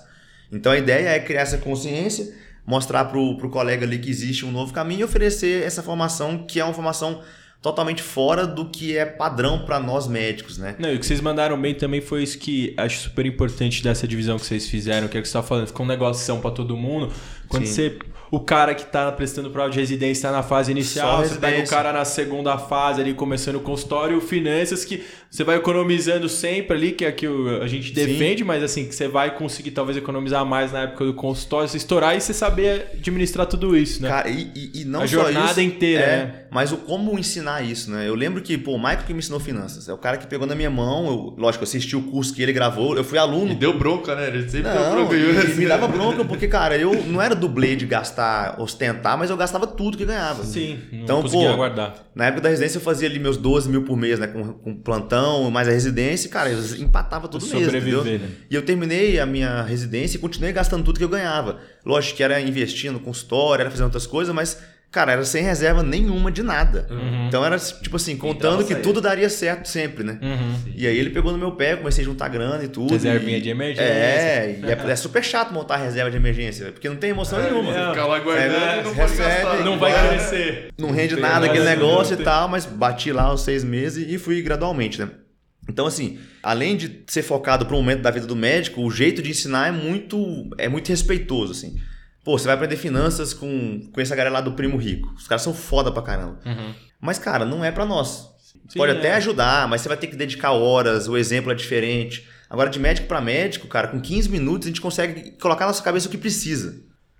Então, 0.52 0.70
a 0.70 0.78
ideia 0.78 1.08
é 1.08 1.18
criar 1.18 1.40
essa 1.40 1.58
consciência, 1.58 2.32
mostrar 2.64 3.06
pro, 3.06 3.36
pro 3.38 3.50
colega 3.50 3.84
ali 3.84 3.98
que 3.98 4.08
existe 4.08 4.46
um 4.46 4.52
novo 4.52 4.72
caminho 4.72 5.00
e 5.00 5.04
oferecer 5.04 5.64
essa 5.64 5.82
formação 5.82 6.46
que 6.46 6.60
é 6.60 6.64
uma 6.64 6.74
formação 6.74 7.22
totalmente 7.62 8.02
fora 8.02 8.46
do 8.46 8.70
que 8.70 8.96
é 8.96 9.04
padrão 9.04 9.64
para 9.64 9.78
nós 9.78 10.06
médicos, 10.06 10.56
né? 10.56 10.76
Não, 10.78 10.90
e 10.90 10.96
o 10.96 10.98
que 10.98 11.04
vocês 11.04 11.20
mandaram 11.20 11.60
bem 11.60 11.74
também 11.74 12.00
foi 12.00 12.22
isso 12.22 12.38
que 12.38 12.72
acho 12.76 13.00
super 13.00 13.26
importante 13.26 13.82
dessa 13.82 14.08
divisão 14.08 14.38
que 14.38 14.46
vocês 14.46 14.68
fizeram, 14.68 15.08
que 15.08 15.16
é 15.16 15.20
o 15.20 15.22
que 15.22 15.28
você 15.28 15.34
tá 15.34 15.42
falando, 15.42 15.66
ficou 15.66 15.84
um 15.84 15.88
negócio 15.88 16.36
pra 16.38 16.50
todo 16.50 16.76
mundo. 16.76 17.12
Quando 17.48 17.66
Sim. 17.66 17.72
você. 17.72 17.98
O 18.30 18.38
cara 18.40 18.74
que 18.74 18.84
tá 18.86 19.10
prestando 19.10 19.50
prova 19.50 19.70
de 19.70 19.78
residência 19.80 20.28
tá 20.28 20.36
na 20.36 20.42
fase 20.42 20.70
inicial, 20.70 21.22
Só 21.22 21.28
você 21.28 21.38
pega 21.40 21.62
o 21.62 21.68
cara 21.68 21.92
na 21.92 22.04
segunda 22.04 22.56
fase 22.58 23.00
ali, 23.00 23.12
começando 23.12 23.56
o 23.56 23.60
consultório, 23.60 24.14
e 24.14 24.18
o 24.18 24.20
finanças 24.20 24.84
que 24.84 25.02
você 25.28 25.42
vai 25.44 25.56
economizando 25.56 26.28
sempre 26.28 26.76
ali, 26.76 26.92
que 26.92 27.04
é 27.04 27.10
que 27.12 27.26
a 27.60 27.66
gente 27.66 27.92
defende, 27.92 28.44
mas 28.44 28.62
assim, 28.62 28.86
que 28.86 28.94
você 28.94 29.08
vai 29.08 29.36
conseguir 29.36 29.72
talvez 29.72 29.96
economizar 29.96 30.44
mais 30.44 30.72
na 30.72 30.82
época 30.82 31.04
do 31.04 31.14
consultório, 31.14 31.68
se 31.68 31.76
estourar 31.76 32.16
e 32.16 32.20
você 32.20 32.32
saber 32.32 32.88
administrar 32.94 33.46
tudo 33.46 33.76
isso, 33.76 34.02
né? 34.02 34.08
Cara, 34.08 34.28
e, 34.28 34.70
e- 34.74 34.84
não 34.84 35.00
A 35.02 35.06
só 35.06 35.22
jornada 35.24 35.50
isso, 35.50 35.60
inteira, 35.60 36.04
é, 36.04 36.16
né? 36.16 36.34
Mas 36.50 36.72
o 36.72 36.76
como 36.76 37.18
ensinar 37.18 37.62
isso, 37.64 37.90
né? 37.90 38.08
Eu 38.08 38.14
lembro 38.14 38.42
que, 38.42 38.56
pô, 38.58 38.72
o 38.72 38.78
Michael 38.78 39.04
que 39.06 39.12
me 39.12 39.18
ensinou 39.20 39.38
finanças. 39.40 39.88
É 39.88 39.92
o 39.92 39.98
cara 39.98 40.16
que 40.16 40.26
pegou 40.26 40.46
na 40.46 40.54
minha 40.54 40.70
mão, 40.70 41.06
eu, 41.06 41.34
lógico, 41.36 41.62
eu 41.64 41.68
assisti 41.68 41.96
o 41.96 42.02
curso 42.02 42.34
que 42.34 42.42
ele 42.42 42.52
gravou, 42.52 42.96
eu 42.96 43.04
fui 43.04 43.18
aluno. 43.18 43.52
E 43.52 43.54
deu 43.54 43.76
bronca, 43.78 44.14
né? 44.14 44.28
Ele 44.28 44.48
sempre 44.48 44.70
deu 44.70 44.80
Não, 44.80 44.90
bronca. 44.92 45.16
e, 45.16 45.52
e 45.52 45.54
me 45.54 45.66
dava 45.66 45.86
bronca 45.88 46.24
porque, 46.24 46.48
cara, 46.48 46.76
eu 46.76 46.92
não 47.06 47.20
era 47.20 47.34
dublê 47.34 47.76
de 47.76 47.86
gastar 47.86 48.19
gastar, 48.20 48.60
ostentar, 48.60 49.16
mas 49.16 49.30
eu 49.30 49.36
gastava 49.36 49.66
tudo 49.66 49.96
que 49.96 50.04
ganhava. 50.04 50.44
Sim, 50.44 50.78
não 50.92 50.98
Então, 51.00 51.22
conseguia 51.22 51.50
pô, 51.50 51.56
guardar. 51.56 51.94
Na 52.14 52.26
época 52.26 52.42
da 52.42 52.48
residência 52.50 52.78
eu 52.78 52.82
fazia 52.82 53.08
ali 53.08 53.18
meus 53.18 53.36
12 53.36 53.68
mil 53.68 53.82
por 53.84 53.96
mês, 53.96 54.18
né? 54.18 54.26
Com, 54.26 54.52
com 54.52 54.74
plantão, 54.74 55.50
mais 55.50 55.66
a 55.68 55.70
residência, 55.70 56.28
e, 56.28 56.30
cara, 56.30 56.50
eu 56.50 56.58
empatava 56.76 57.26
todo 57.28 57.42
mês, 57.42 57.64
Sobreviver, 57.64 58.00
entendeu? 58.00 58.18
né? 58.20 58.28
E 58.50 58.54
eu 58.54 58.62
terminei 58.62 59.18
a 59.18 59.26
minha 59.26 59.62
residência 59.62 60.16
e 60.18 60.20
continuei 60.20 60.52
gastando 60.52 60.84
tudo 60.84 60.98
que 60.98 61.04
eu 61.04 61.08
ganhava. 61.08 61.58
Lógico 61.84 62.16
que 62.18 62.22
era 62.22 62.40
investindo 62.40 62.94
no 62.94 63.00
consultório, 63.00 63.62
era 63.62 63.70
fazendo 63.70 63.86
outras 63.86 64.06
coisas, 64.06 64.34
mas, 64.34 64.60
cara, 64.90 65.12
era 65.12 65.24
sem 65.24 65.42
reserva 65.42 65.82
nenhuma 65.82 66.30
de 66.32 66.42
nada. 66.42 66.86
Uhum. 66.90 67.26
Então 67.28 67.44
era, 67.44 67.58
tipo 67.58 67.96
assim, 67.96 68.16
contando 68.16 68.64
que 68.64 68.74
tudo 68.74 69.00
daria 69.00 69.28
certo 69.28 69.68
sempre, 69.68 70.02
né? 70.04 70.18
Uhum. 70.20 70.72
E 70.74 70.86
aí 70.86 70.98
ele 70.98 71.10
pegou 71.10 71.30
no 71.32 71.38
meu 71.38 71.52
pé, 71.52 71.76
comecei 71.76 72.02
a 72.02 72.04
juntar 72.04 72.28
grana 72.28 72.62
e 72.64 72.68
tudo. 72.68 72.92
Reservinha 72.92 73.38
e- 73.38 73.40
de 73.40 73.48
emergência. 73.50 73.82
É, 73.84 74.60
e 74.62 74.66
é, 74.70 74.90
é 74.90 74.96
super 74.96 75.22
chato 75.22 75.52
montar 75.52 75.76
reserva 75.76 76.10
de 76.10 76.16
emergência, 76.16 76.72
porque 76.72 76.88
não 76.88 76.96
tem 76.96 77.10
emoção 77.10 77.40
nenhuma. 77.42 77.70
é. 77.76 77.88
Ficar 77.90 78.06
lá 78.06 78.18
guardando 78.18 78.54
É, 78.64 78.80
e 78.80 78.84
não 78.84 78.94
recebe, 78.94 79.18
gastar. 79.28 79.64
Não 79.64 79.78
vai 79.78 79.92
É. 79.92 80.08
crescer. 80.08 80.68
Não 80.78 80.90
rende 80.90 81.14
tem 81.14 81.22
nada 81.22 81.46
aquele 81.46 81.64
negócio 81.64 82.14
não 82.16 82.22
e 82.22 82.24
tal, 82.24 82.48
mas 82.48 82.66
bati 82.66 83.12
lá 83.12 83.32
os 83.32 83.42
seis 83.42 83.62
meses 83.64 84.06
e 84.12 84.18
fui 84.18 84.42
gradualmente, 84.42 85.00
né? 85.00 85.08
Então, 85.68 85.86
assim, 85.86 86.18
além 86.42 86.76
de 86.76 87.02
ser 87.06 87.22
focado 87.22 87.64
para 87.64 87.76
um 87.76 87.78
momento 87.80 88.00
da 88.02 88.10
vida 88.10 88.26
do 88.26 88.34
médico, 88.34 88.82
o 88.82 88.90
jeito 88.90 89.22
de 89.22 89.30
ensinar 89.30 89.68
é 89.68 89.70
muito, 89.70 90.50
é 90.58 90.68
muito 90.68 90.88
respeitoso, 90.88 91.52
assim. 91.52 91.76
Pô, 92.30 92.38
você 92.38 92.44
vai 92.46 92.54
aprender 92.54 92.76
finanças 92.76 93.34
com, 93.34 93.80
com 93.92 94.00
essa 94.00 94.14
galera 94.14 94.32
lá 94.34 94.40
do 94.40 94.52
Primo 94.52 94.76
Rico. 94.76 95.12
Os 95.16 95.26
caras 95.26 95.42
são 95.42 95.52
foda 95.52 95.90
pra 95.90 96.00
caramba. 96.00 96.38
Mas, 97.00 97.18
cara, 97.18 97.44
não 97.44 97.64
é 97.64 97.72
pra 97.72 97.84
nós. 97.84 98.28
Sim, 98.68 98.78
Pode 98.78 98.92
é. 98.92 98.96
até 98.98 99.14
ajudar, 99.14 99.66
mas 99.66 99.80
você 99.80 99.88
vai 99.88 99.96
ter 99.96 100.06
que 100.06 100.14
dedicar 100.14 100.52
horas, 100.52 101.08
o 101.08 101.16
exemplo 101.16 101.50
é 101.50 101.56
diferente. 101.56 102.28
Agora, 102.48 102.70
de 102.70 102.78
médico 102.78 103.08
pra 103.08 103.20
médico, 103.20 103.66
cara, 103.66 103.88
com 103.88 104.00
15 104.00 104.28
minutos 104.28 104.66
a 104.66 104.70
gente 104.70 104.80
consegue 104.80 105.32
colocar 105.40 105.64
na 105.64 105.72
nossa 105.72 105.82
cabeça 105.82 106.06
o 106.06 106.10
que 106.10 106.16
precisa. 106.18 106.76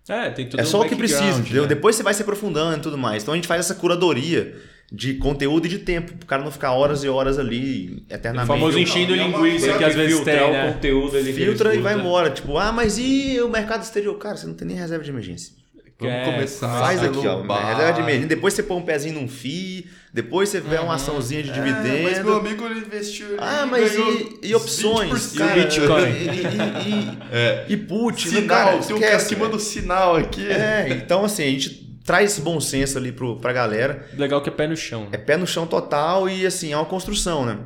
É, 0.09 0.31
tem 0.31 0.49
tudo 0.49 0.61
É 0.61 0.65
só 0.65 0.81
o 0.81 0.89
que 0.89 0.95
precisa, 0.95 1.41
entendeu? 1.41 1.63
né? 1.63 1.69
Depois 1.69 1.97
você 1.97 2.05
vai 2.05 2.15
se 2.15 2.23
aprofundando 2.23 2.77
e 2.79 2.81
tudo 2.81 2.97
mais. 2.97 3.25
Então 3.25 3.35
a 3.35 3.37
gente 3.37 3.49
faz 3.49 3.59
essa 3.65 3.75
curadoria 3.75 4.57
de 4.93 5.15
conteúdo 5.15 5.67
e 5.67 5.69
de 5.69 5.79
tempo, 5.79 6.13
pro 6.15 6.27
cara 6.27 6.43
não 6.43 6.51
ficar 6.51 6.73
horas 6.73 7.05
e 7.05 7.09
horas 7.09 7.39
ali 7.39 8.05
O 8.11 8.15
eternamente. 8.15 8.49
famoso 8.49 8.77
Não, 8.77 8.83
enchendo 8.83 9.15
linguiça 9.15 9.79
que 9.79 9.85
às 9.85 9.95
vezes 9.95 10.17
filtrar 10.17 10.39
tem, 10.39 10.49
o 10.49 10.53
né? 10.53 10.73
conteúdo 10.73 11.17
ali 11.17 11.29
ele 11.31 11.45
Filtra 11.45 11.75
e 11.75 11.79
vai 11.79 11.95
embora. 11.95 12.31
Tipo, 12.31 12.59
ah, 12.59 12.73
mas 12.73 12.99
e 12.99 13.41
o 13.41 13.49
mercado 13.49 13.83
exterior? 13.83 14.17
Cara, 14.19 14.37
você 14.37 14.47
não 14.47 14.55
tem 14.55 14.67
nem 14.67 14.77
reserva 14.77 15.05
de 15.05 15.11
emergência. 15.11 15.53
Vamos 15.99 16.15
É, 16.15 16.25
começar. 16.25 16.79
Faz 16.81 17.05
aqui, 17.05 17.27
ó. 17.27 17.43
bar. 17.43 17.69
Reserva 17.73 17.93
de 17.93 18.01
emergência. 18.01 18.29
Depois 18.29 18.55
você 18.55 18.63
põe 18.63 18.79
um 18.79 18.83
pezinho 18.83 19.21
num 19.21 19.29
FII, 19.29 19.87
depois 20.15 20.49
você 20.49 20.59
vê 20.59 20.79
uma 20.79 20.95
açãozinha 20.95 21.43
de 21.43 21.51
É, 21.51 21.57
mas 21.57 21.65
meu 21.65 22.03
dividendo. 22.03 22.33
amigo 22.33 22.65
ele 22.67 22.81
investiu 22.81 23.27
ali 23.29 23.37
Ah, 23.39 23.67
mas 23.71 23.95
e, 23.95 24.39
e 24.49 24.55
opções? 24.55 25.13
20%. 25.35 25.39
Cara, 25.39 25.55
Bitcoin? 25.63 26.11
E, 26.11 26.25
e, 26.25 26.91
e, 26.91 27.19
É. 27.31 27.67
e 27.69 27.77
put, 27.77 28.29
Sinal, 28.29 28.47
cara, 28.49 28.79
tem 28.79 28.97
um 28.97 29.01
cara 29.01 29.25
que 29.25 29.37
manda 29.37 29.55
o 29.55 29.59
velho. 29.59 29.61
sinal 29.61 30.17
aqui. 30.17 30.47
É, 30.51 30.89
então 30.91 31.23
assim, 31.25 31.43
a 31.45 31.47
gente 31.51 31.90
traz 32.11 32.33
esse 32.33 32.41
bom 32.41 32.61
senso 32.61 32.99
ali 32.99 33.13
pro, 33.13 33.37
pra 33.37 33.53
galera. 33.53 34.05
Legal 34.19 34.43
que 34.43 34.49
é 34.49 34.53
pé 34.53 34.67
no 34.67 34.77
chão. 34.77 35.07
É 35.13 35.17
né? 35.17 35.19
pé 35.19 35.37
no 35.37 35.47
chão 35.47 35.65
total 35.65 36.29
e 36.29 36.45
assim, 36.45 36.73
é 36.73 36.77
uma 36.77 36.85
construção, 36.85 37.47
né? 37.47 37.61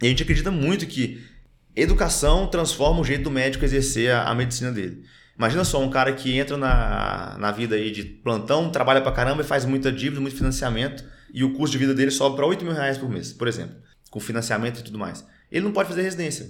E 0.00 0.06
a 0.06 0.08
gente 0.08 0.22
acredita 0.22 0.48
muito 0.48 0.86
que 0.86 1.20
educação 1.74 2.46
transforma 2.46 3.00
o 3.00 3.04
jeito 3.04 3.24
do 3.24 3.32
médico 3.32 3.64
exercer 3.64 4.12
a, 4.12 4.28
a 4.28 4.34
medicina 4.34 4.70
dele. 4.70 5.02
Imagina 5.36 5.64
só 5.64 5.82
um 5.82 5.90
cara 5.90 6.12
que 6.12 6.38
entra 6.38 6.56
na, 6.56 7.36
na 7.36 7.50
vida 7.50 7.74
aí 7.74 7.90
de 7.90 8.04
plantão, 8.04 8.70
trabalha 8.70 9.00
pra 9.00 9.10
caramba 9.10 9.42
e 9.42 9.44
faz 9.44 9.64
muita 9.64 9.90
dívida, 9.90 10.20
muito 10.20 10.36
financiamento, 10.36 11.02
e 11.34 11.42
o 11.42 11.52
custo 11.54 11.72
de 11.72 11.78
vida 11.78 11.92
dele 11.92 12.12
sobe 12.12 12.36
pra 12.36 12.46
8 12.46 12.64
mil 12.64 12.74
reais 12.74 12.96
por 12.96 13.10
mês, 13.10 13.32
por 13.32 13.48
exemplo, 13.48 13.74
com 14.08 14.20
financiamento 14.20 14.78
e 14.78 14.82
tudo 14.84 15.00
mais. 15.00 15.26
Ele 15.50 15.64
não 15.64 15.72
pode 15.72 15.88
fazer 15.88 16.02
residência. 16.02 16.48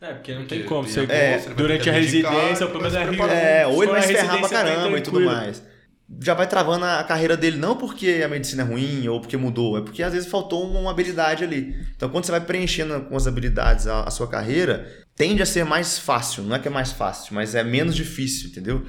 É, 0.00 0.12
porque 0.12 0.32
não 0.32 0.42
Porque 0.42 0.54
tem 0.54 0.64
como. 0.64 0.86
Você, 0.86 1.00
É, 1.00 1.40
durante 1.56 1.90
a 1.90 1.92
residência, 1.92 2.66
o 2.66 2.70
vai 2.70 2.90
problema 2.92 3.26
se 3.26 3.32
é. 3.32 3.62
É, 3.62 3.66
ou 3.66 3.82
ele 3.82 3.90
vai 3.90 4.00
na 4.00 4.06
se 4.06 4.12
ferrar 4.12 4.38
pra 4.38 4.48
bem 4.48 4.48
caramba 4.48 4.98
e 4.98 5.00
tudo 5.00 5.20
mais. 5.22 5.60
Já 6.20 6.32
vai 6.32 6.46
travando 6.48 6.84
a 6.84 7.04
carreira 7.04 7.36
dele, 7.36 7.58
não 7.58 7.76
porque 7.76 8.22
a 8.24 8.28
medicina 8.28 8.62
é 8.62 8.66
ruim 8.66 9.06
ou 9.08 9.20
porque 9.20 9.36
mudou, 9.36 9.76
é 9.76 9.82
porque 9.82 10.02
às 10.02 10.12
vezes 10.12 10.28
faltou 10.28 10.66
uma 10.68 10.90
habilidade 10.90 11.44
ali. 11.44 11.76
Então, 11.94 12.08
quando 12.08 12.24
você 12.24 12.30
vai 12.30 12.40
preenchendo 12.40 13.00
com 13.02 13.16
as 13.16 13.26
habilidades 13.26 13.86
a, 13.86 14.04
a 14.04 14.10
sua 14.10 14.26
carreira, 14.26 14.86
tende 15.14 15.42
a 15.42 15.46
ser 15.46 15.64
mais 15.64 15.98
fácil. 15.98 16.44
Não 16.44 16.56
é 16.56 16.58
que 16.58 16.68
é 16.68 16.70
mais 16.70 16.92
fácil, 16.92 17.34
mas 17.34 17.54
é 17.54 17.62
menos 17.62 17.94
difícil, 17.94 18.48
entendeu? 18.48 18.86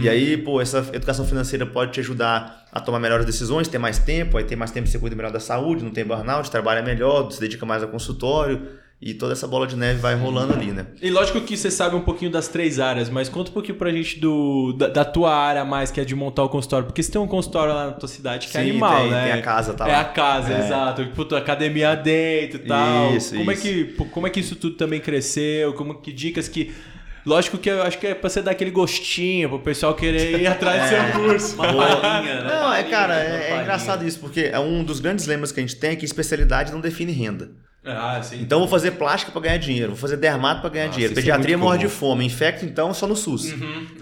E 0.00 0.08
aí, 0.08 0.36
pô, 0.38 0.60
essa 0.60 0.78
educação 0.92 1.26
financeira 1.26 1.66
pode 1.66 1.92
te 1.92 2.00
ajudar 2.00 2.64
a 2.72 2.80
tomar 2.80 2.98
melhores 2.98 3.26
decisões, 3.26 3.68
ter 3.68 3.78
mais 3.78 3.98
tempo, 3.98 4.38
aí 4.38 4.44
ter 4.44 4.56
mais 4.56 4.70
tempo 4.70 4.88
você 4.88 4.98
cuida 4.98 5.14
melhor 5.14 5.32
da 5.32 5.40
saúde, 5.40 5.84
não 5.84 5.90
tem 5.90 6.04
burnout, 6.04 6.50
trabalha 6.50 6.80
melhor, 6.80 7.30
se 7.30 7.40
dedica 7.40 7.66
mais 7.66 7.82
ao 7.82 7.88
consultório. 7.88 8.83
E 9.02 9.12
toda 9.12 9.32
essa 9.34 9.46
bola 9.46 9.66
de 9.66 9.76
neve 9.76 9.98
vai 10.00 10.14
rolando 10.14 10.54
ali, 10.54 10.72
né? 10.72 10.86
E 11.02 11.10
lógico 11.10 11.38
que 11.42 11.56
você 11.58 11.70
sabe 11.70 11.94
um 11.94 12.00
pouquinho 12.00 12.30
das 12.30 12.48
três 12.48 12.80
áreas, 12.80 13.10
mas 13.10 13.28
conta 13.28 13.50
um 13.50 13.52
pouquinho 13.52 13.76
pra 13.76 13.90
gente 13.90 14.18
do, 14.18 14.72
da, 14.72 14.88
da 14.88 15.04
tua 15.04 15.34
área 15.34 15.62
mais, 15.62 15.90
que 15.90 16.00
é 16.00 16.04
de 16.06 16.14
montar 16.14 16.42
o 16.42 16.48
consultório. 16.48 16.86
Porque 16.86 17.02
você 17.02 17.12
tem 17.12 17.20
um 17.20 17.26
consultório 17.26 17.74
lá 17.74 17.86
na 17.86 17.92
tua 17.92 18.08
cidade 18.08 18.48
que 18.48 18.56
é 18.56 18.62
Sim, 18.62 18.70
animal, 18.70 19.02
tem- 19.02 19.10
né? 19.10 19.22
tem 19.24 19.32
a 19.32 19.42
casa, 19.42 19.74
tá 19.74 19.86
É 19.86 19.92
lá. 19.92 20.00
a 20.00 20.04
casa, 20.04 20.54
É. 20.54 20.58
exato. 20.60 21.06
Puta, 21.14 21.36
academia 21.36 21.94
dentro 21.94 22.62
e 22.64 22.66
tal. 22.66 23.14
Isso, 23.14 23.36
como, 23.36 23.50
É 23.50 23.54
isso. 23.54 23.62
que, 23.62 23.84
pô, 23.84 24.04
como 24.06 24.26
é 24.26 24.30
que 24.30 24.40
isso 24.40 24.56
tudo 24.56 24.76
também 24.76 25.00
cresceu? 25.00 25.74
Como 25.74 25.96
que 26.00 26.10
dicas 26.12 26.48
que... 26.48 26.72
Lógico 27.26 27.58
que 27.58 27.70
eu 27.70 27.82
acho 27.82 27.98
que 27.98 28.06
é 28.06 28.14
pra 28.14 28.28
você 28.30 28.40
dar 28.42 28.50
aquele 28.52 28.70
gostinho, 28.70 29.48
pro 29.50 29.58
pessoal 29.58 29.94
querer 29.94 30.40
ir 30.40 30.46
atrás 30.46 30.82
do 30.82 30.88
seu 31.12 31.20
curso. 31.22 31.54
Uma 31.56 31.96
palhinha, 31.96 32.42
né? 32.42 32.48
Não, 32.48 32.72
é, 32.72 32.82
cara, 32.84 33.14
é, 33.18 33.50
é 33.52 33.60
engraçado 33.62 34.06
isso, 34.06 34.18
porque 34.20 34.48
é 34.52 34.58
um 34.60 34.82
dos 34.84 35.00
grandes 35.00 35.26
lemas 35.26 35.50
que 35.52 35.58
a 35.60 35.62
gente 35.62 35.76
tem 35.76 35.90
é 35.90 35.96
que 35.96 36.04
especialidade 36.04 36.70
não 36.72 36.80
define 36.80 37.12
renda. 37.12 37.50
Ah, 37.84 38.20
sim. 38.22 38.40
Então, 38.40 38.56
eu 38.58 38.60
vou 38.60 38.68
fazer 38.68 38.92
plástica 38.92 39.30
pra 39.30 39.40
ganhar 39.42 39.58
dinheiro, 39.58 39.90
vou 39.90 39.98
fazer 39.98 40.16
dermato 40.16 40.60
pra 40.62 40.70
ganhar 40.70 40.86
Nossa, 40.86 40.94
dinheiro, 40.96 41.12
é 41.12 41.16
pediatria 41.16 41.56
muito 41.58 41.66
morre 41.68 41.78
de 41.80 41.88
fome, 41.88 42.24
infecto, 42.24 42.64
então, 42.64 42.94
só 42.94 43.06
no 43.06 43.14
SUS. 43.16 43.54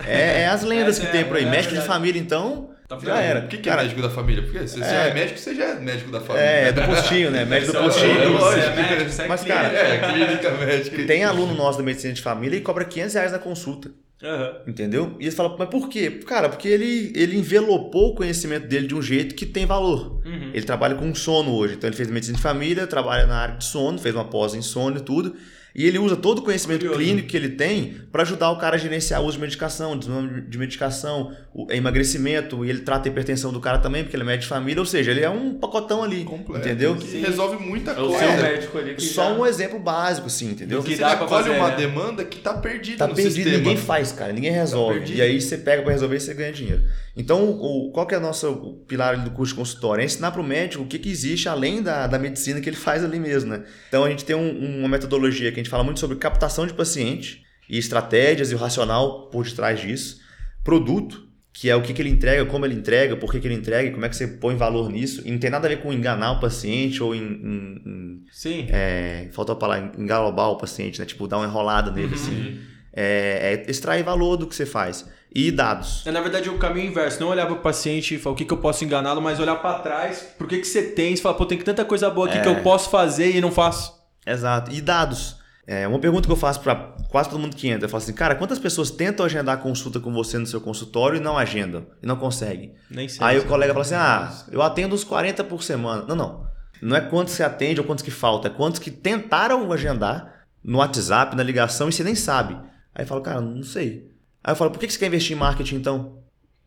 É, 0.06 0.42
é 0.42 0.46
as 0.46 0.62
lendas 0.64 0.98
Essa 0.98 1.06
que 1.06 1.12
tem 1.12 1.24
por 1.24 1.36
aí. 1.36 1.44
é- 1.44 1.46
é 1.48 1.50
Médico 1.50 1.74
de 1.74 1.80
família, 1.82 2.20
então, 2.20 2.70
Tá 2.88 2.98
já 3.02 3.18
era. 3.20 3.40
O 3.40 3.48
que, 3.48 3.56
que 3.56 3.62
Cara, 3.70 3.80
é 3.80 3.84
médico 3.84 4.02
da 4.02 4.10
família? 4.10 4.42
Porque 4.42 4.68
se 4.68 4.78
você 4.78 4.84
É. 4.94 5.08
é 5.08 5.14
médico, 5.14 5.38
você 5.38 5.54
já 5.54 5.64
é 5.64 5.74
médico 5.80 6.10
da 6.10 6.20
família. 6.20 6.46
É, 6.46 6.68
é 6.68 6.72
do 6.72 6.82
postinho, 6.82 7.30
né? 7.30 7.44
Médico 7.46 7.72
do 7.72 7.78
é 7.78 7.82
postinho. 7.82 8.32
lógico. 8.34 8.66
É 8.66 8.76
médico, 8.76 9.22
é 9.22 9.28
Mas, 9.28 9.44
cara, 9.44 9.68
É, 9.68 9.98
clínica 10.12 10.50
médica. 10.50 11.04
Tem 11.06 11.24
aluno 11.24 11.54
nosso 11.54 11.78
da 11.78 11.84
medicina 11.84 12.12
de 12.12 12.20
família 12.20 12.56
e 12.56 12.60
cobra 12.60 12.84
500 12.84 13.14
reais 13.14 13.32
na 13.32 13.38
consulta. 13.38 13.90
Aham. 14.22 14.52
Entendeu? 14.66 15.16
E 15.18 15.24
eles 15.24 15.34
falam, 15.34 15.56
mas 15.58 15.68
por 15.68 15.88
quê? 15.88 16.10
Cara, 16.26 16.48
porque 16.48 16.68
ele, 16.68 17.12
ele 17.14 17.36
envelopou 17.36 18.10
o 18.10 18.14
conhecimento 18.14 18.68
dele 18.68 18.86
de 18.86 18.94
um 18.94 19.02
jeito 19.02 19.34
que 19.34 19.44
tem 19.44 19.66
valor. 19.66 20.20
Uhum. 20.24 20.50
Ele 20.54 20.62
trabalha 20.64 20.94
com 20.94 21.12
sono 21.14 21.52
hoje. 21.52 21.74
Então 21.74 21.88
ele 21.88 21.96
fez 21.96 22.08
medicina 22.08 22.36
de 22.36 22.42
família, 22.42 22.86
trabalha 22.86 23.26
na 23.26 23.36
área 23.36 23.56
de 23.56 23.64
sono, 23.64 23.98
fez 23.98 24.14
uma 24.14 24.24
pós 24.24 24.54
em 24.54 24.62
sono 24.62 24.98
e 24.98 25.00
tudo. 25.00 25.34
E 25.74 25.86
ele 25.86 25.98
usa 25.98 26.16
todo 26.16 26.40
o 26.40 26.42
conhecimento 26.42 26.80
Curioso. 26.80 26.98
clínico 26.98 27.28
que 27.28 27.36
ele 27.36 27.48
tem 27.50 27.94
para 28.12 28.22
ajudar 28.22 28.50
o 28.50 28.58
cara 28.58 28.76
a 28.76 28.78
gerenciar 28.78 29.22
o 29.22 29.24
uso 29.24 29.36
de 29.38 29.40
medicação, 29.42 29.96
desmame 29.98 30.42
de 30.42 30.58
medicação, 30.58 31.34
o 31.54 31.66
emagrecimento, 31.72 32.64
e 32.64 32.68
ele 32.70 32.80
trata 32.80 33.08
a 33.08 33.10
hipertensão 33.10 33.52
do 33.52 33.58
cara 33.60 33.78
também, 33.78 34.02
porque 34.02 34.14
ele 34.14 34.22
é 34.22 34.26
médico 34.26 34.42
de 34.42 34.48
família, 34.48 34.80
ou 34.80 34.86
seja, 34.86 35.10
ele 35.10 35.20
é 35.22 35.30
um 35.30 35.54
pacotão 35.54 36.02
ali, 36.02 36.24
Completo, 36.24 36.66
entendeu? 36.66 36.94
Que 36.96 37.18
resolve 37.20 37.56
muita 37.64 37.92
É 37.92 38.00
o 38.00 38.08
coisa. 38.08 38.18
seu 38.18 38.42
médico 38.42 38.78
ali 38.78 38.94
que 38.96 39.02
Só 39.02 39.24
já... 39.30 39.32
um 39.40 39.46
exemplo 39.46 39.78
básico, 39.78 40.26
assim, 40.26 40.50
entendeu? 40.50 40.82
Que 40.82 40.94
Você 40.96 41.00
dá 41.00 41.12
acolhe 41.12 41.30
fazer, 41.30 41.50
uma 41.56 41.68
né? 41.70 41.76
demanda 41.76 42.24
que 42.24 42.38
tá 42.40 42.54
perdida 42.54 42.98
Tá 42.98 43.06
no 43.06 43.14
perdido, 43.14 43.34
sistema. 43.34 43.56
ninguém 43.58 43.76
faz, 43.76 44.12
cara, 44.12 44.32
ninguém 44.32 44.52
resolve. 44.52 44.98
perdido. 44.98 45.18
e 45.18 45.22
aí 45.22 45.40
você 45.40 45.56
pega 45.56 45.82
pra 45.82 45.92
resolver 45.92 46.16
e 46.16 46.20
você 46.20 46.34
ganha 46.34 46.52
dinheiro. 46.52 46.82
Então, 47.16 47.50
o, 47.50 47.90
qual 47.92 48.06
que 48.06 48.14
é 48.14 48.18
o 48.18 48.20
nosso 48.22 48.84
pilar 48.88 49.22
do 49.22 49.30
curso 49.32 49.52
de 49.52 49.58
consultório? 49.60 50.00
É 50.02 50.04
ensinar 50.06 50.30
pro 50.30 50.42
médico 50.42 50.82
o 50.84 50.86
que, 50.86 50.98
que 50.98 51.10
existe 51.10 51.48
além 51.48 51.82
da, 51.82 52.06
da 52.06 52.18
medicina 52.18 52.60
que 52.60 52.68
ele 52.68 52.76
faz 52.76 53.04
ali 53.04 53.18
mesmo, 53.20 53.50
né? 53.50 53.64
Então, 53.88 54.04
a 54.04 54.08
gente 54.10 54.24
tem 54.24 54.34
um- 54.34 54.78
uma 54.78 54.88
metodologia 54.88 55.50
que 55.52 55.60
a 55.60 55.62
gente 55.62 55.70
fala 55.70 55.84
muito 55.84 56.00
sobre 56.00 56.16
captação 56.16 56.66
de 56.66 56.72
paciente 56.72 57.42
e 57.68 57.76
estratégias 57.76 58.50
e 58.50 58.54
o 58.54 58.58
racional 58.58 59.28
por 59.30 59.44
detrás 59.44 59.78
disso. 59.80 60.20
Produto, 60.64 61.28
que 61.52 61.68
é 61.68 61.76
o 61.76 61.82
que, 61.82 61.92
que 61.92 62.00
ele 62.00 62.08
entrega, 62.08 62.46
como 62.46 62.64
ele 62.64 62.74
entrega, 62.74 63.14
por 63.14 63.30
que, 63.30 63.38
que 63.38 63.46
ele 63.46 63.54
entrega, 63.56 63.88
e 63.88 63.92
como 63.92 64.06
é 64.06 64.08
que 64.08 64.16
você 64.16 64.26
põe 64.26 64.56
valor 64.56 64.88
nisso. 64.90 65.20
E 65.24 65.30
não 65.30 65.38
tem 65.38 65.50
nada 65.50 65.66
a 65.66 65.68
ver 65.68 65.82
com 65.82 65.92
enganar 65.92 66.32
o 66.32 66.40
paciente 66.40 67.02
ou 67.02 67.14
em, 67.14 67.20
em- 67.20 67.82
em 67.86 68.24
Sim. 68.32 68.66
é, 68.70 69.28
faltou 69.32 69.52
a 69.52 69.56
palavra 69.58 69.92
engalobar 69.98 70.48
o 70.48 70.56
paciente, 70.56 70.98
né? 70.98 71.04
Tipo, 71.04 71.28
dar 71.28 71.36
uma 71.36 71.46
enrolada 71.46 71.90
nele, 71.90 72.14
assim. 72.14 72.58
É, 72.92 73.62
é 73.66 73.70
extrair 73.70 74.02
valor 74.02 74.36
do 74.36 74.46
que 74.46 74.54
você 74.54 74.66
faz. 74.66 75.06
E 75.34 75.50
dados. 75.50 76.06
É, 76.06 76.10
na 76.10 76.20
verdade, 76.20 76.50
o 76.50 76.58
caminho 76.58 76.88
inverso. 76.88 77.20
Não 77.20 77.28
olhar 77.28 77.46
pro 77.46 77.56
paciente 77.56 78.14
e 78.14 78.18
falar 78.18 78.34
o 78.34 78.36
que, 78.36 78.44
que 78.44 78.52
eu 78.52 78.58
posso 78.58 78.84
enganá-lo, 78.84 79.22
mas 79.22 79.40
olhar 79.40 79.56
pra 79.56 79.78
trás, 79.78 80.34
por 80.36 80.46
que, 80.46 80.58
que 80.58 80.66
você 80.66 80.82
tem, 80.82 81.14
e 81.14 81.16
falar, 81.16 81.36
pô, 81.36 81.46
tem 81.46 81.58
tanta 81.58 81.84
coisa 81.84 82.10
boa 82.10 82.28
aqui 82.28 82.40
que 82.40 82.48
eu 82.48 82.62
posso 82.62 82.90
fazer 82.90 83.34
e 83.34 83.40
não 83.40 83.50
faço. 83.50 83.94
Exato. 84.26 84.70
E 84.70 84.80
dados. 84.80 85.36
É, 85.66 85.86
uma 85.86 85.98
pergunta 85.98 86.26
que 86.26 86.32
eu 86.32 86.36
faço 86.36 86.60
para 86.60 86.74
quase 87.08 87.30
todo 87.30 87.38
mundo 87.38 87.56
que 87.56 87.68
entra. 87.68 87.86
Eu 87.86 87.88
falo 87.88 88.02
assim, 88.02 88.12
cara, 88.12 88.34
quantas 88.34 88.58
pessoas 88.58 88.90
tentam 88.90 89.24
agendar 89.24 89.58
consulta 89.58 90.00
com 90.00 90.12
você 90.12 90.36
no 90.36 90.46
seu 90.46 90.60
consultório 90.60 91.16
e 91.16 91.20
não 91.20 91.38
agendam? 91.38 91.86
E 92.02 92.06
não 92.06 92.16
conseguem? 92.16 92.74
Nem 92.90 93.08
sei. 93.08 93.24
Aí 93.24 93.38
o 93.38 93.46
colega 93.46 93.72
fala 93.72 93.84
assim, 93.84 93.94
ah, 93.94 94.32
eu 94.50 94.60
atendo 94.60 94.94
uns 94.94 95.04
40 95.04 95.44
por 95.44 95.62
semana. 95.62 96.04
Não, 96.06 96.16
não. 96.16 96.46
Não 96.82 96.96
é 96.96 97.00
quantos 97.00 97.34
você 97.34 97.44
atende 97.44 97.80
ou 97.80 97.86
quantos 97.86 98.02
que 98.02 98.10
falta. 98.10 98.48
É 98.48 98.50
quantos 98.50 98.80
que 98.80 98.90
tentaram 98.90 99.70
agendar 99.72 100.46
no 100.64 100.78
WhatsApp, 100.78 101.36
na 101.36 101.42
ligação, 101.42 101.88
e 101.88 101.92
você 101.92 102.02
nem 102.02 102.16
sabe. 102.16 102.56
Aí 102.94 103.04
eu 103.04 103.06
falo, 103.06 103.20
cara, 103.20 103.40
não 103.40 103.62
sei. 103.62 104.10
Aí 104.44 104.52
eu 104.52 104.56
falo, 104.56 104.70
por 104.70 104.78
que 104.78 104.90
você 104.90 104.98
quer 104.98 105.06
investir 105.06 105.36
em 105.36 105.38
marketing 105.40 105.76
então? 105.76 106.18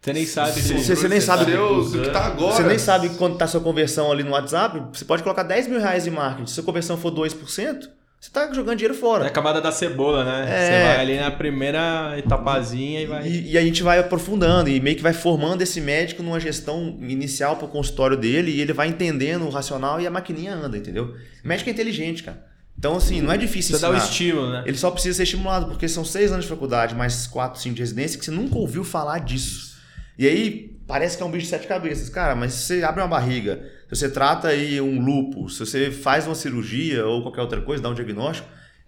Você 0.01 0.13
nem 0.13 0.25
sabe. 0.25 0.51
Você- 0.61 0.77
se- 0.77 0.95
você 0.95 1.07
nem 1.07 1.19
sabe- 1.19 1.45
do 1.51 2.01
que 2.03 2.09
tá 2.11 2.25
agora. 2.25 2.55
Você 2.55 2.63
nem 2.63 2.77
sabe 2.77 3.09
quanto 3.17 3.33
está 3.33 3.47
sua 3.47 3.59
conversão 3.61 4.11
ali 4.11 4.23
no 4.23 4.31
WhatsApp. 4.31 4.79
Você 4.93 5.03
pode 5.03 5.23
colocar 5.23 5.43
10 5.43 5.67
mil 5.67 5.79
reais 5.79 6.05
em 6.05 6.11
marketing. 6.11 6.45
Se 6.51 6.59
a 6.59 6.63
conversão 6.63 6.95
for 6.95 7.09
2%, 7.11 7.89
você 8.21 8.29
tá 8.31 8.51
jogando 8.53 8.77
dinheiro 8.77 8.93
É 8.93 8.97
fora. 8.99 9.25
a 9.25 9.29
camada 9.31 9.59
da 9.59 9.71
cebola, 9.71 10.23
né? 10.23 10.45
É. 10.47 10.65
Você 10.65 10.83
vai 10.83 10.99
ali 11.01 11.19
na 11.19 11.31
primeira 11.31 12.13
etapazinha 12.19 13.01
e 13.01 13.05
vai. 13.07 13.27
E, 13.27 13.51
e 13.53 13.57
a 13.57 13.61
gente 13.61 13.81
vai 13.81 13.97
aprofundando 13.97 14.69
e 14.69 14.79
meio 14.79 14.95
que 14.95 15.01
vai 15.01 15.13
formando 15.13 15.61
esse 15.63 15.81
médico 15.81 16.21
numa 16.21 16.39
gestão 16.39 16.97
inicial 17.01 17.55
pro 17.55 17.67
consultório 17.67 18.15
dele 18.15 18.51
e 18.51 18.61
ele 18.61 18.73
vai 18.73 18.87
entendendo 18.87 19.43
o 19.45 19.49
racional 19.49 19.99
e 19.99 20.05
a 20.05 20.11
maquininha 20.11 20.53
anda, 20.53 20.77
entendeu? 20.77 21.15
O 21.43 21.47
médico 21.47 21.69
é 21.69 21.73
inteligente, 21.73 22.21
cara. 22.21 22.45
Então, 22.85 22.97
assim, 22.97 23.19
não 23.19 23.31
é 23.31 23.37
difícil 23.37 23.75
Você 23.75 23.81
dá 23.81 23.89
o 23.89 23.95
ensinar. 23.95 24.11
estímulo, 24.11 24.51
né? 24.51 24.63
Ele 24.67 24.77
só 24.77 24.91
precisa 24.91 25.17
ser 25.17 25.23
estimulado, 25.23 25.65
porque 25.65 25.87
são 25.87 26.05
seis 26.05 26.31
anos 26.31 26.45
de 26.45 26.49
faculdade, 26.51 26.93
mais 26.93 27.25
quatro, 27.25 27.59
cinco 27.59 27.73
de 27.75 27.81
residência, 27.81 28.19
que 28.19 28.23
você 28.23 28.29
nunca 28.29 28.55
ouviu 28.59 28.83
falar 28.83 29.19
disso. 29.19 29.75
E 30.19 30.27
aí, 30.27 30.77
parece 30.85 31.17
que 31.17 31.23
é 31.23 31.25
um 31.25 31.31
bicho 31.31 31.45
de 31.45 31.49
sete 31.49 31.65
cabeças. 31.65 32.09
Cara, 32.09 32.35
mas 32.35 32.53
se 32.53 32.67
você 32.67 32.83
abre 32.83 33.01
uma 33.01 33.07
barriga, 33.07 33.59
se 33.89 33.95
você 33.95 34.07
trata 34.07 34.49
aí 34.49 34.79
um 34.79 35.03
lúpus, 35.03 35.57
se 35.57 35.65
você 35.65 35.89
faz 35.89 36.27
uma 36.27 36.35
cirurgia 36.35 37.03
ou 37.07 37.23
qualquer 37.23 37.41
outra 37.41 37.59
coisa, 37.59 37.81
dá 37.81 37.89
um 37.89 37.95
diagnóstico, 37.95 38.47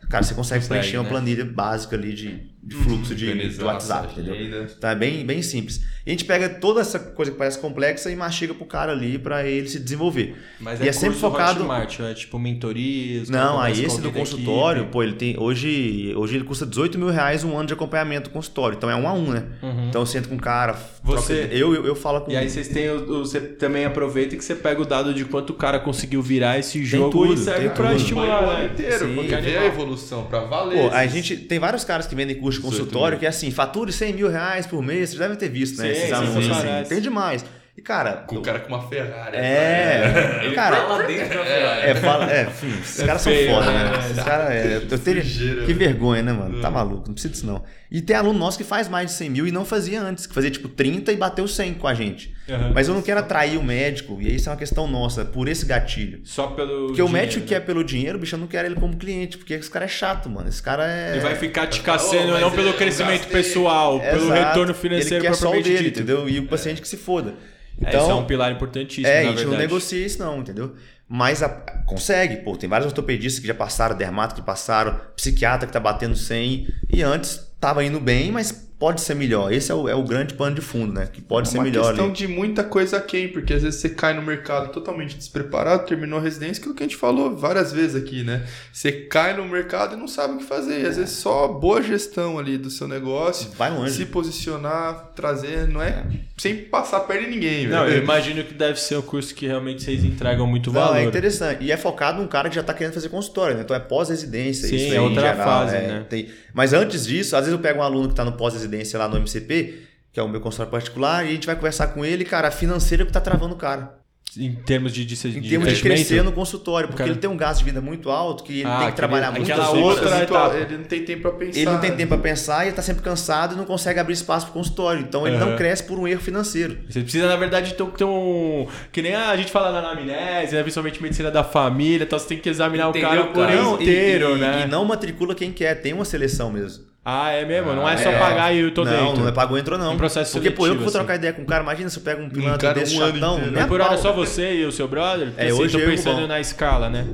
cara, 0.10 0.24
você 0.24 0.36
consegue, 0.36 0.62
Consegue, 0.62 0.80
preencher 0.80 0.98
uma 0.98 1.04
né? 1.04 1.10
planilha 1.10 1.46
básica 1.46 1.96
ali 1.96 2.14
de, 2.14 2.52
de 2.68 2.76
fluxo 2.76 3.16
de, 3.16 3.34
do 3.50 3.66
WhatsApp, 3.66 4.12
entendeu? 4.12 4.34
agenda. 4.36 4.66
Tá 4.80 4.94
bem, 4.94 5.26
bem 5.26 5.42
simples. 5.42 5.82
E 6.06 6.10
a 6.10 6.12
gente 6.12 6.26
pega 6.26 6.48
toda 6.50 6.82
essa 6.82 7.00
coisa 7.00 7.32
que 7.32 7.38
parece 7.38 7.60
complexa 7.60 8.10
e 8.12 8.16
mastiga 8.16 8.54
pro 8.54 8.66
cara 8.66 8.92
ali 8.92 9.18
pra 9.18 9.46
ele 9.46 9.68
se 9.70 9.80
desenvolver. 9.80 10.36
Mas 10.60 10.80
E 10.80 10.84
é, 10.84 10.88
é 10.88 10.92
sempre 10.92 11.18
focado- 11.18 11.60
Hotmart, 11.62 12.00
é 12.02 12.14
tipo 12.14 12.38
mentorias. 12.38 13.30
Não, 13.30 13.52
como 13.54 13.62
aí 13.62 13.74
começa 13.76 13.94
esse 13.94 14.02
do 14.02 14.12
consultório, 14.12 14.80
equipe. 14.82 14.92
pô, 14.94 15.04
ele 15.04 15.14
tem. 15.14 15.38
Hoje, 15.40 16.14
hoje 16.16 16.36
ele 16.36 16.44
custa 16.44 16.66
18 16.66 16.98
mil 16.98 17.10
reais 17.10 17.44
um 17.44 17.58
ano 17.58 17.68
de 17.68 17.74
acompanhamento 17.74 18.30
do 18.30 18.34
consultório. 18.34 18.76
Então 18.78 18.90
é 18.90 18.96
um 18.96 19.08
a 19.08 19.14
um, 19.14 19.32
né? 19.32 19.44
Então 19.90 20.02
eu 20.02 20.06
sento 20.06 20.30
com 20.30 20.36
o 20.36 20.40
cara, 20.40 20.74
Você- 21.04 21.40
troca- 21.42 21.54
eu, 21.56 21.74
eu, 21.76 21.86
eu 21.88 21.96
falo 21.96 22.22
com 22.22 22.32
E 22.32 22.36
aí 22.38 22.50
vocês 22.50 22.68
têm 22.68 22.88
você 22.98 23.40
também 23.42 23.86
aproveita 23.86 24.36
que 24.36 24.44
você 24.44 24.56
pega 24.56 24.82
o 24.82 24.86
dado 24.86 25.14
de 25.14 25.26
quanto 25.26 25.52
o 25.52 25.56
cara 25.56 25.80
conseguiu 25.80 26.22
virar 26.22 26.58
esse 26.60 26.84
jogo 26.86 27.12
tudo, 27.12 27.34
e 27.34 27.38
serve 27.38 27.70
tudo. 27.70 27.94
estimular, 27.94 28.38
Foi 28.40 28.48
o 28.48 28.50
ano 28.50 28.60
né? 28.60 28.70
inteiro, 28.74 29.08
Sim, 29.08 29.16
porque 29.16 29.36
que 29.36 29.42
vê 29.42 29.58
a 29.58 29.66
evolução 29.66 30.26
pra 30.26 30.42
valer. 30.42 30.90
Pô, 30.90 30.96
a 30.96 31.06
gente 31.08 31.36
tem 31.38 31.60
vários 31.60 31.84
caras 31.84 32.08
que 32.08 32.16
vendem 32.16 32.36
curso 32.38 32.57
de 32.62 32.68
18 32.68 32.80
consultório 32.84 33.18
que 33.20 33.26
é 33.26 33.30
assim, 33.30 33.52
fature 33.52 33.92
100 33.92 34.14
mil 34.14 34.30
reais 34.30 34.66
por 34.66 34.82
mês, 34.84 35.10
vocês 35.10 35.20
devem 35.20 35.38
ter 35.38 35.50
visto, 35.50 35.82
né? 35.82 35.86
Sim, 35.86 35.92
esses 35.92 36.08
sim, 36.08 36.14
anúncios 36.14 36.46
sim, 36.58 36.68
assim. 36.70 36.90
Tem 36.90 37.02
demais. 37.02 37.46
E 37.78 37.82
cara, 37.82 38.24
Com 38.26 38.38
o 38.38 38.42
cara 38.42 38.60
com 38.60 38.70
uma 38.74 38.88
Ferrari. 38.88 39.38
é. 39.38 40.40
Ele 40.44 40.56
cara, 40.56 40.80
lá 40.88 40.98
dentro 41.04 41.38
da 41.38 41.46
Ferrari. 41.46 41.82
É, 41.88 41.96
fala, 41.96 42.32
é, 42.32 42.44
enfim, 42.44 42.74
esses 42.82 43.00
É 43.00 43.06
caras 43.06 43.24
feio, 43.24 43.52
são 43.52 43.60
foda, 43.60 43.72
né? 43.72 43.84
né? 43.92 44.00
Esses 44.00 44.24
caras, 44.24 44.52
é, 44.52 44.76
eu 44.90 45.00
teria, 45.00 45.22
Sujeira, 45.24 45.62
que 45.64 45.74
né? 45.74 45.80
vergonha, 45.80 46.24
né, 46.24 46.34
mano? 46.34 46.60
Tá 46.60 46.72
maluco, 46.72 47.04
não 47.06 47.14
precisa 47.14 47.32
disso 47.32 47.46
não. 47.46 47.64
E 47.92 48.02
tem 48.02 48.16
aluno 48.16 48.40
nosso 48.40 48.58
que 48.58 48.64
faz 48.64 48.90
mais 48.90 49.12
de 49.12 49.18
100 49.18 49.30
mil 49.30 49.48
e 49.48 49.52
não 49.52 49.64
fazia 49.64 50.02
antes, 50.02 50.26
que 50.26 50.34
fazia 50.34 50.50
tipo 50.50 50.68
30 50.68 51.12
e 51.12 51.16
bateu 51.18 51.48
100 51.48 51.76
com 51.76 51.88
a 51.88 51.94
gente. 51.94 52.34
Aham. 52.50 52.72
Mas 52.74 52.88
eu 52.88 52.94
não 52.94 53.02
quero 53.02 53.20
atrair 53.20 53.58
o 53.58 53.64
médico, 53.64 54.18
e 54.22 54.34
isso 54.36 54.48
é 54.48 54.52
uma 54.52 54.58
questão 54.58 54.88
nossa, 54.88 55.26
por 55.26 55.48
esse 55.48 55.66
gatilho. 55.66 56.22
Só 56.24 56.48
pelo. 56.48 56.88
Porque 56.88 57.02
o 57.02 57.06
dinheiro, 57.06 57.12
médico 57.12 57.42
né? 57.42 57.46
que 57.48 57.56
é 57.56 57.60
pelo 57.60 57.84
dinheiro, 57.84 58.18
bicho, 58.20 58.36
eu 58.36 58.40
não 58.40 58.48
quero 58.48 58.68
ele 58.68 58.76
como 58.76 58.96
cliente, 58.96 59.38
porque 59.38 59.54
esse 59.54 59.70
cara 59.70 59.86
é 59.86 59.88
chato, 59.90 60.30
mano. 60.30 60.48
Esse 60.48 60.62
cara 60.64 60.90
é. 60.90 61.12
Ele 61.14 61.20
vai 61.22 61.36
ficar 61.36 61.68
te 61.68 61.82
caçando 61.82 62.32
mas 62.34 62.42
não 62.42 62.52
pelo 62.52 62.74
crescimento 62.74 63.22
gastei- 63.24 63.32
pessoal, 63.44 64.00
pelo 64.00 64.26
Exato. 64.26 64.48
retorno 64.48 64.74
financeiro 64.74 65.16
ele 65.26 65.30
quer 65.30 65.36
só 65.36 65.50
o 65.50 65.54
dele, 65.54 65.78
dito. 65.78 66.00
entendeu? 66.00 66.30
E 66.30 66.40
o 66.40 66.48
paciente 66.48 66.82
que 66.82 66.88
se 66.88 66.98
foda. 66.98 67.32
É, 67.80 67.90
Então, 67.90 68.02
isso 68.02 68.12
é 68.12 68.16
um 68.16 68.26
pilar 68.26 68.52
importantíssimo, 68.52 69.06
É, 69.08 69.24
na 69.24 69.30
a 69.30 69.36
gente 69.36 69.46
não 69.46 69.58
negocia 69.58 70.04
isso 70.06 70.18
não, 70.20 70.40
entendeu? 70.40 70.74
Mas 71.08 71.44
a- 71.44 71.50
consegue, 71.86 72.38
pô, 72.38 72.58
tem 72.58 72.68
vários 72.68 72.88
ortopedistas 72.88 73.40
que 73.40 73.48
já 73.48 73.54
passaram, 73.54 73.96
dermato 73.96 74.34
que 74.36 74.42
passaram, 74.42 75.00
psiquiatra 75.16 75.68
que 75.68 75.72
tá 75.74 75.80
batendo 75.80 76.16
100 76.16 76.68
e 76.92 77.02
antes 77.04 77.40
tava 77.62 77.84
indo 77.86 78.00
bem, 78.00 78.32
mas 78.32 78.67
pode 78.80 79.02
ser 79.02 79.16
melhor. 79.16 79.52
Esse 79.52 79.72
é 79.72 79.76
o, 79.76 79.90
é 79.90 79.96
o 79.96 80.04
grande 80.04 80.34
pano 80.36 80.56
de 80.56 80.62
fundo, 80.62 80.94
né? 80.94 81.08
Que 81.12 81.20
pode 81.22 81.48
é 81.48 81.52
ser 81.52 81.58
uma 81.58 81.64
melhor 81.64 81.88
questão 81.88 82.06
ali. 82.06 82.14
de 82.14 82.28
muita 82.28 82.64
coisa 82.64 83.00
quem, 83.02 83.28
porque 83.28 83.54
às 83.54 83.64
vezes 83.64 83.80
você 83.82 83.90
cai 83.90 84.14
no 84.14 84.22
mercado 84.22 84.72
totalmente 84.72 85.16
despreparado, 85.18 85.86
terminou 85.86 86.20
a 86.20 86.22
residência, 86.22 86.60
aquilo 86.62 86.76
que 86.76 86.84
a 86.84 86.86
gente 86.86 86.96
falou 86.96 87.36
várias 87.36 87.72
vezes 87.72 87.96
aqui, 87.96 88.24
né? 88.24 88.46
Você 88.72 88.92
cai 88.92 89.36
no 89.36 89.46
mercado 89.48 89.96
e 89.96 90.00
não 90.00 90.08
sabe 90.08 90.36
o 90.36 90.38
que 90.38 90.44
fazer. 90.44 90.82
E 90.82 90.86
às 90.86 90.98
vezes 90.98 91.16
só 91.16 91.48
boa 91.48 91.82
gestão 91.82 92.38
ali 92.38 92.58
do 92.58 92.70
seu 92.70 92.88
negócio, 92.88 93.50
Vai 93.58 93.72
longe. 93.72 93.94
se 93.94 94.06
posicionar, 94.06 95.12
trazer, 95.16 95.68
não 95.68 95.82
é 95.82 96.06
sem 96.38 96.56
passar 96.56 97.00
perna 97.02 97.28
em 97.28 97.32
ninguém, 97.32 97.68
Não, 97.68 97.84
velho. 97.84 97.98
eu 97.98 98.04
imagino 98.04 98.44
que 98.44 98.54
deve 98.54 98.80
ser 98.80 98.96
um 98.98 99.02
curso 99.02 99.34
que 99.34 99.48
realmente 99.48 99.82
vocês 99.82 100.04
entregam 100.04 100.46
muito 100.46 100.72
Não, 100.72 100.80
valor. 100.82 100.98
é 100.98 101.04
interessante. 101.04 101.64
E 101.64 101.72
é 101.72 101.78
focado 101.78 102.22
num 102.22 102.28
cara 102.28 102.48
que 102.48 102.56
já 102.56 102.62
tá 102.62 102.76
querendo 102.76 102.94
fazer 102.94 103.10
consultório, 103.10 103.56
né? 103.56 103.62
Então 103.64 103.76
é 103.76 103.80
pós-residência. 103.80 104.68
Sim, 104.70 104.76
isso 104.76 104.94
é 104.94 105.02
outra 105.02 105.22
geral, 105.22 105.44
fase, 105.48 105.76
é, 105.76 105.88
né? 105.88 106.06
tem- 106.08 106.30
Mas 106.54 106.74
antes 106.74 107.08
disso, 107.08 107.36
às 107.36 107.42
vezes 107.46 107.54
eu 107.54 107.60
pego 107.60 107.80
um 107.80 107.84
aluno 107.84 108.10
que 108.10 108.14
tá 108.16 108.24
no 108.24 108.34
pós-residência 108.34 108.67
lá 108.98 109.08
no 109.08 109.18
MCP, 109.18 109.84
que 110.12 110.20
é 110.20 110.24
o 110.24 110.28
meu 110.30 110.42
consultório 110.42 110.72
particular, 110.72 111.26
e 111.26 111.30
a 111.30 111.32
gente 111.32 111.46
vai 111.46 111.56
conversar 111.56 111.88
com 111.88 112.04
ele, 112.04 112.26
cara, 112.26 112.48
a 112.48 112.52
financeira 112.52 113.06
que 113.06 113.12
tá 113.12 113.22
travando 113.22 113.54
o 113.54 113.58
cara. 113.58 113.98
Em 114.38 114.54
termos 114.54 114.92
de, 114.94 115.04
de, 115.06 115.16
de 115.16 115.40
Em 115.40 115.42
termos 115.50 115.74
de 115.74 115.82
crescer 115.82 116.22
no 116.22 116.32
consultório, 116.34 116.90
porque 116.90 117.00
Cara- 117.02 117.10
ele 117.12 117.20
tem 117.20 117.30
um 117.30 117.38
gasto 117.38 117.60
de 117.60 117.66
vida 117.66 117.82
muito 117.82 118.12
alto, 118.12 118.44
que 118.44 118.60
ele 118.60 118.66
Ah, 118.66 118.70
tem 118.70 118.78
que 118.78 118.84
aquele- 118.84 118.96
trabalhar 118.98 119.32
muito. 119.32 119.50
aquela 119.52 119.68
assim, 119.70 119.82
outra 119.82 120.22
etapa. 120.22 120.56
Ele 120.58 120.78
não 120.78 120.84
tem 120.84 121.04
tempo 121.06 121.22
pra 121.24 121.32
pensar. 121.32 121.58
Ele 121.60 121.72
não 121.72 121.80
tem 121.80 121.96
tempo 121.96 122.10
pra 122.10 122.18
pensar 122.18 122.64
e 122.66 122.68
ele 122.68 122.76
tá 122.76 122.82
sempre 122.82 123.02
cansado 123.02 123.56
e 123.56 123.58
não 123.58 123.64
consegue 123.66 124.00
abrir 124.00 124.14
espaço 124.14 124.46
pro 124.48 124.54
consultório. 124.54 125.02
Então 125.02 125.26
ele 125.26 125.38
Aham. 125.38 125.46
não 125.52 125.56
cresce 125.58 125.82
por 125.86 125.98
um 125.98 126.08
erro 126.08 126.22
financeiro. 126.22 126.78
Você 126.90 127.02
precisa, 127.02 127.28
na 127.28 127.36
verdade, 127.38 127.74
ter, 127.74 127.82
um- 127.82 127.90
ter 127.90 128.04
um. 128.04 128.68
Que 128.92 129.02
nem 129.02 129.16
a 129.16 129.36
gente 129.38 129.50
fala 129.52 129.72
na 129.72 129.80
anamnese, 129.80 130.54
né? 130.56 130.62
principalmente 130.62 131.02
medicina 131.02 131.32
da 131.32 131.44
família, 131.44 132.04
então 132.04 132.20
você 132.20 132.28
tem 132.28 132.38
que 132.38 132.50
examinar 132.50 132.90
Entender 132.90 133.06
o 133.06 133.10
cara 133.10 133.22
o 133.24 133.28
por 133.34 133.48
cara. 133.48 133.56
Não, 133.56 133.80
e- 133.80 133.84
inteiro, 133.84 134.36
e, 134.36 134.40
né? 134.40 134.64
E 134.66 134.70
não 134.70 134.84
matricula 134.86 135.34
quem 135.34 135.52
quer, 135.54 135.74
tem 135.76 135.94
uma 135.94 136.06
seleção 136.06 136.52
mesmo. 136.52 136.84
Ah, 137.10 137.32
é 137.32 137.46
mesmo? 137.46 137.74
não 137.74 137.88
é 137.88 137.94
Ah, 137.94 137.98
só 137.98 138.10
é. 138.12 138.20
pagar 138.20 138.54
e 138.54 138.60
eu 138.60 138.74
tô 138.74 138.84
não, 138.84 138.92
dentro. 138.92 139.22
não 139.22 139.28
é 139.30 139.32
pago 139.32 139.58
entrou 139.58 139.80
não. 139.80 139.94
Um 139.94 139.98
processo 139.98 140.34
Porque, 140.34 140.52
pô, 140.52 140.68
eu 140.68 140.74
que 140.76 140.80
vou 140.84 140.90
seletivo, 140.90 140.92
trocar 140.92 141.14
assim. 141.14 141.20
ideia 141.22 141.34
com 141.34 141.42
um 141.44 141.46
cara, 141.46 141.64
imagina 141.64 141.90
se 141.90 141.98
eu 142.00 142.04
pego 142.04 142.22
um 142.22 142.30
pilantra 142.30 142.58
cara 142.58 142.74
desse 142.82 142.96
um 142.96 143.00
chatão, 143.00 143.40
a 143.64 143.66
por 143.68 143.80
hora 143.80 143.94
é 143.94 143.98
só 143.98 144.12
você 144.12 144.56
e 144.56 144.66
o 144.66 144.72
seu 144.74 144.90
brother? 144.90 145.28
Porque, 145.30 145.42
É, 145.42 145.48
assim, 145.48 145.54
hoje 145.62 145.74
tô 145.74 145.80
eu 145.80 145.88
o 145.88 145.92
pensando 145.92 146.14
Rubão. 146.16 146.28
na 146.28 146.40
escala, 146.42 146.90
né? 146.90 147.06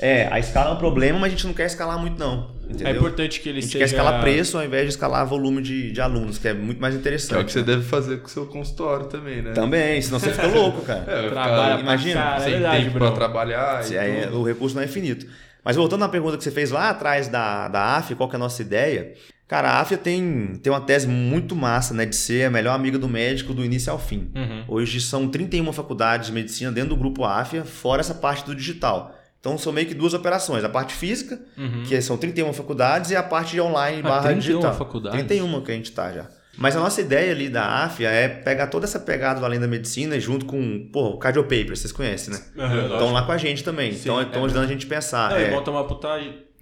É, 0.00 0.28
a 0.30 0.38
escala 0.38 0.70
é 0.70 0.72
um 0.74 0.76
problema, 0.76 1.18
mas 1.18 1.28
a 1.28 1.30
gente 1.30 1.46
não 1.46 1.54
quer 1.54 1.66
escalar 1.66 1.98
muito 1.98 2.18
não, 2.18 2.50
entendeu? 2.64 2.86
É 2.88 2.90
importante 2.96 3.40
que 3.40 3.48
ele 3.48 3.58
a 3.58 3.60
gente 3.62 3.72
seja... 3.72 3.78
quer 3.78 3.84
escalar 3.90 4.20
preço 4.20 4.58
ao 4.58 4.64
invés 4.64 4.82
de 4.84 4.88
escalar 4.90 5.24
volume 5.26 5.62
de, 5.62 5.92
de 5.92 6.00
alunos, 6.00 6.36
que 6.38 6.48
é 6.48 6.52
muito 6.52 6.80
mais 6.80 6.94
Que 6.94 6.98
é 6.98 6.98
o 6.98 7.00
interessante. 7.00 7.44
que 7.46 7.52
você 7.52 7.62
deve 7.62 7.82
fazer 7.84 8.18
com 8.18 8.26
o 8.26 8.30
seu 8.30 8.44
consultório 8.46 9.06
também, 9.06 9.40
né? 9.40 9.52
Também, 9.52 10.00
senão 10.02 10.18
você 10.18 10.30
fica 10.32 10.48
louco, 10.48 10.82
cara. 10.82 11.04
É, 11.06 11.28
Trabalha 11.30 11.80
imagina, 11.80 12.20
cara, 12.22 12.42
é 12.44 12.50
verdade, 12.50 12.78
tempo 12.84 12.90
Bruno. 12.98 13.10
pra 13.12 13.20
trabalhar. 13.20 13.90
e 13.90 13.96
é- 13.96 14.28
o 14.32 14.42
recurso 14.42 14.74
não 14.76 14.82
é 14.82 14.84
infinito. 14.84 15.26
Mas 15.64 15.76
voltando 15.76 16.04
à 16.04 16.08
pergunta 16.08 16.36
que 16.36 16.44
você 16.44 16.50
fez 16.50 16.70
lá 16.70 16.90
atrás 16.90 17.28
da, 17.28 17.68
da 17.68 17.96
AF, 17.96 18.14
qual 18.14 18.28
que 18.28 18.34
é 18.34 18.38
a 18.38 18.40
nossa 18.40 18.60
ideia? 18.62 19.14
Cara, 19.48 19.70
a 19.70 19.80
AF 19.80 19.96
tem, 19.98 20.58
tem 20.62 20.72
uma 20.72 20.80
tese 20.80 21.06
muito 21.06 21.54
massa, 21.54 21.92
né? 21.94 22.04
De 22.06 22.16
ser 22.16 22.44
a 22.46 22.50
melhor 22.50 22.74
amiga 22.74 22.98
do 22.98 23.08
médico 23.08 23.52
do 23.54 23.64
início 23.64 23.92
ao 23.92 23.98
fim. 23.98 24.30
Uhum. 24.34 24.64
Hoje 24.68 25.00
são 25.00 25.28
31 25.28 25.72
faculdades 25.72 26.28
de 26.28 26.32
medicina 26.32 26.72
dentro 26.72 26.90
do 26.90 26.96
grupo 26.96 27.24
AFIA, 27.24 27.64
fora 27.64 28.00
essa 28.00 28.14
parte 28.14 28.44
do 28.44 28.54
digital. 28.54 29.14
Então 29.40 29.58
são 29.58 29.72
meio 29.72 29.86
que 29.86 29.92
duas 29.94 30.14
operações. 30.14 30.64
A 30.64 30.68
parte 30.70 30.94
física, 30.94 31.38
Uhum. 31.58 31.82
que 31.86 32.00
são 32.00 32.16
31 32.16 32.52
faculdades, 32.54 33.10
e 33.10 33.16
a 33.16 33.22
parte 33.22 33.52
de 33.52 33.60
online 33.60 34.00
Ah, 34.00 34.08
barra 34.08 34.22
31 34.28 34.38
digital. 34.40 34.74
faculdades? 34.74 35.18
31 35.18 35.60
que 35.62 35.70
a 35.70 35.74
gente 35.74 35.92
tá 35.92 36.10
já. 36.12 36.26
Mas 36.56 36.76
a 36.76 36.80
nossa 36.80 37.00
ideia 37.00 37.32
ali 37.32 37.48
da 37.48 37.84
AFIA 37.84 38.08
é 38.08 38.28
pegar 38.28 38.68
toda 38.68 38.84
essa 38.86 38.98
pegada 39.00 39.40
do 39.40 39.46
Além 39.46 39.58
da 39.58 39.66
Medicina 39.66 40.18
junto 40.20 40.44
com, 40.46 40.88
pô, 40.92 41.10
o 41.10 41.18
Cardio 41.18 41.42
Paper, 41.42 41.76
vocês 41.76 41.92
conhecem, 41.92 42.32
né? 42.34 42.40
Uhum, 42.56 42.92
Estão 42.92 43.12
lá 43.12 43.22
com 43.22 43.32
a 43.32 43.36
gente 43.38 43.64
também. 43.64 43.92
Sim, 43.92 43.98
Então 44.02 44.20
é. 44.20 44.22
estão 44.22 44.44
ajudando 44.44 44.64
a 44.64 44.68
gente 44.68 44.86
a 44.86 44.88
pensar. 44.88 45.30
Não, 45.30 45.36
é. 45.36 45.48
e 45.48 45.50
monta 45.50 45.70
uma 45.70 45.84
puta 45.84 46.08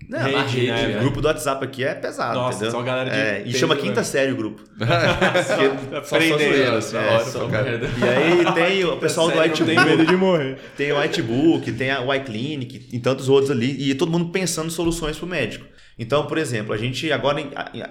Não, 0.08 0.18
rede, 0.18 0.34
uma 0.34 0.42
rede, 0.44 0.66
né? 0.66 0.86
né? 0.88 0.96
O 0.96 1.00
grupo 1.00 1.20
do 1.20 1.26
WhatsApp 1.28 1.64
aqui 1.64 1.84
é 1.84 1.94
pesado, 1.94 2.34
Nossa, 2.38 2.56
entendeu? 2.56 2.72
só 2.72 2.82
galera 2.82 3.10
de 3.10 3.16
É, 3.16 3.40
e 3.40 3.44
peso 3.44 3.58
chama 3.58 3.76
quinta 3.76 4.02
série 4.02 4.32
o 4.32 4.36
grupo. 4.36 4.62
Só 6.04 6.16
assim, 6.16 6.32
é, 6.44 7.20
só- 7.20 7.48
caralho. 7.48 7.80
E 7.98 8.04
aí 8.04 8.52
tem 8.54 8.84
o 8.84 8.96
pessoal 8.96 9.30
do 9.30 9.38
Whitebook, 9.38 9.64
tem 9.64 9.84
medo 9.84 10.06
de 10.06 10.16
morrer. 10.16 10.58
tem 10.76 10.92
o 10.92 10.98
Whitebook, 10.98 11.72
tem 11.72 11.90
a 11.90 12.00
Y-Clinic 12.16 12.88
e 12.92 12.98
tantos 12.98 13.28
outros 13.28 13.50
ali, 13.50 13.90
e 13.90 13.94
todo 13.94 14.10
mundo 14.10 14.30
pensando 14.30 14.66
em 14.66 14.70
soluções 14.70 15.16
para 15.16 15.26
o 15.26 15.28
médico. 15.28 15.66
Então, 16.02 16.26
por 16.26 16.36
exemplo, 16.38 16.72
a 16.74 16.76
gente 16.76 17.10
agora 17.12 17.40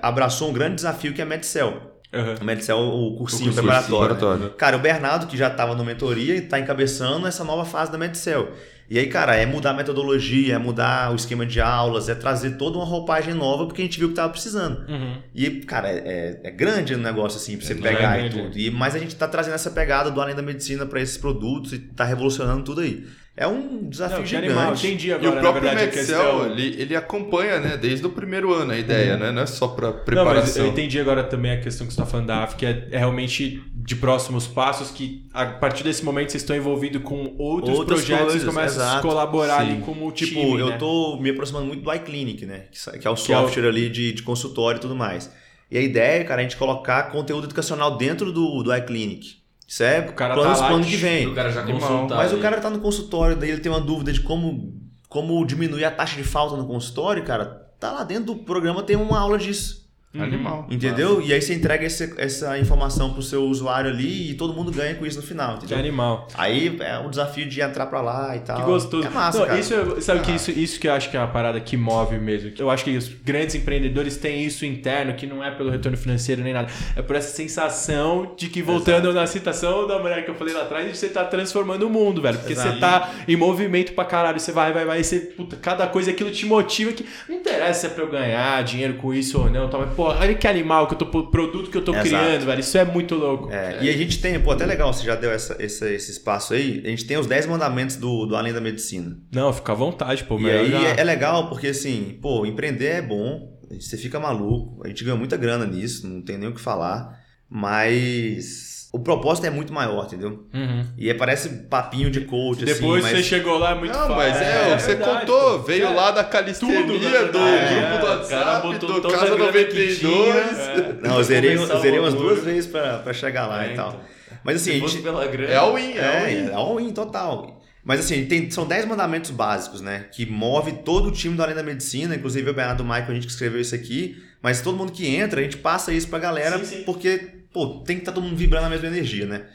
abraçou 0.01 0.49
um 0.49 0.53
grande 0.53 0.75
desafio 0.75 1.13
que 1.13 1.21
é 1.21 1.23
a 1.23 1.27
Medcel. 1.27 1.91
Uhum. 2.13 2.33
O 2.33 2.35
cursinho 2.35 3.11
O 3.13 3.15
cursinho 3.17 3.53
preparatório. 3.53 4.09
preparatório. 4.15 4.43
né? 4.45 4.51
Cara, 4.57 4.75
o 4.75 4.79
Bernardo, 4.79 5.27
que 5.27 5.37
já 5.37 5.47
estava 5.47 5.73
no 5.75 5.85
mentoria 5.85 6.35
e 6.35 6.39
está 6.39 6.59
encabeçando 6.59 7.25
essa 7.25 7.43
nova 7.43 7.63
fase 7.63 7.91
da 7.91 7.97
Medcel. 7.97 8.51
E 8.89 8.99
aí, 8.99 9.07
cara, 9.07 9.33
é 9.37 9.45
mudar 9.45 9.69
a 9.69 9.73
metodologia, 9.73 10.55
é 10.55 10.57
mudar 10.57 11.13
o 11.13 11.15
esquema 11.15 11.45
de 11.45 11.61
aulas, 11.61 12.09
é 12.09 12.15
trazer 12.15 12.57
toda 12.57 12.77
uma 12.77 12.83
roupagem 12.85 13.33
nova, 13.33 13.65
porque 13.65 13.81
a 13.81 13.85
gente 13.85 13.97
viu 13.97 14.09
que 14.09 14.11
estava 14.11 14.29
precisando. 14.29 14.79
Uhum. 14.89 15.15
E, 15.33 15.49
cara, 15.61 15.87
é, 15.89 16.39
é- 16.43 16.47
é 16.49 16.51
grande 16.51 16.93
o 16.93 16.97
negócio, 16.97 17.37
assim, 17.39 17.55
pra 17.55 17.65
você 17.65 17.71
É 17.71 17.75
pegar 17.77 18.17
e 18.19 18.27
grande. 18.29 18.43
tudo. 18.43 18.59
E, 18.59 18.69
mas 18.69 18.93
a 18.93 18.99
gente 18.99 19.15
tá 19.15 19.29
trazendo 19.29 19.53
essa 19.53 19.71
pegada 19.71 20.11
do 20.11 20.19
além 20.19 20.35
da 20.35 20.41
medicina 20.41 20.85
para 20.85 20.99
esses 20.99 21.15
produtos 21.15 21.71
e 21.71 21.79
tá 21.79 22.03
revolucionando 22.03 22.63
tudo 22.63 22.81
aí. 22.81 23.07
É 23.35 23.47
um 23.47 23.87
desafio 23.89 24.17
Não, 24.17 24.23
que 24.23 24.29
gigante. 24.29 24.47
animal. 24.51 24.73
Entendi 24.73 25.07
E 25.07 25.13
agora, 25.13 25.31
o 25.31 25.35
na 25.35 25.41
próprio 25.41 25.63
verdade, 25.63 25.87
a 25.87 25.91
questão... 25.91 26.45
ele, 26.51 26.81
ele 26.81 26.95
acompanha, 26.97 27.59
né, 27.61 27.77
desde 27.77 28.05
o 28.05 28.09
primeiro 28.09 28.53
ano 28.53 28.73
a 28.73 28.77
ideia, 28.77 29.15
né? 29.15 29.31
Não 29.31 29.41
é 29.43 29.45
só 29.45 29.69
pra 29.69 29.87
Não, 29.87 29.95
mas 29.95 30.03
preparação. 30.03 30.65
eu 30.65 30.71
entendi 30.71 30.99
agora 30.99 31.23
também 31.23 31.51
a 31.53 31.61
questão 31.61 31.87
que 31.87 31.93
você 31.93 32.01
está 32.01 32.05
falando 32.11 32.27
da 32.27 32.43
AF, 32.43 32.55
que 32.57 32.65
é, 32.65 32.89
é 32.91 32.97
realmente 32.97 33.63
de 33.73 33.95
próximos 33.95 34.47
passos, 34.47 34.91
que 34.91 35.25
a 35.33 35.45
partir 35.45 35.83
desse 35.83 36.03
momento 36.03 36.29
vocês 36.31 36.43
estão 36.43 36.55
envolvidos 36.55 37.01
com 37.03 37.33
outros 37.37 37.79
Outras 37.79 37.99
projetos 38.01 38.25
coisas, 38.33 38.43
e 38.43 38.45
começam 38.45 38.83
a 38.83 38.87
exato. 38.89 39.07
colaborar 39.07 39.65
Sim. 39.65 39.71
ali 39.71 39.81
como 39.81 40.11
Tipo, 40.11 40.33
time, 40.33 40.59
eu 40.59 40.67
né? 40.69 40.77
tô 40.77 41.17
me 41.19 41.29
aproximando 41.29 41.65
muito 41.65 41.83
do 41.83 41.93
iClinic, 41.93 42.45
né? 42.45 42.65
Que 42.69 42.99
que 42.99 43.07
é 43.07 43.09
o 43.09 43.15
Que 43.15 43.31
é 43.31 43.37
o- 43.37 43.41
software 43.43 43.67
ali 43.69 43.89
de, 43.89 44.11
de 44.11 44.23
consultório 44.23 44.77
e 44.77 44.81
tudo 44.81 44.95
mais. 44.95 45.31
E 45.71 45.77
a 45.77 45.81
ideia, 45.81 46.23
cara, 46.25 46.41
é 46.41 46.45
a 46.45 46.47
gente 46.49 46.57
colocar 46.57 47.03
conteúdo 47.11 47.45
educacional 47.47 47.95
dentro 47.97 48.29
do, 48.33 48.61
do 48.61 48.75
iClinic. 48.75 49.40
Isso 49.71 49.83
é 49.83 50.01
O 50.01 50.11
cara 50.11 50.33
planos 50.33 50.57
tá 50.57 50.61
lá 50.63 50.67
pro 50.67 50.75
ano 50.75 50.83
de- 50.85 50.91
que 50.91 50.97
vem. 50.97 51.27
O 51.27 51.33
cara 51.33 51.49
já 51.49 51.63
consultar. 51.63 52.15
Mas 52.17 52.31
o 52.31 52.33
ali. 52.33 52.41
cara 52.41 52.59
tá 52.59 52.69
no 52.69 52.79
consultório, 52.79 53.37
daí 53.37 53.51
ele 53.51 53.61
tem 53.61 53.71
uma 53.71 53.79
dúvida 53.79 54.11
de 54.11 54.19
como 54.19 54.77
como 55.07 55.45
diminuir 55.45 55.85
a 55.85 55.91
taxa 55.91 56.15
de 56.17 56.23
falta 56.23 56.55
no 56.57 56.65
consultório, 56.67 57.23
cara, 57.23 57.45
tá 57.79 57.91
lá 57.91 58.03
dentro 58.03 58.33
do 58.33 58.35
programa, 58.43 58.81
tem 58.83 58.95
uma 58.97 59.17
aula 59.19 59.37
disso. 59.37 59.80
Animal. 60.19 60.67
Entendeu? 60.69 61.21
E 61.21 61.31
aí 61.33 61.41
você 61.41 61.53
entrega 61.53 61.85
esse- 61.85 62.13
essa 62.17 62.57
informação 62.59 63.13
pro 63.13 63.21
seu 63.21 63.43
usuário 63.45 63.89
ali 63.89 64.31
e 64.31 64.33
todo 64.33 64.53
mundo 64.53 64.69
ganha 64.71 64.93
com 64.95 65.05
isso 65.05 65.17
no 65.21 65.23
final, 65.25 65.51
Que 65.57 65.65
entendeu? 65.65 65.77
animal. 65.79 66.27
Aí 66.35 66.75
é 66.81 66.99
o 66.99 67.09
desafio 67.09 67.47
de 67.47 67.61
entrar 67.61 67.85
pra 67.85 68.01
lá 68.01 68.35
e 68.35 68.39
tal. 68.41 68.57
Que 68.57 68.63
gostoso. 68.63 69.07
É 69.07 69.09
massa, 69.09 69.39
Não, 69.39 69.45
cara. 69.47 69.59
Isso, 69.59 69.73
é- 69.73 70.01
sabe 70.01 70.19
que 70.19 70.31
isso, 70.31 70.51
isso 70.51 70.79
que 70.79 70.87
eu 70.87 70.93
acho 70.93 71.09
que 71.09 71.15
é 71.15 71.19
uma 71.19 71.29
parada 71.29 71.59
que 71.61 71.77
move 71.77 72.17
mesmo. 72.17 72.51
Eu 72.59 72.69
acho 72.69 72.83
que 72.83 72.97
os 72.97 73.07
grandes 73.07 73.55
empreendedores 73.55 74.17
têm 74.17 74.43
isso 74.43 74.65
interno, 74.65 75.13
que 75.13 75.25
não 75.25 75.41
é 75.43 75.49
pelo 75.51 75.69
retorno 75.69 75.97
financeiro 75.97 76.41
nem 76.43 76.51
nada. 76.53 76.67
É 76.95 77.01
por 77.01 77.15
essa 77.15 77.33
sensação 77.33 78.33
de 78.35 78.49
que, 78.49 78.61
voltando 78.61 79.13
na 79.13 79.25
citação 79.25 79.87
da 79.87 79.97
mulher 79.99 80.25
que 80.25 80.31
eu 80.31 80.35
falei 80.35 80.53
lá 80.53 80.63
atrás, 80.63 80.89
de 80.91 80.97
você 80.97 81.07
tá 81.09 81.23
transformando 81.23 81.83
o 81.87 81.89
mundo, 81.89 82.21
velho. 82.21 82.37
Porque 82.37 82.53
Exato. 82.53 82.73
você 82.73 82.79
tá 82.79 83.11
em 83.27 83.35
movimento 83.35 83.93
pra 83.93 84.03
caralho. 84.05 84.39
Você 84.39 84.51
vai, 84.51 84.73
vai, 84.73 84.85
vai. 84.85 84.99
E 84.99 85.03
você, 85.03 85.19
puta, 85.19 85.55
cada 85.55 85.87
coisa 85.87 86.11
aquilo 86.11 86.31
te 86.31 86.45
motiva 86.45 86.91
que 86.91 87.05
não 87.29 87.35
interessa 87.37 87.81
se 87.81 87.85
é 87.87 87.89
pra 87.89 88.03
eu 88.03 88.09
ganhar 88.11 88.61
dinheiro 88.63 88.95
com 88.95 89.13
isso 89.13 89.39
ou 89.39 89.49
não. 89.49 89.69
Tal, 89.69 89.81
mas, 89.81 89.93
olha 90.03 90.35
que 90.35 90.47
animal 90.47 90.87
que 90.87 90.93
eu 90.93 90.97
tô, 90.97 91.05
produto 91.27 91.69
que 91.71 91.77
eu 91.77 91.83
tô 91.83 91.91
Exato. 91.93 92.07
criando, 92.09 92.45
velho. 92.45 92.59
Isso 92.59 92.77
é 92.77 92.85
muito 92.85 93.15
louco. 93.15 93.51
É, 93.51 93.83
E 93.83 93.89
a 93.89 93.93
gente 93.93 94.21
tem, 94.21 94.39
pô, 94.39 94.51
até 94.51 94.65
legal, 94.65 94.91
você 94.93 95.05
já 95.05 95.15
deu 95.15 95.31
essa, 95.31 95.55
essa- 95.59 95.89
esse 95.89 96.11
espaço 96.11 96.53
aí. 96.53 96.81
A 96.85 96.89
gente 96.89 97.05
tem 97.05 97.17
os 97.17 97.27
10 97.27 97.45
mandamentos 97.45 97.95
do, 97.95 98.25
do 98.25 98.35
Além 98.35 98.53
da 98.53 98.61
Medicina. 98.61 99.17
Não, 99.33 99.51
fica 99.53 99.71
à 99.71 99.75
vontade, 99.75 100.23
pô. 100.23 100.39
e 100.39 100.49
aí 100.49 100.71
já- 100.71 100.87
é, 100.95 100.99
é 100.99 101.03
legal 101.03 101.47
porque, 101.49 101.67
assim, 101.67 102.17
pô, 102.21 102.45
empreender 102.45 102.85
é 102.87 103.01
bom, 103.01 103.59
você 103.79 103.97
fica 103.97 104.19
maluco, 104.19 104.81
a 104.83 104.87
gente 104.87 105.03
ganha 105.03 105.15
muita 105.15 105.37
grana 105.37 105.65
nisso, 105.65 106.07
não 106.07 106.21
tem 106.21 106.37
nem 106.37 106.49
o 106.49 106.53
que 106.53 106.59
falar, 106.61 107.20
mas 107.51 108.89
o 108.93 108.99
propósito 108.99 109.45
é 109.45 109.49
muito 109.49 109.71
maior, 109.73 110.05
entendeu? 110.05 110.45
Uhum. 110.53 110.85
E 110.97 111.09
é, 111.09 111.13
parece 111.13 111.49
papinho 111.69 112.09
de 112.09 112.21
coach, 112.21 112.65
Depois 112.65 113.03
assim, 113.03 113.11
você 113.13 113.17
mas... 113.21 113.25
chegou 113.25 113.57
lá 113.57 113.71
é 113.71 113.75
muito 113.75 113.91
Não, 113.93 113.99
fácil. 114.07 114.15
mas 114.15 114.41
é, 114.41 114.77
você 114.79 114.87
verdade, 114.95 115.19
contou, 115.19 115.59
pô. 115.59 115.65
veio 115.65 115.85
É. 115.85 115.89
lá 115.89 116.11
da 116.11 116.23
calistenia, 116.23 116.81
Tudo, 116.81 116.93
do 116.93 116.99
verdade. 116.99 117.31
grupo 117.31 117.45
É, 117.45 117.99
do 117.99 118.05
WhatsApp, 118.05 118.77
do 118.79 119.01
Casa 119.09 119.25
grana 119.35 119.51
que 119.51 119.57
92. 119.63 119.99
tinha. 119.99 120.97
Não, 121.09 121.17
eu 121.17 121.23
zerei, 121.23 121.55
eu 121.55 121.79
zerei 121.81 121.99
umas 121.99 122.13
duas 122.13 122.43
vezes 122.43 122.67
pra, 122.69 122.99
pra 122.99 123.13
chegar 123.13 123.47
lá 123.47 123.65
É, 123.65 123.73
e 123.73 123.75
tal. 123.75 123.89
então. 123.89 124.01
Mas 124.43 124.55
assim, 124.61 124.71
a 124.71 124.87
gente... 124.87 124.97
pela 125.03 125.25
grana. 125.27 125.51
É 125.53 125.55
all 125.57 125.77
in, 125.77 125.93
é 125.93 126.05
all 126.07 126.25
É, 126.25 126.33
in. 126.33 126.47
é 126.49 126.53
all-in 126.53 126.91
total. 126.91 127.61
Mas 127.83 127.99
assim, 128.01 128.25
tem, 128.25 128.49
são 128.51 128.65
10 128.65 128.85
mandamentos 128.85 129.31
básicos, 129.31 129.81
né? 129.81 130.05
Que 130.11 130.25
move 130.25 130.71
todo 130.83 131.07
o 131.07 131.11
time 131.11 131.35
do 131.35 131.41
Além 131.43 131.55
da 131.55 131.63
Medicina, 131.63 132.15
inclusive 132.15 132.49
o 132.49 132.53
Bernardo 132.53 132.83
Michael, 132.83 133.05
a 133.09 133.13
gente 133.13 133.25
que 133.25 133.31
escreveu 133.31 133.59
isso 133.61 133.73
aqui. 133.73 134.21
Mas 134.41 134.61
todo 134.61 134.77
mundo 134.77 134.91
que 134.91 135.07
entra, 135.07 135.39
a 135.39 135.43
gente 135.43 135.57
passa 135.57 135.93
isso 135.93 136.07
pra 136.07 136.19
galera, 136.19 136.57
Sim, 136.59 136.65
sim. 136.77 136.83
porque, 136.83 137.40
pô, 137.53 137.79
tem 137.85 137.97
que 137.97 138.01
estar 138.03 138.11
todo 138.11 138.23
mundo 138.23 138.35
vibrando 138.37 138.65
a 138.65 138.69
mesma 138.69 138.87
energia, 138.87 139.25
né? 139.25 139.45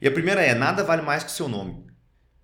E 0.00 0.06
a 0.06 0.10
primeira 0.10 0.42
é, 0.42 0.54
nada 0.54 0.84
vale 0.84 1.02
mais 1.02 1.22
que 1.24 1.30
o 1.30 1.32
seu 1.34 1.48
nome. 1.48 1.84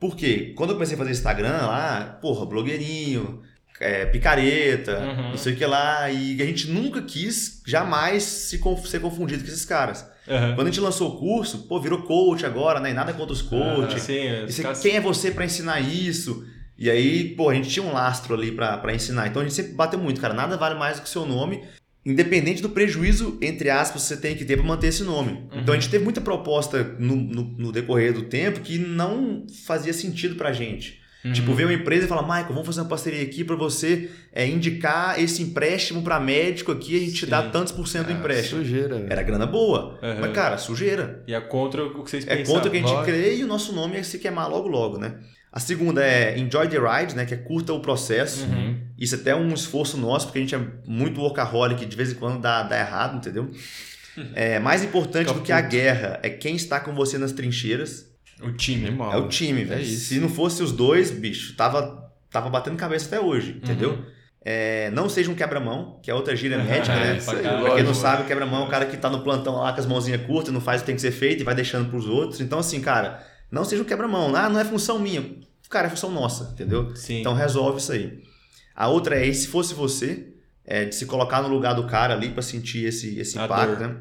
Por 0.00 0.16
quê? 0.16 0.52
Quando 0.56 0.70
eu 0.70 0.76
comecei 0.76 0.94
a 0.94 0.98
fazer 0.98 1.10
Instagram 1.12 1.66
lá, 1.66 2.18
porra, 2.20 2.44
blogueirinho, 2.46 3.42
é, 3.78 4.06
picareta, 4.06 4.98
Uhum. 4.98 5.30
não 5.30 5.36
sei 5.36 5.52
o 5.52 5.56
que 5.56 5.64
lá, 5.66 6.10
e 6.10 6.40
a 6.42 6.46
gente 6.46 6.68
nunca 6.68 7.02
quis 7.02 7.62
jamais 7.66 8.22
se 8.22 8.58
conf- 8.58 8.86
ser 8.86 9.00
confundido 9.00 9.42
com 9.44 9.48
esses 9.48 9.64
caras. 9.64 10.06
Aham. 10.28 10.54
Quando 10.54 10.66
a 10.68 10.70
gente 10.70 10.80
lançou 10.80 11.14
o 11.14 11.18
curso, 11.18 11.66
pô, 11.66 11.80
virou 11.80 12.02
coach 12.02 12.46
agora, 12.46 12.78
né? 12.80 12.92
Nada 12.92 13.12
contra 13.12 13.32
os 13.32 13.42
coaches. 13.42 13.94
Ah, 14.02 14.06
sim, 14.06 14.12
E 14.28 14.44
os 14.44 14.54
você- 14.56 14.88
quem 14.88 14.96
é 14.96 15.00
você 15.00 15.30
pra 15.30 15.44
ensinar 15.44 15.80
isso? 15.80 16.46
E 16.78 16.88
aí, 16.90 17.34
pô, 17.36 17.50
a 17.50 17.54
gente 17.54 17.68
tinha 17.68 17.84
um 17.84 17.92
lastro 17.92 18.34
ali 18.34 18.50
pra 18.52 18.82
ensinar. 18.94 19.26
Então 19.28 19.42
a 19.42 19.44
gente 19.44 19.54
sempre 19.54 19.72
bateu 19.72 19.98
muito, 19.98 20.20
cara. 20.20 20.32
Nada 20.34 20.56
vale 20.56 20.74
mais 20.76 20.96
do 20.96 21.02
que 21.02 21.08
o 21.08 21.10
seu 21.12 21.26
nome, 21.26 21.62
independente 22.05 22.61
do 22.61 22.68
prejuízo, 22.70 23.38
entre 23.40 23.70
aspas, 23.70 24.03
que 24.03 24.09
você 24.09 24.16
tem 24.16 24.34
que 24.36 24.44
ter 24.44 24.57
pra 24.57 24.66
manter 24.66 24.88
esse 24.88 25.05
nome. 25.05 25.46
Então 25.55 25.72
a 25.74 25.78
gente 25.78 25.90
teve 25.90 26.03
muita 26.03 26.20
proposta 26.20 26.82
no, 26.98 27.14
no, 27.16 27.42
no 27.57 27.72
decorrer 27.72 28.12
do 28.12 28.22
tempo 28.22 28.61
que 28.61 28.78
não 28.78 29.46
fazia 29.66 29.92
sentido 29.92 30.34
pra 30.34 30.53
gente. 30.53 31.00
Uhum. 31.24 31.32
Tipo, 31.32 31.55
ver 31.55 31.66
uma 31.66 31.72
empresa 31.74 32.05
e 32.07 32.09
falar, 32.09 32.22
Michael, 32.22 32.48
vamos 32.48 32.66
fazer 32.66 32.80
uma 32.80 32.88
parceria 32.88 33.22
aqui 33.22 33.44
pra 33.44 33.55
você 33.55 34.11
é, 34.32 34.44
indicar 34.44 35.22
esse 35.22 35.40
empréstimo 35.40 36.03
pra 36.03 36.18
médico 36.18 36.72
aqui, 36.72 36.96
a 36.96 36.98
gente 36.98 37.12
te 37.14 37.26
dá 37.26 37.44
Sim. 37.44 37.50
tantos 37.53 37.72
por 37.72 37.86
cento 37.86 38.07
do 38.09 38.12
empréstimo. 38.12 38.61
Sujeira, 38.64 38.96
velho. 38.96 39.07
Era 39.09 39.22
grana 39.22 39.46
boa, 39.46 40.00
Uhum. 40.03 40.20
mas 40.20 40.32
cara, 40.32 40.59
sujeira. 40.59 41.22
E 41.28 41.32
é 41.32 41.40
contra 41.40 41.84
o 41.84 42.03
que 42.03 42.11
vocês 42.11 42.26
É 42.26 42.34
pensavam. 42.34 42.55
contra 42.61 42.68
o 42.68 42.72
que 42.72 42.78
a 42.78 42.80
gente 42.88 43.05
crê 43.05 43.36
e 43.36 43.44
o 43.44 43.46
nosso 43.46 43.72
nome 43.72 43.96
é 43.96 44.03
se 44.03 44.18
queimar 44.18 44.50
logo 44.50 44.66
logo, 44.66 44.98
né? 44.98 45.20
A 45.53 45.61
segunda 45.61 46.03
é 46.03 46.38
Enjoy 46.38 46.66
the 46.66 46.78
Ride, 46.78 47.14
né? 47.14 47.26
Que 47.26 47.34
é 47.34 47.36
curta 47.36 47.74
o 47.74 47.80
processo. 47.80 48.46
Uhum. 48.46 48.80
Isso 48.98 49.14
até 49.14 49.30
é 49.30 49.36
um 49.36 49.53
esforço 49.53 49.98
nosso, 49.98 50.26
porque 50.26 50.38
a 50.38 50.42
gente 50.42 50.55
é 50.55 50.61
muito 50.86 51.20
workaholic, 51.20 51.84
de 51.84 51.94
vez 51.96 52.12
em 52.12 52.14
quando 52.14 52.40
dá, 52.40 52.62
dá 52.62 52.78
errado, 52.78 53.16
entendeu? 53.16 53.50
É, 54.34 54.59
mais 54.59 54.84
importante 54.84 55.28
Fica 55.28 55.38
do 55.38 55.42
que 55.42 55.53
a 55.53 55.61
guerra 55.62 56.20
é 56.22 56.28
quem 56.28 56.55
está 56.55 56.78
com 56.78 56.94
você 56.94 57.16
nas 57.16 57.32
trincheiras. 57.32 58.11
O 58.42 58.53
time. 58.53 58.88
Animal. 58.88 59.11
É 59.11 59.16
o 59.16 59.26
time, 59.26 59.64
velho. 59.64 59.80
isso. 59.80 60.09
Se 60.09 60.18
não 60.18 60.28
fosse 60.28 60.62
os 60.62 60.70
dois, 60.70 61.11
bicho, 61.11 61.57
tava, 61.57 62.12
tava 62.30 62.50
batendo 62.50 62.76
cabeça 62.76 63.07
até 63.07 63.18
hoje, 63.18 63.53
entendeu? 63.53 64.05
É, 64.44 64.90
não 64.90 65.09
seja 65.09 65.30
um 65.30 65.34
quebra-mão, 65.34 65.98
que 66.03 66.11
é 66.11 66.14
outra 66.14 66.36
gíria 66.36 66.59
médica, 66.62 66.94
né? 66.94 67.16
É, 67.16 67.20
pra 67.22 67.36
caralho. 67.36 67.64
Pra 67.64 67.74
quem 67.76 67.84
não 67.84 67.94
sabe, 67.94 68.22
o 68.24 68.26
quebra-mão 68.26 68.64
é 68.64 68.66
o 68.66 68.68
cara 68.68 68.84
que 68.84 68.98
tá 68.98 69.09
no 69.09 69.22
plantão 69.22 69.55
lá 69.57 69.72
com 69.72 69.80
as 69.80 69.86
mãozinhas 69.86 70.20
curtas, 70.26 70.53
não 70.53 70.61
faz 70.61 70.82
o 70.82 70.84
que 70.84 70.86
tem 70.88 70.96
que 70.96 71.00
ser 71.00 71.12
feito 71.12 71.40
e 71.40 71.44
vai 71.44 71.55
deixando 71.55 71.88
pros 71.88 72.07
outros. 72.07 72.40
Então, 72.40 72.59
assim, 72.59 72.82
cara, 72.82 73.24
não 73.53 73.64
seja 73.64 73.82
um 73.82 73.86
quebra-mão. 73.86 74.34
Ah, 74.34 74.48
não 74.48 74.59
é 74.59 74.64
função 74.64 74.98
minha. 74.98 75.24
Cara, 75.70 75.86
é 75.86 75.90
função 75.90 76.11
nossa, 76.11 76.50
entendeu? 76.53 76.94
Sim. 76.96 77.20
Então 77.20 77.34
resolve 77.34 77.78
isso 77.78 77.92
aí. 77.92 78.20
A 78.74 78.88
outra 78.88 79.16
é, 79.16 79.26
e 79.26 79.34
se 79.34 79.46
fosse 79.48 79.74
você, 79.74 80.32
é 80.64 80.84
de 80.86 80.94
se 80.94 81.07
colocar 81.07 81.42
no 81.42 81.48
lugar 81.48 81.74
do 81.74 81.86
cara 81.86 82.14
ali 82.14 82.30
pra 82.30 82.42
sentir 82.42 82.84
esse, 82.86 83.18
esse 83.18 83.38
A 83.38 83.44
impacto, 83.44 83.76
dor. 83.76 83.88
né? 83.88 83.96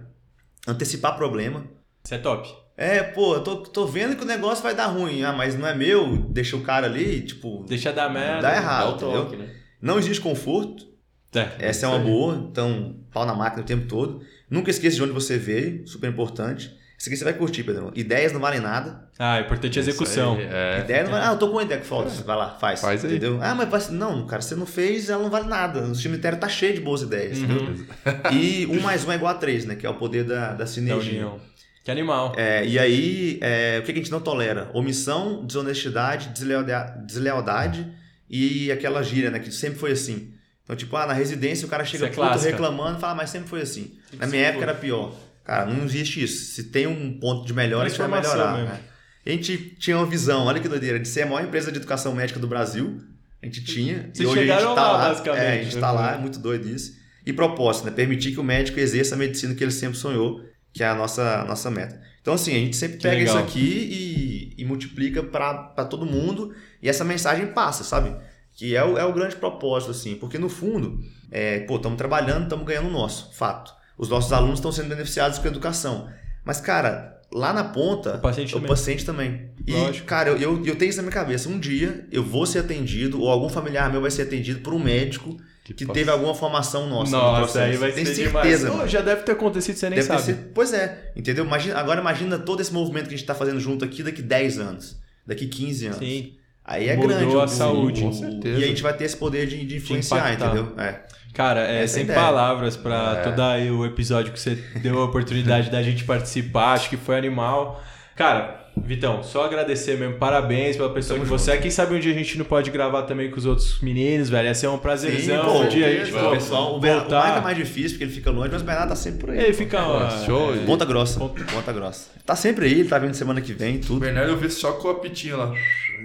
Antecipar 0.68 1.16
problema. 1.16 1.66
Isso 2.04 2.14
é 2.16 2.18
top. 2.18 2.50
É, 2.78 3.04
pô, 3.04 3.36
eu 3.36 3.44
tô, 3.44 3.58
tô 3.58 3.86
vendo 3.86 4.16
que 4.16 4.24
o 4.24 4.28
negócio 4.28 4.64
vai 4.64 4.74
dar 4.74 4.88
ruim. 4.88 5.24
Ah, 5.24 5.34
mas 5.34 5.56
não 5.58 5.68
é 5.68 5.76
meu, 5.76 6.18
deixa 6.30 6.56
o 6.56 6.62
cara 6.62 6.88
ali, 6.88 7.22
tipo, 7.22 7.64
Deixa 7.68 7.92
dar 7.94 8.10
merda. 8.10 8.42
dá 8.42 8.56
errado, 8.56 8.94
Dá 8.94 8.98
toque, 8.98 9.36
né? 9.36 9.50
Não 9.82 10.00
existe 10.00 10.22
conforto. 10.22 10.88
É. 11.34 11.50
Essa 11.60 11.86
é 11.86 11.90
uma 11.90 12.00
boa, 12.00 12.36
então 12.52 12.98
pau 13.12 13.26
na 13.26 13.34
máquina 13.34 13.62
o 13.62 13.66
tempo 13.66 13.88
todo. 13.88 14.22
Nunca 14.50 14.70
esqueça 14.70 14.96
de 14.98 15.04
onde 15.04 15.12
você 15.14 15.38
veio, 15.38 15.88
super 15.88 16.10
importante. 16.10 16.76
Isso 17.02 17.10
aqui 17.10 17.18
você 17.18 17.24
vai 17.24 17.34
curtir, 17.34 17.64
Pedro. 17.64 17.92
Ideias 17.96 18.32
não 18.32 18.40
valem 18.40 18.60
nada. 18.60 19.10
Ah, 19.18 19.40
importante 19.40 19.80
a 19.80 19.82
execução. 19.82 20.40
Isso 20.40 20.48
aí, 20.48 20.54
É. 20.54 20.80
Ideia 20.82 21.04
não 21.04 21.10
vale. 21.10 21.26
Ah, 21.26 21.32
eu 21.32 21.38
tô 21.40 21.48
com 21.48 21.54
uma 21.54 21.64
ideia 21.64 21.82
que 21.82 21.88
falta. 21.88 22.12
Vai 22.24 22.36
lá, 22.38 22.50
faz. 22.60 22.80
Faz 22.80 23.04
aí. 23.04 23.10
Entendeu? 23.12 23.40
Ah, 23.42 23.56
mas 23.56 23.90
não, 23.90 24.28
cara, 24.28 24.40
você 24.40 24.54
não 24.56 24.68
fez, 24.68 25.10
ela 25.10 25.24
não 25.24 25.30
vale 25.32 25.48
nada. 25.48 25.82
O 25.82 25.96
cemitério 25.96 26.38
tá 26.38 26.48
cheio 26.48 26.76
de 26.76 26.80
boas 26.82 27.02
ideias, 27.02 27.40
Uhum. 27.40 27.46
entendeu? 27.46 27.86
E 28.32 28.68
um 28.68 28.80
mais 28.82 29.04
um 29.04 29.12
é 29.12 29.16
igual 29.16 29.32
a 29.32 29.36
três, 29.36 29.66
né? 29.66 29.74
Que 29.74 29.88
é 29.88 29.90
o 29.90 29.96
poder 29.96 30.26
da, 30.26 30.50
da 30.50 30.54
Da 30.54 30.66
sinergia. 30.68 31.12
união. 31.14 31.40
Que 31.84 31.90
animal. 31.90 32.34
É, 32.38 32.64
e 32.68 32.78
aí, 32.78 33.40
é, 33.42 33.80
o 33.80 33.84
que 33.84 33.92
a 33.92 33.96
gente 33.96 34.12
não 34.12 34.20
tolera? 34.22 34.70
Omissão, 34.72 35.44
desonestidade, 35.44 36.30
deslealda- 36.30 36.96
deslealdade 37.04 37.92
e 38.30 38.72
aquela 38.72 39.02
gíria, 39.02 39.32
né? 39.32 39.40
Que 39.40 39.52
sempre 39.52 39.80
foi 39.80 39.92
assim. 39.94 40.36
Então, 40.64 40.76
tipo, 40.76 40.96
ah, 40.96 41.08
na 41.08 41.14
residência 41.14 41.66
o 41.66 41.70
cara 41.70 41.84
chega 41.84 42.08
Isso 42.08 42.22
é 42.24 42.28
puto 42.30 42.40
reclamando 42.46 43.00
e 43.00 43.02
fala, 43.02 43.16
mas 43.16 43.32
sempre 43.32 43.50
foi 43.50 43.62
assim. 43.62 43.98
Na 44.14 44.26
sempre 44.26 44.28
minha 44.38 44.44
época 44.50 44.64
foi. 44.66 44.70
era 44.70 44.80
pior. 44.80 45.16
Cara, 45.44 45.66
não 45.66 45.84
existe 45.86 46.24
isso. 46.24 46.54
Se 46.54 46.66
tem 46.66 46.88
um 46.88 47.20
ponto 47.20 47.46
de 47.46 47.54
melhora, 47.54 47.86
a 47.86 47.90
gente 47.90 47.98
vai 47.98 48.08
melhorar. 48.22 48.58
né? 48.64 48.80
A 49.26 49.30
gente 49.30 49.58
tinha 49.80 49.98
uma 49.98 50.06
visão, 50.06 50.46
olha 50.46 50.60
que 50.60 50.68
doideira, 50.68 51.00
de 51.00 51.08
ser 51.08 51.24
a 51.24 51.26
maior 51.26 51.44
empresa 51.46 51.72
de 51.72 51.78
educação 51.78 52.14
médica 52.16 52.40
do 52.40 52.48
Brasil. 52.48 53.00
A 53.42 53.46
gente 53.46 53.64
tinha. 53.64 54.10
Vocês 54.14 54.20
e 54.20 54.26
hoje 54.26 54.52
a 54.52 54.60
gente 54.60 54.76
tá 54.76 54.92
lá, 54.92 55.10
basicamente. 55.10 55.44
É, 55.44 55.60
a 55.60 55.64
gente 55.64 55.78
tá 55.78 55.90
Uhum. 55.92 55.96
lá, 55.98 56.14
é 56.16 56.18
muito 56.18 56.40
doido 56.40 56.68
isso. 56.70 56.94
E 57.26 57.34
propósito, 57.34 57.86
né? 57.86 57.92
Permitir 57.92 58.32
que 58.32 58.40
o 58.40 58.44
médico 58.44 58.80
exerça 58.80 59.16
a 59.16 59.18
medicina 59.18 59.54
que 59.54 59.64
ele 59.64 59.72
sempre 59.72 59.98
sonhou, 59.98 60.42
que 60.74 60.84
é 60.84 60.88
a 60.88 60.96
nossa, 60.96 61.44
nossa 61.46 61.70
meta. 61.70 62.00
Então, 62.22 62.34
assim, 62.36 62.52
a 62.56 62.60
gente 62.60 62.76
sempre 62.76 62.98
Que 62.98 63.04
pega 63.04 63.18
legal. 63.18 63.36
isso 63.36 63.44
aqui 63.46 64.54
e, 64.58 64.62
e 64.62 64.66
multiplica 64.66 65.24
pra 65.24 65.54
todo 65.90 66.06
mundo 66.06 66.54
e 66.82 66.88
essa 66.88 67.04
mensagem 67.04 67.48
passa, 67.48 67.84
sabe? 67.84 68.16
Que 68.54 68.76
é 68.76 68.84
o, 68.84 68.98
é 68.98 69.04
o 69.06 69.14
grande 69.14 69.36
propósito, 69.36 69.92
assim. 69.92 70.16
Porque, 70.16 70.38
no 70.38 70.50
fundo, 70.50 71.00
é, 71.32 71.60
pô, 71.62 71.78
estamos 71.78 71.98
trabalhando, 71.98 72.44
estamos 72.44 72.66
ganhando 72.66 72.90
o 72.90 72.92
nosso, 72.92 73.34
fato. 73.34 73.74
Os 74.02 74.10
nossos 74.10 74.34
alunos 74.34 74.60
estão 74.60 74.72
sendo 74.72 74.90
beneficiados 74.90 75.38
com 75.38 75.48
a 75.48 75.52
educação. 75.52 76.10
Mas, 76.44 76.60
cara, 76.60 77.22
lá 77.32 77.54
na 77.54 77.64
ponta, 77.64 78.16
O 78.16 78.20
paciente 78.20 78.50
o 78.52 78.56
também. 78.56 78.68
paciente 78.70 79.06
também. 79.06 79.52
E, 79.66 79.72
Lógico. 79.74 80.08
cara, 80.08 80.30
eu, 80.32 80.38
eu, 80.38 80.66
eu 80.66 80.76
tenho 80.76 80.90
isso 80.90 80.98
na 80.98 81.04
minha 81.04 81.14
cabeça. 81.14 81.48
Um 81.48 81.60
dia 81.60 82.08
eu 82.12 82.24
vou 82.24 82.46
ser 82.46 82.60
atendido, 82.60 83.22
ou 83.22 83.30
algum 83.30 83.48
familiar 83.48 83.92
meu 83.92 84.02
vai 84.02 84.10
ser 84.12 84.24
atendido 84.24 84.60
por 84.62 84.74
um 84.74 84.80
médico 84.80 85.38
que, 85.64 85.86
teve 85.86 86.10
alguma 86.10 86.34
formação 86.34 86.90
nossa. 86.90 87.12
no 87.16 87.22
Nossa, 87.22 87.62
aí 87.62 87.78
vai 87.78 87.92
Tenho 87.94 88.08
ser 88.08 88.16
certeza, 88.16 88.58
demais. 88.68 88.78
mano. 88.78 88.88
Já 88.90 89.00
deve 89.02 89.22
ter 89.22 89.32
acontecido, 89.34 89.76
você 89.78 89.90
nem 89.90 90.00
Deve 90.00 90.08
sabe. 90.20 90.34
Pois 90.54 90.74
é, 90.74 91.12
entendeu? 91.16 91.46
Imagina, 91.46 91.78
agora 91.78 92.02
imagina 92.02 92.38
todo 92.40 92.60
esse 92.60 92.74
movimento 92.74 93.04
que 93.04 93.10
a 93.14 93.18
gente 93.18 93.22
está 93.24 93.36
fazendo 93.36 93.60
junto 93.60 93.86
aqui 93.86 94.02
daqui 94.04 94.22
10 94.24 94.58
anos, 94.58 95.00
daqui 95.26 95.46
15 95.48 95.86
anos. 95.86 96.00
Sim. 96.00 96.34
Aí 96.66 96.90
é 96.90 96.96
Mudou 96.96 97.10
grande 97.18 97.36
a 97.36 97.44
o- 97.44 97.48
saúde. 97.48 98.02
o- 98.02 98.06
Com 98.08 98.14
certeza. 98.14 98.60
E 98.60 98.64
a 98.64 98.68
gente 98.68 98.82
vai 98.84 98.94
ter 98.98 99.06
esse 99.06 99.16
poder 99.16 99.48
de, 99.48 99.66
de 99.66 99.78
influenciar, 99.78 100.34
impactar. 100.34 100.46
entendeu? 100.48 100.74
É. 100.78 101.02
Cara, 101.34 101.62
é 101.62 101.76
Essa 101.84 101.84
é 101.84 101.88
sem 101.88 102.04
ideia. 102.04 102.20
palavras 102.20 102.76
pra 102.76 103.18
É. 103.20 103.24
todo 103.24 103.40
aí 103.42 103.72
o 103.72 103.86
episódio 103.86 104.34
que 104.34 104.40
você 104.40 104.56
deu 104.82 105.00
a 105.02 105.06
oportunidade 105.06 105.70
da 105.70 105.82
gente 105.82 106.04
participar. 106.04 106.74
Acho 106.74 106.90
que 106.90 106.98
foi 106.98 107.18
animal. 107.18 107.82
Cara, 108.16 108.61
Vitão, 108.78 109.22
só 109.22 109.46
agradecer 109.46 109.98
mesmo. 109.98 110.16
Parabéns 110.16 110.78
pela 110.78 110.90
pessoa 110.90 111.20
Tamo 111.20 111.30
que 111.30 111.38
você 111.38 111.52
é. 111.52 111.58
Quem 111.58 111.70
sabe 111.70 111.94
um 111.96 112.00
dia 112.00 112.12
a 112.12 112.16
gente 112.16 112.38
não 112.38 112.46
pode 112.46 112.72
gravar 112.72 113.04
também 113.04 113.30
com 113.30 113.38
os 113.38 113.46
outros 113.46 113.80
meninos, 113.82 114.30
velho. 114.30 114.48
Ia 114.48 114.54
ser 114.54 114.68
um 114.68 114.78
prazerzão. 114.78 115.46
pô, 115.46 115.60
um 115.62 115.68
dia 115.68 115.88
a 115.88 116.06
gente 116.06 116.14
O 116.16 116.32
pessoal, 116.32 116.76
o 116.76 116.80
Bernardo 116.80 117.14
o. 117.14 117.24
Mike 117.24 117.38
é 117.38 117.42
mais 117.42 117.58
difícil 117.58 117.92
porque 117.92 118.04
ele 118.06 118.14
fica 118.14 118.32
longe, 118.32 118.50
mas 118.52 118.62
o 118.62 118.66
Bernardo 118.66 118.90
tá 118.90 118.96
sempre 118.96 119.20
por 119.20 119.30
aí. 119.30 119.40
Ele 119.40 119.54
fica. 119.54 119.82
ó, 119.82 120.10
show. 120.26 120.54
é, 120.56 120.66
Ponta 120.66 120.86
grossa. 120.86 121.20
Ponta 121.20 121.74
grossa. 121.74 122.10
Tá 122.26 122.36
sempre 122.36 122.66
aí, 122.66 122.80
ele 122.80 122.90
tá 122.90 122.98
vindo 122.98 123.14
semana 123.14 123.42
que 123.42 123.54
vem, 123.54 123.78
O 123.78 123.80
tudo. 123.82 124.00
Bernardo 124.00 124.32
eu 124.32 124.38
vi 124.38 124.50
só 124.50 124.74
com 124.74 124.88
o 124.88 124.92
apitinho 124.92 125.38
lá. 125.38 125.54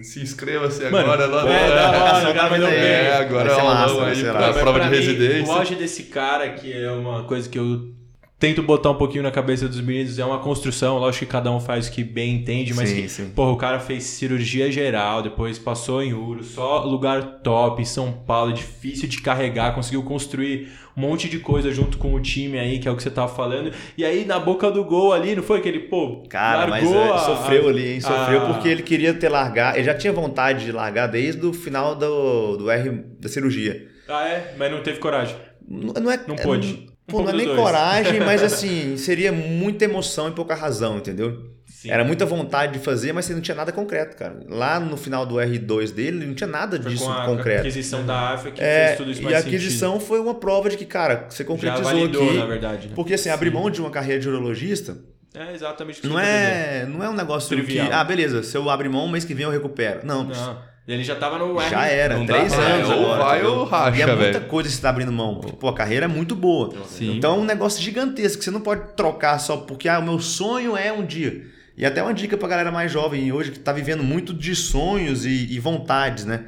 Se 0.02 0.20
inscreva-se 0.20 0.84
agora 0.84 1.26
lá 1.26 1.48
é, 1.50 1.68
da 1.68 1.90
hora, 1.90 2.30
o 2.30 2.34
cara 2.34 2.60
tá. 2.60 2.68
É, 2.68 3.16
agora 3.16 3.54
Vai 3.94 4.14
ser 4.14 4.26
é. 4.26 4.32
Mas 4.32 4.56
prova 4.58 4.80
de 4.80 4.88
residência. 4.88 5.52
O 5.52 5.56
auge 5.56 5.74
desse 5.74 6.04
cara, 6.04 6.50
que 6.50 6.72
é 6.72 6.90
uma 6.90 7.24
coisa 7.24 7.48
que 7.48 7.58
eu 7.58 7.94
tento 8.38 8.62
botar 8.62 8.90
um 8.90 8.94
pouquinho 8.96 9.22
na 9.22 9.30
cabeça 9.30 9.66
dos 9.66 9.80
meninos, 9.80 10.18
é 10.18 10.24
uma 10.24 10.38
construção. 10.38 10.98
Lógico 10.98 11.24
que 11.24 11.30
cada 11.32 11.50
um 11.50 11.58
faz 11.58 11.88
o 11.88 11.92
que 11.92 12.04
bem 12.04 12.34
entende, 12.34 12.74
mas 12.74 12.88
Sim, 12.90 13.02
que, 13.02 13.08
sim. 13.08 13.30
porra, 13.30 13.52
o 13.52 13.56
cara 13.56 13.80
fez 13.80 14.04
cirurgia 14.04 14.70
geral, 14.70 15.22
depois 15.22 15.58
passou 15.58 16.02
em 16.02 16.12
Uro, 16.12 16.44
só 16.44 16.84
lugar 16.84 17.40
top, 17.42 17.84
São 17.86 18.12
Paulo, 18.12 18.52
difícil 18.52 19.08
de 19.08 19.20
carregar, 19.22 19.74
conseguiu 19.74 20.02
construir 20.02 20.68
um 20.96 21.00
monte 21.00 21.28
de 21.28 21.38
coisa 21.38 21.70
junto 21.72 21.98
com 21.98 22.14
o 22.14 22.20
time 22.20 22.58
aí, 22.58 22.78
que 22.78 22.86
é 22.88 22.90
o 22.90 22.96
que 22.96 23.02
você 23.02 23.10
tava 23.10 23.28
falando. 23.34 23.70
E 23.98 24.04
aí, 24.04 24.24
na 24.24 24.38
boca 24.38 24.70
do 24.70 24.84
gol 24.84 25.12
ali, 25.12 25.34
não 25.34 25.42
foi 25.42 25.58
aquele, 25.58 25.80
pô, 25.80 26.22
Cara, 26.28 26.66
mas 26.66 26.84
largou 26.84 27.02
é, 27.02 27.10
a- 27.12 27.18
sofreu 27.18 27.68
ali, 27.68 27.92
hein? 27.94 28.00
Sofreu 28.00 28.42
a- 28.42 28.46
porque 28.52 28.68
ele 28.68 28.82
queria 28.82 29.12
ter 29.14 29.28
largar. 29.28 29.74
Ele 29.76 29.84
já 29.84 29.94
tinha 29.94 30.12
vontade 30.12 30.64
de 30.64 30.72
largar 30.72 31.06
desde 31.06 31.44
o 31.44 31.52
final 31.52 31.94
do, 31.94 32.56
do 32.58 32.70
R 32.70 32.90
da 33.20 33.28
cirurgia. 33.28 33.88
Ah, 34.08 34.26
é? 34.28 34.54
Mas 34.58 34.70
não 34.70 34.82
teve 34.82 34.98
coragem. 34.98 35.36
Não, 35.68 35.92
não 35.94 36.10
é, 36.10 36.20
Não 36.26 36.34
é- 36.34 36.42
pôde. 36.42 36.72
não- 36.72 36.82
Um 36.84 36.95
pô, 37.06 37.22
não 37.22 37.30
é 37.30 37.32
nem 37.32 37.46
dois. 37.46 37.58
coragem, 37.58 38.20
mas 38.20 38.42
assim, 38.44 38.96
seria 38.96 39.32
muita 39.32 39.84
emoção 39.84 40.28
e 40.28 40.32
pouca 40.32 40.54
razão, 40.54 40.98
entendeu? 40.98 41.54
Sim. 41.66 41.90
Era 41.90 42.04
muita 42.04 42.24
vontade 42.24 42.72
de 42.72 42.78
fazer, 42.78 43.12
mas 43.12 43.24
você 43.26 43.34
não 43.34 43.40
tinha 43.40 43.54
nada 43.54 43.70
concreto, 43.70 44.16
cara. 44.16 44.40
Lá 44.48 44.80
no 44.80 44.96
final 44.96 45.26
do 45.26 45.34
R2 45.36 45.92
dele, 45.92 46.24
não 46.24 46.34
tinha 46.34 46.46
nada 46.48 46.80
Foi 46.80 46.90
disso 46.90 47.04
com 47.04 47.12
a 47.12 47.26
concreto. 47.26 47.60
aquisição 47.60 48.04
da 48.06 48.30
AFA 48.34 48.50
que 48.50 48.60
É, 48.62 48.86
fez 48.86 48.98
tudo 48.98 49.10
isso 49.10 49.22
e 49.22 49.34
a 49.34 49.38
aquisição 49.38 50.00
foi 50.00 50.18
uma 50.18 50.34
prova 50.34 50.68
de 50.70 50.76
que, 50.76 50.84
cara, 50.86 51.26
você 51.28 51.44
sentido. 51.44 51.60
Já 51.60 51.72
concretizou 51.72 51.84
validou, 51.92 52.28
aqui. 52.28 52.38
na 52.38 52.46
verdade. 52.46 52.88
Né? 52.88 52.92
Porque 52.94 53.14
assim, 53.14 53.28
abrir 53.28 53.50
mão 53.52 53.70
de 53.70 53.80
uma 53.80 53.90
carreira 53.90 54.20
de 54.20 54.28
urologista 54.28 54.96
É 55.34 55.52
exatamente 55.52 55.98
o 55.98 56.02
que 56.02 56.08
não 56.08 56.16
você 56.16 56.22
tá 56.22 56.28
é, 56.28 56.86
não 56.86 57.04
é 57.04 57.10
um 57.10 57.14
negócio 57.14 57.48
Trivial. 57.50 57.86
que, 57.88 57.92
ah, 57.92 58.02
beleza, 58.02 58.42
se 58.42 58.56
eu 58.56 58.68
abrir 58.70 58.88
mão, 58.88 59.06
mês 59.06 59.24
que 59.24 59.34
vem 59.34 59.44
eu 59.44 59.50
recupero. 59.50 60.00
Não, 60.04 60.24
Não. 60.24 60.58
Ele 60.86 61.02
já 61.02 61.16
tava 61.16 61.36
no 61.38 61.60
R. 61.60 61.68
já 61.68 61.86
era, 61.86 62.16
não 62.16 62.24
três 62.26 62.52
dá 62.52 62.58
anos 62.58 62.90
é, 62.90 62.94
ou 62.94 63.04
agora. 63.12 63.24
vai 63.24 63.44
ou 63.44 63.64
racha, 63.64 63.96
E 63.98 64.02
é 64.02 64.06
muita 64.06 64.32
velho. 64.38 64.44
coisa 64.46 64.68
que 64.68 64.74
você 64.76 64.80
tá 64.82 64.88
abrindo 64.90 65.10
mão. 65.10 65.40
Pô, 65.40 65.68
a 65.68 65.74
carreira 65.74 66.04
é 66.04 66.08
muito 66.08 66.36
boa. 66.36 66.72
Sim. 66.86 67.16
Então 67.16 67.34
é 67.36 67.38
um 67.40 67.44
negócio 67.44 67.82
gigantesco 67.82 68.38
que 68.38 68.44
você 68.44 68.50
não 68.52 68.60
pode 68.60 68.94
trocar 68.96 69.38
só 69.40 69.56
porque, 69.56 69.88
ah, 69.88 69.98
o 69.98 70.04
meu 70.04 70.20
sonho 70.20 70.76
é 70.76 70.92
um 70.92 71.04
dia. 71.04 71.44
E 71.76 71.84
até 71.84 72.02
uma 72.02 72.14
dica 72.14 72.36
pra 72.36 72.48
galera 72.48 72.70
mais 72.70 72.90
jovem 72.92 73.32
hoje 73.32 73.50
que 73.50 73.58
tá 73.58 73.72
vivendo 73.72 74.02
muito 74.04 74.32
de 74.32 74.54
sonhos 74.54 75.26
e, 75.26 75.52
e 75.52 75.58
vontades, 75.58 76.24
né? 76.24 76.44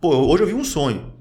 Pô, 0.00 0.08
hoje 0.26 0.42
eu 0.42 0.46
vi 0.46 0.54
um 0.54 0.64
sonho. 0.64 1.12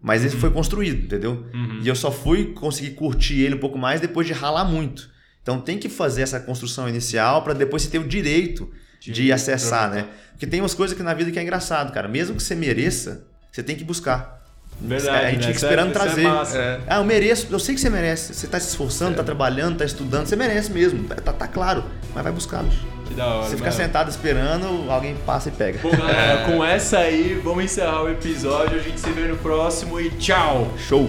Mas 0.00 0.24
esse 0.24 0.36
foi 0.36 0.50
construído, 0.50 1.04
entendeu? 1.04 1.46
Uhum. 1.54 1.80
E 1.82 1.88
eu 1.88 1.94
só 1.94 2.10
fui 2.10 2.52
conseguir 2.54 2.90
curtir 2.90 3.40
ele 3.42 3.54
um 3.54 3.58
pouco 3.60 3.78
mais 3.78 4.00
depois 4.00 4.26
de 4.26 4.32
ralar 4.32 4.64
muito. 4.64 5.08
Então 5.42 5.60
tem 5.60 5.78
que 5.78 5.88
fazer 5.88 6.22
essa 6.22 6.40
construção 6.40 6.88
inicial 6.88 7.42
para 7.42 7.52
depois 7.52 7.82
você 7.82 7.90
ter 7.90 7.98
o 7.98 8.08
direito 8.08 8.70
de, 9.04 9.12
De 9.12 9.32
acessar, 9.32 9.90
né? 9.90 10.06
Porque 10.32 10.46
tem 10.46 10.60
umas 10.60 10.74
coisas 10.74 10.96
que 10.96 11.02
na 11.02 11.14
vida 11.14 11.30
que 11.30 11.38
é 11.38 11.42
engraçado, 11.42 11.92
cara. 11.92 12.08
Mesmo 12.08 12.36
que 12.36 12.42
você 12.42 12.54
mereça, 12.54 13.24
você 13.50 13.62
tem 13.62 13.76
que 13.76 13.84
buscar. 13.84 14.42
Verdade, 14.80 15.26
a 15.26 15.30
gente 15.30 15.46
né? 15.46 15.52
fica 15.52 15.66
é- 15.66 15.70
esperando 15.70 15.90
isso 15.90 15.98
é 15.98 16.02
trazer. 16.02 16.22
massa. 16.24 16.58
É. 16.58 16.80
Ah, 16.88 16.96
eu 16.96 17.04
mereço, 17.04 17.46
eu 17.50 17.58
sei 17.58 17.74
que 17.74 17.80
você 17.80 17.88
merece. 17.88 18.34
Você 18.34 18.46
tá 18.46 18.58
se 18.58 18.68
esforçando, 18.68 19.16
tá 19.16 19.22
trabalhando, 19.22 19.78
tá 19.78 19.84
estudando, 19.84 20.26
você 20.26 20.34
merece 20.36 20.72
mesmo. 20.72 21.04
Tá, 21.04 21.32
tá 21.32 21.46
claro. 21.46 21.84
Mas 22.12 22.24
vai 22.24 22.32
buscar, 22.32 22.62
bicho. 22.64 22.84
Que 23.06 23.14
da 23.14 23.26
hora. 23.26 23.48
Você 23.48 23.56
ficar 23.56 23.70
sentado 23.70 24.10
esperando, 24.10 24.90
alguém 24.90 25.14
passa 25.24 25.48
e 25.48 25.52
pega. 25.52 25.78
Bom, 25.80 25.90
galera, 25.90 26.44
com 26.50 26.64
essa 26.64 26.98
aí, 26.98 27.40
vamos 27.44 27.64
encerrar 27.64 28.02
o 28.02 28.10
episódio. 28.10 28.78
A 28.78 28.82
gente 28.82 28.98
se 28.98 29.10
vê 29.12 29.28
no 29.28 29.36
próximo 29.36 30.00
e 30.00 30.10
tchau! 30.10 30.72
Show! 30.76 31.08